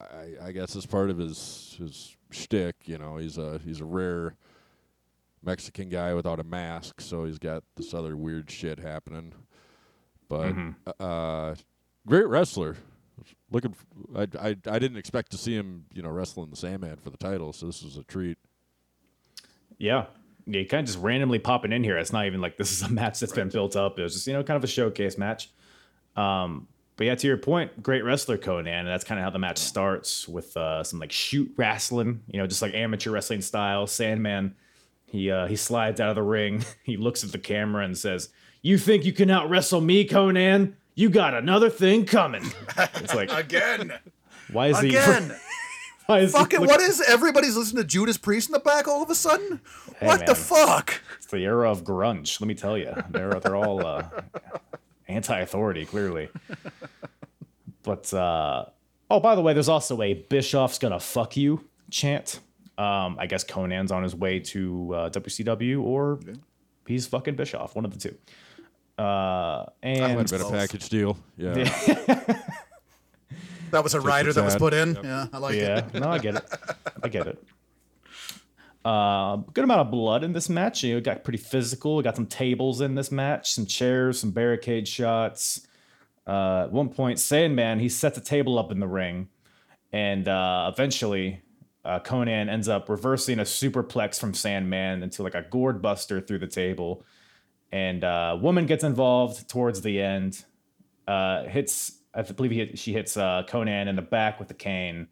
I, 0.00 0.48
I 0.48 0.52
guess 0.52 0.76
it's 0.76 0.86
part 0.86 1.10
of 1.10 1.18
his 1.18 1.74
his 1.78 2.16
shtick. 2.30 2.76
You 2.84 2.98
know, 2.98 3.16
he's 3.16 3.38
a 3.38 3.60
he's 3.64 3.80
a 3.80 3.84
rare 3.84 4.34
Mexican 5.44 5.88
guy 5.88 6.14
without 6.14 6.40
a 6.40 6.44
mask, 6.44 7.00
so 7.00 7.24
he's 7.24 7.38
got 7.38 7.62
this 7.76 7.94
other 7.94 8.16
weird 8.16 8.50
shit 8.50 8.78
happening. 8.78 9.32
But 10.28 10.52
Mm-hmm. 10.54 10.90
uh, 11.00 11.54
great 12.06 12.26
wrestler. 12.26 12.76
Looking, 13.50 13.74
f- 14.16 14.28
I, 14.40 14.48
I 14.48 14.56
I 14.74 14.78
didn't 14.78 14.98
expect 14.98 15.32
to 15.32 15.38
see 15.38 15.54
him, 15.54 15.86
you 15.92 16.02
know, 16.02 16.10
wrestling 16.10 16.50
the 16.50 16.56
Sandman 16.56 16.96
for 16.96 17.10
the 17.10 17.16
title, 17.16 17.52
so 17.52 17.66
this 17.66 17.82
was 17.82 17.96
a 17.96 18.04
treat. 18.04 18.38
Yeah. 19.78 20.06
Yeah, 20.46 20.64
kind 20.64 20.80
of 20.80 20.86
just 20.86 20.98
randomly 20.98 21.38
popping 21.38 21.72
in 21.72 21.84
here. 21.84 21.98
It's 21.98 22.12
not 22.12 22.26
even 22.26 22.40
like 22.40 22.56
this 22.56 22.72
is 22.72 22.82
a 22.82 22.88
match 22.92 23.20
that's 23.20 23.32
been 23.32 23.48
built 23.50 23.76
up. 23.76 23.98
It 23.98 24.02
was 24.02 24.14
just, 24.14 24.26
you 24.26 24.32
know, 24.32 24.42
kind 24.42 24.56
of 24.56 24.64
a 24.64 24.68
showcase 24.68 25.18
match. 25.18 25.50
Um, 26.16 26.68
but 26.98 27.06
yeah, 27.06 27.14
to 27.14 27.26
your 27.28 27.36
point, 27.36 27.80
great 27.80 28.02
wrestler 28.04 28.36
Konnan, 28.36 28.66
and 28.80 28.88
that's 28.88 29.04
kind 29.04 29.20
of 29.20 29.24
how 29.24 29.30
the 29.30 29.38
match 29.38 29.58
starts 29.58 30.26
with 30.26 30.54
uh, 30.56 30.82
some 30.82 30.98
like 30.98 31.12
shoot 31.12 31.48
wrestling, 31.56 32.20
you 32.26 32.40
know, 32.40 32.46
just 32.48 32.60
like 32.60 32.74
amateur 32.74 33.12
wrestling 33.12 33.40
style. 33.40 33.86
Sandman, 33.86 34.56
he 35.06 35.30
uh, 35.30 35.46
he 35.46 35.54
slides 35.54 36.00
out 36.00 36.10
of 36.10 36.16
the 36.16 36.24
ring, 36.24 36.64
he 36.82 36.96
looks 36.96 37.22
at 37.22 37.30
the 37.30 37.38
camera 37.38 37.84
and 37.84 37.96
says, 37.96 38.30
"You 38.62 38.78
think 38.78 39.04
you 39.04 39.12
can 39.12 39.30
out 39.30 39.48
wrestle 39.48 39.80
me, 39.80 40.06
Konnan? 40.08 40.74
You 40.96 41.08
got 41.08 41.34
another 41.34 41.70
thing 41.70 42.04
coming." 42.04 42.44
It's 42.96 43.14
like, 43.14 43.30
Again, 43.30 43.92
why 44.50 44.66
is 44.66 44.80
he? 44.80 44.88
again. 44.88 45.34
Why 46.06 46.20
is 46.20 46.32
he 46.32 46.38
Fucking 46.38 46.60
look- 46.60 46.70
what 46.70 46.80
is 46.80 47.02
everybody's 47.02 47.54
listening 47.54 47.82
to 47.82 47.86
Judas 47.86 48.16
Priest 48.16 48.48
in 48.48 48.54
the 48.54 48.60
back 48.60 48.88
all 48.88 49.02
of 49.02 49.10
a 49.10 49.14
sudden? 49.14 49.60
what 50.00 50.24
the 50.24 50.34
fuck? 50.34 51.02
It's 51.18 51.26
the 51.26 51.40
era 51.44 51.70
of 51.70 51.84
grunge. 51.84 52.40
Let 52.40 52.48
me 52.48 52.54
tell 52.54 52.78
you, 52.78 52.94
they're 53.10 53.38
they're 53.40 53.54
all 53.56 53.86
uh, 53.86 54.04
anti-authority, 55.08 55.86
clearly. 55.86 56.28
But 57.84 58.12
uh, 58.12 58.66
oh, 59.10 59.20
by 59.20 59.34
the 59.34 59.40
way, 59.40 59.54
there's 59.54 59.70
also 59.70 60.02
a 60.02 60.12
Bischoff's 60.12 60.78
gonna 60.78 61.00
fuck 61.00 61.38
you 61.38 61.64
chant. 61.90 62.40
Um, 62.76 63.16
I 63.18 63.26
guess 63.26 63.44
Konnan's 63.44 63.90
on 63.90 64.02
his 64.02 64.14
way 64.14 64.40
to 64.40 64.94
uh, 64.94 65.10
WCW, 65.10 65.82
or 65.82 66.20
he's 66.86 67.06
fucking 67.06 67.36
Bischoff, 67.36 67.74
one 67.74 67.86
of 67.86 67.92
the 67.92 67.98
two. 67.98 68.14
Uh, 69.02 69.64
Might 69.82 69.90
and 69.90 70.18
have 70.18 70.28
been 70.28 70.40
a 70.42 70.50
package 70.50 70.90
deal. 70.90 71.16
Yeah. 71.38 71.54
That 73.70 73.84
was 73.84 73.94
a 73.94 74.00
rider 74.00 74.32
that 74.32 74.44
was 74.44 74.56
put 74.56 74.74
in. 74.74 74.94
Yep. 74.94 75.04
Yeah, 75.04 75.26
I 75.32 75.38
like 75.38 75.54
it. 75.54 75.62
yeah, 75.62 75.78
it. 75.78 75.94
no, 75.94 76.08
I 76.08 76.18
get 76.18 76.36
it. 76.36 76.44
I 77.02 77.08
get 77.08 77.26
it. 77.26 77.42
Uh, 78.84 79.36
good 79.52 79.64
amount 79.64 79.80
of 79.80 79.90
blood 79.90 80.24
in 80.24 80.32
this 80.32 80.48
match. 80.48 80.82
You 80.82 80.92
know, 80.92 80.98
it 80.98 81.04
got 81.04 81.24
pretty 81.24 81.38
physical. 81.38 81.96
We 81.96 82.02
got 82.02 82.16
some 82.16 82.26
tables 82.26 82.80
in 82.80 82.94
this 82.94 83.10
match, 83.10 83.52
some 83.52 83.66
chairs, 83.66 84.20
some 84.20 84.30
barricade 84.30 84.86
shots. 84.86 85.66
Uh, 86.26 86.64
at 86.64 86.72
one 86.72 86.88
point, 86.88 87.18
Sandman 87.18 87.78
he 87.80 87.88
sets 87.88 88.18
a 88.18 88.20
table 88.20 88.58
up 88.58 88.70
in 88.70 88.80
the 88.80 88.86
ring, 88.86 89.28
and 89.92 90.28
uh, 90.28 90.70
eventually, 90.72 91.42
uh, 91.84 91.98
Konnan 92.00 92.50
ends 92.50 92.68
up 92.68 92.88
reversing 92.88 93.38
a 93.38 93.44
superplex 93.44 94.20
from 94.20 94.34
Sandman 94.34 95.02
into 95.02 95.22
like 95.22 95.34
a 95.34 95.42
gourd 95.42 95.80
buster 95.80 96.20
through 96.20 96.38
the 96.40 96.46
table, 96.46 97.04
and 97.72 98.04
uh, 98.04 98.38
woman 98.40 98.66
gets 98.66 98.84
involved 98.84 99.48
towards 99.48 99.80
the 99.80 100.00
end. 100.00 100.44
Uh, 101.06 101.44
hits 101.44 101.98
I 102.14 102.22
believe 102.22 102.78
she 102.78 102.92
hits 102.92 103.16
uh, 103.16 103.44
Konnan 103.48 103.86
in 103.86 103.96
the 103.96 104.02
back 104.02 104.38
with 104.38 104.48
the 104.48 104.54
cane. 104.54 105.08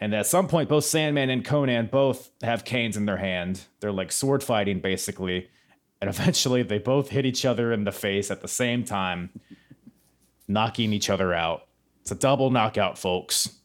And 0.00 0.14
at 0.14 0.26
some 0.26 0.46
point, 0.46 0.68
both 0.68 0.84
Sandman 0.84 1.30
and 1.30 1.44
Konnan 1.44 1.90
both 1.90 2.30
have 2.42 2.64
canes 2.64 2.96
in 2.96 3.06
their 3.06 3.16
hand. 3.16 3.62
They're 3.80 3.92
like 3.92 4.12
sword 4.12 4.42
fighting, 4.42 4.80
basically. 4.80 5.48
And 6.00 6.08
eventually, 6.10 6.62
they 6.62 6.78
both 6.78 7.10
hit 7.10 7.26
each 7.26 7.44
other 7.44 7.72
in 7.72 7.84
the 7.84 7.92
face 7.92 8.30
at 8.30 8.40
the 8.40 8.48
same 8.48 8.84
time, 8.84 9.30
knocking 10.46 10.92
each 10.92 11.10
other 11.10 11.34
out. 11.34 11.62
It's 12.02 12.10
a 12.10 12.14
double 12.14 12.50
knockout, 12.50 12.96
folks. 12.96 13.58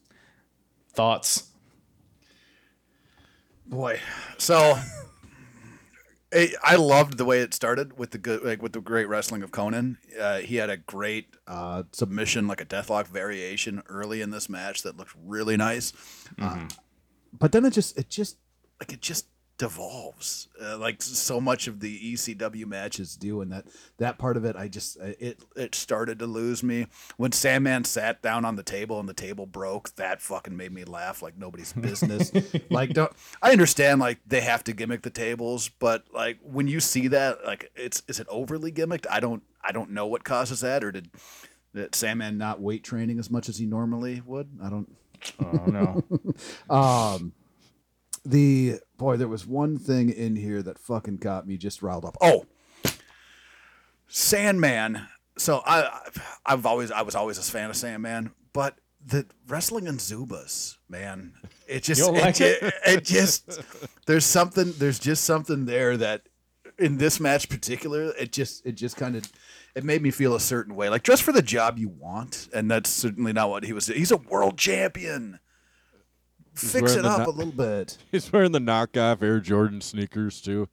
Thoughts? 0.92 1.50
Boy, 3.66 4.00
so 4.36 4.78
I 6.64 6.74
loved 6.76 7.16
the 7.16 7.24
way 7.24 7.40
it 7.40 7.54
started 7.54 7.96
with 7.96 8.10
the 8.10 8.18
good, 8.18 8.42
like 8.42 8.60
with 8.60 8.72
the 8.72 8.80
great 8.80 9.06
wrestling 9.08 9.42
of 9.44 9.52
Konnan. 9.52 9.98
Uh, 10.18 10.38
he 10.38 10.56
had 10.56 10.68
a 10.68 10.76
great 10.76 11.28
uh, 11.46 11.84
submission, 11.92 12.48
like 12.48 12.60
a 12.60 12.64
deathlock 12.64 13.06
variation 13.06 13.82
early 13.88 14.20
in 14.20 14.30
this 14.30 14.48
match 14.48 14.82
that 14.82 14.96
looked 14.96 15.14
really 15.24 15.56
nice. 15.56 15.92
But 17.32 17.52
then 17.52 17.64
it 17.64 17.70
just 17.72 17.96
it 17.96 18.10
just 18.10 18.36
Like 18.80 18.92
it 18.92 19.00
just 19.00 19.26
devolves 19.56 20.48
uh, 20.60 20.76
like 20.78 21.00
so 21.00 21.40
much 21.40 21.68
of 21.68 21.78
the 21.78 22.14
ECW 22.14 22.66
matches 22.66 23.14
do 23.14 23.40
and 23.40 23.52
that 23.52 23.64
that 23.98 24.18
part 24.18 24.36
of 24.36 24.44
it 24.44 24.56
I 24.56 24.66
just 24.66 24.98
uh, 24.98 25.12
it 25.20 25.38
it 25.54 25.74
started 25.74 26.18
to 26.18 26.26
lose 26.26 26.62
me. 26.62 26.86
When 27.16 27.30
Sandman 27.30 27.84
sat 27.84 28.20
down 28.20 28.44
on 28.44 28.56
the 28.56 28.64
table 28.64 28.98
and 28.98 29.08
the 29.08 29.14
table 29.14 29.46
broke 29.46 29.94
that 29.94 30.20
fucking 30.20 30.56
made 30.56 30.72
me 30.72 30.84
laugh 30.84 31.22
like 31.22 31.38
nobody's 31.38 31.72
business. 31.80 32.32
Like 32.68 32.90
don't 32.90 33.12
I 33.42 33.52
understand 33.52 34.00
like 34.00 34.18
they 34.26 34.40
have 34.40 34.64
to 34.64 34.72
gimmick 34.72 35.02
the 35.02 35.10
tables 35.10 35.68
but 35.68 36.04
like 36.12 36.38
when 36.42 36.66
you 36.66 36.80
see 36.80 37.08
that 37.08 37.44
like 37.44 37.70
it's 37.76 38.02
is 38.08 38.18
it 38.18 38.26
overly 38.28 38.72
gimmicked? 38.72 39.06
I 39.08 39.20
don't 39.20 39.44
I 39.62 39.70
don't 39.70 39.90
know 39.90 40.06
what 40.06 40.24
causes 40.24 40.60
that 40.62 40.82
or 40.82 40.90
did 40.90 41.10
that 41.74 41.94
Sandman 41.94 42.38
not 42.38 42.60
weight 42.60 42.82
training 42.82 43.18
as 43.20 43.30
much 43.30 43.48
as 43.48 43.58
he 43.58 43.66
normally 43.66 44.20
would? 44.26 44.48
I 44.62 44.68
don't 44.68 44.90
Oh 45.40 45.66
no. 45.66 46.04
um, 46.74 47.32
the 48.24 48.80
boy, 48.96 49.16
there 49.16 49.28
was 49.28 49.46
one 49.46 49.78
thing 49.78 50.10
in 50.10 50.36
here 50.36 50.62
that 50.62 50.78
fucking 50.78 51.18
got 51.18 51.46
me 51.46 51.56
just 51.56 51.82
riled 51.82 52.04
up. 52.04 52.16
Oh, 52.20 52.46
Sandman. 54.08 55.06
So 55.36 55.62
I, 55.66 56.00
I've 56.46 56.64
always, 56.64 56.90
I 56.90 57.02
was 57.02 57.14
always 57.14 57.38
a 57.38 57.42
fan 57.42 57.70
of 57.70 57.76
Sandman, 57.76 58.30
but 58.52 58.78
the 59.04 59.26
wrestling 59.48 59.86
in 59.86 59.96
Zubaz, 59.96 60.76
man, 60.88 61.34
it 61.66 61.82
just, 61.82 62.00
it, 62.00 62.12
like 62.12 62.36
ju- 62.36 62.56
it? 62.62 62.74
it 62.86 63.04
just, 63.04 63.60
there's 64.06 64.24
something, 64.24 64.72
there's 64.78 64.98
just 64.98 65.24
something 65.24 65.66
there 65.66 65.96
that 65.96 66.22
in 66.78 66.98
this 66.98 67.20
match 67.20 67.48
particular, 67.48 68.12
it 68.18 68.32
just, 68.32 68.64
it 68.64 68.72
just 68.76 68.96
kind 68.96 69.16
of, 69.16 69.30
it 69.74 69.84
made 69.84 70.02
me 70.02 70.12
feel 70.12 70.34
a 70.34 70.40
certain 70.40 70.76
way, 70.76 70.88
like 70.88 71.02
dress 71.02 71.20
for 71.20 71.32
the 71.32 71.42
job 71.42 71.78
you 71.78 71.88
want, 71.88 72.48
and 72.54 72.70
that's 72.70 72.88
certainly 72.88 73.32
not 73.32 73.50
what 73.50 73.64
he 73.64 73.72
was. 73.72 73.88
He's 73.88 74.12
a 74.12 74.16
world 74.16 74.56
champion. 74.56 75.40
Fix 76.54 76.94
it 76.94 77.04
up 77.04 77.20
no- 77.20 77.26
a 77.26 77.32
little 77.32 77.52
bit. 77.52 77.98
He's 78.12 78.32
wearing 78.32 78.52
the 78.52 78.58
knockoff 78.60 79.22
Air 79.22 79.40
Jordan 79.40 79.80
sneakers 79.80 80.40
too. 80.40 80.68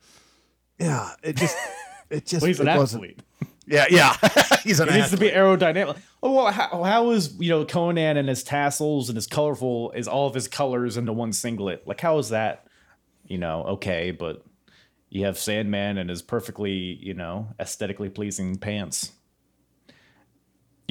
Yeah, 0.80 1.12
it 1.24 1.36
just, 1.36 1.58
it 2.10 2.26
just, 2.26 2.42
Well, 2.42 2.48
he's 2.48 2.60
an 2.60 2.68
it 2.68 2.78
wasn't- 2.78 3.04
athlete. 3.04 3.22
Yeah, 3.68 3.86
yeah, 3.90 4.18
he's 4.64 4.80
an 4.82 4.90
It 4.90 4.96
needs 4.96 5.12
to 5.12 5.18
be 5.18 5.32
athlete. 5.32 5.62
aerodynamic. 5.76 5.98
Oh, 6.22 6.32
well, 6.32 6.52
how, 6.52 6.84
how 6.84 7.12
is 7.12 7.36
you 7.40 7.50
know 7.50 7.64
Konnan 7.64 8.18
and 8.18 8.28
his 8.28 8.44
tassels 8.44 9.08
and 9.08 9.16
his 9.16 9.28
colorful 9.28 9.92
is 9.92 10.08
all 10.10 10.28
of 10.28 10.34
his 10.34 10.48
colors 10.50 10.98
into 10.98 11.14
one 11.14 11.32
singlet? 11.32 11.88
Like 11.88 12.02
how 12.02 12.18
is 12.18 12.30
that? 12.30 12.66
You 13.28 13.38
know, 13.38 13.64
okay, 13.64 14.12
but 14.12 14.44
you 15.10 15.26
have 15.26 15.38
Sandman 15.38 15.98
and 16.00 16.10
his 16.10 16.22
perfectly 16.24 16.72
you 16.72 17.14
know 17.14 17.50
aesthetically 17.60 18.10
pleasing 18.10 18.58
pants. 18.58 19.12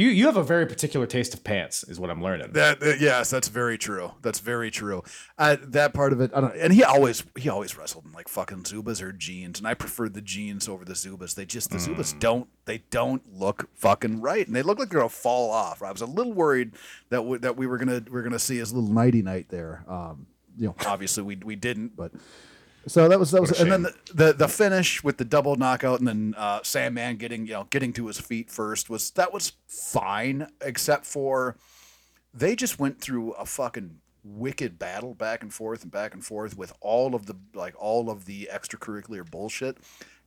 You 0.00 0.08
you 0.08 0.24
have 0.24 0.38
a 0.38 0.42
very 0.42 0.64
particular 0.64 1.06
taste 1.06 1.34
of 1.34 1.44
pants, 1.44 1.84
is 1.84 2.00
what 2.00 2.08
I'm 2.08 2.22
learning. 2.22 2.52
That, 2.52 2.80
that- 2.80 3.00
yes, 3.00 3.28
that's 3.28 3.48
very 3.48 3.76
true. 3.76 4.12
That's 4.22 4.38
very 4.38 4.70
true. 4.70 5.02
Uh, 5.36 5.56
that 5.60 5.92
part 5.92 6.14
of 6.14 6.22
it, 6.22 6.30
I 6.34 6.40
don't. 6.40 6.56
And 6.56 6.72
he 6.72 6.82
always 6.82 7.22
he 7.36 7.50
always 7.50 7.76
wrestled 7.76 8.06
in 8.06 8.12
like 8.12 8.26
fucking 8.26 8.62
Zubaz 8.62 9.02
or 9.02 9.12
jeans, 9.12 9.58
and 9.58 9.68
I 9.68 9.74
preferred 9.74 10.14
the 10.14 10.22
jeans 10.22 10.70
over 10.70 10.86
the 10.86 10.94
Zubaz. 10.94 11.34
They 11.34 11.44
just 11.44 11.68
the 11.70 11.76
Zubaz 11.76 12.18
don't 12.18 12.48
they 12.64 12.78
don't 12.90 13.22
look 13.30 13.68
fucking 13.74 14.22
right, 14.22 14.46
and 14.46 14.56
they 14.56 14.62
look 14.62 14.78
like 14.78 14.88
they're 14.88 15.00
gonna 15.00 15.10
fall 15.10 15.50
off. 15.50 15.82
I 15.82 15.92
was 15.92 16.00
a 16.00 16.06
little 16.06 16.32
worried 16.32 16.72
that 17.10 17.26
we, 17.26 17.36
that 17.36 17.58
we 17.58 17.66
were 17.66 17.76
gonna 17.76 18.02
we 18.10 18.18
are 18.18 18.22
gonna 18.22 18.38
see 18.38 18.56
his 18.56 18.72
little 18.72 18.88
nighty 18.88 19.20
night 19.20 19.50
there. 19.50 19.84
Um, 19.86 20.28
you 20.56 20.68
know, 20.68 20.76
obviously 20.86 21.24
we 21.24 21.36
we 21.36 21.56
didn't, 21.56 21.94
but 21.94 22.12
so 22.86 23.08
that 23.08 23.18
was 23.18 23.30
that 23.32 23.40
was, 23.40 23.60
and 23.60 23.70
then 23.70 23.82
the, 23.82 23.94
the 24.14 24.32
the 24.32 24.48
finish 24.48 25.04
with 25.04 25.18
the 25.18 25.24
double 25.24 25.56
knockout, 25.56 25.98
and 25.98 26.08
then 26.08 26.34
uh, 26.36 26.60
Sandman 26.62 27.16
getting 27.16 27.46
you 27.46 27.52
know 27.52 27.66
getting 27.70 27.92
to 27.94 28.06
his 28.06 28.18
feet 28.18 28.50
first 28.50 28.88
was 28.88 29.10
that 29.12 29.32
was 29.32 29.52
fine, 29.66 30.48
except 30.60 31.04
for 31.04 31.56
they 32.32 32.56
just 32.56 32.78
went 32.78 33.00
through 33.00 33.32
a 33.32 33.44
fucking 33.44 33.98
wicked 34.22 34.78
battle 34.78 35.14
back 35.14 35.42
and 35.42 35.52
forth 35.52 35.82
and 35.82 35.90
back 35.90 36.14
and 36.14 36.24
forth 36.24 36.56
with 36.56 36.72
all 36.80 37.14
of 37.14 37.26
the 37.26 37.34
like 37.54 37.74
all 37.78 38.10
of 38.10 38.24
the 38.24 38.48
extracurricular 38.52 39.28
bullshit. 39.30 39.76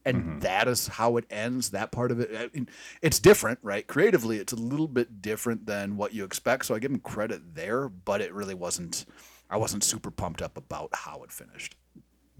And 0.05 0.41
that 0.41 0.67
is 0.67 0.87
how 0.87 1.15
it 1.15 1.23
ends 1.29 1.69
that 1.69 1.93
part 1.93 2.11
of 2.11 2.19
it. 2.19 2.29
I 2.35 2.49
mean, 2.53 2.67
it's 3.01 3.19
different 3.19 3.59
right? 3.61 3.87
Creatively 3.87 4.37
it's 4.37 4.51
a 4.51 4.57
little 4.57 4.89
bit 4.89 5.21
different 5.21 5.65
than 5.65 5.95
what 5.95 6.13
you 6.13 6.25
expect 6.25 6.65
so 6.65 6.75
i 6.75 6.79
give 6.79 6.91
him 6.91 6.99
credit 6.99 7.55
there 7.55 7.87
but 7.87 8.19
it 8.21 8.33
really 8.33 8.53
wasn't 8.53 9.05
i 9.49 9.57
wasn't 9.57 9.83
super 9.83 10.11
pumped 10.11 10.41
up 10.41 10.57
about 10.57 10.89
how 10.93 11.23
it 11.23 11.31
finished 11.31 11.75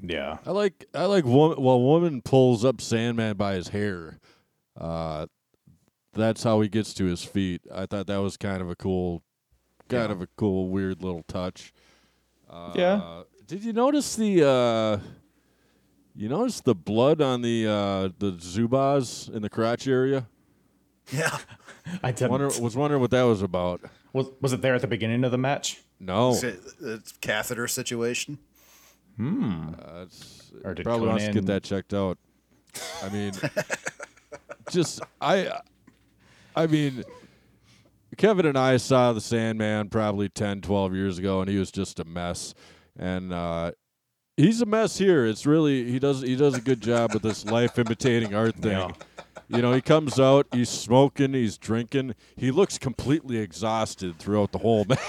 Yeah, 0.06 0.38
I 0.46 0.52
like 0.52 0.86
I 0.94 1.06
like 1.06 1.24
woman. 1.24 1.64
Well, 1.64 1.82
woman 1.82 2.22
pulls 2.22 2.66
up 2.66 2.82
Sandman 2.82 3.38
by 3.38 3.54
his 3.54 3.70
hair. 3.70 4.20
Uh, 4.80 5.28
that's 6.14 6.44
how 6.44 6.60
he 6.62 6.68
gets 6.68 6.94
to 6.96 7.06
his 7.06 7.24
feet. 7.24 7.62
I 7.74 7.86
thought 7.86 8.08
that 8.08 8.18
was 8.18 8.36
kind 8.36 8.62
of 8.62 8.70
a 8.70 8.76
cool, 8.76 9.24
kind 9.88 10.12
of 10.12 10.22
a 10.22 10.28
cool, 10.36 10.68
weird 10.70 11.02
little 11.02 11.24
touch. 11.28 11.74
Uh, 12.50 12.74
Yeah. 12.76 13.24
Did 13.48 13.64
you 13.64 13.72
notice 13.74 14.16
the? 14.16 14.46
Uh, 14.46 14.98
you 16.16 16.28
notice 16.30 16.60
the 16.62 16.76
blood 16.76 17.22
on 17.22 17.42
the 17.42 17.66
uh, 17.68 18.10
the 18.20 18.34
Zubaz 18.34 19.34
in 19.34 19.42
the 19.42 19.50
crotch 19.50 19.88
area? 19.88 20.28
yeah 21.12 21.38
I 22.02 22.12
didn't. 22.14 22.32
Wonder, 22.32 22.48
was 22.62 22.76
wondering 22.78 23.02
what 23.02 23.12
that 23.12 23.24
was 23.24 23.42
about. 23.42 23.82
was 24.14 24.28
was 24.42 24.54
it 24.54 24.62
there 24.62 24.76
at 24.76 24.82
the 24.82 24.88
beginning 24.88 25.24
of 25.24 25.32
the 25.32 25.38
match, 25.38 25.82
No, 26.00 26.32
it's, 26.32 26.44
a- 26.44 26.94
it's 26.94 27.12
catheter 27.14 27.68
situation 27.68 28.38
Uh, 29.20 30.04
it's- 30.04 30.52
or 30.64 30.74
did 30.74 30.84
probably 30.84 31.08
wants 31.10 31.26
to 31.26 31.32
get 31.34 31.46
that 31.48 31.64
checked 31.64 31.94
out. 31.94 32.18
I 33.04 33.10
mean, 33.10 33.32
just 34.72 35.02
I, 35.22 35.60
I 36.56 36.68
mean, 36.68 37.04
Kevin 38.18 38.46
and 38.46 38.58
I 38.58 38.78
saw 38.78 39.14
the 39.14 39.22
Sandman 39.22 39.90
probably 39.90 40.30
10, 40.30 40.62
12 40.62 40.94
years 40.96 41.18
ago, 41.20 41.42
and 41.42 41.50
he 41.50 41.58
was 41.58 41.72
just 41.72 42.00
a 42.00 42.06
mess. 42.06 42.54
And 42.98 43.34
uh, 43.34 43.72
he's 44.38 44.62
a 44.62 44.66
mess 44.66 44.98
here. 44.98 45.26
It's 45.26 45.46
really 45.46 45.92
he 45.92 46.00
does 46.00 46.22
he 46.22 46.36
does 46.36 46.56
a 46.56 46.62
good 46.62 46.82
job 46.82 47.14
with 47.14 47.24
this 47.24 47.46
life 47.46 47.78
imitating 47.80 48.34
art 48.36 48.56
thing. 48.56 48.72
Yeah. 48.72 48.92
You 49.50 49.62
know, 49.62 49.74
he 49.74 49.82
comes 49.82 50.20
out, 50.20 50.48
he's 50.52 50.70
smoking, 50.70 51.34
he's 51.34 51.58
drinking. 51.58 52.16
He 52.36 52.50
looks 52.50 52.78
completely 52.80 53.38
exhausted 53.38 54.18
throughout 54.18 54.52
the 54.52 54.60
whole 54.60 54.86
match. 54.90 55.00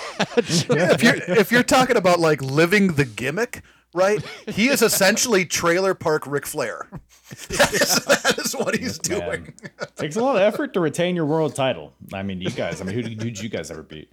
if 0.68 1.02
you're 1.02 1.16
if 1.38 1.52
you're 1.52 1.62
talking 1.62 1.96
about 1.96 2.20
like 2.20 2.42
living 2.42 2.88
the 2.94 3.04
gimmick, 3.04 3.62
right? 3.94 4.22
He 4.46 4.68
is 4.68 4.82
essentially 4.82 5.46
trailer 5.46 5.94
park 5.94 6.26
Ric 6.26 6.44
Flair. 6.44 6.86
that, 7.30 7.72
is, 7.72 8.04
that 8.04 8.38
is 8.38 8.54
what 8.54 8.76
he's 8.76 8.98
doing. 8.98 9.54
Takes 9.96 10.16
a 10.16 10.20
lot 10.20 10.36
of 10.36 10.42
effort 10.42 10.74
to 10.74 10.80
retain 10.80 11.16
your 11.16 11.24
world 11.24 11.54
title. 11.54 11.94
I 12.12 12.22
mean, 12.22 12.40
you 12.42 12.50
guys. 12.50 12.82
I 12.82 12.84
mean, 12.84 12.94
who 12.94 13.02
did, 13.02 13.12
who 13.12 13.30
did 13.30 13.40
you 13.40 13.48
guys 13.48 13.70
ever 13.70 13.82
beat? 13.82 14.12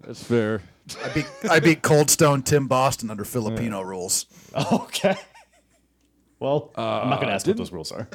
That's 0.00 0.22
fair. 0.22 0.62
I 1.02 1.08
beat 1.08 1.26
I 1.50 1.60
beat 1.60 1.82
Cold 1.82 2.10
Stone 2.10 2.42
Tim 2.42 2.68
Boston 2.68 3.10
under 3.10 3.24
Filipino 3.24 3.80
rules. 3.82 4.26
Okay. 4.72 5.16
Well, 6.38 6.70
I'm 6.76 7.10
not 7.10 7.20
gonna 7.20 7.32
uh, 7.32 7.34
ask 7.34 7.46
what 7.46 7.56
those 7.56 7.72
rules 7.72 7.90
are. 7.90 8.08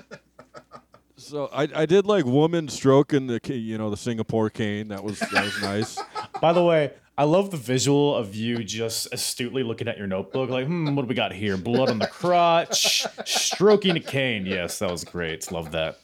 So 1.19 1.49
I, 1.51 1.67
I 1.75 1.85
did 1.85 2.05
like 2.05 2.25
woman 2.25 2.69
stroking 2.69 3.27
the 3.27 3.41
you 3.45 3.77
know 3.77 3.89
the 3.89 3.97
Singapore 3.97 4.49
cane 4.49 4.87
that 4.87 5.03
was 5.03 5.19
that 5.19 5.43
was 5.43 5.61
nice. 5.61 5.99
By 6.39 6.53
the 6.53 6.63
way, 6.63 6.93
I 7.19 7.23
love 7.23 7.51
the 7.51 7.57
visual 7.57 8.15
of 8.15 8.33
you 8.33 8.63
just 8.63 9.13
astutely 9.13 9.61
looking 9.61 9.89
at 9.89 9.97
your 9.97 10.07
notebook, 10.07 10.49
like, 10.49 10.67
hmm, 10.67 10.95
what 10.95 11.01
do 11.01 11.09
we 11.09 11.15
got 11.15 11.33
here? 11.33 11.57
Blood 11.57 11.89
on 11.89 11.99
the 11.99 12.07
crotch, 12.07 13.05
stroking 13.25 13.97
a 13.97 13.99
cane. 13.99 14.45
Yes, 14.45 14.79
that 14.79 14.89
was 14.89 15.03
great. 15.03 15.51
Love 15.51 15.69
that. 15.71 15.97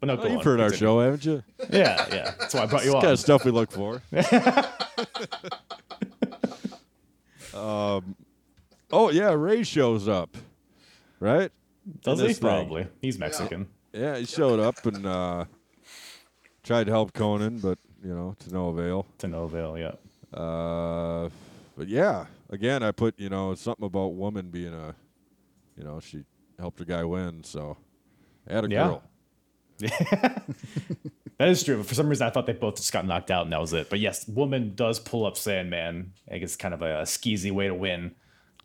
But 0.00 0.06
no, 0.08 0.16
go 0.18 0.24
Oh, 0.24 0.26
you've 0.26 0.40
on, 0.40 0.44
heard 0.44 0.60
our 0.60 0.70
show, 0.70 1.00
haven't 1.00 1.24
you? 1.24 1.42
Yeah, 1.70 2.06
yeah. 2.10 2.34
That's 2.38 2.52
why 2.52 2.64
I 2.64 2.66
brought 2.66 2.84
you 2.84 2.90
on. 2.90 2.96
Kind 3.00 3.06
on. 3.06 3.12
of 3.14 3.20
stuff 3.20 3.46
we 3.46 3.52
look 3.52 3.70
for. 3.72 4.02
um, 7.58 8.14
oh 8.92 9.08
yeah, 9.10 9.32
Rey 9.32 9.62
shows 9.62 10.08
up, 10.08 10.36
right? 11.20 11.50
Does 12.02 12.20
he? 12.20 12.26
this 12.26 12.38
thing. 12.38 12.50
Probably. 12.50 12.86
He's 13.00 13.18
Mexican. 13.18 13.66
Yeah, 13.94 14.18
he 14.18 14.26
showed 14.26 14.60
up 14.60 14.84
and 14.84 15.06
uh, 15.06 15.46
tried 16.64 16.84
to 16.84 16.92
help 16.92 17.14
Konnan, 17.14 17.62
but 17.62 17.78
you 18.04 18.14
know 18.14 18.36
to 18.40 18.52
no 18.52 18.68
avail. 18.68 19.06
To 19.20 19.26
no 19.26 19.44
avail, 19.44 19.78
yeah. 19.78 19.92
Uh, 20.32 21.28
but 21.76 21.88
yeah, 21.88 22.26
again, 22.50 22.82
I 22.82 22.92
put 22.92 23.18
you 23.18 23.28
know 23.28 23.54
something 23.54 23.86
about 23.86 24.14
woman 24.14 24.50
being 24.50 24.74
a, 24.74 24.94
you 25.76 25.84
know, 25.84 26.00
she 26.00 26.24
helped 26.58 26.80
a 26.80 26.84
guy 26.84 27.04
win, 27.04 27.44
so 27.44 27.76
had 28.48 28.64
a 28.64 28.68
Yeah. 28.68 28.86
girl. 28.86 29.02
That 31.38 31.50
is 31.50 31.62
true. 31.62 31.76
But 31.76 31.86
for 31.86 31.94
some 31.94 32.08
reason, 32.08 32.26
I 32.26 32.30
thought 32.30 32.46
they 32.46 32.52
both 32.52 32.74
just 32.76 32.92
got 32.92 33.06
knocked 33.06 33.30
out 33.30 33.44
and 33.44 33.52
that 33.52 33.60
was 33.60 33.72
it. 33.72 33.88
But 33.88 34.00
yes, 34.00 34.26
woman 34.26 34.72
does 34.74 34.98
pull 34.98 35.24
up 35.24 35.36
Sandman. 35.36 36.14
I 36.28 36.38
guess 36.38 36.56
kind 36.56 36.74
of 36.74 36.82
a, 36.82 37.02
skeezy 37.02 37.52
way 37.52 37.68
to 37.68 37.74
win. 37.74 38.16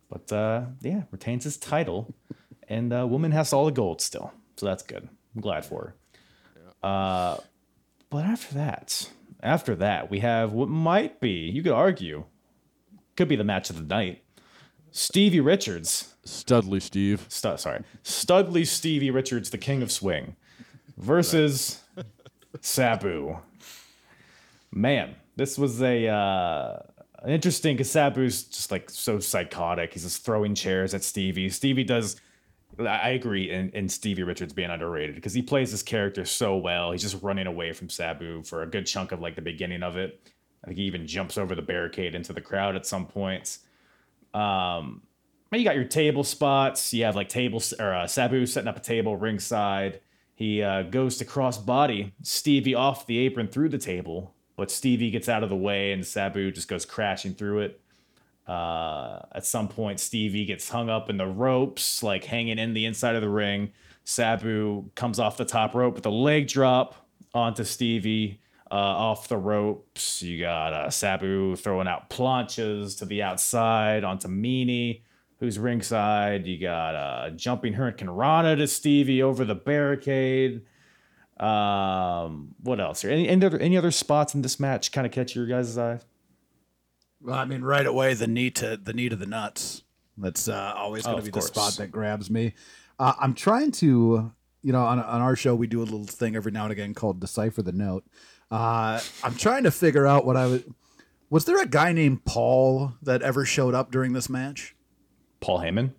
But 0.10 0.31
uh, 0.31 0.65
yeah, 0.81 1.03
retains 1.11 1.44
his 1.44 1.57
title, 1.57 2.15
and 2.68 2.91
uh, 2.91 3.06
woman 3.06 3.31
has 3.31 3.53
all 3.53 3.65
the 3.65 3.72
gold 3.72 4.02
still, 4.02 4.34
so 4.57 4.65
that's 4.65 4.81
good. 4.81 5.07
I'm 5.35 5.41
glad 5.41 5.65
for 5.65 5.95
her. 6.81 6.88
Uh, 6.88 7.38
but 8.10 8.26
after 8.26 8.56
that, 8.56 9.07
after 9.44 9.76
that, 9.76 10.10
we 10.10 10.20
have 10.20 10.53
what 10.53 10.70
might 10.70 11.20
be, 11.20 11.30
you 11.30 11.61
could 11.61 11.74
argue, 11.74 12.24
could 13.15 13.28
be 13.28 13.36
the 13.36 13.44
match 13.44 13.70
of 13.70 13.76
the 13.76 13.84
night. 13.84 14.24
Stevie 14.91 15.40
Richards 15.40 16.14
Studley 16.24 16.80
Steve. 16.80 17.26
Stu- 17.30 17.57
sorry, 17.57 17.84
Studley 18.03 18.65
Stevie 18.65 19.11
Richards, 19.11 19.49
the 19.49 19.57
King 19.57 19.82
of 19.82 19.91
Swing, 19.91 20.36
versus 20.98 21.84
Sabu. 22.61 23.38
Man, 24.72 25.15
this 25.36 25.57
was 25.57 25.82
a 25.82 26.07
uh, 26.07 26.80
interesting 27.28 27.76
because 27.76 27.91
Sabu's 27.91 28.44
just 28.44 28.72
like 28.72 28.90
so 28.90 29.20
psychotic. 29.20 29.94
He's 29.94 30.03
just 30.03 30.24
throwing 30.24 30.56
chairs 30.56 30.94
at 30.94 31.03
Stevie. 31.03 31.49
Stevie 31.49 31.84
does. 31.84 32.15
I 32.80 33.10
agree 33.10 33.52
in, 33.52 33.70
in 33.72 33.88
Stevie 33.90 34.24
Richards 34.24 34.54
being 34.54 34.70
underrated 34.70 35.16
because 35.16 35.34
he 35.34 35.41
plays 35.41 35.72
this 35.72 35.84
character 35.84 36.26
so 36.26 36.58
well. 36.58 36.91
He's 36.91 37.02
just 37.02 37.22
running 37.22 37.48
away 37.48 37.74
from 37.74 37.90
Sabu 37.90 38.44
for 38.44 38.64
a 38.64 38.68
good 38.68 38.86
chunk 38.86 39.12
of 39.12 39.20
like 39.22 39.36
the 39.36 39.41
beginning 39.41 39.84
of 39.84 39.98
it. 39.98 40.32
I 40.64 40.68
think 40.68 40.80
he 40.80 40.86
even 40.86 41.06
jumps 41.06 41.38
over 41.38 41.56
the 41.56 41.62
barricade 41.62 42.16
into 42.16 42.34
the 42.34 42.41
crowd 42.41 42.76
at 42.76 42.86
some 42.86 43.06
points. 43.06 43.60
Um, 44.34 45.02
you 45.52 45.64
got 45.64 45.76
your 45.76 45.84
table 45.86 46.24
spots. 46.24 46.94
You 46.94 47.04
have 47.06 47.16
like 47.16 47.30
tables 47.30 47.74
or 47.74 47.94
uh, 47.94 48.08
Sabu 48.08 48.45
setting 48.45 48.68
up 48.68 48.78
a 48.78 48.82
table 48.82 49.18
ringside. 49.18 50.00
He 50.36 50.64
uh, 50.64 50.84
goes 50.84 51.18
to 51.18 51.26
cross 51.26 51.58
body 51.58 52.14
Stevie 52.24 52.76
off 52.76 53.06
the 53.06 53.20
apron 53.20 53.48
through 53.48 53.70
the 53.70 53.78
table, 53.78 54.34
but 54.56 54.72
Stevie 54.72 55.12
gets 55.12 55.30
out 55.30 55.44
of 55.44 55.50
the 55.50 55.56
way 55.56 55.91
and 55.91 56.06
Sabu 56.06 56.52
just 56.52 56.68
goes 56.68 56.86
crashing 56.86 57.36
through 57.36 57.60
it. 57.60 57.82
Uh, 58.48 59.20
at 59.34 59.45
some 59.45 59.68
point, 59.68 59.99
Stevie 59.99 60.45
gets 60.45 60.70
hung 60.70 60.90
up 60.90 61.10
in 61.10 61.18
the 61.18 61.28
ropes, 61.28 62.03
like 62.03 62.26
hanging 62.26 62.60
in 62.60 62.74
the 62.74 62.86
inside 62.86 63.15
of 63.15 63.22
the 63.22 63.30
ring. 63.30 63.72
Sabu 64.03 64.90
comes 64.95 65.20
off 65.20 65.38
the 65.38 65.45
top 65.45 65.74
rope 65.74 65.95
with 65.95 66.06
a 66.06 66.10
leg 66.11 66.48
drop 66.48 67.07
onto 67.34 67.64
Stevie 67.64 68.41
uh, 68.70 68.76
off 68.76 69.28
the 69.28 69.38
ropes. 69.38 70.22
You 70.22 70.40
got 70.40 70.74
uh, 70.74 70.90
Sabu 70.90 71.56
throwing 71.56 71.88
out 71.88 72.10
planches 72.10 72.98
to 72.99 73.06
the 73.06 73.24
outside 73.24 74.03
onto 74.03 74.28
Meanie, 74.28 75.03
who's 75.40 75.57
ringside. 75.57 76.45
You 76.45 76.60
got 76.60 76.95
uh, 76.95 77.30
jumping 77.32 77.74
hurricanrana 77.74 78.57
to 78.57 78.68
Stevie 78.68 79.24
over 79.24 79.45
the 79.45 79.56
barricade. 79.56 80.64
Um, 81.40 82.56
what 82.61 82.80
else? 82.80 83.06
Any 83.06 83.28
any 83.28 83.45
other 83.45 83.57
any 83.60 83.78
other 83.78 83.91
spots 83.91 84.36
in 84.36 84.41
this 84.41 84.60
match 84.60 84.91
kind 84.91 85.06
of 85.07 85.14
catch 85.14 85.36
your 85.36 85.45
guys' 85.45 85.78
eye? 85.78 85.99
Well, 87.24 87.36
I 87.36 87.45
mean, 87.45 87.62
right 87.62 87.86
away 87.86 88.14
the 88.14 88.28
knee 88.28 88.52
to 88.52 88.78
the 88.78 88.94
knee 88.94 89.10
to 89.10 89.16
the 89.16 89.26
nuts. 89.26 89.84
That's 90.18 90.48
uh, 90.48 90.74
always 90.76 91.04
going 91.04 91.14
Oh, 91.16 91.18
to 91.18 91.20
of 91.22 91.26
be 91.26 91.32
the 91.32 91.41
spot 91.41 91.74
that 91.78 91.88
grabs 91.91 92.30
me. 92.30 92.54
Uh, 93.00 93.14
I'm 93.20 93.34
trying 93.34 93.72
to, 93.74 94.32
you 94.62 94.72
know, 94.72 94.84
on 94.84 95.00
on 95.00 95.22
our 95.22 95.36
show 95.36 95.56
we 95.56 95.66
do 95.68 95.80
a 95.82 95.86
little 95.86 96.06
thing 96.06 96.36
every 96.36 96.52
now 96.52 96.64
and 96.64 96.72
again 96.72 96.94
called 96.94 97.20
decipher 97.20 97.62
the 97.62 97.72
note. 97.72 98.04
Uh, 98.52 99.00
I'm 99.24 99.36
trying 99.36 99.64
to 99.64 99.72
figure 99.72 100.06
out 100.06 100.26
what 100.26 100.38
I 100.38 100.45
was. 100.48 100.64
Was 101.30 101.45
there 101.45 101.60
a 101.60 101.66
guy 101.66 101.94
named 101.94 102.26
Paul 102.26 102.94
that 103.02 103.24
ever 103.24 103.44
showed 103.45 103.74
up 103.74 103.90
during 103.91 104.14
this 104.14 104.30
match? 104.30 104.76
Paul 105.40 105.60
Heyman, 105.62 105.94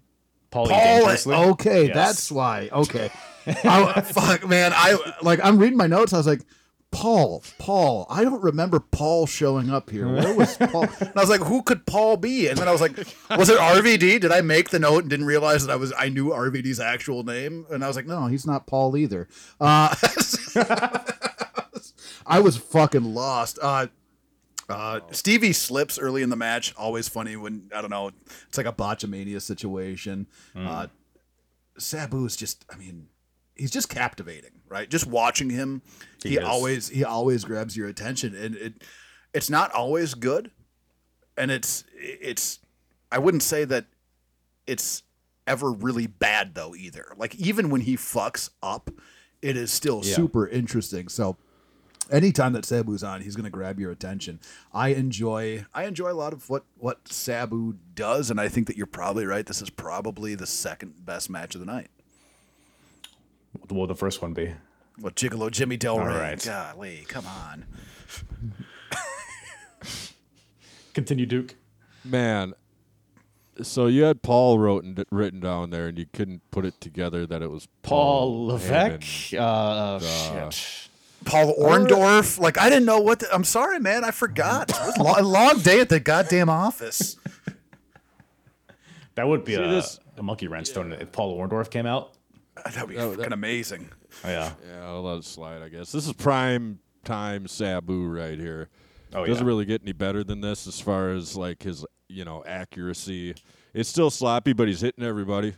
Paul. 0.53 0.67
Dangerously. 0.69 1.35
Okay, 1.35 1.87
Yes. 1.87 1.95
that's 1.95 2.31
why. 2.31 2.69
Okay, 2.71 3.11
I, 3.47 4.01
fuck, 4.05 4.49
man. 4.49 4.73
I 4.75 4.97
like. 5.23 5.41
I'm 5.43 5.59
reading 5.59 5.77
my 5.77 5.89
notes. 5.89 6.13
I 6.13 6.19
was 6.19 6.27
like, 6.29 6.43
Paul, 6.95 7.43
Paul. 7.59 8.07
I 8.09 8.23
don't 8.23 8.43
remember 8.43 8.79
Paul 8.79 9.27
showing 9.27 9.69
up 9.69 9.91
here. 9.91 10.07
Where 10.09 10.33
was 10.35 10.57
Paul? 10.59 10.87
And 11.01 11.13
I 11.17 11.21
was 11.21 11.29
like, 11.29 11.41
who 11.43 11.63
could 11.63 11.87
Paul 11.87 12.17
be? 12.17 12.49
And 12.49 12.57
then 12.57 12.69
I 12.69 12.73
was 12.73 12.81
like, 12.81 12.97
was 13.37 13.49
it 13.49 13.59
RVD? 13.59 14.21
Did 14.21 14.31
I 14.31 14.41
make 14.41 14.71
the 14.71 14.79
note 14.79 15.01
and 15.03 15.11
didn't 15.11 15.27
realize 15.27 15.67
that 15.67 15.73
I 15.73 15.77
was 15.77 15.93
I 15.99 16.09
knew 16.09 16.29
RVD's 16.31 16.79
actual 16.79 17.25
name? 17.25 17.67
And 17.71 17.85
I 17.85 17.89
was 17.89 17.97
like, 17.97 18.07
no, 18.07 18.27
he's 18.27 18.47
not 18.47 18.67
Paul 18.67 18.97
either. 18.97 19.27
Uh, 19.61 19.95
I 22.27 22.41
was 22.41 22.57
fucking 22.57 23.15
lost. 23.15 23.59
Uh, 23.61 23.89
uh, 24.69 25.01
Stevie 25.11 25.53
slips 25.53 25.99
early 25.99 26.23
in 26.23 26.31
the 26.31 26.37
match. 26.37 26.75
Always 26.77 27.09
funny 27.09 27.37
when 27.37 27.71
I 27.75 27.81
don't 27.81 27.91
know. 27.91 28.13
It's 28.49 28.57
like 28.57 28.67
a 28.67 28.73
botchamania 28.73 29.43
situation. 29.43 30.27
Uh, 30.57 30.87
Sabu 31.77 32.25
is 32.25 32.37
just. 32.37 32.65
I 32.73 32.77
mean, 32.77 33.09
he's 33.55 33.71
just 33.71 33.89
captivating, 33.89 34.53
right? 34.69 34.89
Just 34.89 35.07
watching 35.07 35.51
him, 35.51 35.83
he, 36.25 36.31
He 36.31 36.39
always 36.41 36.89
he 36.89 37.05
always 37.05 37.45
grabs 37.45 37.77
your 37.77 37.87
attention, 37.89 38.35
and 38.35 38.57
it 38.57 38.83
it's 39.33 39.49
not 39.49 39.71
always 39.73 40.15
good, 40.15 40.51
and 41.37 41.51
it's 41.51 41.85
it's. 41.97 42.59
I 43.13 43.19
wouldn't 43.19 43.45
say 43.45 43.65
that 43.65 43.87
it's 44.67 45.03
ever 45.47 45.71
really 45.71 46.07
bad 46.09 46.55
though 46.55 46.75
either. 46.75 47.13
Like 47.17 47.35
even 47.37 47.71
when 47.71 47.83
he 47.83 47.97
fucks 47.97 48.51
up, 48.63 48.91
it 49.43 49.57
is 49.57 49.71
still 49.71 50.01
Yeah. 50.03 50.17
super 50.17 50.49
interesting. 50.49 51.09
So 51.09 51.37
anytime 52.11 52.55
that 52.55 52.65
Sabu's 52.65 53.05
on, 53.05 53.21
he's 53.21 53.37
going 53.37 53.45
to 53.45 53.51
grab 53.51 53.79
your 53.79 53.91
attention. 53.93 54.41
I 54.73 54.89
enjoy 54.89 55.67
I 55.75 55.85
enjoy 55.85 56.11
a 56.11 56.15
lot 56.15 56.33
of 56.33 56.49
what 56.49 56.65
what 56.79 57.07
Sabu 57.09 57.75
does, 57.95 58.31
and 58.31 58.41
I 58.41 58.49
think 58.49 58.67
that 58.69 58.77
you're 58.77 58.87
probably 58.87 59.27
right. 59.27 59.45
This 59.47 59.61
is 59.63 59.71
probably 59.71 60.35
the 60.35 60.47
second 60.47 61.05
best 61.05 61.29
match 61.31 61.55
of 61.55 61.61
the 61.61 61.67
night. 61.67 61.91
What 63.53 63.71
will 63.71 63.87
the 63.87 63.95
first 63.95 64.21
one 64.23 64.33
be? 64.33 64.55
What 64.99 65.17
Gigolo 65.17 65.51
Jimmy 65.51 65.77
Del 65.77 65.99
Ray? 65.99 66.15
right. 66.15 66.43
Golly, 66.45 67.05
come 67.09 67.27
on. 67.27 67.65
Continue, 70.95 71.27
Duke. 71.27 71.57
Man, 72.05 72.55
so 73.63 73.87
you 73.87 74.05
had 74.05 74.23
Paul 74.23 74.59
wrote, 74.59 74.85
written 75.11 75.41
down 75.41 75.71
there, 75.71 75.89
and 75.89 75.99
you 75.99 76.07
couldn't 76.13 76.43
put 76.51 76.65
it 76.65 76.81
together 76.81 77.27
that 77.27 77.43
it 77.43 77.51
was 77.51 77.67
Paul 77.83 77.99
Paul 78.29 78.47
Levesque. 78.47 79.01
Heyman. 79.33 79.41
Uh, 79.41 79.99
shit. 80.51 80.89
Paul 81.25 81.55
Orndorff. 81.59 82.39
Like 82.39 82.59
I 82.59 82.69
didn't 82.69 82.85
know 82.85 83.01
what. 83.01 83.21
The, 83.21 83.35
I'm 83.35 83.45
sorry, 83.45 83.81
man. 83.81 84.05
I 84.05 84.11
forgot. 84.13 84.71
It 84.71 84.77
was 84.99 85.19
a 85.19 85.23
long, 85.23 85.59
day 85.61 85.81
at 85.81 85.89
the 85.89 85.99
goddamn 85.99 86.49
office. 86.51 87.17
That 89.17 89.27
would 89.27 89.45
be 89.45 89.55
See, 89.57 89.63
a, 89.63 89.67
this- 89.69 89.99
a 90.17 90.23
monkey 90.23 90.47
wrench 90.47 90.69
stone 90.69 90.93
if 90.93 91.11
Paul 91.11 91.37
Orndorff 91.39 91.71
came 91.71 91.87
out. 91.87 92.13
That'd 92.65 92.89
be 92.89 92.97
Oh, 92.99 93.11
fucking 93.11 93.23
that- 93.23 93.33
amazing. 93.33 93.91
Yeah. 94.25 94.53
Yeah, 94.67 94.85
I'll 94.87 95.03
let 95.03 95.19
it 95.19 95.25
slide. 95.25 95.63
I 95.63 95.69
guess 95.69 95.93
this 95.93 96.07
is 96.07 96.13
prime 96.13 96.79
time 97.05 97.47
Sabu 97.47 98.07
right 98.07 98.39
here. 98.39 98.69
Oh, 99.13 99.21
yeah. 99.21 99.27
Doesn't 99.27 99.45
yeah. 99.45 99.49
really 99.49 99.65
get 99.65 99.83
any 99.83 99.93
better 99.93 100.25
than 100.25 100.41
this 100.41 100.67
as 100.67 100.81
far 100.81 101.11
as 101.11 101.37
like 101.37 101.63
his 101.63 101.85
you 102.09 102.25
know 102.25 102.43
accuracy. 102.47 103.35
It's 103.73 103.89
still 103.89 104.11
sloppy, 104.11 104.53
but 104.53 104.69
he's 104.69 104.81
hitting 104.81 105.05
everybody, 105.05 105.55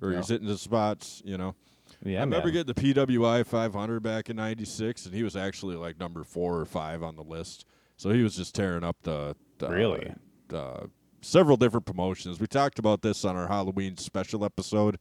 or 0.00 0.12
he's 0.12 0.28
hitting 0.28 0.48
the 0.48 0.58
spots. 0.58 1.22
You 1.24 1.38
know. 1.38 1.54
Yeah, 2.02 2.18
I 2.18 2.20
remember 2.24 2.48
man. 2.48 2.64
getting 2.66 2.74
the 2.74 2.94
PWI 2.94 3.46
500 3.46 4.02
back 4.02 4.28
in 4.28 4.36
'96, 4.36 5.06
and 5.06 5.14
he 5.14 5.22
was 5.22 5.36
actually 5.36 5.76
like 5.76 5.98
number 5.98 6.24
four 6.24 6.58
or 6.58 6.64
five 6.66 7.02
on 7.02 7.16
the 7.16 7.22
list. 7.22 7.64
So 7.96 8.10
he 8.10 8.22
was 8.22 8.36
just 8.36 8.54
tearing 8.54 8.84
up 8.84 8.96
the, 9.02 9.36
the 9.58 9.68
Really? 9.68 10.12
uh, 10.52 10.86
several 11.22 11.56
different 11.56 11.86
promotions. 11.86 12.40
We 12.40 12.46
talked 12.46 12.78
about 12.78 13.02
this 13.02 13.24
on 13.24 13.36
our 13.36 13.46
Halloween 13.46 13.96
special 13.96 14.44
episode, 14.44 14.98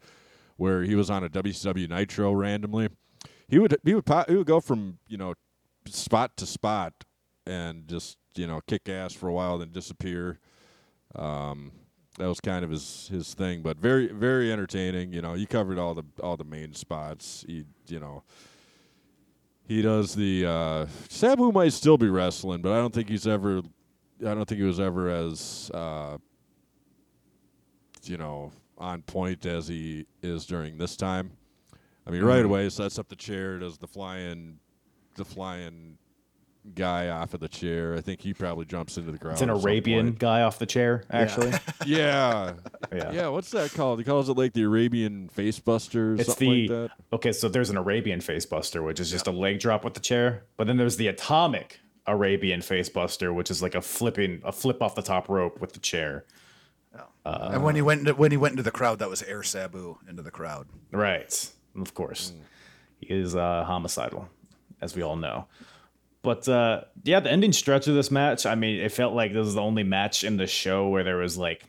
where 0.57 0.84
he 0.84 0.95
was 0.95 1.09
on 1.09 1.23
a 1.23 1.30
WCW 1.30 1.89
Nitro 1.89 2.31
randomly. 2.34 2.89
He 3.47 3.59
would 3.59 3.77
he 3.84 3.93
would 3.93 4.05
po- 4.05 4.25
he 4.27 4.35
would 4.35 4.47
go 4.47 4.59
from 4.59 4.99
you 5.07 5.17
know 5.17 5.34
spot 5.85 6.38
to 6.38 6.45
spot 6.45 6.93
and 7.45 7.88
just 7.88 8.17
you 8.35 8.47
know 8.47 8.61
kick 8.67 8.89
ass 8.89 9.13
for 9.13 9.27
a 9.27 9.34
while, 9.34 9.57
then 9.57 9.71
disappear. 9.71 10.39
Um, 11.15 11.71
that 12.17 12.27
was 12.27 12.39
kind 12.39 12.63
of 12.63 12.71
his 12.71 13.09
his 13.11 13.34
thing, 13.34 13.61
but 13.61 13.77
very 13.77 14.07
very 14.07 14.51
entertaining. 14.51 15.13
You 15.13 15.21
know, 15.21 15.34
he 15.34 15.45
covered 15.45 15.77
all 15.77 15.93
the 15.93 16.05
all 16.21 16.38
the 16.38 16.43
main 16.43 16.73
spots. 16.73 17.43
He 17.47 17.65
you 17.88 17.99
know 17.99 18.23
he 19.65 19.81
does 19.81 20.13
the 20.13 20.45
uh, 20.45 20.85
Sabu 21.09 21.51
might 21.51 21.73
still 21.73 21.97
be 21.97 22.09
wrestling, 22.09 22.61
but 22.61 22.71
I 22.71 22.77
don't 22.77 22.93
think 22.93 23.09
he's 23.09 23.27
ever. 23.27 23.61
I 24.21 24.34
don't 24.34 24.45
think 24.45 24.59
he 24.59 24.67
was 24.67 24.80
ever 24.80 25.09
as 25.09 25.71
uh, 25.73 26.17
you 28.03 28.17
know 28.17 28.51
on 28.77 29.01
point 29.03 29.45
as 29.45 29.67
he 29.67 30.05
is 30.21 30.45
during 30.45 30.77
this 30.77 30.95
time. 30.97 31.31
I 32.05 32.11
mean, 32.11 32.19
Mm-hmm. 32.21 32.27
right 32.29 32.45
away 32.45 32.69
sets 32.69 32.99
up 32.99 33.07
the 33.09 33.15
chair, 33.15 33.59
does 33.59 33.77
the 33.77 33.87
flying, 33.87 34.59
the 35.15 35.23
flying 35.25 35.97
guy 36.75 37.09
off 37.09 37.33
of 37.33 37.39
the 37.39 37.47
chair. 37.47 37.93
I 37.95 38.01
think 38.01 38.21
he 38.21 38.33
probably 38.33 38.65
jumps 38.65 38.97
into 38.97 39.11
the 39.11 39.17
ground. 39.17 39.33
It's 39.35 39.41
an 39.41 39.49
Arabian 39.49 40.13
guy 40.13 40.41
off 40.43 40.59
the 40.59 40.65
chair, 40.65 41.03
actually. 41.11 41.51
Yeah. 41.85 42.53
Yeah. 42.93 43.11
yeah. 43.11 43.27
What's 43.27 43.51
that 43.51 43.73
called? 43.73 43.99
He 43.99 44.05
calls 44.05 44.29
it 44.29 44.37
like 44.37 44.53
the 44.53 44.63
Arabian 44.63 45.27
face 45.29 45.59
buster 45.59 46.13
It's 46.15 46.27
something 46.27 46.49
the 46.49 46.67
like 46.67 46.69
that. 46.91 47.15
okay. 47.15 47.31
So 47.33 47.49
there's 47.49 47.69
an 47.69 47.75
Arabian 47.77 48.19
facebuster, 48.19 48.83
which 48.83 48.99
is 49.01 49.11
just 49.11 49.27
a 49.27 49.31
leg 49.31 49.59
drop 49.59 49.83
with 49.83 49.93
the 49.93 49.99
chair. 49.99 50.45
But 50.57 50.67
then 50.67 50.77
there's 50.77 50.95
the 50.97 51.07
atomic 51.07 51.79
Arabian 52.07 52.61
facebuster, 52.61 53.33
which 53.33 53.51
is 53.51 53.61
like 53.61 53.75
a 53.75 53.81
flipping 53.81 54.41
a 54.45 54.51
flip 54.53 54.81
off 54.81 54.95
the 54.95 55.01
top 55.01 55.27
rope 55.29 55.59
with 55.59 55.73
the 55.73 55.79
chair. 55.79 56.25
And 57.26 57.64
when 57.64 57.76
he 57.76 57.82
went 57.82 58.02
into, 58.02 58.14
when 58.14 58.32
he 58.32 58.38
went 58.38 58.53
into 58.53 58.64
the 58.64 58.72
crowd, 58.72 58.99
that 58.99 59.10
was 59.10 59.24
Air 59.24 59.44
Sabu 59.44 59.98
into 60.07 60.22
the 60.22 60.32
crowd. 60.32 60.68
Right. 60.91 61.52
Of 61.76 61.94
course. 61.94 62.32
Mm. 62.32 62.41
He 62.99 63.14
is 63.14 63.36
uh, 63.36 63.64
homicidal, 63.65 64.30
as 64.82 64.95
we 64.95 65.02
all 65.02 65.15
know. 65.15 65.48
But 66.22 66.48
uh, 66.48 66.84
yeah, 67.03 67.20
the 67.20 67.32
ending 67.32 67.52
stretch 67.52 67.88
of 67.88 67.95
this 67.95 68.10
match, 68.10 68.45
I 68.45 68.56
mean, 68.56 68.80
it 68.80 68.91
felt 68.91 69.14
like 69.14 69.34
this 69.34 69.45
was 69.45 69.56
the 69.56 69.61
only 69.61 69.84
match 69.84 70.24
in 70.24 70.38
the 70.38 70.48
show 70.48 70.88
where 70.88 71.03
there 71.03 71.18
was 71.18 71.38
like 71.38 71.64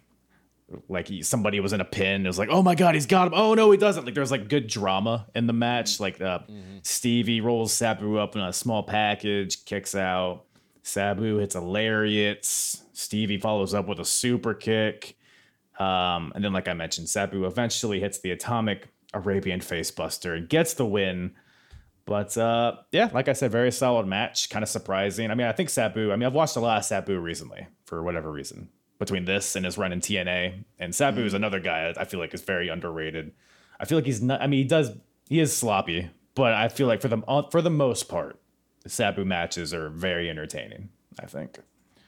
like 0.89 1.09
he, 1.09 1.23
somebody 1.23 1.61
was 1.61 1.73
in 1.73 1.81
a 1.81 1.85
pin. 1.85 2.25
It 2.25 2.29
was 2.29 2.39
like, 2.39 2.49
oh 2.51 2.63
my 2.63 2.75
god, 2.75 2.95
he's 2.95 3.07
got 3.07 3.27
him. 3.27 3.35
Oh 3.35 3.55
no, 3.55 3.71
he 3.71 3.79
doesn't. 3.79 4.05
Like 4.05 4.15
there 4.15 4.23
was 4.23 4.31
like 4.31 4.49
good 4.49 4.67
drama 4.67 5.27
in 5.35 5.47
the 5.47 5.53
match. 5.53 6.01
Like 6.01 6.21
uh, 6.21 6.41
Stevie 6.83 7.41
rolls 7.41 7.73
Sabu 7.73 8.19
up 8.19 8.37
in 8.37 8.43
a 8.43 8.53
small 8.53 8.83
package, 8.83 9.65
kicks 9.65 9.95
out. 9.95 10.45
Sabu 10.83 11.39
hits 11.39 11.55
a 11.55 11.61
lariat. 11.61 12.47
Stevie 12.95 13.39
follows 13.39 13.75
up 13.75 13.87
with 13.87 13.99
a 13.99 14.05
super 14.05 14.55
kick. 14.55 15.19
Um, 15.79 16.33
and 16.35 16.43
then, 16.43 16.53
like 16.53 16.69
I 16.69 16.73
mentioned, 16.73 17.09
Sabu 17.09 17.45
eventually 17.45 18.01
hits 18.01 18.21
the 18.21 18.31
atomic 18.31 18.89
Arabian 19.13 19.61
facebuster 19.61 20.37
and 20.37 20.49
gets 20.49 20.75
the 20.75 20.87
win. 20.87 21.35
But 22.07 22.37
uh, 22.39 22.77
yeah, 22.93 23.11
like 23.13 23.29
I 23.29 23.33
said, 23.33 23.51
very 23.51 23.73
solid 23.73 24.07
match. 24.07 24.49
Kind 24.49 24.63
of 24.63 24.69
surprising. 24.69 25.31
I 25.31 25.35
mean, 25.35 25.47
I 25.47 25.53
think 25.53 25.71
Sabu. 25.71 26.13
I 26.13 26.17
mean, 26.17 26.27
I've 26.27 26.35
watched 26.35 26.57
a 26.57 26.61
lot 26.61 26.79
of 26.79 26.85
Sabu 26.85 27.19
recently 27.19 27.67
for 27.85 28.03
whatever 28.03 28.31
reason. 28.31 28.69
Between 29.01 29.25
this 29.25 29.57
and 29.57 29.65
his 29.65 29.77
run 29.77 29.93
in 29.93 30.01
TNA, 30.01 30.65
and 30.79 30.95
Sabu 30.95 31.25
is 31.25 31.35
another 31.35 31.59
guy 31.59 31.89
that 31.89 32.01
I 32.01 32.05
feel 32.05 32.21
like 32.21 32.33
is 32.33 32.43
very 32.43 32.69
underrated. 32.69 33.33
I 33.81 33.87
feel 33.87 33.99
like 33.99 34.07
he's 34.07 34.23
not. 34.23 34.41
I 34.41 34.47
mean, 34.47 34.63
he 34.63 34.69
does. 34.69 34.93
He 35.29 35.41
is 35.41 35.55
sloppy, 35.55 36.11
but 36.37 36.55
I 36.55 36.69
feel 36.69 36.87
like 36.87 37.03
for 37.03 37.09
the 37.09 37.19
uh, 37.27 37.51
for 37.51 37.61
the 37.61 37.71
most 37.71 38.09
part, 38.09 38.41
Sabu 38.87 39.25
matches 39.25 39.75
are 39.75 39.89
very 39.89 40.31
entertaining. 40.31 40.91
I 41.19 41.27
think. 41.27 41.59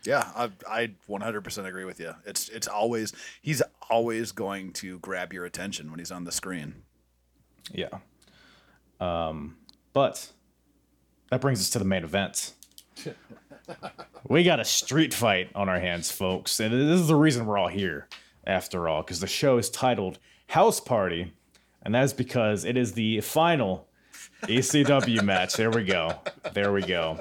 Yeah, 0.07 0.31
I, 0.35 0.51
I 0.69 0.91
100% 1.09 1.67
agree 1.67 1.85
with 1.85 2.01
you. 2.01 2.15
It's 2.25 2.49
it's 2.49 2.69
always 2.69 3.13
he's 3.43 3.63
always 3.91 4.33
going 4.33 4.73
to 4.75 4.99
grab 5.01 5.33
your 5.33 5.45
attention 5.45 5.91
when 5.91 5.99
he's 5.99 6.13
on 6.13 6.25
the 6.25 6.33
screen. 6.33 6.83
Yeah. 7.73 7.99
Um, 9.01 9.57
but 9.93 10.31
that 11.31 11.41
brings 11.41 11.61
us 11.61 11.71
to 11.71 11.79
the 11.79 11.85
main 11.85 12.05
event. 12.05 12.53
we 14.29 14.45
got 14.45 14.61
a 14.61 14.65
street 14.65 15.13
fight 15.13 15.51
on 15.55 15.69
our 15.69 15.81
hands, 15.81 16.11
folks. 16.11 16.61
And 16.61 16.73
this 16.73 17.01
is 17.01 17.09
the 17.09 17.17
reason 17.17 17.47
we're 17.47 17.59
all 17.59 17.69
here, 17.69 18.09
after 18.47 18.89
all, 18.89 19.03
because 19.03 19.21
the 19.21 19.27
show 19.27 19.59
is 19.59 19.69
titled 19.71 20.19
House 20.49 20.81
Party. 20.81 21.33
And 21.83 21.95
that 21.95 22.05
is 22.05 22.13
because 22.13 22.65
it 22.65 22.77
is 22.77 22.93
the 22.93 23.21
final 23.21 23.89
ECW 24.43 25.23
match. 25.23 25.55
There 25.55 25.71
we 25.71 25.85
go. 25.85 26.21
There 26.53 26.73
we 26.73 26.83
go. 26.83 27.21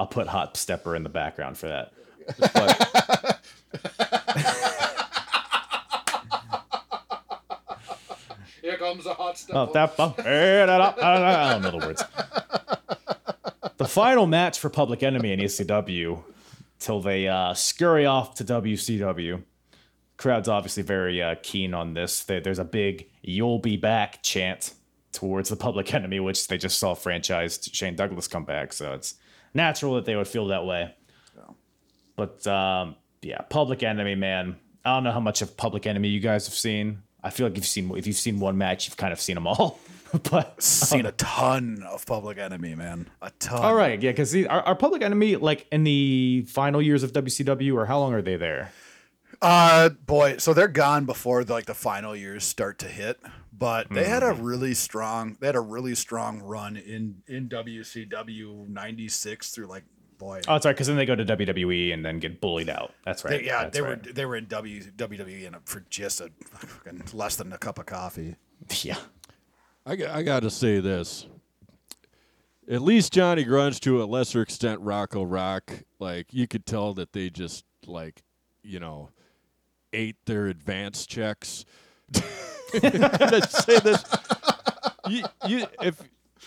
I'll 0.00 0.06
put 0.06 0.28
Hot 0.28 0.56
Stepper 0.56 0.96
in 0.96 1.02
the 1.02 1.10
background 1.10 1.58
for 1.58 1.68
that. 1.68 1.92
But- 2.38 3.40
Here 8.62 8.76
comes 8.78 9.04
a 9.06 9.14
hot 9.14 9.38
step. 9.38 9.56
Oh, 9.56 9.66
that, 9.72 9.94
I 9.98 11.52
don't 11.52 11.62
know 11.62 11.78
the 11.80 11.86
words. 11.86 12.02
The 13.76 13.86
final 13.88 14.26
match 14.26 14.58
for 14.58 14.68
Public 14.70 15.02
Enemy 15.02 15.32
and 15.32 15.42
ECW 15.42 16.22
till 16.78 17.00
they 17.00 17.28
uh, 17.28 17.54
scurry 17.54 18.06
off 18.06 18.34
to 18.36 18.44
WCW. 18.44 19.42
Crowd's 20.16 20.48
obviously 20.48 20.82
very 20.82 21.22
uh, 21.22 21.34
keen 21.42 21.72
on 21.74 21.94
this. 21.94 22.24
There- 22.24 22.40
There's 22.40 22.58
a 22.58 22.64
big 22.64 23.08
"You'll 23.22 23.58
be 23.58 23.76
back" 23.76 24.22
chant 24.22 24.74
towards 25.12 25.48
the 25.48 25.56
Public 25.56 25.92
Enemy, 25.94 26.20
which 26.20 26.46
they 26.48 26.58
just 26.58 26.78
saw 26.78 26.94
franchised 26.94 27.74
Shane 27.74 27.96
Douglas 27.96 28.28
come 28.28 28.44
back, 28.44 28.72
so 28.72 28.92
it's 28.92 29.14
natural 29.54 29.94
that 29.96 30.04
they 30.04 30.16
would 30.16 30.28
feel 30.28 30.48
that 30.48 30.64
way. 30.64 30.94
But 32.16 32.46
um, 32.46 32.96
yeah, 33.22 33.40
Public 33.42 33.82
Enemy, 33.82 34.14
man. 34.14 34.56
I 34.84 34.94
don't 34.94 35.04
know 35.04 35.12
how 35.12 35.20
much 35.20 35.40
of 35.40 35.56
Public 35.56 35.86
Enemy 35.86 36.08
you 36.08 36.20
guys 36.20 36.46
have 36.46 36.54
seen. 36.54 37.02
I 37.22 37.30
feel 37.30 37.46
like 37.46 37.56
you've 37.56 37.66
seen 37.66 37.90
if 37.96 38.06
you've 38.06 38.16
seen 38.16 38.40
one 38.40 38.58
match, 38.58 38.86
you've 38.86 38.96
kind 38.96 39.12
of 39.12 39.20
seen 39.20 39.36
them 39.36 39.46
all. 39.46 39.78
but 40.30 40.62
Seen 40.62 41.06
a 41.06 41.12
ton 41.12 41.82
of 41.88 42.04
Public 42.04 42.36
Enemy, 42.36 42.74
man. 42.74 43.08
A 43.22 43.30
ton. 43.38 43.62
all 43.62 43.74
right, 43.74 44.02
yeah, 44.02 44.10
because 44.10 44.34
are, 44.34 44.60
are 44.62 44.74
Public 44.74 45.02
Enemy 45.02 45.36
like 45.36 45.66
in 45.70 45.84
the 45.84 46.44
final 46.48 46.82
years 46.82 47.02
of 47.02 47.12
WCW, 47.12 47.74
or 47.74 47.86
how 47.86 47.98
long 48.00 48.12
are 48.12 48.22
they 48.22 48.36
there? 48.36 48.72
Uh, 49.40 49.88
boy, 49.88 50.36
so 50.36 50.52
they're 50.52 50.68
gone 50.68 51.06
before 51.06 51.44
the, 51.44 51.52
like 51.52 51.66
the 51.66 51.74
final 51.74 52.14
years 52.14 52.44
start 52.44 52.78
to 52.80 52.86
hit. 52.88 53.18
But 53.60 53.90
they 53.90 54.04
had 54.04 54.22
a 54.22 54.32
mm-hmm. 54.32 54.42
really 54.42 54.74
strong, 54.74 55.36
they 55.38 55.46
had 55.46 55.54
a 55.54 55.60
really 55.60 55.94
strong 55.94 56.40
run 56.40 56.76
in 56.76 57.22
in 57.28 57.48
WCW 57.48 58.66
'96 58.68 59.50
through 59.50 59.66
like 59.66 59.84
boy, 60.20 60.40
Oh, 60.48 60.58
sorry, 60.60 60.74
because 60.74 60.86
then 60.86 60.96
they 60.96 61.04
go 61.04 61.14
to 61.14 61.24
WWE 61.24 61.92
and 61.92 62.04
then 62.04 62.20
get 62.20 62.40
bullied 62.40 62.70
out. 62.70 62.94
That's 63.04 63.24
right. 63.24 63.40
They- 63.40 63.46
yeah, 63.46 63.64
That's 63.64 63.76
they 63.76 63.82
right. 63.82 64.06
were 64.06 64.12
they 64.12 64.24
were 64.24 64.36
in 64.36 64.46
w, 64.46 64.82
WWE 64.82 65.46
in 65.46 65.54
a, 65.54 65.60
for 65.64 65.84
just 65.90 66.20
a 66.20 66.30
fucking 66.44 67.02
less 67.12 67.36
than 67.36 67.52
a 67.52 67.58
cup 67.58 67.78
of 67.78 67.86
coffee. 67.86 68.36
Yeah. 68.82 68.98
I, 69.86 69.96
got- 69.96 70.10
I 70.10 70.22
got 70.22 70.40
to 70.40 70.50
say 70.50 70.80
this. 70.80 71.26
At 72.70 72.82
least 72.82 73.12
Johnny 73.12 73.44
Grunge, 73.44 73.80
to 73.80 74.02
a 74.02 74.04
lesser 74.04 74.42
extent, 74.42 74.80
Rocco 74.80 75.22
Rock, 75.22 75.84
like 75.98 76.32
you 76.32 76.46
could 76.46 76.66
tell 76.66 76.92
that 76.94 77.12
they 77.12 77.30
just 77.30 77.64
like, 77.86 78.22
you 78.62 78.78
know, 78.78 79.08
ate 79.92 80.16
their 80.26 80.46
advance 80.46 81.06
checks. 81.06 81.64
Let's 82.82 83.64
say 83.64 83.78
this. 83.80 84.04
You, 85.08 85.24
you, 85.46 85.66
if 85.82 86.00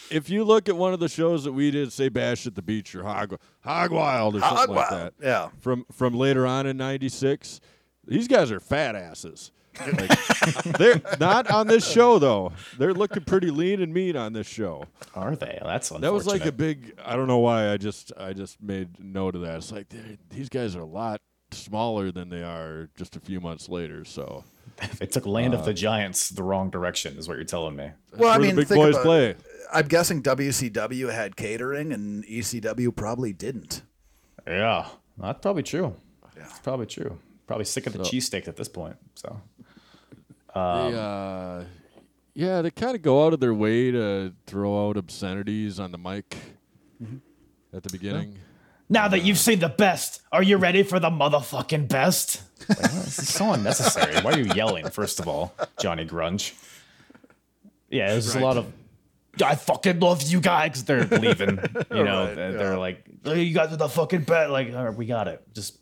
if 0.10 0.30
you 0.30 0.44
look 0.44 0.70
at 0.70 0.76
one 0.76 0.94
of 0.94 1.00
the 1.00 1.10
shows 1.10 1.44
that 1.44 1.54
we 1.54 1.72
did, 1.72 1.92
say 1.92 2.10
Bash 2.10 2.46
at 2.48 2.56
the 2.56 2.62
Beach 2.62 2.96
or 2.96 3.04
Hog 3.04 3.38
Hog 3.62 3.92
Wild 3.92 4.36
or 4.36 4.40
something 4.40 4.58
Hog 4.58 4.70
like 4.70 4.90
that, 4.90 5.14
yeah. 5.22 5.50
from 5.60 5.86
from 5.92 6.14
later 6.14 6.46
on 6.46 6.68
in 6.68 6.78
'96, 6.78 7.60
these 8.06 8.28
guys 8.28 8.52
are 8.52 8.60
fat 8.60 8.96
asses. 8.96 9.52
Like, 9.80 10.64
they're 10.78 11.02
not 11.20 11.50
on 11.50 11.68
this 11.68 11.90
show 11.90 12.20
though. 12.20 12.54
They're 12.78 12.94
looking 12.94 13.24
pretty 13.24 13.50
lean 13.50 13.82
and 13.82 13.94
mean 13.94 14.16
on 14.16 14.34
this 14.34 14.48
show. 14.48 14.86
Are 15.16 15.36
they? 15.36 15.60
That's 15.64 15.90
That 15.90 16.14
was 16.14 16.28
like 16.28 16.46
a 16.46 16.52
big. 16.52 16.94
I 17.04 17.16
don't 17.16 17.28
know 17.28 17.40
why. 17.40 17.72
I 17.72 17.78
just 17.78 18.12
I 18.18 18.34
just 18.34 18.62
made 18.62 19.04
note 19.04 19.36
of 19.36 19.42
that. 19.42 19.58
It's 19.58 19.72
like 19.72 19.88
these 20.30 20.50
guys 20.50 20.76
are 20.76 20.82
a 20.82 20.86
lot 20.86 21.22
smaller 21.52 22.12
than 22.12 22.30
they 22.30 22.44
are 22.44 22.90
just 22.96 23.16
a 23.16 23.20
few 23.20 23.40
months 23.40 23.70
later. 23.70 24.06
So 24.06 24.44
They 25.00 25.06
took 25.06 25.26
Land 25.26 25.54
of 25.54 25.62
uh, 25.62 25.66
the 25.66 25.74
Giants 25.74 26.30
the 26.30 26.44
wrong 26.44 26.70
direction, 26.70 27.18
is 27.18 27.28
what 27.28 27.38
you're 27.38 27.46
telling 27.46 27.76
me. 27.76 27.92
Well, 28.18 28.32
I 28.32 28.38
mean, 28.38 28.56
the 28.56 28.66
big 28.66 28.70
boys 28.70 28.96
about, 28.96 29.04
play. 29.06 29.36
I'm 29.72 29.88
guessing 29.88 30.22
WCW 30.22 31.12
had 31.14 31.36
catering 31.36 31.92
and 31.92 32.26
ECW 32.26 32.96
probably 32.96 33.34
didn't. 33.34 33.82
Yeah, 34.46 34.88
that's 35.18 35.40
probably 35.42 35.64
true. 35.64 35.96
Yeah. 36.36 36.44
It's 36.44 36.60
probably 36.60 36.86
true. 36.86 37.18
Probably 37.48 37.66
sick 37.66 37.88
of 37.88 37.94
the 37.94 38.00
cheesesteak 38.00 38.48
at 38.48 38.56
this 38.56 38.68
point. 38.68 38.96
So 39.16 39.42
they, 40.54 40.60
um, 40.60 40.96
uh, 40.96 41.64
yeah, 42.34 42.62
they 42.62 42.72
kind 42.72 42.96
of 42.96 43.02
go 43.02 43.26
out 43.26 43.34
of 43.34 43.40
their 43.40 43.54
way 43.54 43.92
to 43.92 44.34
throw 44.48 44.90
out 44.90 44.98
obscenities 44.98 45.80
on 45.80 45.92
the 45.92 45.98
mic 45.98 46.36
mm-hmm. 47.02 47.18
at 47.76 47.84
the 47.84 47.90
beginning. 47.90 48.38
Now 48.94 49.08
that 49.08 49.24
you've 49.24 49.40
seen 49.40 49.60
the 49.60 49.70
best, 49.70 50.22
are 50.32 50.44
you 50.44 50.58
ready 50.58 50.84
for 50.84 51.00
the 51.00 51.10
motherfucking 51.10 51.88
best? 51.90 52.42
Like, 52.70 52.80
what? 52.80 52.92
this 52.92 53.20
is 53.20 53.28
so 53.28 53.52
unnecessary. 53.52 54.16
Why 54.22 54.34
are 54.34 54.40
you 54.40 54.54
yelling? 54.54 54.88
First 54.90 55.20
of 55.20 55.28
all, 55.28 55.54
Johnny 55.80 56.06
Grunge. 56.06 56.54
Yeah, 57.90 58.10
there's 58.12 58.26
just 58.26 58.38
a 58.38 58.40
lot 58.40 58.58
of. 58.58 58.72
I 59.44 59.56
fucking 59.56 60.00
love 60.00 60.22
you 60.22 60.40
guys. 60.40 60.84
They're 60.86 61.06
leaving. 61.06 61.60
You 61.92 62.04
know, 62.04 62.26
Right, 62.28 62.36
they're, 62.36 62.54
they're 62.54 62.78
like, 62.78 63.04
"Oh, 63.26 63.34
you 63.34 63.54
guys 63.54 63.74
are 63.74 63.78
the 63.78 63.90
fucking 63.90 64.22
best. 64.24 64.52
Like, 64.52 64.74
all 64.74 64.86
right, 64.86 64.96
we 64.96 65.08
got 65.08 65.28
it. 65.28 65.44
Just 65.54 65.80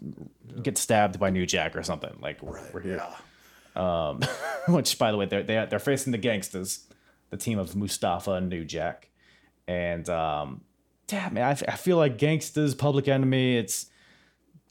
get 0.63 0.77
stabbed 0.77 1.19
by 1.19 1.29
New 1.29 1.45
Jack 1.45 1.75
or 1.75 1.83
something. 1.83 2.17
Like, 2.21 2.41
we're, 2.41 2.61
we're 2.71 2.81
here. 2.81 3.03
Um, 3.75 4.21
which, 4.69 4.97
by 4.97 5.11
the 5.11 5.17
way, 5.17 5.25
they're 5.25 5.43
they, 5.43 5.67
they're 5.69 5.79
facing 5.79 6.11
the 6.11 6.17
gangsters, 6.17 6.87
the 7.29 7.37
team 7.37 7.59
of 7.59 7.75
Mustafa 7.75 8.31
and 8.31 8.49
New 8.49 8.63
Jack, 8.63 9.09
and 9.67 10.09
um, 10.09 10.61
yeah, 11.11 11.29
man, 11.29 11.43
I, 11.43 11.51
f- 11.51 11.63
I 11.67 11.75
feel 11.75 11.97
like 11.97 12.17
gangsters, 12.17 12.75
Public 12.75 13.07
Enemy. 13.07 13.57
It's 13.57 13.87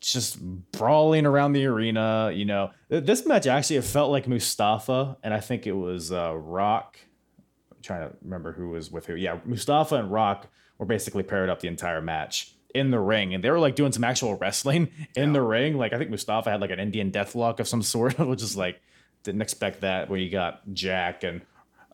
just 0.00 0.40
brawling 0.72 1.26
around 1.26 1.52
the 1.52 1.66
arena. 1.66 2.30
You 2.34 2.44
know, 2.44 2.70
this 2.88 3.26
match 3.26 3.46
actually 3.46 3.76
it 3.76 3.84
felt 3.84 4.10
like 4.10 4.26
Mustafa, 4.26 5.16
and 5.22 5.34
I 5.34 5.40
think 5.40 5.66
it 5.66 5.72
was 5.72 6.12
uh, 6.12 6.34
Rock. 6.36 6.98
I'm 7.70 7.82
trying 7.82 8.08
to 8.08 8.16
remember 8.22 8.52
who 8.52 8.70
was 8.70 8.90
with 8.90 9.06
who. 9.06 9.14
Yeah, 9.14 9.38
Mustafa 9.44 9.96
and 9.96 10.10
Rock 10.10 10.48
were 10.78 10.86
basically 10.86 11.22
paired 11.22 11.48
up 11.48 11.60
the 11.60 11.68
entire 11.68 12.00
match 12.00 12.54
in 12.74 12.90
the 12.90 13.00
ring, 13.00 13.34
and 13.34 13.44
they 13.44 13.50
were 13.50 13.58
like 13.58 13.74
doing 13.74 13.92
some 13.92 14.04
actual 14.04 14.36
wrestling 14.36 14.88
in 15.16 15.32
the 15.32 15.42
ring. 15.42 15.76
Like 15.76 15.92
I 15.92 15.98
think 15.98 16.10
Mustafa 16.10 16.50
had 16.50 16.60
like 16.60 16.70
an 16.70 16.80
Indian 16.80 17.10
deathlock 17.10 17.60
of 17.60 17.68
some 17.68 17.82
sort, 17.94 18.18
which 18.18 18.42
is 18.42 18.56
like 18.56 18.80
didn't 19.22 19.42
expect 19.42 19.82
that. 19.82 20.08
Where 20.08 20.18
you 20.18 20.30
got 20.30 20.62
Jack 20.72 21.24
and 21.24 21.42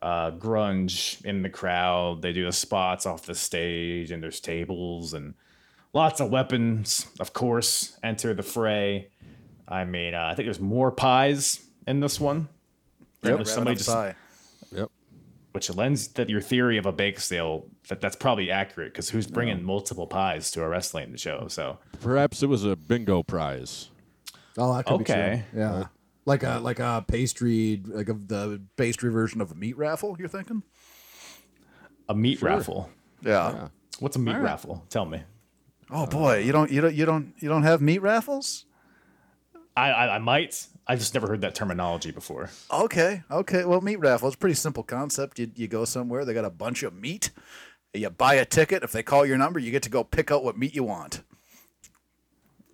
uh, 0.07 0.31
grunge 0.31 1.25
in 1.25 1.43
the 1.43 1.51
crowd. 1.51 2.23
They 2.23 2.33
do 2.33 2.45
the 2.45 2.53
spots 2.53 3.07
off 3.07 3.27
the 3.27 3.35
stage, 3.35 4.13
and 4.13 4.23
there's 4.23 4.39
tables 4.41 5.15
and 5.15 5.35
lots 5.93 6.21
of 6.21 6.31
weapons. 6.31 7.07
Of 7.19 7.33
course, 7.33 7.99
enter 8.05 8.33
the 8.33 8.43
fray. 8.45 9.09
I 9.67 9.85
mean, 9.85 10.15
uh, 10.15 10.29
I 10.31 10.35
think 10.37 10.47
there's 10.47 10.61
more 10.61 10.93
pies 10.93 11.67
in 11.89 11.99
this 12.01 12.21
one. 12.21 12.49
Yep, 13.23 13.37
There's 13.37 13.53
somebody 13.53 13.77
just 13.77 13.89
pie. 13.89 14.15
Yep. 14.71 14.91
which 15.53 15.75
lends 15.75 16.07
that 16.15 16.29
your 16.31 16.41
theory 16.41 16.79
of 16.79 16.87
a 16.87 16.93
bake 16.93 17.19
sale 17.19 17.67
that 17.89 18.01
that's 18.01 18.15
probably 18.15 18.51
accurate 18.53 18.93
because 18.93 19.11
who's 19.11 19.27
bringing 19.27 19.65
multiple 19.65 20.07
pies 20.07 20.53
to 20.53 20.63
a 20.63 20.69
wrestling 20.69 21.17
show? 21.17 21.47
So 21.49 21.79
Perhaps 22.01 22.45
it 22.45 22.47
was 22.49 22.65
a 22.65 22.77
bingo 22.77 23.25
prize. 23.25 23.89
Oh, 24.57 24.73
that 24.77 24.85
could 24.87 25.01
Okay. 25.01 25.43
be 25.53 25.59
true. 25.59 25.61
Yeah. 25.61 25.85
Like 26.27 26.43
a 26.43 26.59
like 26.59 26.81
a 26.81 27.05
pastry, 27.07 27.81
like 27.87 28.09
of 28.09 28.29
the 28.29 28.61
Pastry 28.77 29.11
version 29.11 29.41
of 29.41 29.51
a 29.53 29.55
meat 29.55 29.79
raffle. 29.79 30.17
You're 30.19 30.29
thinking? 30.29 30.63
a 32.09 32.15
meat 32.15 32.43
raffle. 32.43 32.91
Yeah. 33.23 33.69
What's 33.99 34.17
a 34.17 34.19
meat 34.19 34.37
raffle? 34.37 34.85
Tell 34.91 35.07
me. 35.07 35.23
Oh 35.91 36.07
boy, 36.07 36.39
you 36.39 36.53
don't 36.53 36.71
you 36.71 36.81
don't 36.81 36.95
you 36.95 37.07
don't 37.07 37.35
you 37.39 37.49
don't 37.49 37.63
have 37.63 37.81
meat 37.81 38.03
raffles? 38.03 38.67
I, 39.77 39.91
I 39.91 40.17
I 40.17 40.19
might. 40.19 40.67
I 40.87 40.97
just 40.97 41.15
never 41.15 41.27
heard 41.27 41.41
that 41.41 41.55
terminology 41.55 42.11
before. 42.11 42.51
Okay, 42.73 43.23
okay. 43.31 43.65
Well, 43.65 43.81
meat 43.81 43.97
raffle 43.97 44.29
is 44.29 44.35
a 44.35 44.39
pretty 44.39 44.55
simple 44.55 44.83
concept. 44.83 45.39
You 45.39 45.51
you 45.55 45.69
go 45.69 45.85
somewhere, 45.85 46.25
they 46.25 46.35
got 46.35 46.45
a 46.45 46.51
bunch 46.51 46.83
of 46.83 46.95
meat. 46.95 47.31
You 47.95 48.11
buy 48.11 48.35
a 48.35 48.45
ticket. 48.45 48.83
If 48.83 48.93
they 48.93 49.03
call 49.03 49.25
your 49.25 49.39
number, 49.39 49.59
you 49.59 49.71
get 49.71 49.83
to 49.85 49.91
go 49.91 50.05
pick 50.05 50.31
out 50.31 50.45
what 50.45 50.59
meat 50.59 50.75
you 50.75 50.85
want. 50.85 51.23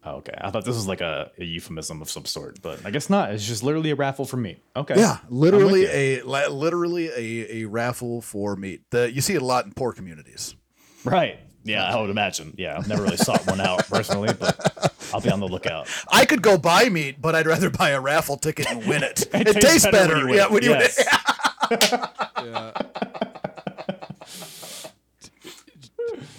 Oh, 0.04 0.16
okay, 0.16 0.34
I 0.36 0.50
thought 0.50 0.64
this 0.64 0.74
was 0.74 0.88
like 0.88 1.00
a, 1.00 1.30
a 1.38 1.44
euphemism 1.44 2.02
of 2.02 2.10
some 2.10 2.24
sort, 2.24 2.60
but 2.60 2.84
I 2.84 2.90
guess 2.90 3.08
not. 3.08 3.32
It's 3.32 3.46
just 3.46 3.62
literally 3.62 3.90
a 3.90 3.94
raffle 3.94 4.24
for 4.24 4.36
meat. 4.36 4.58
Okay. 4.74 4.98
Yeah, 4.98 5.18
literally 5.28 5.86
a 5.86 6.22
li- 6.22 6.48
literally 6.48 7.08
a, 7.08 7.62
a 7.62 7.64
raffle 7.66 8.20
for 8.20 8.56
meat. 8.56 8.82
The, 8.90 9.12
you 9.12 9.20
see 9.20 9.34
it 9.34 9.42
a 9.42 9.44
lot 9.44 9.64
in 9.64 9.72
poor 9.72 9.92
communities. 9.92 10.56
Right. 11.04 11.38
Yeah, 11.64 11.84
I 11.84 12.00
would 12.00 12.10
imagine. 12.10 12.54
Yeah, 12.58 12.76
I've 12.76 12.88
never 12.88 13.04
really 13.04 13.16
sought 13.16 13.46
one 13.46 13.60
out 13.60 13.86
personally, 13.86 14.34
but 14.34 14.92
I'll 15.14 15.20
be 15.20 15.30
on 15.30 15.38
the 15.38 15.46
lookout. 15.46 15.88
I 16.12 16.24
could 16.24 16.42
go 16.42 16.58
buy 16.58 16.88
meat, 16.88 17.22
but 17.22 17.36
I'd 17.36 17.46
rather 17.46 17.70
buy 17.70 17.90
a 17.90 18.00
raffle 18.00 18.36
ticket 18.36 18.68
and 18.68 18.84
win 18.84 19.04
it. 19.04 19.28
it, 19.32 19.44
tastes 19.44 19.60
tastes, 19.60 19.86
better 19.86 20.26
better. 20.26 20.26
when 20.26 20.30
you 20.30 20.30
win. 20.30 20.36
yeah, 20.36 20.48
when 20.48 20.62
you 20.64 20.70
Yes. 20.70 21.06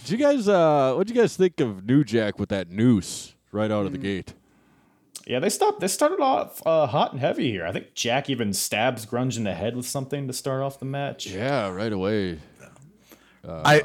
Did 0.03 0.11
you 0.11 0.17
guys? 0.17 0.49
Uh, 0.49 0.95
what 0.95 1.07
did 1.07 1.15
you 1.15 1.21
guys 1.21 1.37
think 1.37 1.61
of 1.61 1.85
New 1.85 2.03
Jack 2.03 2.37
with 2.37 2.49
that 2.49 2.69
noose 2.69 3.32
right 3.53 3.71
out 3.71 3.85
of 3.85 3.91
the 3.91 3.97
gate? 3.97 4.33
Yeah, 5.25 5.39
they 5.39 5.49
stopped. 5.49 5.79
They 5.79 5.87
started 5.87 6.19
off 6.19 6.61
uh, 6.65 6.87
hot 6.87 7.11
and 7.11 7.21
heavy 7.21 7.51
here. 7.51 7.65
I 7.65 7.71
think 7.71 7.93
Jack 7.93 8.29
even 8.29 8.51
stabs 8.53 9.05
Grunge 9.05 9.37
in 9.37 9.45
the 9.45 9.53
head 9.53 9.75
with 9.75 9.85
something 9.85 10.27
to 10.27 10.33
start 10.33 10.61
off 10.61 10.79
the 10.79 10.85
match. 10.85 11.27
Yeah, 11.27 11.69
right 11.69 11.93
away. 11.93 12.39
I 13.47 13.81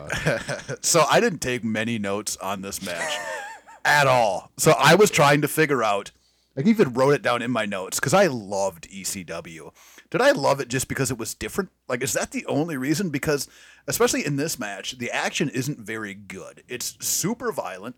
so 0.80 1.04
I 1.10 1.20
didn't 1.20 1.40
take 1.40 1.64
many 1.64 1.98
notes 1.98 2.36
on 2.36 2.62
this 2.62 2.84
match 2.84 3.18
at 3.84 4.06
all. 4.06 4.50
So 4.56 4.74
I 4.78 4.94
was 4.94 5.10
trying 5.10 5.40
to 5.42 5.48
figure 5.48 5.82
out. 5.82 6.10
I 6.56 6.62
even 6.62 6.92
wrote 6.92 7.14
it 7.14 7.22
down 7.22 7.40
in 7.40 7.52
my 7.52 7.66
notes 7.66 8.00
because 8.00 8.14
I 8.14 8.26
loved 8.26 8.90
ECW. 8.90 9.72
Did 10.10 10.20
I 10.20 10.32
love 10.32 10.58
it 10.58 10.66
just 10.66 10.88
because 10.88 11.08
it 11.08 11.18
was 11.18 11.32
different? 11.32 11.70
Like, 11.86 12.02
is 12.02 12.14
that 12.14 12.32
the 12.32 12.44
only 12.46 12.76
reason? 12.76 13.10
Because, 13.10 13.46
especially 13.86 14.26
in 14.26 14.36
this 14.36 14.58
match, 14.58 14.98
the 14.98 15.10
action 15.12 15.48
isn't 15.50 15.78
very 15.78 16.14
good. 16.14 16.64
It's 16.66 16.96
super 16.98 17.52
violent, 17.52 17.94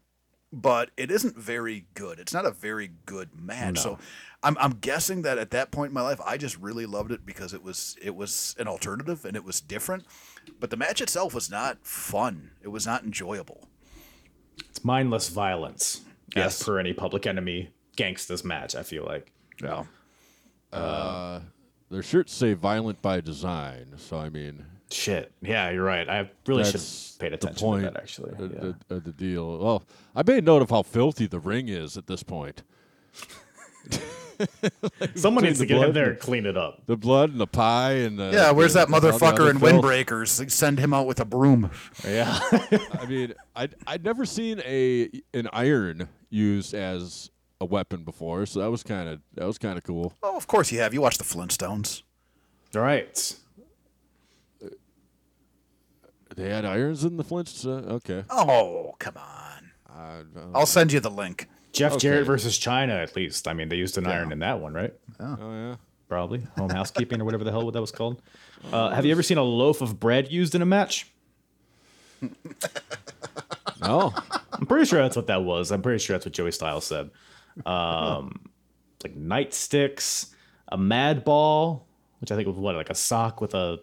but 0.52 0.90
it 0.97 1.10
isn't 1.10 1.36
very 1.36 1.86
good. 1.94 2.18
It's 2.18 2.32
not 2.32 2.44
a 2.47 2.51
very 2.51 2.90
good 3.06 3.31
match. 3.40 3.78
So, 3.78 3.98
I'm, 4.43 4.56
I'm 4.59 4.72
guessing 4.72 5.22
that 5.22 5.36
at 5.39 5.51
that 5.51 5.70
point 5.70 5.90
in 5.90 5.94
my 5.94 6.01
life, 6.02 6.20
I 6.24 6.36
just 6.39 6.56
really 6.59 6.86
loved 6.86 7.12
it 7.12 7.27
because 7.27 7.52
it 7.52 7.62
was 7.62 7.97
it 8.02 8.14
was 8.16 8.56
an 8.59 8.66
alternative 8.68 9.24
and 9.24 9.36
it 9.36 9.44
was 9.44 9.60
different. 9.60 10.05
But 10.59 10.70
the 10.70 10.77
match 10.77 11.01
itself 11.01 11.35
was 11.35 11.51
not 11.51 11.78
fun. 11.86 12.51
It 12.62 12.68
was 12.68 12.86
not 12.86 13.05
enjoyable. 13.05 13.68
It's 14.68 14.85
mindless 14.85 15.28
violence, 15.28 16.02
Yes. 16.35 16.60
as 16.60 16.66
per 16.66 16.78
any 16.78 16.93
Public 16.93 17.27
Enemy 17.27 17.70
gangsters 17.97 18.44
match. 18.44 18.74
I 18.74 18.82
feel 18.82 19.05
like. 19.05 19.31
Yeah. 19.62 19.85
Uh, 20.72 21.40
their 21.90 22.02
shirts 22.02 22.32
say 22.32 22.55
"violent 22.55 23.02
by 23.02 23.20
design," 23.20 23.94
so 23.97 24.18
I 24.18 24.31
mean, 24.31 24.64
Shit. 24.92 25.32
Yeah, 25.40 25.70
you're 25.70 25.84
right. 25.84 26.08
I 26.08 26.30
really 26.46 26.64
should 26.64 26.74
that's 26.74 27.12
have 27.12 27.20
paid 27.20 27.30
the 27.32 27.34
attention 27.36 27.66
point 27.66 27.84
to 27.84 27.90
that 27.90 27.96
actually. 28.00 28.32
of, 28.38 28.52
Yeah. 28.52 28.58
of- 28.70 28.76
of 28.90 29.04
the 29.04 29.12
deal. 29.12 29.58
Well, 29.58 29.84
I 30.16 30.22
made 30.26 30.44
note 30.44 30.62
of 30.62 30.70
how 30.70 30.82
filthy 30.82 31.26
the 31.26 31.38
ring 31.38 31.68
is 31.68 31.96
at 31.96 32.06
this 32.08 32.22
point. 32.22 32.62
Someone 35.14 35.44
needs 35.44 35.58
to 35.58 35.64
the 35.64 35.66
get 35.66 35.82
in 35.88 35.92
there 35.92 36.04
and- 36.04 36.12
and 36.12 36.20
clean 36.20 36.46
it 36.46 36.56
up. 36.56 36.86
The 36.86 36.96
blood 36.96 37.30
and 37.30 37.40
the 37.40 37.46
pie 37.46 37.92
and 37.92 38.18
the 38.18 38.30
Yeah, 38.32 38.50
where's 38.52 38.72
the- 38.72 38.86
that 38.86 38.88
motherfucker 38.88 39.50
in 39.50 39.58
filth. 39.58 39.84
Windbreakers? 39.84 40.50
Send 40.50 40.78
him 40.78 40.94
out 40.94 41.06
with 41.06 41.20
a 41.20 41.24
broom. 41.24 41.70
Yeah. 42.06 42.38
I 42.98 43.06
mean, 43.06 43.34
I'd, 43.54 43.74
I'd 43.86 44.04
never 44.04 44.24
seen 44.24 44.60
a 44.64 45.10
an 45.34 45.48
iron 45.52 46.08
used 46.30 46.72
as 46.74 47.30
a 47.60 47.64
weapon 47.66 48.02
before, 48.04 48.46
so 48.46 48.60
that 48.60 48.70
was 48.70 48.82
kind 48.82 49.08
of 49.08 49.20
that 49.34 49.46
was 49.46 49.58
kind 49.58 49.76
of 49.76 49.84
cool. 49.84 50.14
Oh, 50.22 50.36
of 50.36 50.46
course 50.46 50.72
you 50.72 50.80
have. 50.80 50.94
You 50.94 51.02
watch 51.02 51.18
the 51.18 51.24
Flintstones. 51.24 52.02
All 52.74 52.80
right. 52.82 53.36
They 56.40 56.48
had 56.48 56.64
irons 56.64 57.04
in 57.04 57.16
the 57.16 57.24
Flints. 57.24 57.66
Uh, 57.66 57.82
okay, 58.00 58.24
Oh, 58.30 58.94
come 58.98 59.16
on. 59.16 59.70
I, 59.94 60.20
uh, 60.20 60.22
I'll 60.54 60.66
send 60.66 60.92
you 60.92 61.00
the 61.00 61.10
link. 61.10 61.48
Jeff 61.72 61.92
Okay. 61.92 62.00
Jarrett 62.00 62.26
versus 62.26 62.58
Chyna, 62.58 63.02
at 63.02 63.14
least. 63.14 63.46
I 63.46 63.52
mean, 63.52 63.68
they 63.68 63.76
used 63.76 63.98
an 63.98 64.06
iron 64.06 64.32
in 64.32 64.38
that 64.40 64.60
one, 64.60 64.72
right? 64.72 64.94
oh 65.20 65.36
yeah. 65.52 65.76
Probably 66.08 66.40
home 66.56 66.70
housekeeping 66.70 67.20
or 67.20 67.24
whatever 67.24 67.44
the 67.44 67.50
hell 67.52 67.70
that 67.70 67.80
was 67.80 67.92
called. 67.92 68.20
Uh, 68.72 68.90
have 68.90 69.04
you 69.04 69.12
ever 69.12 69.22
seen 69.22 69.38
a 69.38 69.42
loaf 69.42 69.80
of 69.80 70.00
bread 70.00 70.32
used 70.32 70.54
in 70.54 70.62
a 70.62 70.66
match? 70.66 71.06
No, 73.80 74.12
I'm 74.52 74.66
pretty 74.66 74.86
sure 74.86 75.00
that's 75.00 75.16
what 75.16 75.26
that 75.28 75.42
was. 75.44 75.70
I'm 75.70 75.82
pretty 75.82 75.98
sure 76.02 76.14
that's 76.14 76.26
what 76.26 76.32
Joey 76.34 76.52
Styles 76.52 76.84
said. 76.84 77.10
Um, 77.64 78.40
it's 78.96 79.04
like 79.04 79.16
nightsticks, 79.16 80.32
a 80.68 80.76
mad 80.76 81.24
ball, 81.24 81.86
which 82.20 82.30
I 82.32 82.36
think 82.36 82.46
was 82.48 82.56
what, 82.56 82.74
like 82.76 82.90
a 82.90 82.94
sock 82.94 83.40
with 83.40 83.54
a 83.54 83.78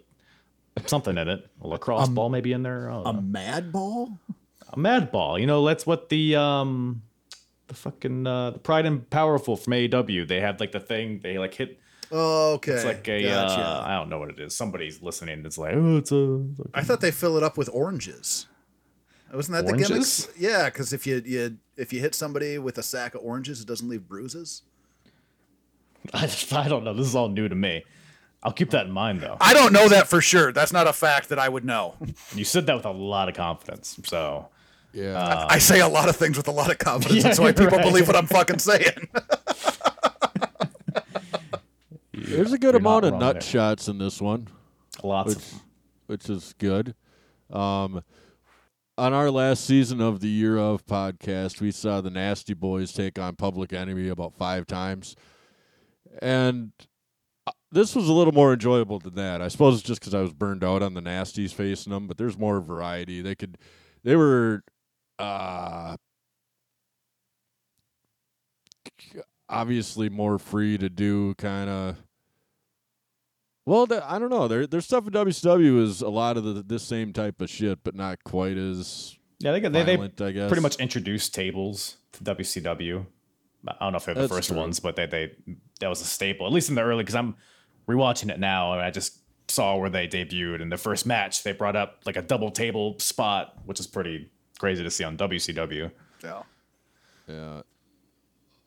something 0.86 1.16
in 1.18 1.28
it, 1.28 1.46
a 1.62 1.66
lacrosse 1.68 2.08
ball 2.08 2.28
maybe 2.28 2.52
in 2.52 2.62
there. 2.62 2.88
A 2.88 3.02
know. 3.04 3.12
mad 3.20 3.72
ball? 3.72 4.18
a 4.72 4.78
mad 4.78 5.10
ball. 5.10 5.38
You 5.38 5.46
know, 5.46 5.64
that's 5.66 5.86
what 5.86 6.08
the 6.08 6.36
um, 6.36 7.02
the 7.68 7.74
fucking 7.74 8.26
uh, 8.26 8.50
the 8.52 8.58
Pride 8.58 8.86
and 8.86 9.08
Powerful 9.10 9.56
from 9.56 9.72
AEW. 9.72 10.26
They 10.28 10.40
had 10.40 10.60
like 10.60 10.72
the 10.72 10.80
thing. 10.80 11.20
They 11.22 11.38
like 11.38 11.54
hit. 11.54 11.80
Oh, 12.10 12.54
Okay. 12.54 12.72
It's 12.72 12.84
like 12.84 13.06
a 13.08 13.22
Gotcha. 13.22 13.60
uh, 13.60 13.82
I 13.86 13.94
don't 13.96 14.08
know 14.08 14.18
what 14.18 14.30
it 14.30 14.40
is. 14.40 14.54
Somebody's 14.56 15.02
listening. 15.02 15.44
It's 15.44 15.58
like 15.58 15.74
oh, 15.74 15.98
it's 15.98 16.12
a 16.12 16.46
I 16.74 16.82
thought 16.82 17.00
they 17.00 17.10
fill 17.10 17.36
it 17.36 17.42
up 17.42 17.58
with 17.58 17.68
oranges. 17.72 18.46
Wasn't 19.32 19.54
that 19.54 19.66
Oranges? 19.70 20.26
the 20.26 20.32
gimmick? 20.32 20.40
Yeah, 20.40 20.64
because 20.70 20.94
if 20.94 21.06
you, 21.06 21.22
you 21.24 21.58
if 21.76 21.92
you 21.92 22.00
hit 22.00 22.14
somebody 22.14 22.56
with 22.58 22.78
a 22.78 22.82
sack 22.82 23.14
of 23.14 23.20
oranges, 23.22 23.60
it 23.60 23.66
doesn't 23.68 23.86
leave 23.88 24.08
bruises. 24.08 24.62
I, 26.14 26.30
I 26.52 26.68
don't 26.68 26.84
know. 26.84 26.94
This 26.94 27.06
is 27.06 27.14
all 27.14 27.28
new 27.28 27.46
to 27.48 27.54
me. 27.54 27.84
I'll 28.42 28.52
keep 28.52 28.70
that 28.70 28.86
in 28.86 28.92
mind 28.92 29.20
though. 29.20 29.36
I 29.40 29.52
don't 29.52 29.72
know 29.72 29.88
that 29.88 30.08
for 30.08 30.20
sure. 30.20 30.52
That's 30.52 30.72
not 30.72 30.86
a 30.86 30.92
fact 30.92 31.28
that 31.30 31.38
I 31.38 31.48
would 31.48 31.64
know. 31.64 31.94
You 32.34 32.44
said 32.44 32.66
that 32.66 32.76
with 32.76 32.84
a 32.86 32.90
lot 32.90 33.28
of 33.28 33.34
confidence. 33.34 33.98
So 34.04 34.48
yeah. 34.92 35.46
I 35.48 35.58
say 35.58 35.80
a 35.80 35.88
lot 35.88 36.08
of 36.08 36.16
things 36.16 36.36
with 36.36 36.48
a 36.48 36.52
lot 36.52 36.70
of 36.70 36.78
confidence. 36.78 37.16
Yeah, 37.18 37.22
That's 37.22 37.40
why 37.40 37.52
people 37.52 37.78
right. 37.78 37.84
believe 37.84 38.06
what 38.06 38.16
I'm 38.16 38.26
fucking 38.26 38.58
saying. 38.60 39.08
There's 42.12 42.52
a 42.52 42.58
good 42.58 42.74
amount 42.74 43.04
of 43.06 43.12
wrong 43.12 43.20
nut 43.20 43.34
there. 43.34 43.42
shots 43.42 43.88
in 43.88 43.98
this 43.98 44.20
one, 44.20 44.48
lots 45.02 45.34
which 45.34 45.38
of 45.38 45.62
which 46.06 46.28
is 46.30 46.54
good. 46.58 46.94
Um, 47.50 48.02
on 48.98 49.12
our 49.12 49.30
last 49.30 49.64
season 49.64 50.00
of 50.00 50.20
the 50.20 50.28
Year 50.28 50.58
of 50.58 50.84
podcast, 50.84 51.60
we 51.60 51.70
saw 51.70 52.00
the 52.00 52.10
Nasty 52.10 52.54
Boys 52.54 52.92
take 52.92 53.18
on 53.18 53.36
Public 53.36 53.72
Enemy 53.72 54.08
about 54.08 54.34
five 54.36 54.66
times, 54.66 55.16
and 56.20 56.72
this 57.70 57.94
was 57.94 58.08
a 58.08 58.12
little 58.12 58.32
more 58.32 58.52
enjoyable 58.52 58.98
than 58.98 59.14
that. 59.14 59.42
I 59.42 59.48
suppose 59.48 59.74
it's 59.78 59.86
just 59.86 60.00
because 60.00 60.14
I 60.14 60.20
was 60.20 60.32
burned 60.32 60.64
out 60.64 60.82
on 60.82 60.94
the 60.94 61.02
Nasties 61.02 61.52
facing 61.52 61.92
them, 61.92 62.06
but 62.06 62.16
there's 62.16 62.38
more 62.38 62.60
variety. 62.60 63.20
They 63.20 63.34
could, 63.34 63.58
they 64.04 64.16
were, 64.16 64.62
uh, 65.18 65.96
obviously 69.48 70.08
more 70.08 70.38
free 70.38 70.78
to 70.78 70.88
do 70.88 71.34
kind 71.34 71.70
of. 71.70 71.96
Well, 73.66 73.86
I 74.02 74.18
don't 74.18 74.30
know. 74.30 74.48
Their 74.48 74.66
their 74.66 74.80
stuff 74.80 75.06
in 75.06 75.12
WCW 75.12 75.82
is 75.82 76.00
a 76.00 76.08
lot 76.08 76.38
of 76.38 76.44
the, 76.44 76.62
this 76.62 76.82
same 76.82 77.12
type 77.12 77.42
of 77.42 77.50
shit, 77.50 77.80
but 77.84 77.94
not 77.94 78.24
quite 78.24 78.56
as 78.56 79.16
yeah. 79.40 79.52
They 79.52 79.60
they, 79.60 79.68
they 79.82 79.96
violent, 79.96 80.16
guess. 80.16 80.48
pretty 80.48 80.62
much 80.62 80.76
introduced 80.76 81.34
tables 81.34 81.98
to 82.12 82.24
WCW. 82.24 83.04
I 83.66 83.74
don't 83.80 83.92
know 83.92 83.96
if 83.96 84.06
they're 84.06 84.14
the 84.14 84.22
That's 84.22 84.32
first 84.32 84.48
true. 84.48 84.56
ones, 84.56 84.80
but 84.80 84.96
they 84.96 85.06
they 85.06 85.32
that 85.80 85.88
was 85.88 86.00
a 86.00 86.06
staple 86.06 86.46
at 86.46 86.52
least 86.52 86.70
in 86.70 86.76
the 86.76 86.82
early 86.82 87.02
because 87.02 87.14
I'm 87.14 87.36
rewatching 87.88 88.30
it 88.30 88.38
now 88.38 88.72
and 88.72 88.82
I 88.82 88.90
just 88.90 89.18
saw 89.50 89.76
where 89.76 89.90
they 89.90 90.06
debuted 90.06 90.60
in 90.60 90.68
the 90.68 90.76
first 90.76 91.06
match. 91.06 91.42
They 91.42 91.52
brought 91.52 91.76
up 91.76 92.02
like 92.04 92.16
a 92.16 92.22
double 92.22 92.50
table 92.50 92.98
spot, 92.98 93.56
which 93.64 93.80
is 93.80 93.86
pretty 93.86 94.30
crazy 94.58 94.82
to 94.82 94.90
see 94.90 95.04
on 95.04 95.16
WCW. 95.16 95.90
yeah. 96.22 96.42
Yeah. 97.26 97.60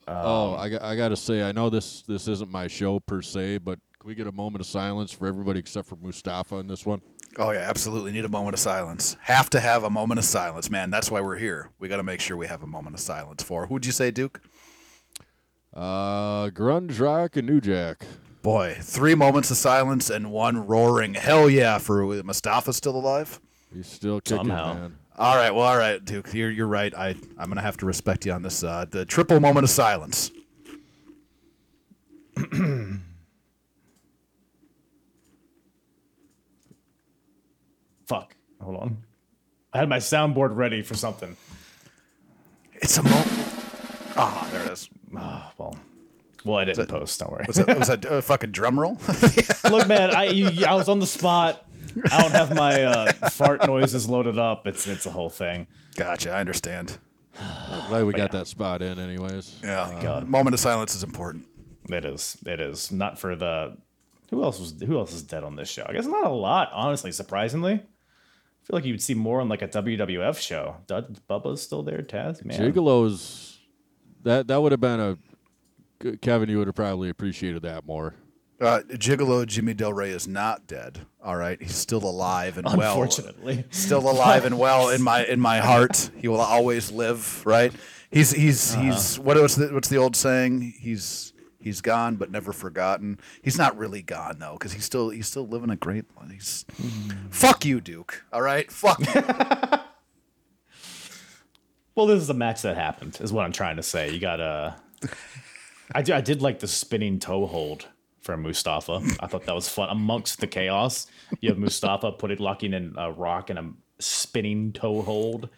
oh, 0.08 0.56
I 0.56 0.70
got, 0.70 0.82
I 0.84 0.96
got 0.96 1.10
to 1.10 1.16
say, 1.16 1.42
I 1.42 1.52
know 1.52 1.70
this 1.72 2.04
this 2.04 2.28
isn't 2.28 2.52
my 2.52 2.68
show 2.68 3.00
per 3.00 3.24
se, 3.24 3.60
but 3.60 3.80
can 4.00 4.08
we 4.08 4.14
get 4.14 4.28
a 4.28 4.32
moment 4.32 4.62
of 4.62 4.68
silence 4.68 5.12
for 5.12 5.26
everybody 5.28 5.60
except 5.60 5.88
for 5.88 5.96
Mustafa 5.96 6.58
in 6.58 6.68
this 6.68 6.86
one? 6.86 7.02
Oh 7.38 7.52
yeah, 7.52 7.60
absolutely. 7.60 8.12
Need 8.12 8.26
a 8.26 8.30
moment 8.30 8.54
of 8.54 8.60
silence. 8.60 9.16
Have 9.22 9.50
to 9.52 9.60
have 9.60 9.84
a 9.84 9.90
moment 9.90 10.20
of 10.20 10.26
silence, 10.26 10.70
man. 10.70 10.92
That's 10.92 11.10
why 11.10 11.22
we're 11.22 11.38
here. 11.38 11.72
We 11.80 11.88
got 11.88 11.98
to 11.98 12.04
make 12.04 12.20
sure 12.20 12.36
we 12.38 12.48
have 12.48 12.62
a 12.62 12.68
moment 12.68 12.96
of 12.96 13.00
silence 13.00 13.42
for. 13.42 13.68
Who'd 13.68 13.86
you 13.86 13.92
say, 13.92 14.12
Duke? 14.12 14.42
Uh, 15.74 16.50
Grunge 16.50 17.00
Rock 17.00 17.38
and 17.38 17.48
New 17.48 17.62
Jack. 17.62 18.06
Boy, 18.42 18.78
three 18.82 19.14
moments 19.14 19.52
of 19.52 19.58
silence 19.58 20.10
and 20.10 20.32
one 20.32 20.66
roaring 20.66 21.14
hell 21.14 21.48
yeah 21.50 21.78
for 21.78 22.04
Mustafa 22.24 22.74
still 22.74 22.96
alive. 22.96 23.40
He's 23.74 23.88
still 23.88 24.20
kicking, 24.20 24.38
Somehow. 24.48 24.74
man. 24.74 24.98
All 25.18 25.36
right, 25.36 25.52
well, 25.52 25.66
all 25.68 25.78
right, 25.78 26.04
Duke. 26.04 26.34
You're 26.34 26.50
you're 26.50 26.68
right. 26.68 26.94
I 26.96 27.10
I'm 27.38 27.50
gonna 27.50 27.62
have 27.62 27.78
to 27.78 27.86
respect 27.86 28.26
you 28.26 28.32
on 28.32 28.42
this. 28.42 28.64
Uh, 28.64 28.86
the 28.90 29.06
triple 29.06 29.40
moment 29.40 29.66
of 29.66 29.70
silence. 29.70 30.32
Fuck. 38.08 38.36
Hold 38.62 38.78
on. 38.78 38.98
I 39.74 39.78
had 39.80 39.90
my 39.90 39.98
soundboard 39.98 40.56
ready 40.56 40.82
for 40.82 40.96
something. 40.96 41.36
It's 42.76 42.98
a 42.98 43.04
moment. 43.04 43.28
Ah, 44.18 44.48
there 44.52 44.66
it 44.66 44.72
is. 44.72 44.90
Ah, 45.16 45.54
well, 45.58 45.76
well, 46.44 46.58
I 46.58 46.66
didn't 46.66 46.88
post. 46.88 47.20
Don't 47.20 47.32
worry. 47.32 47.46
Was 47.48 47.58
that, 47.58 47.78
was 47.78 47.90
a 47.90 48.12
uh, 48.18 48.22
fucking 48.22 48.52
drum 48.52 48.80
roll? 48.80 48.98
Look, 49.70 49.88
man, 49.88 50.16
I 50.16 50.26
you, 50.26 50.66
I 50.66 50.74
was 50.76 50.90
on 50.90 51.00
the 51.00 51.08
spot. 51.08 51.66
I 52.12 52.22
don't 52.22 52.32
have 52.32 52.56
my 52.56 52.84
uh, 52.84 53.12
fart 53.30 53.66
noises 53.68 54.08
loaded 54.08 54.38
up. 54.38 54.66
It's 54.68 54.88
it's 54.88 55.06
a 55.06 55.12
whole 55.12 55.30
thing. 55.30 55.68
gotcha. 55.96 56.32
I 56.32 56.40
understand. 56.40 56.98
Glad 57.88 58.06
we 58.06 58.14
got 58.14 58.32
that 58.32 58.48
spot 58.48 58.82
in, 58.82 59.00
anyways. 59.00 59.60
Yeah, 59.64 60.24
moment 60.26 60.54
of 60.54 60.60
silence 60.60 60.96
is 60.96 61.04
important. 61.04 61.46
It 61.90 62.06
is. 62.06 62.38
It 62.46 62.60
is 62.60 62.92
not 62.92 63.20
for 63.20 63.36
the. 63.36 63.78
Who 64.30 64.44
else 64.44 64.60
was? 64.60 64.76
Who 64.82 64.98
else 64.98 65.14
is 65.14 65.24
dead 65.24 65.44
on 65.44 65.56
this 65.56 65.70
show? 65.70 65.86
I 65.88 65.94
guess 65.94 66.06
not 66.06 66.26
a 66.26 66.30
lot, 66.30 66.72
honestly. 66.74 67.12
Surprisingly, 67.12 67.74
I 67.74 67.80
feel 68.64 68.78
like 68.78 68.86
you 68.86 68.94
would 68.94 69.02
see 69.02 69.14
more 69.14 69.42
on 69.42 69.50
like 69.50 69.62
a 69.62 69.68
WWF 69.68 70.40
show. 70.40 70.78
Dud, 70.88 71.20
Bubba's 71.30 71.62
still 71.62 71.84
there. 71.84 72.02
Taz, 72.02 72.44
man. 72.46 72.60
Gigolos, 72.60 73.58
that 74.24 74.48
that 74.48 74.62
would 74.62 74.72
have 74.72 74.80
been 74.80 75.00
a 75.00 75.18
Kevin. 76.22 76.50
You 76.50 76.58
would 76.60 76.68
have 76.68 76.76
probably 76.76 77.10
appreciated 77.10 77.62
that 77.64 77.86
more. 77.86 78.16
Uh, 78.60 78.82
Gigolo 78.90 79.46
Jimmy 79.46 79.74
Del 79.74 79.92
Ray 79.92 80.12
is 80.12 80.28
not 80.28 80.68
dead. 80.68 81.00
All 81.24 81.36
right, 81.36 81.60
he's 81.60 81.76
still 81.76 82.04
alive 82.04 82.60
and 82.60 82.68
well. 82.78 82.92
Unfortunately, 82.92 83.66
still 83.72 84.08
alive 84.08 84.46
and 84.46 84.60
well 84.60 84.90
in 84.90 85.02
my 85.02 85.26
in 85.26 85.40
my 85.40 85.58
heart. 85.60 86.12
He 86.18 86.28
will 86.28 86.42
always 86.42 86.92
live. 86.92 87.44
Right? 87.46 87.74
He's 88.12 88.32
he's 88.32 88.76
uh-huh. 88.76 88.84
he's 88.84 89.18
what 89.18 89.38
what's 89.38 89.56
the, 89.56 89.70
what's 89.70 89.90
the 89.90 89.98
old 89.98 90.16
saying? 90.16 90.74
He's 90.80 91.34
he's 91.60 91.82
gone 91.82 92.18
but 92.18 92.30
never 92.30 92.54
forgotten. 92.54 93.20
He's 93.42 93.58
not 93.58 93.76
really 93.78 94.04
gone 94.04 94.38
though, 94.40 94.54
because 94.54 94.74
he's 94.74 94.86
still 94.86 95.10
he's 95.10 95.28
still 95.28 95.48
living 95.48 95.72
a 95.72 95.76
great. 95.76 96.06
He's 96.30 96.66
hmm. 96.78 97.30
fuck 97.32 97.66
you, 97.66 97.82
Duke. 97.82 98.26
All 98.32 98.44
right, 98.44 98.72
fuck. 98.72 99.00
well, 101.96 102.06
this 102.06 102.22
is 102.22 102.30
a 102.30 102.36
match 102.36 102.62
that 102.62 102.76
happened. 102.76 103.18
Is 103.22 103.34
what 103.34 103.44
I'm 103.46 103.54
trying 103.54 103.78
to 103.78 103.84
say. 103.84 104.12
You 104.12 104.20
got 104.20 104.40
a. 104.40 104.76
I 105.94 106.02
do, 106.02 106.14
I 106.14 106.22
did 106.22 106.42
like 106.42 106.60
the 106.60 106.68
spinning 106.68 107.20
toe 107.20 107.46
hold 107.46 107.88
from 108.20 108.44
Mustafa. 108.44 109.02
I 109.20 109.28
thought 109.28 109.46
that 109.46 109.56
was 109.56 109.68
fun. 109.68 109.90
Amongst 109.90 110.40
the 110.40 110.48
chaos, 110.48 111.08
you 111.40 111.50
have 111.50 111.58
Mustafa 111.58 112.12
putting 112.18 112.38
locking 112.38 112.74
in 112.74 112.96
a 112.98 113.12
rock 113.12 113.50
and 113.50 113.60
a 113.60 113.72
spinning 114.00 114.74
toe 114.74 115.02
hold. 115.02 115.50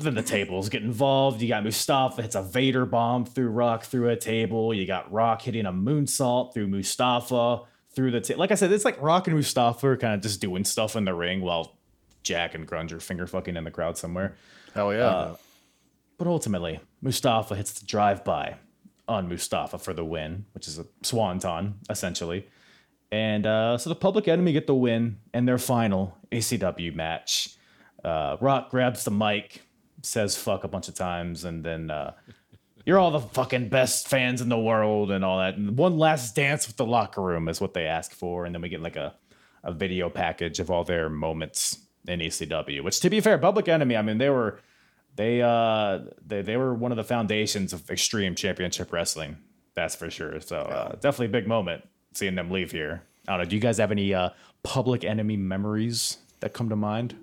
But 0.00 0.04
then 0.04 0.14
the 0.14 0.22
tables 0.22 0.70
get 0.70 0.82
involved. 0.82 1.42
You 1.42 1.48
got 1.48 1.62
Mustafa 1.62 2.22
hits 2.22 2.34
a 2.34 2.42
Vader 2.42 2.86
bomb 2.86 3.26
through 3.26 3.50
Rock 3.50 3.84
through 3.84 4.08
a 4.08 4.16
table. 4.16 4.72
You 4.72 4.86
got 4.86 5.12
Rock 5.12 5.42
hitting 5.42 5.66
a 5.66 5.72
moonsault 5.72 6.54
through 6.54 6.68
Mustafa 6.68 7.62
through 7.94 8.10
the 8.12 8.20
table. 8.22 8.40
Like 8.40 8.50
I 8.50 8.54
said, 8.54 8.72
it's 8.72 8.86
like 8.86 9.00
Rock 9.02 9.26
and 9.26 9.36
Mustafa 9.36 9.88
are 9.88 9.96
kind 9.98 10.14
of 10.14 10.22
just 10.22 10.40
doing 10.40 10.64
stuff 10.64 10.96
in 10.96 11.04
the 11.04 11.12
ring 11.12 11.42
while 11.42 11.76
Jack 12.22 12.54
and 12.54 12.66
Grunge 12.66 12.92
are 12.92 13.00
finger 13.00 13.26
fucking 13.26 13.56
in 13.56 13.64
the 13.64 13.70
crowd 13.70 13.98
somewhere. 13.98 14.36
Hell 14.74 14.92
yeah. 14.94 15.06
Uh, 15.06 15.36
But 16.20 16.28
ultimately, 16.28 16.80
Mustafa 17.00 17.56
hits 17.56 17.72
the 17.80 17.86
drive 17.86 18.24
by 18.24 18.56
on 19.08 19.26
Mustafa 19.26 19.78
for 19.78 19.94
the 19.94 20.04
win, 20.04 20.44
which 20.52 20.68
is 20.68 20.78
a 20.78 20.84
swanton, 21.02 21.76
essentially. 21.88 22.46
And 23.10 23.46
uh, 23.46 23.78
so 23.78 23.88
the 23.88 23.96
Public 23.96 24.28
Enemy 24.28 24.52
get 24.52 24.66
the 24.66 24.74
win 24.74 25.16
in 25.32 25.46
their 25.46 25.56
final 25.56 26.18
ECW 26.30 26.94
match. 26.94 27.56
Uh, 28.04 28.36
Rock 28.38 28.70
grabs 28.70 29.02
the 29.02 29.10
mic, 29.10 29.62
says 30.02 30.36
fuck 30.36 30.62
a 30.62 30.68
bunch 30.68 30.88
of 30.88 30.94
times, 30.94 31.46
and 31.46 31.64
then 31.64 31.90
uh, 31.90 32.12
you're 32.84 32.98
all 32.98 33.12
the 33.12 33.20
fucking 33.20 33.70
best 33.70 34.06
fans 34.06 34.42
in 34.42 34.50
the 34.50 34.58
world 34.58 35.10
and 35.10 35.24
all 35.24 35.38
that. 35.38 35.54
And 35.56 35.78
one 35.78 35.96
last 35.96 36.36
dance 36.36 36.66
with 36.66 36.76
the 36.76 36.84
locker 36.84 37.22
room 37.22 37.48
is 37.48 37.62
what 37.62 37.72
they 37.72 37.86
ask 37.86 38.12
for. 38.12 38.44
And 38.44 38.54
then 38.54 38.60
we 38.60 38.68
get 38.68 38.82
like 38.82 38.96
a, 38.96 39.14
a 39.64 39.72
video 39.72 40.10
package 40.10 40.60
of 40.60 40.70
all 40.70 40.84
their 40.84 41.08
moments 41.08 41.78
in 42.06 42.20
ECW, 42.20 42.84
which 42.84 43.00
to 43.00 43.08
be 43.08 43.20
fair, 43.20 43.38
Public 43.38 43.68
Enemy, 43.68 43.96
I 43.96 44.02
mean, 44.02 44.18
they 44.18 44.28
were 44.28 44.60
they 45.16 45.42
uh 45.42 45.98
they, 46.26 46.42
they 46.42 46.56
were 46.56 46.74
one 46.74 46.92
of 46.92 46.96
the 46.96 47.04
foundations 47.04 47.72
of 47.72 47.88
extreme 47.90 48.34
championship 48.34 48.92
wrestling 48.92 49.36
that's 49.74 49.94
for 49.94 50.10
sure 50.10 50.40
so 50.40 50.56
uh, 50.56 50.92
definitely 50.96 51.26
a 51.26 51.30
big 51.30 51.46
moment 51.46 51.86
seeing 52.14 52.34
them 52.34 52.50
leave 52.50 52.70
here 52.72 53.02
i 53.28 53.32
don't 53.32 53.44
know 53.44 53.48
do 53.48 53.54
you 53.56 53.60
guys 53.62 53.78
have 53.78 53.90
any 53.90 54.12
uh 54.14 54.30
public 54.62 55.04
enemy 55.04 55.36
memories 55.36 56.18
that 56.40 56.52
come 56.52 56.68
to 56.68 56.76
mind 56.76 57.14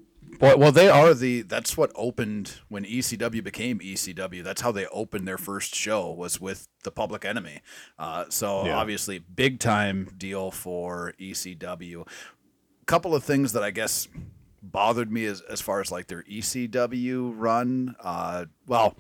Well, 0.42 0.60
well, 0.60 0.72
they 0.74 0.90
are 0.90 1.14
the. 1.16 1.42
That's 1.44 1.78
what 1.78 1.90
opened 1.96 2.58
when 2.68 2.84
ECW 2.84 3.42
became 3.44 3.80
ECW. 3.80 4.44
That's 4.44 4.62
how 4.62 4.72
they 4.74 4.86
opened 4.88 5.26
their 5.28 5.38
first 5.38 5.74
show 5.74 6.12
was 6.12 6.40
with 6.42 6.68
the 6.84 6.92
Public 6.92 7.24
Enemy. 7.26 7.62
Uh, 7.98 8.26
so 8.30 8.66
Yeah. 8.66 8.78
obviously, 8.78 9.18
big 9.20 9.60
time 9.60 10.10
deal 10.18 10.52
for 10.52 11.14
ECW. 11.20 12.06
Couple 12.86 13.16
of 13.16 13.24
things 13.24 13.54
that 13.54 13.64
I 13.64 13.72
guess 13.72 14.08
bothered 14.72 15.12
me 15.12 15.26
as, 15.26 15.42
as 15.42 15.62
far 15.62 15.82
as 15.82 15.92
like 15.92 16.08
their 16.08 16.24
ECW 16.24 17.34
run. 17.36 17.96
Uh, 18.00 18.46
well, 18.68 18.96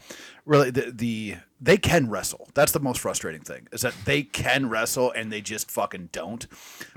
really, 0.45 0.72
the, 0.72 0.91
the 0.91 1.35
they 1.60 1.77
can 1.77 2.10
wrestle. 2.10 2.49
That's 2.53 2.72
the 2.72 2.80
most 2.80 2.99
frustrating 3.02 3.41
thing 3.41 3.68
is 3.72 3.81
that 3.81 3.95
they 4.06 4.23
can 4.23 4.69
wrestle 4.69 5.11
and 5.11 5.31
they 5.31 5.41
just 5.41 5.72
fucking 5.72 6.10
don't. 6.11 6.45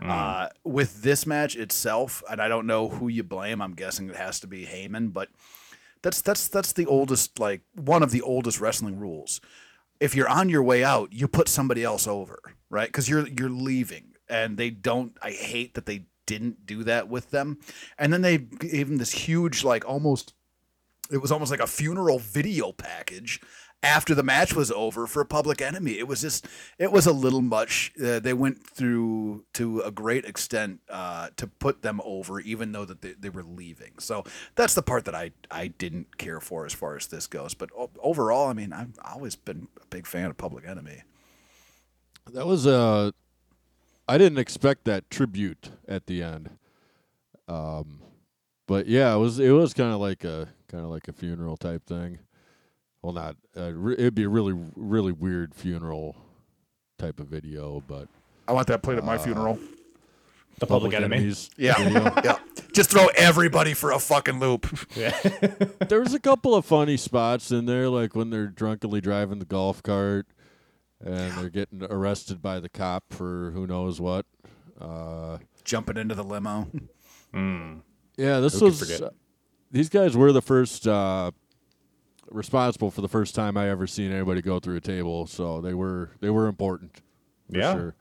Uh, 0.00 0.48
with 0.64 1.02
this 1.02 1.26
match 1.26 1.56
itself, 1.56 2.22
and 2.30 2.40
I 2.40 2.48
don't 2.48 2.66
know 2.66 2.88
who 2.88 3.08
you 3.08 3.22
blame. 3.22 3.62
I'm 3.62 3.74
guessing 3.74 4.08
it 4.08 4.16
has 4.16 4.40
to 4.40 4.46
be 4.46 4.66
Heyman, 4.66 5.12
but 5.12 5.28
that's 6.02 6.20
that's 6.20 6.48
that's 6.48 6.72
the 6.72 6.86
oldest 6.86 7.38
like 7.38 7.62
one 7.74 8.02
of 8.02 8.10
the 8.10 8.22
oldest 8.22 8.60
wrestling 8.60 8.98
rules. 8.98 9.40
If 9.98 10.14
you're 10.14 10.28
on 10.28 10.48
your 10.48 10.62
way 10.62 10.82
out, 10.82 11.12
you 11.12 11.28
put 11.28 11.48
somebody 11.48 11.84
else 11.84 12.06
over, 12.06 12.40
right? 12.70 12.88
Because 12.88 13.08
you're 13.08 13.28
you're 13.28 13.50
leaving, 13.50 14.14
and 14.28 14.56
they 14.56 14.70
don't. 14.70 15.16
I 15.22 15.30
hate 15.32 15.74
that 15.74 15.86
they 15.86 16.06
didn't 16.30 16.64
do 16.64 16.84
that 16.84 17.08
with 17.08 17.30
them, 17.30 17.58
and 17.98 18.12
then 18.12 18.22
they 18.22 18.38
gave 18.38 18.88
them 18.88 18.98
this 18.98 19.12
huge 19.12 19.64
like 19.64 19.84
almost. 19.84 20.34
It 21.10 21.20
was 21.20 21.32
almost 21.32 21.50
like 21.50 21.58
a 21.58 21.66
funeral 21.66 22.20
video 22.20 22.70
package 22.70 23.40
after 23.82 24.14
the 24.14 24.22
match 24.22 24.54
was 24.54 24.70
over 24.70 25.08
for 25.08 25.24
Public 25.24 25.60
Enemy. 25.60 25.98
It 25.98 26.06
was 26.06 26.20
just, 26.20 26.46
it 26.78 26.92
was 26.92 27.06
a 27.06 27.12
little 27.12 27.40
much. 27.40 27.92
Uh, 28.00 28.20
they 28.20 28.32
went 28.32 28.64
through 28.64 29.44
to 29.54 29.80
a 29.80 29.90
great 29.90 30.24
extent 30.24 30.80
uh, 30.88 31.30
to 31.36 31.48
put 31.48 31.82
them 31.82 32.00
over, 32.04 32.38
even 32.38 32.70
though 32.70 32.84
that 32.84 33.02
they, 33.02 33.14
they 33.18 33.30
were 33.30 33.42
leaving. 33.42 33.98
So 33.98 34.22
that's 34.54 34.74
the 34.74 34.82
part 34.82 35.04
that 35.06 35.14
I 35.16 35.32
I 35.50 35.66
didn't 35.68 36.16
care 36.16 36.40
for 36.40 36.64
as 36.64 36.74
far 36.74 36.96
as 36.96 37.08
this 37.08 37.26
goes. 37.26 37.54
But 37.54 37.70
overall, 37.98 38.48
I 38.48 38.52
mean, 38.52 38.72
I've 38.72 38.98
always 39.04 39.34
been 39.34 39.66
a 39.82 39.86
big 39.86 40.06
fan 40.06 40.30
of 40.30 40.36
Public 40.36 40.64
Enemy. 40.64 41.02
That 42.32 42.46
was 42.46 42.66
uh 42.66 43.10
I 44.10 44.18
didn't 44.18 44.38
expect 44.38 44.86
that 44.86 45.08
tribute 45.08 45.70
at 45.86 46.06
the 46.06 46.20
end. 46.20 46.50
Um 47.46 48.00
but 48.66 48.86
yeah, 48.86 49.14
it 49.14 49.18
was 49.18 49.38
it 49.38 49.50
was 49.50 49.72
kind 49.72 49.92
of 49.92 50.00
like 50.00 50.24
a 50.24 50.48
kind 50.68 50.82
of 50.82 50.90
like 50.90 51.06
a 51.06 51.12
funeral 51.12 51.56
type 51.56 51.86
thing. 51.86 52.18
Well, 53.02 53.12
not 53.12 53.36
uh, 53.56 53.70
re- 53.72 53.94
it'd 53.94 54.16
be 54.16 54.24
a 54.24 54.28
really 54.28 54.52
really 54.74 55.12
weird 55.12 55.54
funeral 55.54 56.16
type 56.98 57.20
of 57.20 57.28
video, 57.28 57.84
but 57.86 58.08
I 58.48 58.52
want 58.52 58.66
that 58.66 58.82
played 58.82 58.98
at 58.98 59.04
my 59.04 59.16
funeral. 59.16 59.60
the 60.58 60.66
public, 60.66 60.92
enemy 60.92 61.16
Enemies 61.16 61.48
Yeah, 61.56 61.78
yeah. 62.24 62.38
Just 62.72 62.90
throw 62.90 63.06
everybody 63.16 63.74
for 63.74 63.92
a 63.92 64.00
fucking 64.00 64.40
loop. 64.40 64.66
Yeah. 64.96 65.16
there 65.88 66.00
was 66.00 66.14
a 66.14 66.20
couple 66.20 66.56
of 66.56 66.64
funny 66.64 66.96
spots 66.96 67.52
in 67.52 67.66
there, 67.66 67.88
like 67.88 68.16
when 68.16 68.30
they're 68.30 68.48
drunkenly 68.48 69.00
driving 69.00 69.38
the 69.38 69.44
golf 69.44 69.84
cart 69.84 70.26
and 71.04 71.32
they're 71.38 71.48
getting 71.50 71.82
arrested 71.84 72.42
by 72.42 72.60
the 72.60 72.68
cop 72.68 73.04
for 73.10 73.50
who 73.52 73.66
knows 73.66 74.00
what. 74.00 74.26
Uh, 74.80 75.38
Jumping 75.64 75.96
into 75.96 76.14
the 76.14 76.24
limo. 76.24 76.68
yeah, 78.16 78.40
this 78.40 78.54
Who 78.54 78.60
could 78.60 78.64
was. 78.66 78.80
forget? 78.80 79.02
uh, 79.02 79.10
these 79.70 79.88
guys 79.88 80.16
were 80.16 80.32
the 80.32 80.42
first 80.42 80.86
uh, 80.88 81.30
responsible 82.30 82.90
for 82.90 83.00
the 83.02 83.08
first 83.08 83.34
time 83.34 83.56
I 83.56 83.68
ever 83.68 83.86
seen 83.86 84.10
anybody 84.12 84.42
go 84.42 84.58
through 84.58 84.76
a 84.76 84.80
table, 84.80 85.26
so 85.26 85.60
they 85.60 85.74
were 85.74 86.10
they 86.20 86.30
were 86.30 86.46
important. 86.48 87.00
For 87.50 87.58
Yeah. 87.58 87.72
sure. 87.74 87.94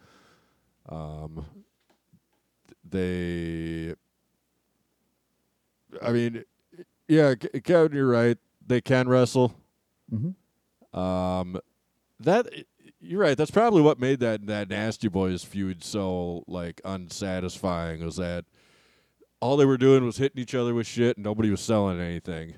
Um, 0.88 1.46
they. 2.88 3.94
I 6.02 6.12
mean, 6.12 6.44
yeah, 7.08 7.36
Ke- 7.36 7.64
Kevin, 7.64 7.96
you're 7.96 8.08
right. 8.10 8.38
They 8.66 8.82
can 8.82 9.08
wrestle. 9.10 9.56
Um, 10.94 11.60
that 12.20 12.48
you're 13.02 13.22
right. 13.22 13.38
That's 13.38 13.52
probably 13.52 13.82
what 13.82 14.00
made 14.00 14.20
that 14.20 14.48
that 14.48 14.70
Nasty 14.70 15.08
Boys 15.08 15.44
feud 15.44 15.84
so 15.84 16.44
like 16.48 16.82
unsatisfying. 16.84 18.04
Was 18.04 18.18
that 18.18 18.46
all 19.40 19.58
they 19.58 19.66
were 19.66 19.78
doing 19.78 20.06
was 20.06 20.18
hitting 20.18 20.42
each 20.42 20.56
other 20.56 20.74
with 20.74 20.88
shit, 20.88 21.18
and 21.18 21.24
nobody 21.24 21.50
was 21.50 21.62
selling 21.62 22.00
anything. 22.00 22.56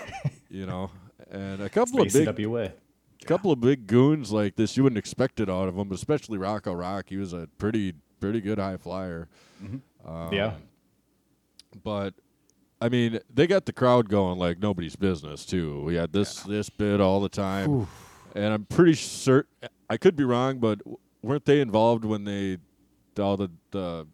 you 0.48 0.66
know, 0.66 0.90
and 1.30 1.60
a 1.62 1.68
couple 1.68 2.00
of 2.00 2.12
big 2.12 2.46
way. 2.46 2.72
couple 3.26 3.52
of 3.52 3.60
big 3.60 3.86
goons 3.86 4.32
like 4.32 4.56
this, 4.56 4.76
you 4.76 4.82
wouldn't 4.82 4.98
expect 4.98 5.40
it 5.40 5.48
out 5.48 5.68
of 5.68 5.76
them, 5.76 5.92
especially 5.92 6.38
Rocco 6.38 6.72
Rock. 6.72 7.06
He 7.08 7.16
was 7.16 7.32
a 7.32 7.48
pretty 7.58 7.94
pretty 8.20 8.40
good 8.40 8.58
high 8.58 8.76
flyer. 8.76 9.28
Um, 10.06 10.32
yeah 10.32 10.54
but 11.82 12.14
I 12.80 12.88
mean, 12.88 13.20
they 13.32 13.46
got 13.46 13.66
the 13.66 13.72
crowd 13.72 14.08
going 14.08 14.38
like 14.38 14.58
nobody's 14.58 14.96
business 14.96 15.44
too. 15.44 15.82
We 15.82 15.94
had 15.96 16.12
this 16.12 16.42
this 16.42 16.68
bit 16.68 17.00
all 17.00 17.20
the 17.20 17.28
time, 17.28 17.86
and 18.34 18.52
I'm 18.52 18.64
pretty 18.66 18.94
certain 18.94 19.68
I 19.90 19.96
could 19.96 20.16
be 20.16 20.24
wrong, 20.24 20.58
but 20.58 20.80
weren't 21.22 21.44
they 21.44 21.60
involved 21.60 22.04
when 22.04 22.24
they 22.24 22.58
all 23.18 23.36
the 23.36 23.50
the 23.70 24.06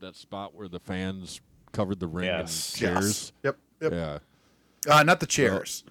that 0.00 0.16
spot 0.16 0.54
where 0.54 0.68
the 0.68 0.80
fans 0.80 1.40
covered 1.72 1.98
the 2.00 2.06
ring 2.06 2.26
Yes. 2.26 2.72
and 2.72 2.78
chairs? 2.80 3.32
Yep. 3.42 3.58
Yep. 3.82 3.92
Yeah. 3.92 4.18
Uh, 4.86 5.02
not 5.02 5.18
the 5.20 5.26
chairs. 5.26 5.82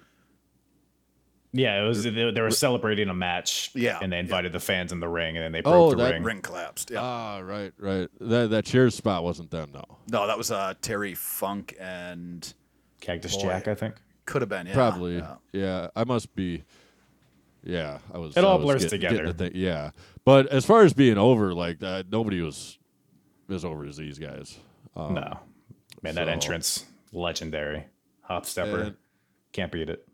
yeah 1.52 1.82
it 1.82 1.86
was 1.86 2.04
they, 2.04 2.10
they 2.30 2.40
were 2.40 2.50
celebrating 2.50 3.08
a 3.08 3.14
match 3.14 3.70
Yeah, 3.74 3.98
and 4.00 4.12
they 4.12 4.18
invited 4.18 4.52
the 4.52 4.60
fans 4.60 4.92
in 4.92 5.00
the 5.00 5.08
ring 5.08 5.36
and 5.36 5.44
then 5.44 5.52
they 5.52 5.62
Oh, 5.64 5.88
broke 5.88 5.98
the 5.98 6.04
that 6.04 6.12
ring 6.14 6.22
Ring 6.22 6.42
collapsed. 6.42 6.90
Yeah. 6.90 7.00
Ah, 7.02 7.38
right, 7.40 7.72
right. 7.78 8.08
That 8.20 8.50
that 8.50 8.64
chairs 8.64 8.94
spot 8.94 9.24
wasn't 9.24 9.50
them 9.50 9.70
though. 9.72 9.98
no, 10.08 10.26
that 10.26 10.38
was 10.38 10.50
uh, 10.50 10.74
Terry 10.80 11.14
Funk 11.14 11.76
and 11.80 12.52
cactus 13.00 13.36
Boy. 13.36 13.42
jack 13.42 13.68
i 13.68 13.74
think 13.74 13.96
Could 14.26 14.42
have 14.42 14.48
been. 14.48 14.66
Yeah, 14.66 14.74
Probably. 14.74 15.16
yeah. 15.16 15.34
Yeah. 15.52 15.88
I 15.94 16.04
must 16.04 16.34
be. 16.34 16.62
Yeah, 17.64 17.98
I 18.12 18.18
was. 18.18 18.36
It 18.36 18.44
I 18.44 18.46
all 18.46 18.58
was 18.58 18.64
blurs 18.64 18.82
get- 18.82 18.90
together. 18.90 19.32
thing- 19.32 19.52
Yeah, 19.54 19.90
but 20.24 20.46
as 20.48 20.66
far 20.66 20.82
as 20.82 20.92
being 20.92 21.16
over 21.18 21.54
like 21.54 21.78
that, 21.80 22.10
nobody 22.10 22.40
was 22.42 22.78
as 23.48 23.64
over 23.64 23.86
as 23.86 23.96
these 23.96 24.18
guys. 24.18 24.58
Um, 24.94 25.14
no, 25.14 25.38
man, 26.02 26.14
that 26.16 26.28
entrance 26.28 26.84
legendary. 27.12 27.84
Hot 28.22 28.46
stepper, 28.46 28.80
And- 28.80 28.96
can't 29.52 29.72
beat 29.72 29.88
it. 29.88 30.06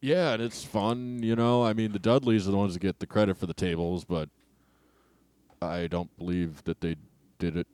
Yeah, 0.00 0.32
and 0.32 0.42
it's 0.42 0.64
fun, 0.64 1.22
you 1.22 1.36
know. 1.36 1.62
I 1.64 1.72
mean, 1.74 1.92
the 1.92 1.98
Dudleys 1.98 2.48
are 2.48 2.50
the 2.52 2.56
ones 2.56 2.72
that 2.74 2.80
get 2.80 3.00
the 3.00 3.06
credit 3.06 3.36
for 3.36 3.46
the 3.46 3.52
tables, 3.54 4.04
but 4.04 4.28
I 5.60 5.88
don't 5.88 6.16
believe 6.16 6.64
that 6.64 6.80
they 6.80 6.96
did 7.38 7.56
it 7.56 7.66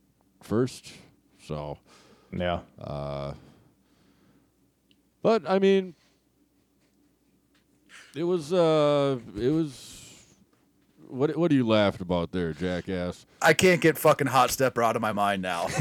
first. 0.43 0.93
So, 1.40 1.78
Yeah, 2.32 2.60
but 5.23 5.48
I 5.48 5.59
mean, 5.59 5.94
it 8.17 8.25
was 8.25 8.53
uh, 8.53 9.19
it 9.39 9.51
was. 9.51 9.93
What 11.09 11.37
what 11.37 11.53
are 11.53 11.55
you 11.55 11.67
laughing 11.67 12.03
about 12.03 12.33
there, 12.33 12.53
jackass? 12.53 13.27
I 13.41 13.53
can't 13.53 13.81
get 13.81 13.97
fucking 13.97 14.27
hot 14.27 14.51
stepper 14.51 14.83
out 14.83 14.97
of 14.97 15.03
my 15.03 15.13
mind 15.13 15.41
now. 15.41 15.69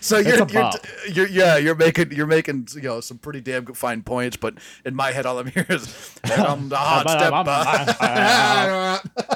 so 0.00 0.16
you're, 0.18 0.46
you're, 0.48 0.70
you're 1.10 1.28
yeah 1.28 1.58
you're 1.58 1.74
making 1.74 2.12
you're 2.12 2.26
making 2.26 2.68
you 2.74 2.80
know 2.82 3.00
some 3.02 3.18
pretty 3.18 3.42
damn 3.42 3.64
good 3.64 3.76
fine 3.76 4.02
points, 4.02 4.38
but 4.38 4.54
in 4.86 4.94
my 4.94 5.12
head 5.12 5.26
all 5.26 5.38
I'm 5.38 5.48
hearing 5.48 5.68
is 5.68 6.18
I'm 6.24 6.70
the 6.70 6.76
hot 6.78 7.10
stepper. 7.10 9.08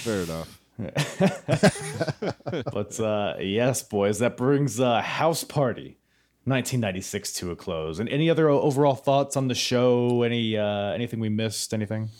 Fair 0.00 0.22
enough. 0.22 0.59
but 2.72 3.00
uh, 3.00 3.34
yes, 3.40 3.82
boys, 3.82 4.18
that 4.20 4.36
brings 4.36 4.80
uh, 4.80 5.00
House 5.02 5.44
Party 5.44 5.98
1996 6.44 7.32
to 7.34 7.50
a 7.50 7.56
close. 7.56 7.98
And 7.98 8.08
any 8.08 8.30
other 8.30 8.48
overall 8.48 8.94
thoughts 8.94 9.36
on 9.36 9.48
the 9.48 9.54
show? 9.54 10.22
Any 10.22 10.56
uh, 10.56 10.92
anything 10.92 11.20
we 11.20 11.28
missed? 11.28 11.74
Anything? 11.74 12.10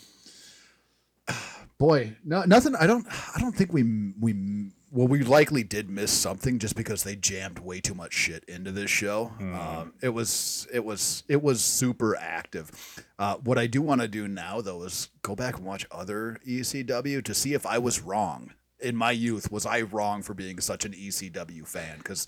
Boy, 1.79 2.17
no, 2.25 2.45
nothing. 2.45 2.77
I 2.77 2.87
don't. 2.87 3.07
I 3.35 3.41
don't 3.41 3.57
think 3.57 3.73
we 3.73 4.13
we 4.21 4.71
well 4.93 5.07
we 5.07 5.23
likely 5.23 5.63
did 5.63 5.89
miss 5.91 6.11
something 6.11 6.59
just 6.59 6.75
because 6.77 7.05
they 7.05 7.15
jammed 7.17 7.59
way 7.61 7.81
too 7.81 7.95
much 7.95 8.13
shit 8.13 8.45
into 8.45 8.71
this 8.73 8.91
show. 8.91 9.33
Um, 9.41 9.93
it 10.03 10.09
was 10.11 10.67
it 10.73 10.85
was 10.85 11.23
it 11.29 11.43
was 11.43 11.63
super 11.63 12.17
active. 12.17 12.71
Uh, 13.19 13.37
what 13.37 13.59
I 13.59 13.67
do 13.67 13.83
want 13.83 14.01
to 14.01 14.09
do 14.09 14.27
now 14.29 14.61
though 14.61 14.83
is 14.85 15.09
go 15.23 15.35
back 15.37 15.57
and 15.57 15.65
watch 15.65 15.87
other 15.91 16.39
ECW 16.47 17.23
to 17.25 17.35
see 17.35 17.55
if 17.55 17.67
I 17.67 17.79
was 17.79 18.01
wrong 18.01 18.53
in 18.81 18.97
my 18.97 19.11
youth. 19.13 19.51
Was 19.53 19.67
I 19.67 19.83
wrong 19.83 20.23
for 20.23 20.35
being 20.35 20.61
such 20.61 20.85
an 20.85 20.93
ECW 20.93 21.67
fan? 21.67 21.99
Because 21.99 22.27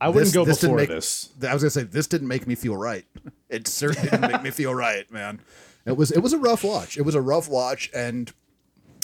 I 0.00 0.08
wouldn't 0.08 0.34
go 0.34 0.44
didn't 0.44 0.60
before 0.60 0.76
make- 0.76 0.88
this. 0.88 1.30
I 1.46 1.52
was 1.54 1.62
gonna 1.62 1.70
say 1.70 1.84
this 1.84 2.06
didn't 2.06 2.28
make 2.28 2.46
me 2.46 2.54
feel 2.54 2.76
right. 2.76 3.04
It 3.48 3.68
certainly 3.68 4.10
didn't 4.10 4.32
make 4.32 4.42
me 4.42 4.50
feel 4.50 4.74
right, 4.74 5.10
man. 5.10 5.40
It 5.86 5.96
was 5.96 6.10
it 6.10 6.18
was 6.20 6.32
a 6.32 6.38
rough 6.38 6.64
watch. 6.64 6.96
It 6.98 7.02
was 7.02 7.14
a 7.14 7.20
rough 7.20 7.48
watch, 7.48 7.90
and 7.94 8.32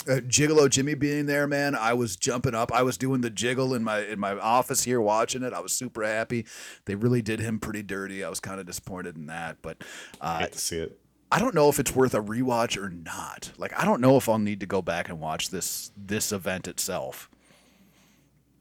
uh, 0.07 0.21
Gigolo 0.21 0.69
Jimmy 0.69 0.93
being 0.95 1.25
there, 1.25 1.47
man, 1.47 1.75
I 1.75 1.93
was 1.93 2.15
jumping 2.15 2.55
up. 2.55 2.71
I 2.71 2.83
was 2.83 2.97
doing 2.97 3.21
the 3.21 3.29
jiggle 3.29 3.73
in 3.73 3.83
my 3.83 3.99
in 3.99 4.19
my 4.19 4.33
office 4.33 4.83
here, 4.83 5.01
watching 5.01 5.43
it. 5.43 5.53
I 5.53 5.59
was 5.59 5.73
super 5.73 6.03
happy. 6.03 6.45
They 6.85 6.95
really 6.95 7.21
did 7.21 7.39
him 7.39 7.59
pretty 7.59 7.83
dirty. 7.83 8.23
I 8.23 8.29
was 8.29 8.39
kind 8.39 8.59
of 8.59 8.65
disappointed 8.65 9.15
in 9.15 9.27
that, 9.27 9.57
but 9.61 9.83
uh, 10.19 10.39
Hate 10.39 10.53
to 10.53 10.59
see 10.59 10.77
it. 10.77 10.97
I 11.31 11.39
don't 11.39 11.55
know 11.55 11.69
if 11.69 11.79
it's 11.79 11.95
worth 11.95 12.13
a 12.13 12.21
rewatch 12.21 12.75
or 12.81 12.89
not. 12.89 13.51
Like, 13.57 13.77
I 13.79 13.85
don't 13.85 14.01
know 14.01 14.17
if 14.17 14.27
I'll 14.27 14.37
need 14.37 14.59
to 14.59 14.65
go 14.65 14.81
back 14.81 15.07
and 15.07 15.19
watch 15.19 15.49
this 15.49 15.91
this 15.95 16.31
event 16.31 16.67
itself. 16.67 17.29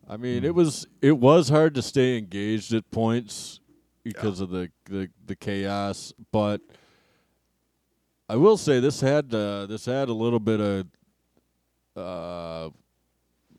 I 0.08 0.16
mean, 0.16 0.44
it 0.44 0.54
was 0.54 0.86
it 1.00 1.18
was 1.18 1.48
hard 1.48 1.74
to 1.76 1.82
stay 1.82 2.18
engaged 2.18 2.74
at 2.74 2.90
points 2.90 3.60
because 4.02 4.40
of 4.40 4.50
the, 4.50 4.70
the 4.86 5.08
the 5.26 5.36
chaos, 5.36 6.12
but 6.32 6.60
I 8.28 8.36
will 8.36 8.56
say 8.56 8.78
this 8.78 9.00
had 9.00 9.34
uh, 9.34 9.66
this 9.66 9.86
had 9.86 10.08
a 10.08 10.12
little 10.12 10.40
bit 10.40 10.60
of 10.60 10.86
a 12.00 12.70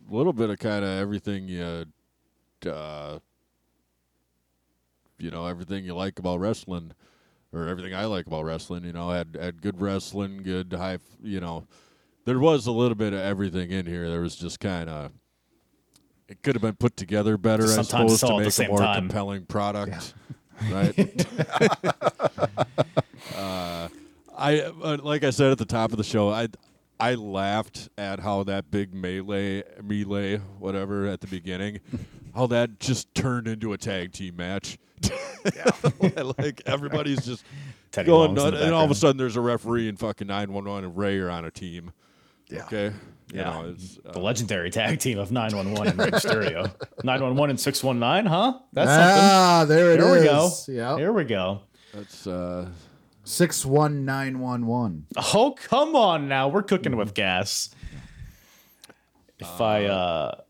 little 0.09 0.33
bit 0.33 0.49
of 0.49 0.59
kind 0.59 0.83
of 0.83 0.89
everything 0.99 1.47
you 1.47 1.85
uh, 2.69 3.19
you 5.17 5.31
know 5.31 5.45
everything 5.45 5.85
you 5.85 5.93
like 5.95 6.19
about 6.19 6.39
wrestling 6.39 6.93
or 7.53 7.67
everything 7.67 7.93
I 7.93 8.05
like 8.05 8.27
about 8.27 8.45
wrestling. 8.45 8.83
You 8.83 8.93
know, 8.93 9.09
had 9.09 9.37
had 9.39 9.61
good 9.61 9.79
wrestling, 9.81 10.43
good 10.43 10.73
high. 10.73 10.99
You 11.21 11.39
know, 11.39 11.67
there 12.25 12.39
was 12.39 12.67
a 12.67 12.71
little 12.71 12.95
bit 12.95 13.13
of 13.13 13.19
everything 13.19 13.71
in 13.71 13.85
here. 13.85 14.09
There 14.09 14.21
was 14.21 14.35
just 14.35 14.59
kind 14.59 14.89
of. 14.89 15.11
It 16.27 16.41
could 16.43 16.55
have 16.55 16.61
been 16.61 16.75
put 16.75 16.95
together 16.95 17.37
better, 17.37 17.63
I 17.63 17.67
Sometimes 17.67 18.19
suppose, 18.19 18.19
to 18.21 18.27
all 18.27 18.39
at 18.39 18.53
the 18.53 18.61
make 18.61 18.69
a 18.69 18.71
more 18.71 18.79
time. 18.79 18.95
compelling 18.95 19.45
product, 19.45 20.13
right? 20.69 20.97
uh, 23.35 23.89
I 24.37 24.61
uh, 24.61 24.97
like 25.03 25.25
I 25.25 25.29
said 25.31 25.51
at 25.51 25.57
the 25.57 25.65
top 25.65 25.91
of 25.91 25.97
the 25.97 26.05
show, 26.05 26.29
I 26.29 26.47
I 27.01 27.15
laughed 27.15 27.89
at 27.97 28.19
how 28.19 28.43
that 28.43 28.69
big 28.71 28.93
melee 28.93 29.63
melee 29.83 30.37
whatever 30.59 31.07
at 31.07 31.21
the 31.21 31.27
beginning, 31.27 31.79
how 32.35 32.47
that 32.47 32.79
just 32.79 33.13
turned 33.15 33.47
into 33.47 33.73
a 33.73 33.77
tag 33.77 34.13
team 34.13 34.35
match. 34.37 34.77
Yeah. 35.55 35.71
like 36.37 36.61
everybody's 36.67 37.25
just 37.25 37.43
Teddy 37.91 38.05
going 38.05 38.35
Long's 38.35 38.43
in 38.43 38.51
nuts, 38.53 38.63
and 38.65 38.73
all 38.73 38.85
of 38.85 38.91
a 38.91 38.95
sudden 38.95 39.17
there's 39.17 39.35
a 39.35 39.41
referee 39.41 39.89
and 39.89 39.99
fucking 39.99 40.27
nine 40.27 40.53
one 40.53 40.65
one 40.65 40.83
and 40.83 40.95
Rey 40.95 41.17
are 41.17 41.29
on 41.29 41.45
a 41.45 41.51
team. 41.51 41.91
Yeah. 42.49 42.65
Okay. 42.65 42.85
You 43.33 43.39
Yeah. 43.39 43.43
know, 43.45 43.69
it's, 43.69 43.97
uh, 44.05 44.11
The 44.11 44.19
legendary 44.19 44.69
tag 44.69 44.99
team 44.99 45.17
of 45.17 45.31
911 45.31 45.87
and 45.99 45.99
Rey 45.99 46.11
Mysterio. 46.19 46.71
911 47.03 47.49
and 47.51 47.59
619, 47.59 48.25
huh? 48.29 48.59
That's 48.73 48.89
something. 48.89 49.07
Ah, 49.23 49.65
there 49.67 49.91
it 49.93 49.99
is. 49.99 50.05
There 50.05 50.19
we 50.19 50.25
go. 50.25 50.49
Yeah. 50.67 50.97
Here 50.97 51.13
we 51.13 51.23
go. 51.23 51.61
that's 51.93 52.27
uh, 52.27 52.67
Six 53.23 53.65
one 53.65 54.03
nine 54.05 54.39
one 54.39 54.65
one. 54.65 55.05
Oh, 55.33 55.55
come 55.55 55.95
on 55.95 56.27
now. 56.27 56.47
We're 56.47 56.63
cooking 56.63 56.97
with 56.97 57.13
gas. 57.13 57.69
If 59.39 59.61
I 59.61 59.85
uh 59.85 60.41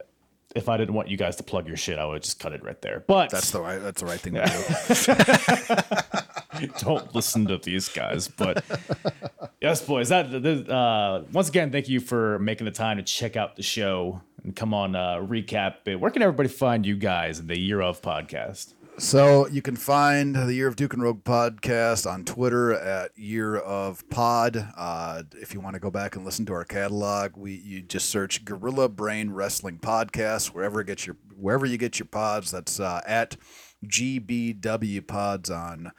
if 0.55 0.67
I 0.69 0.77
didn't 0.77 0.95
want 0.95 1.07
you 1.07 1.17
guys 1.17 1.35
to 1.37 1.43
plug 1.43 1.67
your 1.67 1.77
shit, 1.77 1.97
I 1.97 2.05
would 2.05 2.23
just 2.23 2.39
cut 2.39 2.53
it 2.53 2.63
right 2.63 2.81
there. 2.81 3.03
But 3.07 3.29
That's 3.29 3.51
the 3.51 3.61
right. 3.61 3.79
That's 3.81 4.01
the 4.01 4.07
right 4.07 4.19
thing 4.19 4.33
to 4.33 6.17
do. 6.59 6.67
don't 6.79 7.13
listen 7.15 7.45
to 7.47 7.57
these 7.57 7.89
guys. 7.89 8.27
But 8.27 8.63
yes, 9.61 9.81
boys. 9.81 10.09
That 10.09 10.31
that, 10.31 10.69
uh, 10.69 11.23
once 11.31 11.49
again, 11.49 11.71
thank 11.71 11.89
you 11.89 11.99
for 11.99 12.39
making 12.39 12.65
the 12.65 12.71
time 12.71 12.97
to 12.97 13.03
check 13.03 13.35
out 13.35 13.55
the 13.55 13.63
show 13.63 14.21
and 14.43 14.55
come 14.55 14.73
on 14.73 14.95
uh, 14.95 15.17
recap 15.17 15.75
it. 15.85 15.99
Where 15.99 16.11
can 16.11 16.21
everybody 16.21 16.49
find 16.49 16.85
you 16.85 16.95
guys 16.95 17.39
in 17.39 17.47
the 17.47 17.59
Year 17.59 17.81
of 17.81 18.01
podcast? 18.01 18.73
So 19.01 19.47
you 19.47 19.63
can 19.63 19.75
find 19.75 20.35
the 20.35 20.53
Year 20.53 20.67
of 20.67 20.75
Duke 20.75 20.93
and 20.93 21.01
Rogue 21.01 21.23
podcast 21.23 22.09
on 22.09 22.23
Twitter 22.23 22.71
at 22.71 23.17
Year 23.17 23.57
of 23.57 24.07
Pod. 24.11 24.71
Uh, 24.77 25.23
if 25.41 25.55
you 25.55 25.59
want 25.59 25.73
to 25.73 25.79
go 25.79 25.89
back 25.89 26.15
and 26.15 26.23
listen 26.23 26.45
to 26.45 26.53
our 26.53 26.63
catalog, 26.63 27.35
we 27.35 27.53
you 27.53 27.81
just 27.81 28.11
search 28.11 28.45
Gorilla 28.45 28.87
Brain 28.89 29.31
Wrestling 29.31 29.79
Podcast 29.79 30.49
wherever 30.49 30.81
it 30.81 30.85
gets 30.85 31.07
your 31.07 31.17
wherever 31.35 31.65
you 31.65 31.79
get 31.79 31.97
your 31.97 32.05
pods. 32.05 32.51
That's 32.51 32.79
uh, 32.79 33.01
at 33.07 33.37
GBW 33.87 35.07
Pods 35.07 35.49
on 35.49 35.93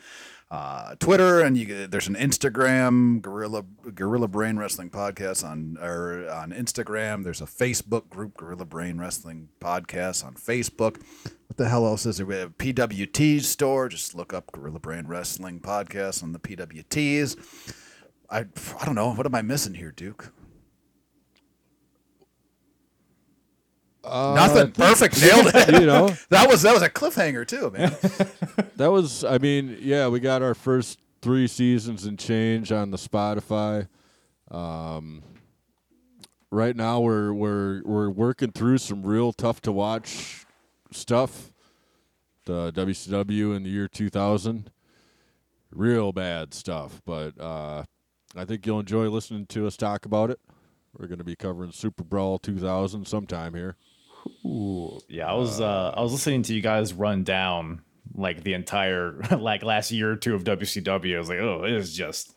uh, 0.53 0.95
Twitter, 0.97 1.41
and 1.41 1.57
you 1.57 1.87
there's 1.87 2.09
an 2.09 2.15
Instagram 2.15 3.23
Gorilla 3.23 3.65
Gorilla 3.95 4.29
Brain 4.29 4.59
Wrestling 4.59 4.91
Podcast 4.91 5.43
on 5.43 5.79
or 5.81 6.29
on 6.31 6.53
Instagram. 6.53 7.25
There's 7.25 7.41
a 7.41 7.47
Facebook 7.47 8.11
group 8.11 8.37
Gorilla 8.37 8.67
Brain 8.67 8.99
Wrestling 8.99 9.49
Podcast 9.61 10.23
on 10.23 10.35
Facebook. 10.35 11.01
What 11.47 11.57
the 11.57 11.71
hell 11.71 11.87
else 11.87 12.05
is 12.05 12.19
there? 12.19 12.27
We 12.27 12.35
have 12.35 12.59
PWT 12.59 13.41
store. 13.41 13.89
Just 13.89 14.15
look 14.15 14.35
up 14.35 14.53
Gorilla 14.53 14.79
Brain 14.79 15.07
Wrestling 15.07 15.59
Podcast 15.59 16.23
on 16.23 16.33
the 16.33 16.39
PWTs. 16.39 17.73
I 18.29 18.41
I 18.41 18.85
don't 18.85 18.95
know. 18.95 19.15
What 19.15 19.25
am 19.25 19.35
I 19.35 19.41
missing 19.41 19.75
here, 19.75 19.91
Duke? 19.91 20.35
Nothing. 24.05 24.73
Perfect. 24.73 25.21
Nailed 25.21 25.47
it. 25.55 25.81
you 25.81 25.87
know, 25.87 26.09
That 26.31 26.49
was 26.49 26.63
that 26.63 26.73
was 26.75 26.83
a 26.83 26.91
cliffhanger 26.91 27.47
too, 27.47 27.71
man. 27.71 27.95
that 28.77 28.91
was. 28.91 29.25
I 29.25 29.39
mean, 29.39 29.79
yeah, 29.81 30.09
we 30.09 30.21
got 30.21 30.43
our 30.43 30.55
first 30.55 30.99
three 31.21 31.47
seasons 31.47 32.05
and 32.05 32.19
change 32.19 32.73
on 32.73 32.91
the 32.91 32.97
Spotify. 32.97 33.89
Um, 34.51 35.23
right 36.51 36.75
now, 36.75 37.01
we're 37.01 37.33
we're 37.33 37.83
we're 37.85 38.11
working 38.11 38.53
through 38.53 38.79
some 38.79 39.03
real 39.03 39.33
tough 39.33 39.61
to 39.63 39.73
watch 39.73 40.45
stuff. 40.91 41.53
The 42.45 42.73
WCW 42.73 43.55
in 43.55 43.63
the 43.63 43.71
year 43.71 43.87
2000, 43.87 44.69
real 45.71 46.13
bad 46.13 46.53
stuff. 46.53 47.01
But 47.07 47.41
uh, 47.41 47.85
I 48.35 48.45
think 48.45 48.67
you'll 48.67 48.81
enjoy 48.81 49.09
listening 49.09 49.47
to 49.47 49.67
us 49.69 49.77
talk 49.77 50.05
about 50.07 50.31
it. 50.31 50.41
We're 50.99 51.07
going 51.07 51.19
to 51.19 51.25
be 51.25 51.37
covering 51.37 51.71
Super 51.71 52.03
Brawl 52.03 52.41
2000 52.41 53.07
sometime 53.07 53.55
here. 53.55 53.77
Ooh, 54.45 55.01
yeah. 55.09 55.31
I 55.31 55.35
was 55.35 55.61
uh, 55.61 55.93
I 55.97 56.01
was 56.01 56.13
listening 56.13 56.43
to 56.45 56.55
you 56.55 56.61
guys 56.61 56.93
run 56.93 57.25
down 57.25 57.83
like 58.15 58.43
the 58.45 58.55
entire 58.55 59.13
like 59.39 59.63
last 59.63 59.91
year 59.91 60.13
or 60.13 60.17
two 60.17 60.35
of 60.35 60.45
WCW. 60.45 61.15
I 61.17 61.19
was 61.19 61.29
like, 61.29 61.39
oh, 61.41 61.65
it 61.65 61.73
is 61.73 61.95
just 61.95 62.35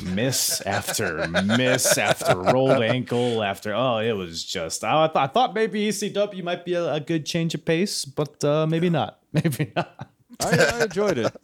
miss 0.00 0.60
after 0.60 1.26
miss 1.26 1.98
after 1.98 2.36
rolled 2.36 2.84
ankle 2.84 3.42
after 3.42 3.74
oh 3.74 3.98
it 3.98 4.12
was 4.12 4.44
just 4.44 4.84
I, 4.84 5.08
th- 5.08 5.16
I 5.16 5.26
thought 5.26 5.54
maybe 5.54 5.88
ECW 5.88 6.44
might 6.44 6.64
be 6.64 6.74
a, 6.74 6.92
a 6.94 7.00
good 7.00 7.26
change 7.26 7.52
of 7.56 7.64
pace 7.64 8.04
but 8.04 8.44
uh, 8.44 8.64
maybe 8.68 8.90
not 8.90 9.18
maybe 9.32 9.72
not 9.74 10.08
I, 10.38 10.56
I 10.56 10.82
enjoyed 10.84 11.18
it. 11.18 11.34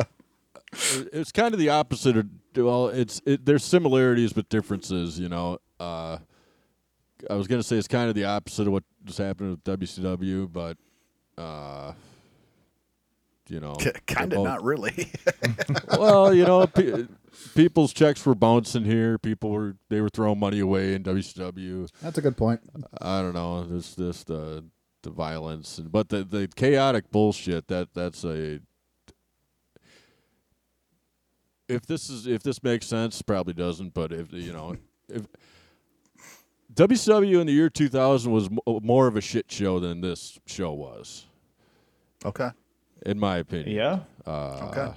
It- 0.72 1.08
It's 1.12 1.32
kind 1.32 1.52
of 1.52 1.58
the 1.58 1.70
opposite 1.70 2.16
of 2.16 2.26
well, 2.56 2.86
it's 2.90 3.20
it, 3.26 3.44
there's 3.44 3.64
similarities 3.64 4.32
but 4.32 4.48
differences. 4.48 5.18
You 5.18 5.28
know, 5.28 5.58
uh, 5.80 6.18
I 7.30 7.34
was 7.34 7.46
gonna 7.46 7.62
say 7.62 7.76
it's 7.76 7.88
kind 7.88 8.08
of 8.08 8.14
the 8.14 8.24
opposite 8.24 8.66
of 8.66 8.72
what 8.72 8.84
was 9.04 9.18
happening 9.18 9.50
with 9.50 9.64
WCW, 9.64 10.52
but 10.52 10.76
uh, 11.36 11.92
you 13.48 13.60
know, 13.60 13.74
kind 14.06 14.32
of 14.32 14.42
not 14.42 14.62
really. 14.62 15.12
well, 15.98 16.32
you 16.32 16.44
know, 16.44 16.66
pe- 16.66 17.06
people's 17.54 17.92
checks 17.92 18.24
were 18.24 18.34
bouncing 18.34 18.84
here. 18.84 19.18
People 19.18 19.50
were 19.50 19.76
they 19.90 20.00
were 20.00 20.08
throwing 20.08 20.38
money 20.38 20.60
away 20.60 20.94
in 20.94 21.02
WCW. 21.02 21.88
That's 22.00 22.18
a 22.18 22.22
good 22.22 22.36
point. 22.36 22.60
I 23.00 23.20
don't 23.20 23.34
know. 23.34 23.64
There's 23.64 23.94
this 23.94 24.24
the 24.24 24.64
the 25.02 25.10
violence, 25.10 25.78
and 25.78 25.92
but 25.92 26.08
the 26.08 26.24
the 26.24 26.48
chaotic 26.54 27.10
bullshit 27.10 27.68
that 27.68 27.94
that's 27.94 28.24
a. 28.24 28.60
If 31.68 31.86
this 31.86 32.10
is 32.10 32.26
if 32.26 32.42
this 32.42 32.62
makes 32.62 32.86
sense, 32.86 33.22
probably 33.22 33.54
doesn't. 33.54 33.94
But 33.94 34.12
if 34.12 34.32
you 34.32 34.52
know, 34.52 34.76
if 35.08 35.26
WCW 36.74 37.40
in 37.40 37.46
the 37.46 37.52
year 37.52 37.70
2000 37.70 38.32
was 38.32 38.46
m- 38.46 38.58
more 38.66 39.06
of 39.06 39.16
a 39.16 39.20
shit 39.20 39.50
show 39.50 39.78
than 39.80 40.00
this 40.00 40.38
show 40.46 40.72
was, 40.72 41.26
okay. 42.24 42.50
in 43.06 43.18
my 43.18 43.36
opinion. 43.38 43.74
yeah 43.76 44.00
Uh, 44.26 44.68
Okay. 44.70 44.94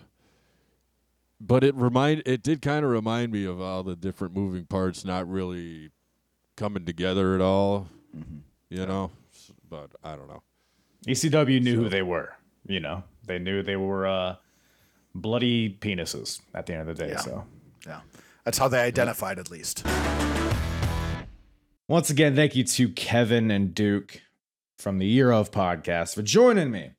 But 1.40 1.64
it 1.64 1.76
remind 1.76 2.24
it 2.26 2.42
did 2.42 2.64
kind 2.64 2.84
of 2.84 2.90
remind 2.90 3.32
me 3.32 3.46
of 3.46 3.62
all 3.62 3.84
the 3.84 3.96
different 3.96 4.34
moving 4.36 4.66
parts 4.66 5.06
not 5.06 5.30
really 5.30 5.92
coming 6.56 6.84
together 6.84 7.36
at 7.36 7.42
all. 7.42 7.88
You 8.70 8.86
know, 8.88 9.12
S- 9.32 9.52
but 9.70 9.92
I 10.04 10.16
don't 10.16 10.28
know. 10.28 10.42
ECW 11.08 11.62
knew 11.62 11.76
who 11.76 11.90
they 11.90 12.02
were 12.02 12.34
you 12.66 12.80
know 12.80 13.04
they 13.28 13.38
knew 13.38 13.62
they 13.62 13.76
were 13.76 14.08
uh, 14.08 14.36
bloody 15.14 15.70
penises 15.70 16.42
at 16.56 16.66
the 16.66 16.74
end 16.74 16.90
of 16.90 16.98
the 16.98 17.04
day 17.06 17.12
Yeah. 17.12 17.20
so 17.22 17.46
Yeah. 17.86 18.00
That's 18.44 18.58
how 18.58 18.68
they 18.68 18.80
identified 18.82 19.38
at 19.38 19.52
least. 19.52 19.84
Once 21.90 22.10
again, 22.10 22.36
thank 22.36 22.54
you 22.54 22.66
to 22.66 22.90
Kevin 22.90 23.50
and 23.50 23.74
Duke 23.74 24.22
from 24.78 24.98
the 24.98 25.06
Year 25.06 25.32
of 25.32 25.52
Podcast 25.52 26.16
for 26.16 26.22
joining 26.22 26.70
me. 26.70 26.92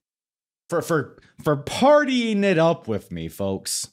For 0.70 0.80
for 0.80 1.18
for 1.44 1.58
partying 1.58 2.42
it 2.42 2.58
up 2.58 2.88
with 2.88 3.12
me, 3.12 3.28
folks. 3.28 3.88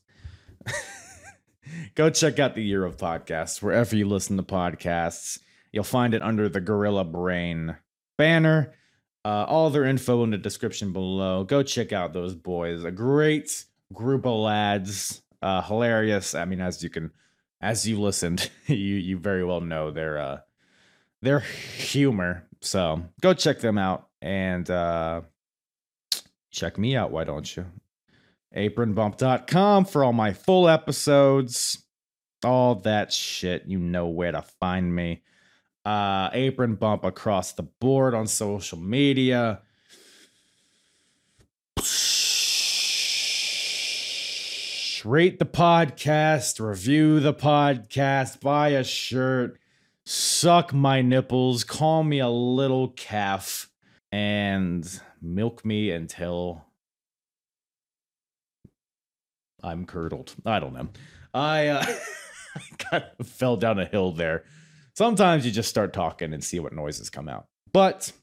Go 1.95 2.09
check 2.09 2.39
out 2.39 2.55
the 2.55 2.63
Year 2.63 2.85
of 2.85 2.95
Podcast 2.95 3.61
wherever 3.61 3.93
you 3.93 4.07
listen 4.07 4.37
to 4.37 4.43
podcasts. 4.43 5.37
You'll 5.73 5.83
find 5.83 6.13
it 6.13 6.21
under 6.21 6.47
the 6.47 6.61
Gorilla 6.61 7.03
Brain 7.03 7.75
banner. 8.17 8.73
Uh, 9.25 9.43
all 9.49 9.69
their 9.69 9.83
info 9.83 10.23
in 10.23 10.29
the 10.29 10.37
description 10.37 10.93
below. 10.93 11.43
Go 11.43 11.61
check 11.61 11.91
out 11.91 12.13
those 12.13 12.35
boys. 12.35 12.85
A 12.85 12.91
great 12.91 13.65
group 13.91 14.25
of 14.25 14.39
lads. 14.39 15.23
Uh, 15.41 15.61
hilarious. 15.61 16.33
I 16.33 16.45
mean, 16.45 16.61
as 16.61 16.81
you 16.81 16.89
can, 16.89 17.11
as 17.59 17.85
you 17.85 17.99
listened, 17.99 18.49
you 18.67 18.77
you 18.77 19.17
very 19.17 19.43
well 19.43 19.59
know 19.59 19.91
they're 19.91 20.17
uh, 20.17 20.37
their 21.25 21.39
humor. 21.39 22.47
So 22.61 23.03
go 23.21 23.33
check 23.33 23.59
them 23.59 23.77
out 23.77 24.07
and 24.21 24.69
uh, 24.69 25.21
check 26.51 26.77
me 26.77 26.95
out. 26.95 27.11
Why 27.11 27.25
don't 27.25 27.55
you? 27.55 27.65
Apronbump.com 28.55 29.85
for 29.85 30.03
all 30.03 30.13
my 30.13 30.31
full 30.31 30.69
episodes, 30.69 31.83
all 32.43 32.75
that 32.75 33.11
shit. 33.11 33.65
You 33.65 33.79
know 33.79 34.07
where 34.07 34.31
to 34.31 34.43
find 34.61 34.95
me. 34.95 35.23
Uh, 35.83 36.29
Apron 36.31 36.75
Bump 36.75 37.03
across 37.03 37.51
the 37.51 37.63
board 37.63 38.13
on 38.13 38.27
social 38.27 38.79
media. 38.79 39.61
Rate 45.03 45.37
the 45.37 45.45
podcast, 45.45 46.59
review 46.59 47.19
the 47.19 47.33
podcast, 47.33 48.41
buy 48.41 48.69
a 48.69 48.83
shirt 48.83 49.59
suck 50.05 50.73
my 50.73 51.01
nipples, 51.01 51.63
call 51.63 52.03
me 52.03 52.19
a 52.19 52.29
little 52.29 52.89
calf, 52.89 53.69
and 54.11 55.01
milk 55.21 55.65
me 55.65 55.91
until 55.91 56.65
I'm 59.63 59.85
curdled. 59.85 60.35
I 60.45 60.59
don't 60.59 60.73
know. 60.73 60.89
I 61.33 61.67
uh, 61.67 61.85
kind 62.77 63.05
of 63.19 63.27
fell 63.27 63.57
down 63.57 63.79
a 63.79 63.85
hill 63.85 64.11
there. 64.11 64.45
Sometimes 64.95 65.45
you 65.45 65.51
just 65.51 65.69
start 65.69 65.91
talking 65.91 66.33
and 66.33 66.43
see 66.43 66.59
what 66.59 66.71
noises 66.71 67.09
come 67.09 67.27
out. 67.27 67.47
But 67.73 68.13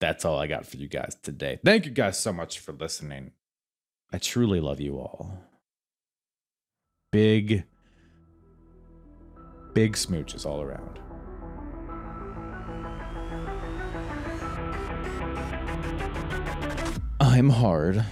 that's 0.00 0.24
all 0.26 0.38
I 0.38 0.46
got 0.46 0.66
for 0.66 0.76
you 0.76 0.88
guys 0.88 1.16
today. 1.22 1.58
Thank 1.64 1.86
you 1.86 1.92
guys 1.92 2.18
so 2.18 2.32
much 2.32 2.58
for 2.58 2.72
listening. 2.72 3.30
I 4.12 4.18
truly 4.18 4.60
love 4.60 4.80
you 4.80 4.98
all. 4.98 5.38
Big 7.10 7.64
big 9.74 9.94
smooches 9.94 10.46
all 10.46 10.62
around. 10.62 11.00
I'm 17.20 17.50
hard. 17.50 18.04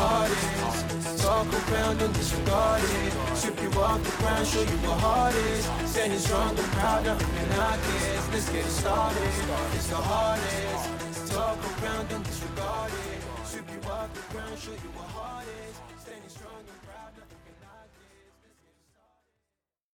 hardest. 0.00 1.22
Talk 1.22 1.46
around 1.72 2.00
and 2.02 2.14
disregard 2.14 2.82
it. 2.82 3.36
Strip 3.36 3.60
you 3.62 3.70
off 3.80 4.02
the 4.04 4.22
ground, 4.22 4.46
show 4.46 4.60
you 4.60 4.78
what 4.86 5.00
heart 5.00 5.34
is. 5.34 5.64
Standing 5.90 6.18
strong 6.18 6.50
and 6.50 6.72
proud, 6.78 7.04
nothing 7.04 7.48
knock 7.56 7.78
it. 7.78 8.32
Let's 8.32 8.48
get 8.50 8.64
started. 8.64 9.22
It's 9.74 9.88
the 9.88 9.96
hardest. 9.96 11.32
Talk 11.32 11.58
around 11.82 12.12
and 12.12 12.24
disregard 12.24 12.92
it. 12.92 13.46
Strip 13.46 13.68
you 13.70 13.90
off 13.90 14.14
the 14.14 14.32
ground, 14.32 14.58
show 14.58 14.72
you 14.72 14.90
what 14.94 15.08
heart 15.08 15.46
is. 15.68 15.89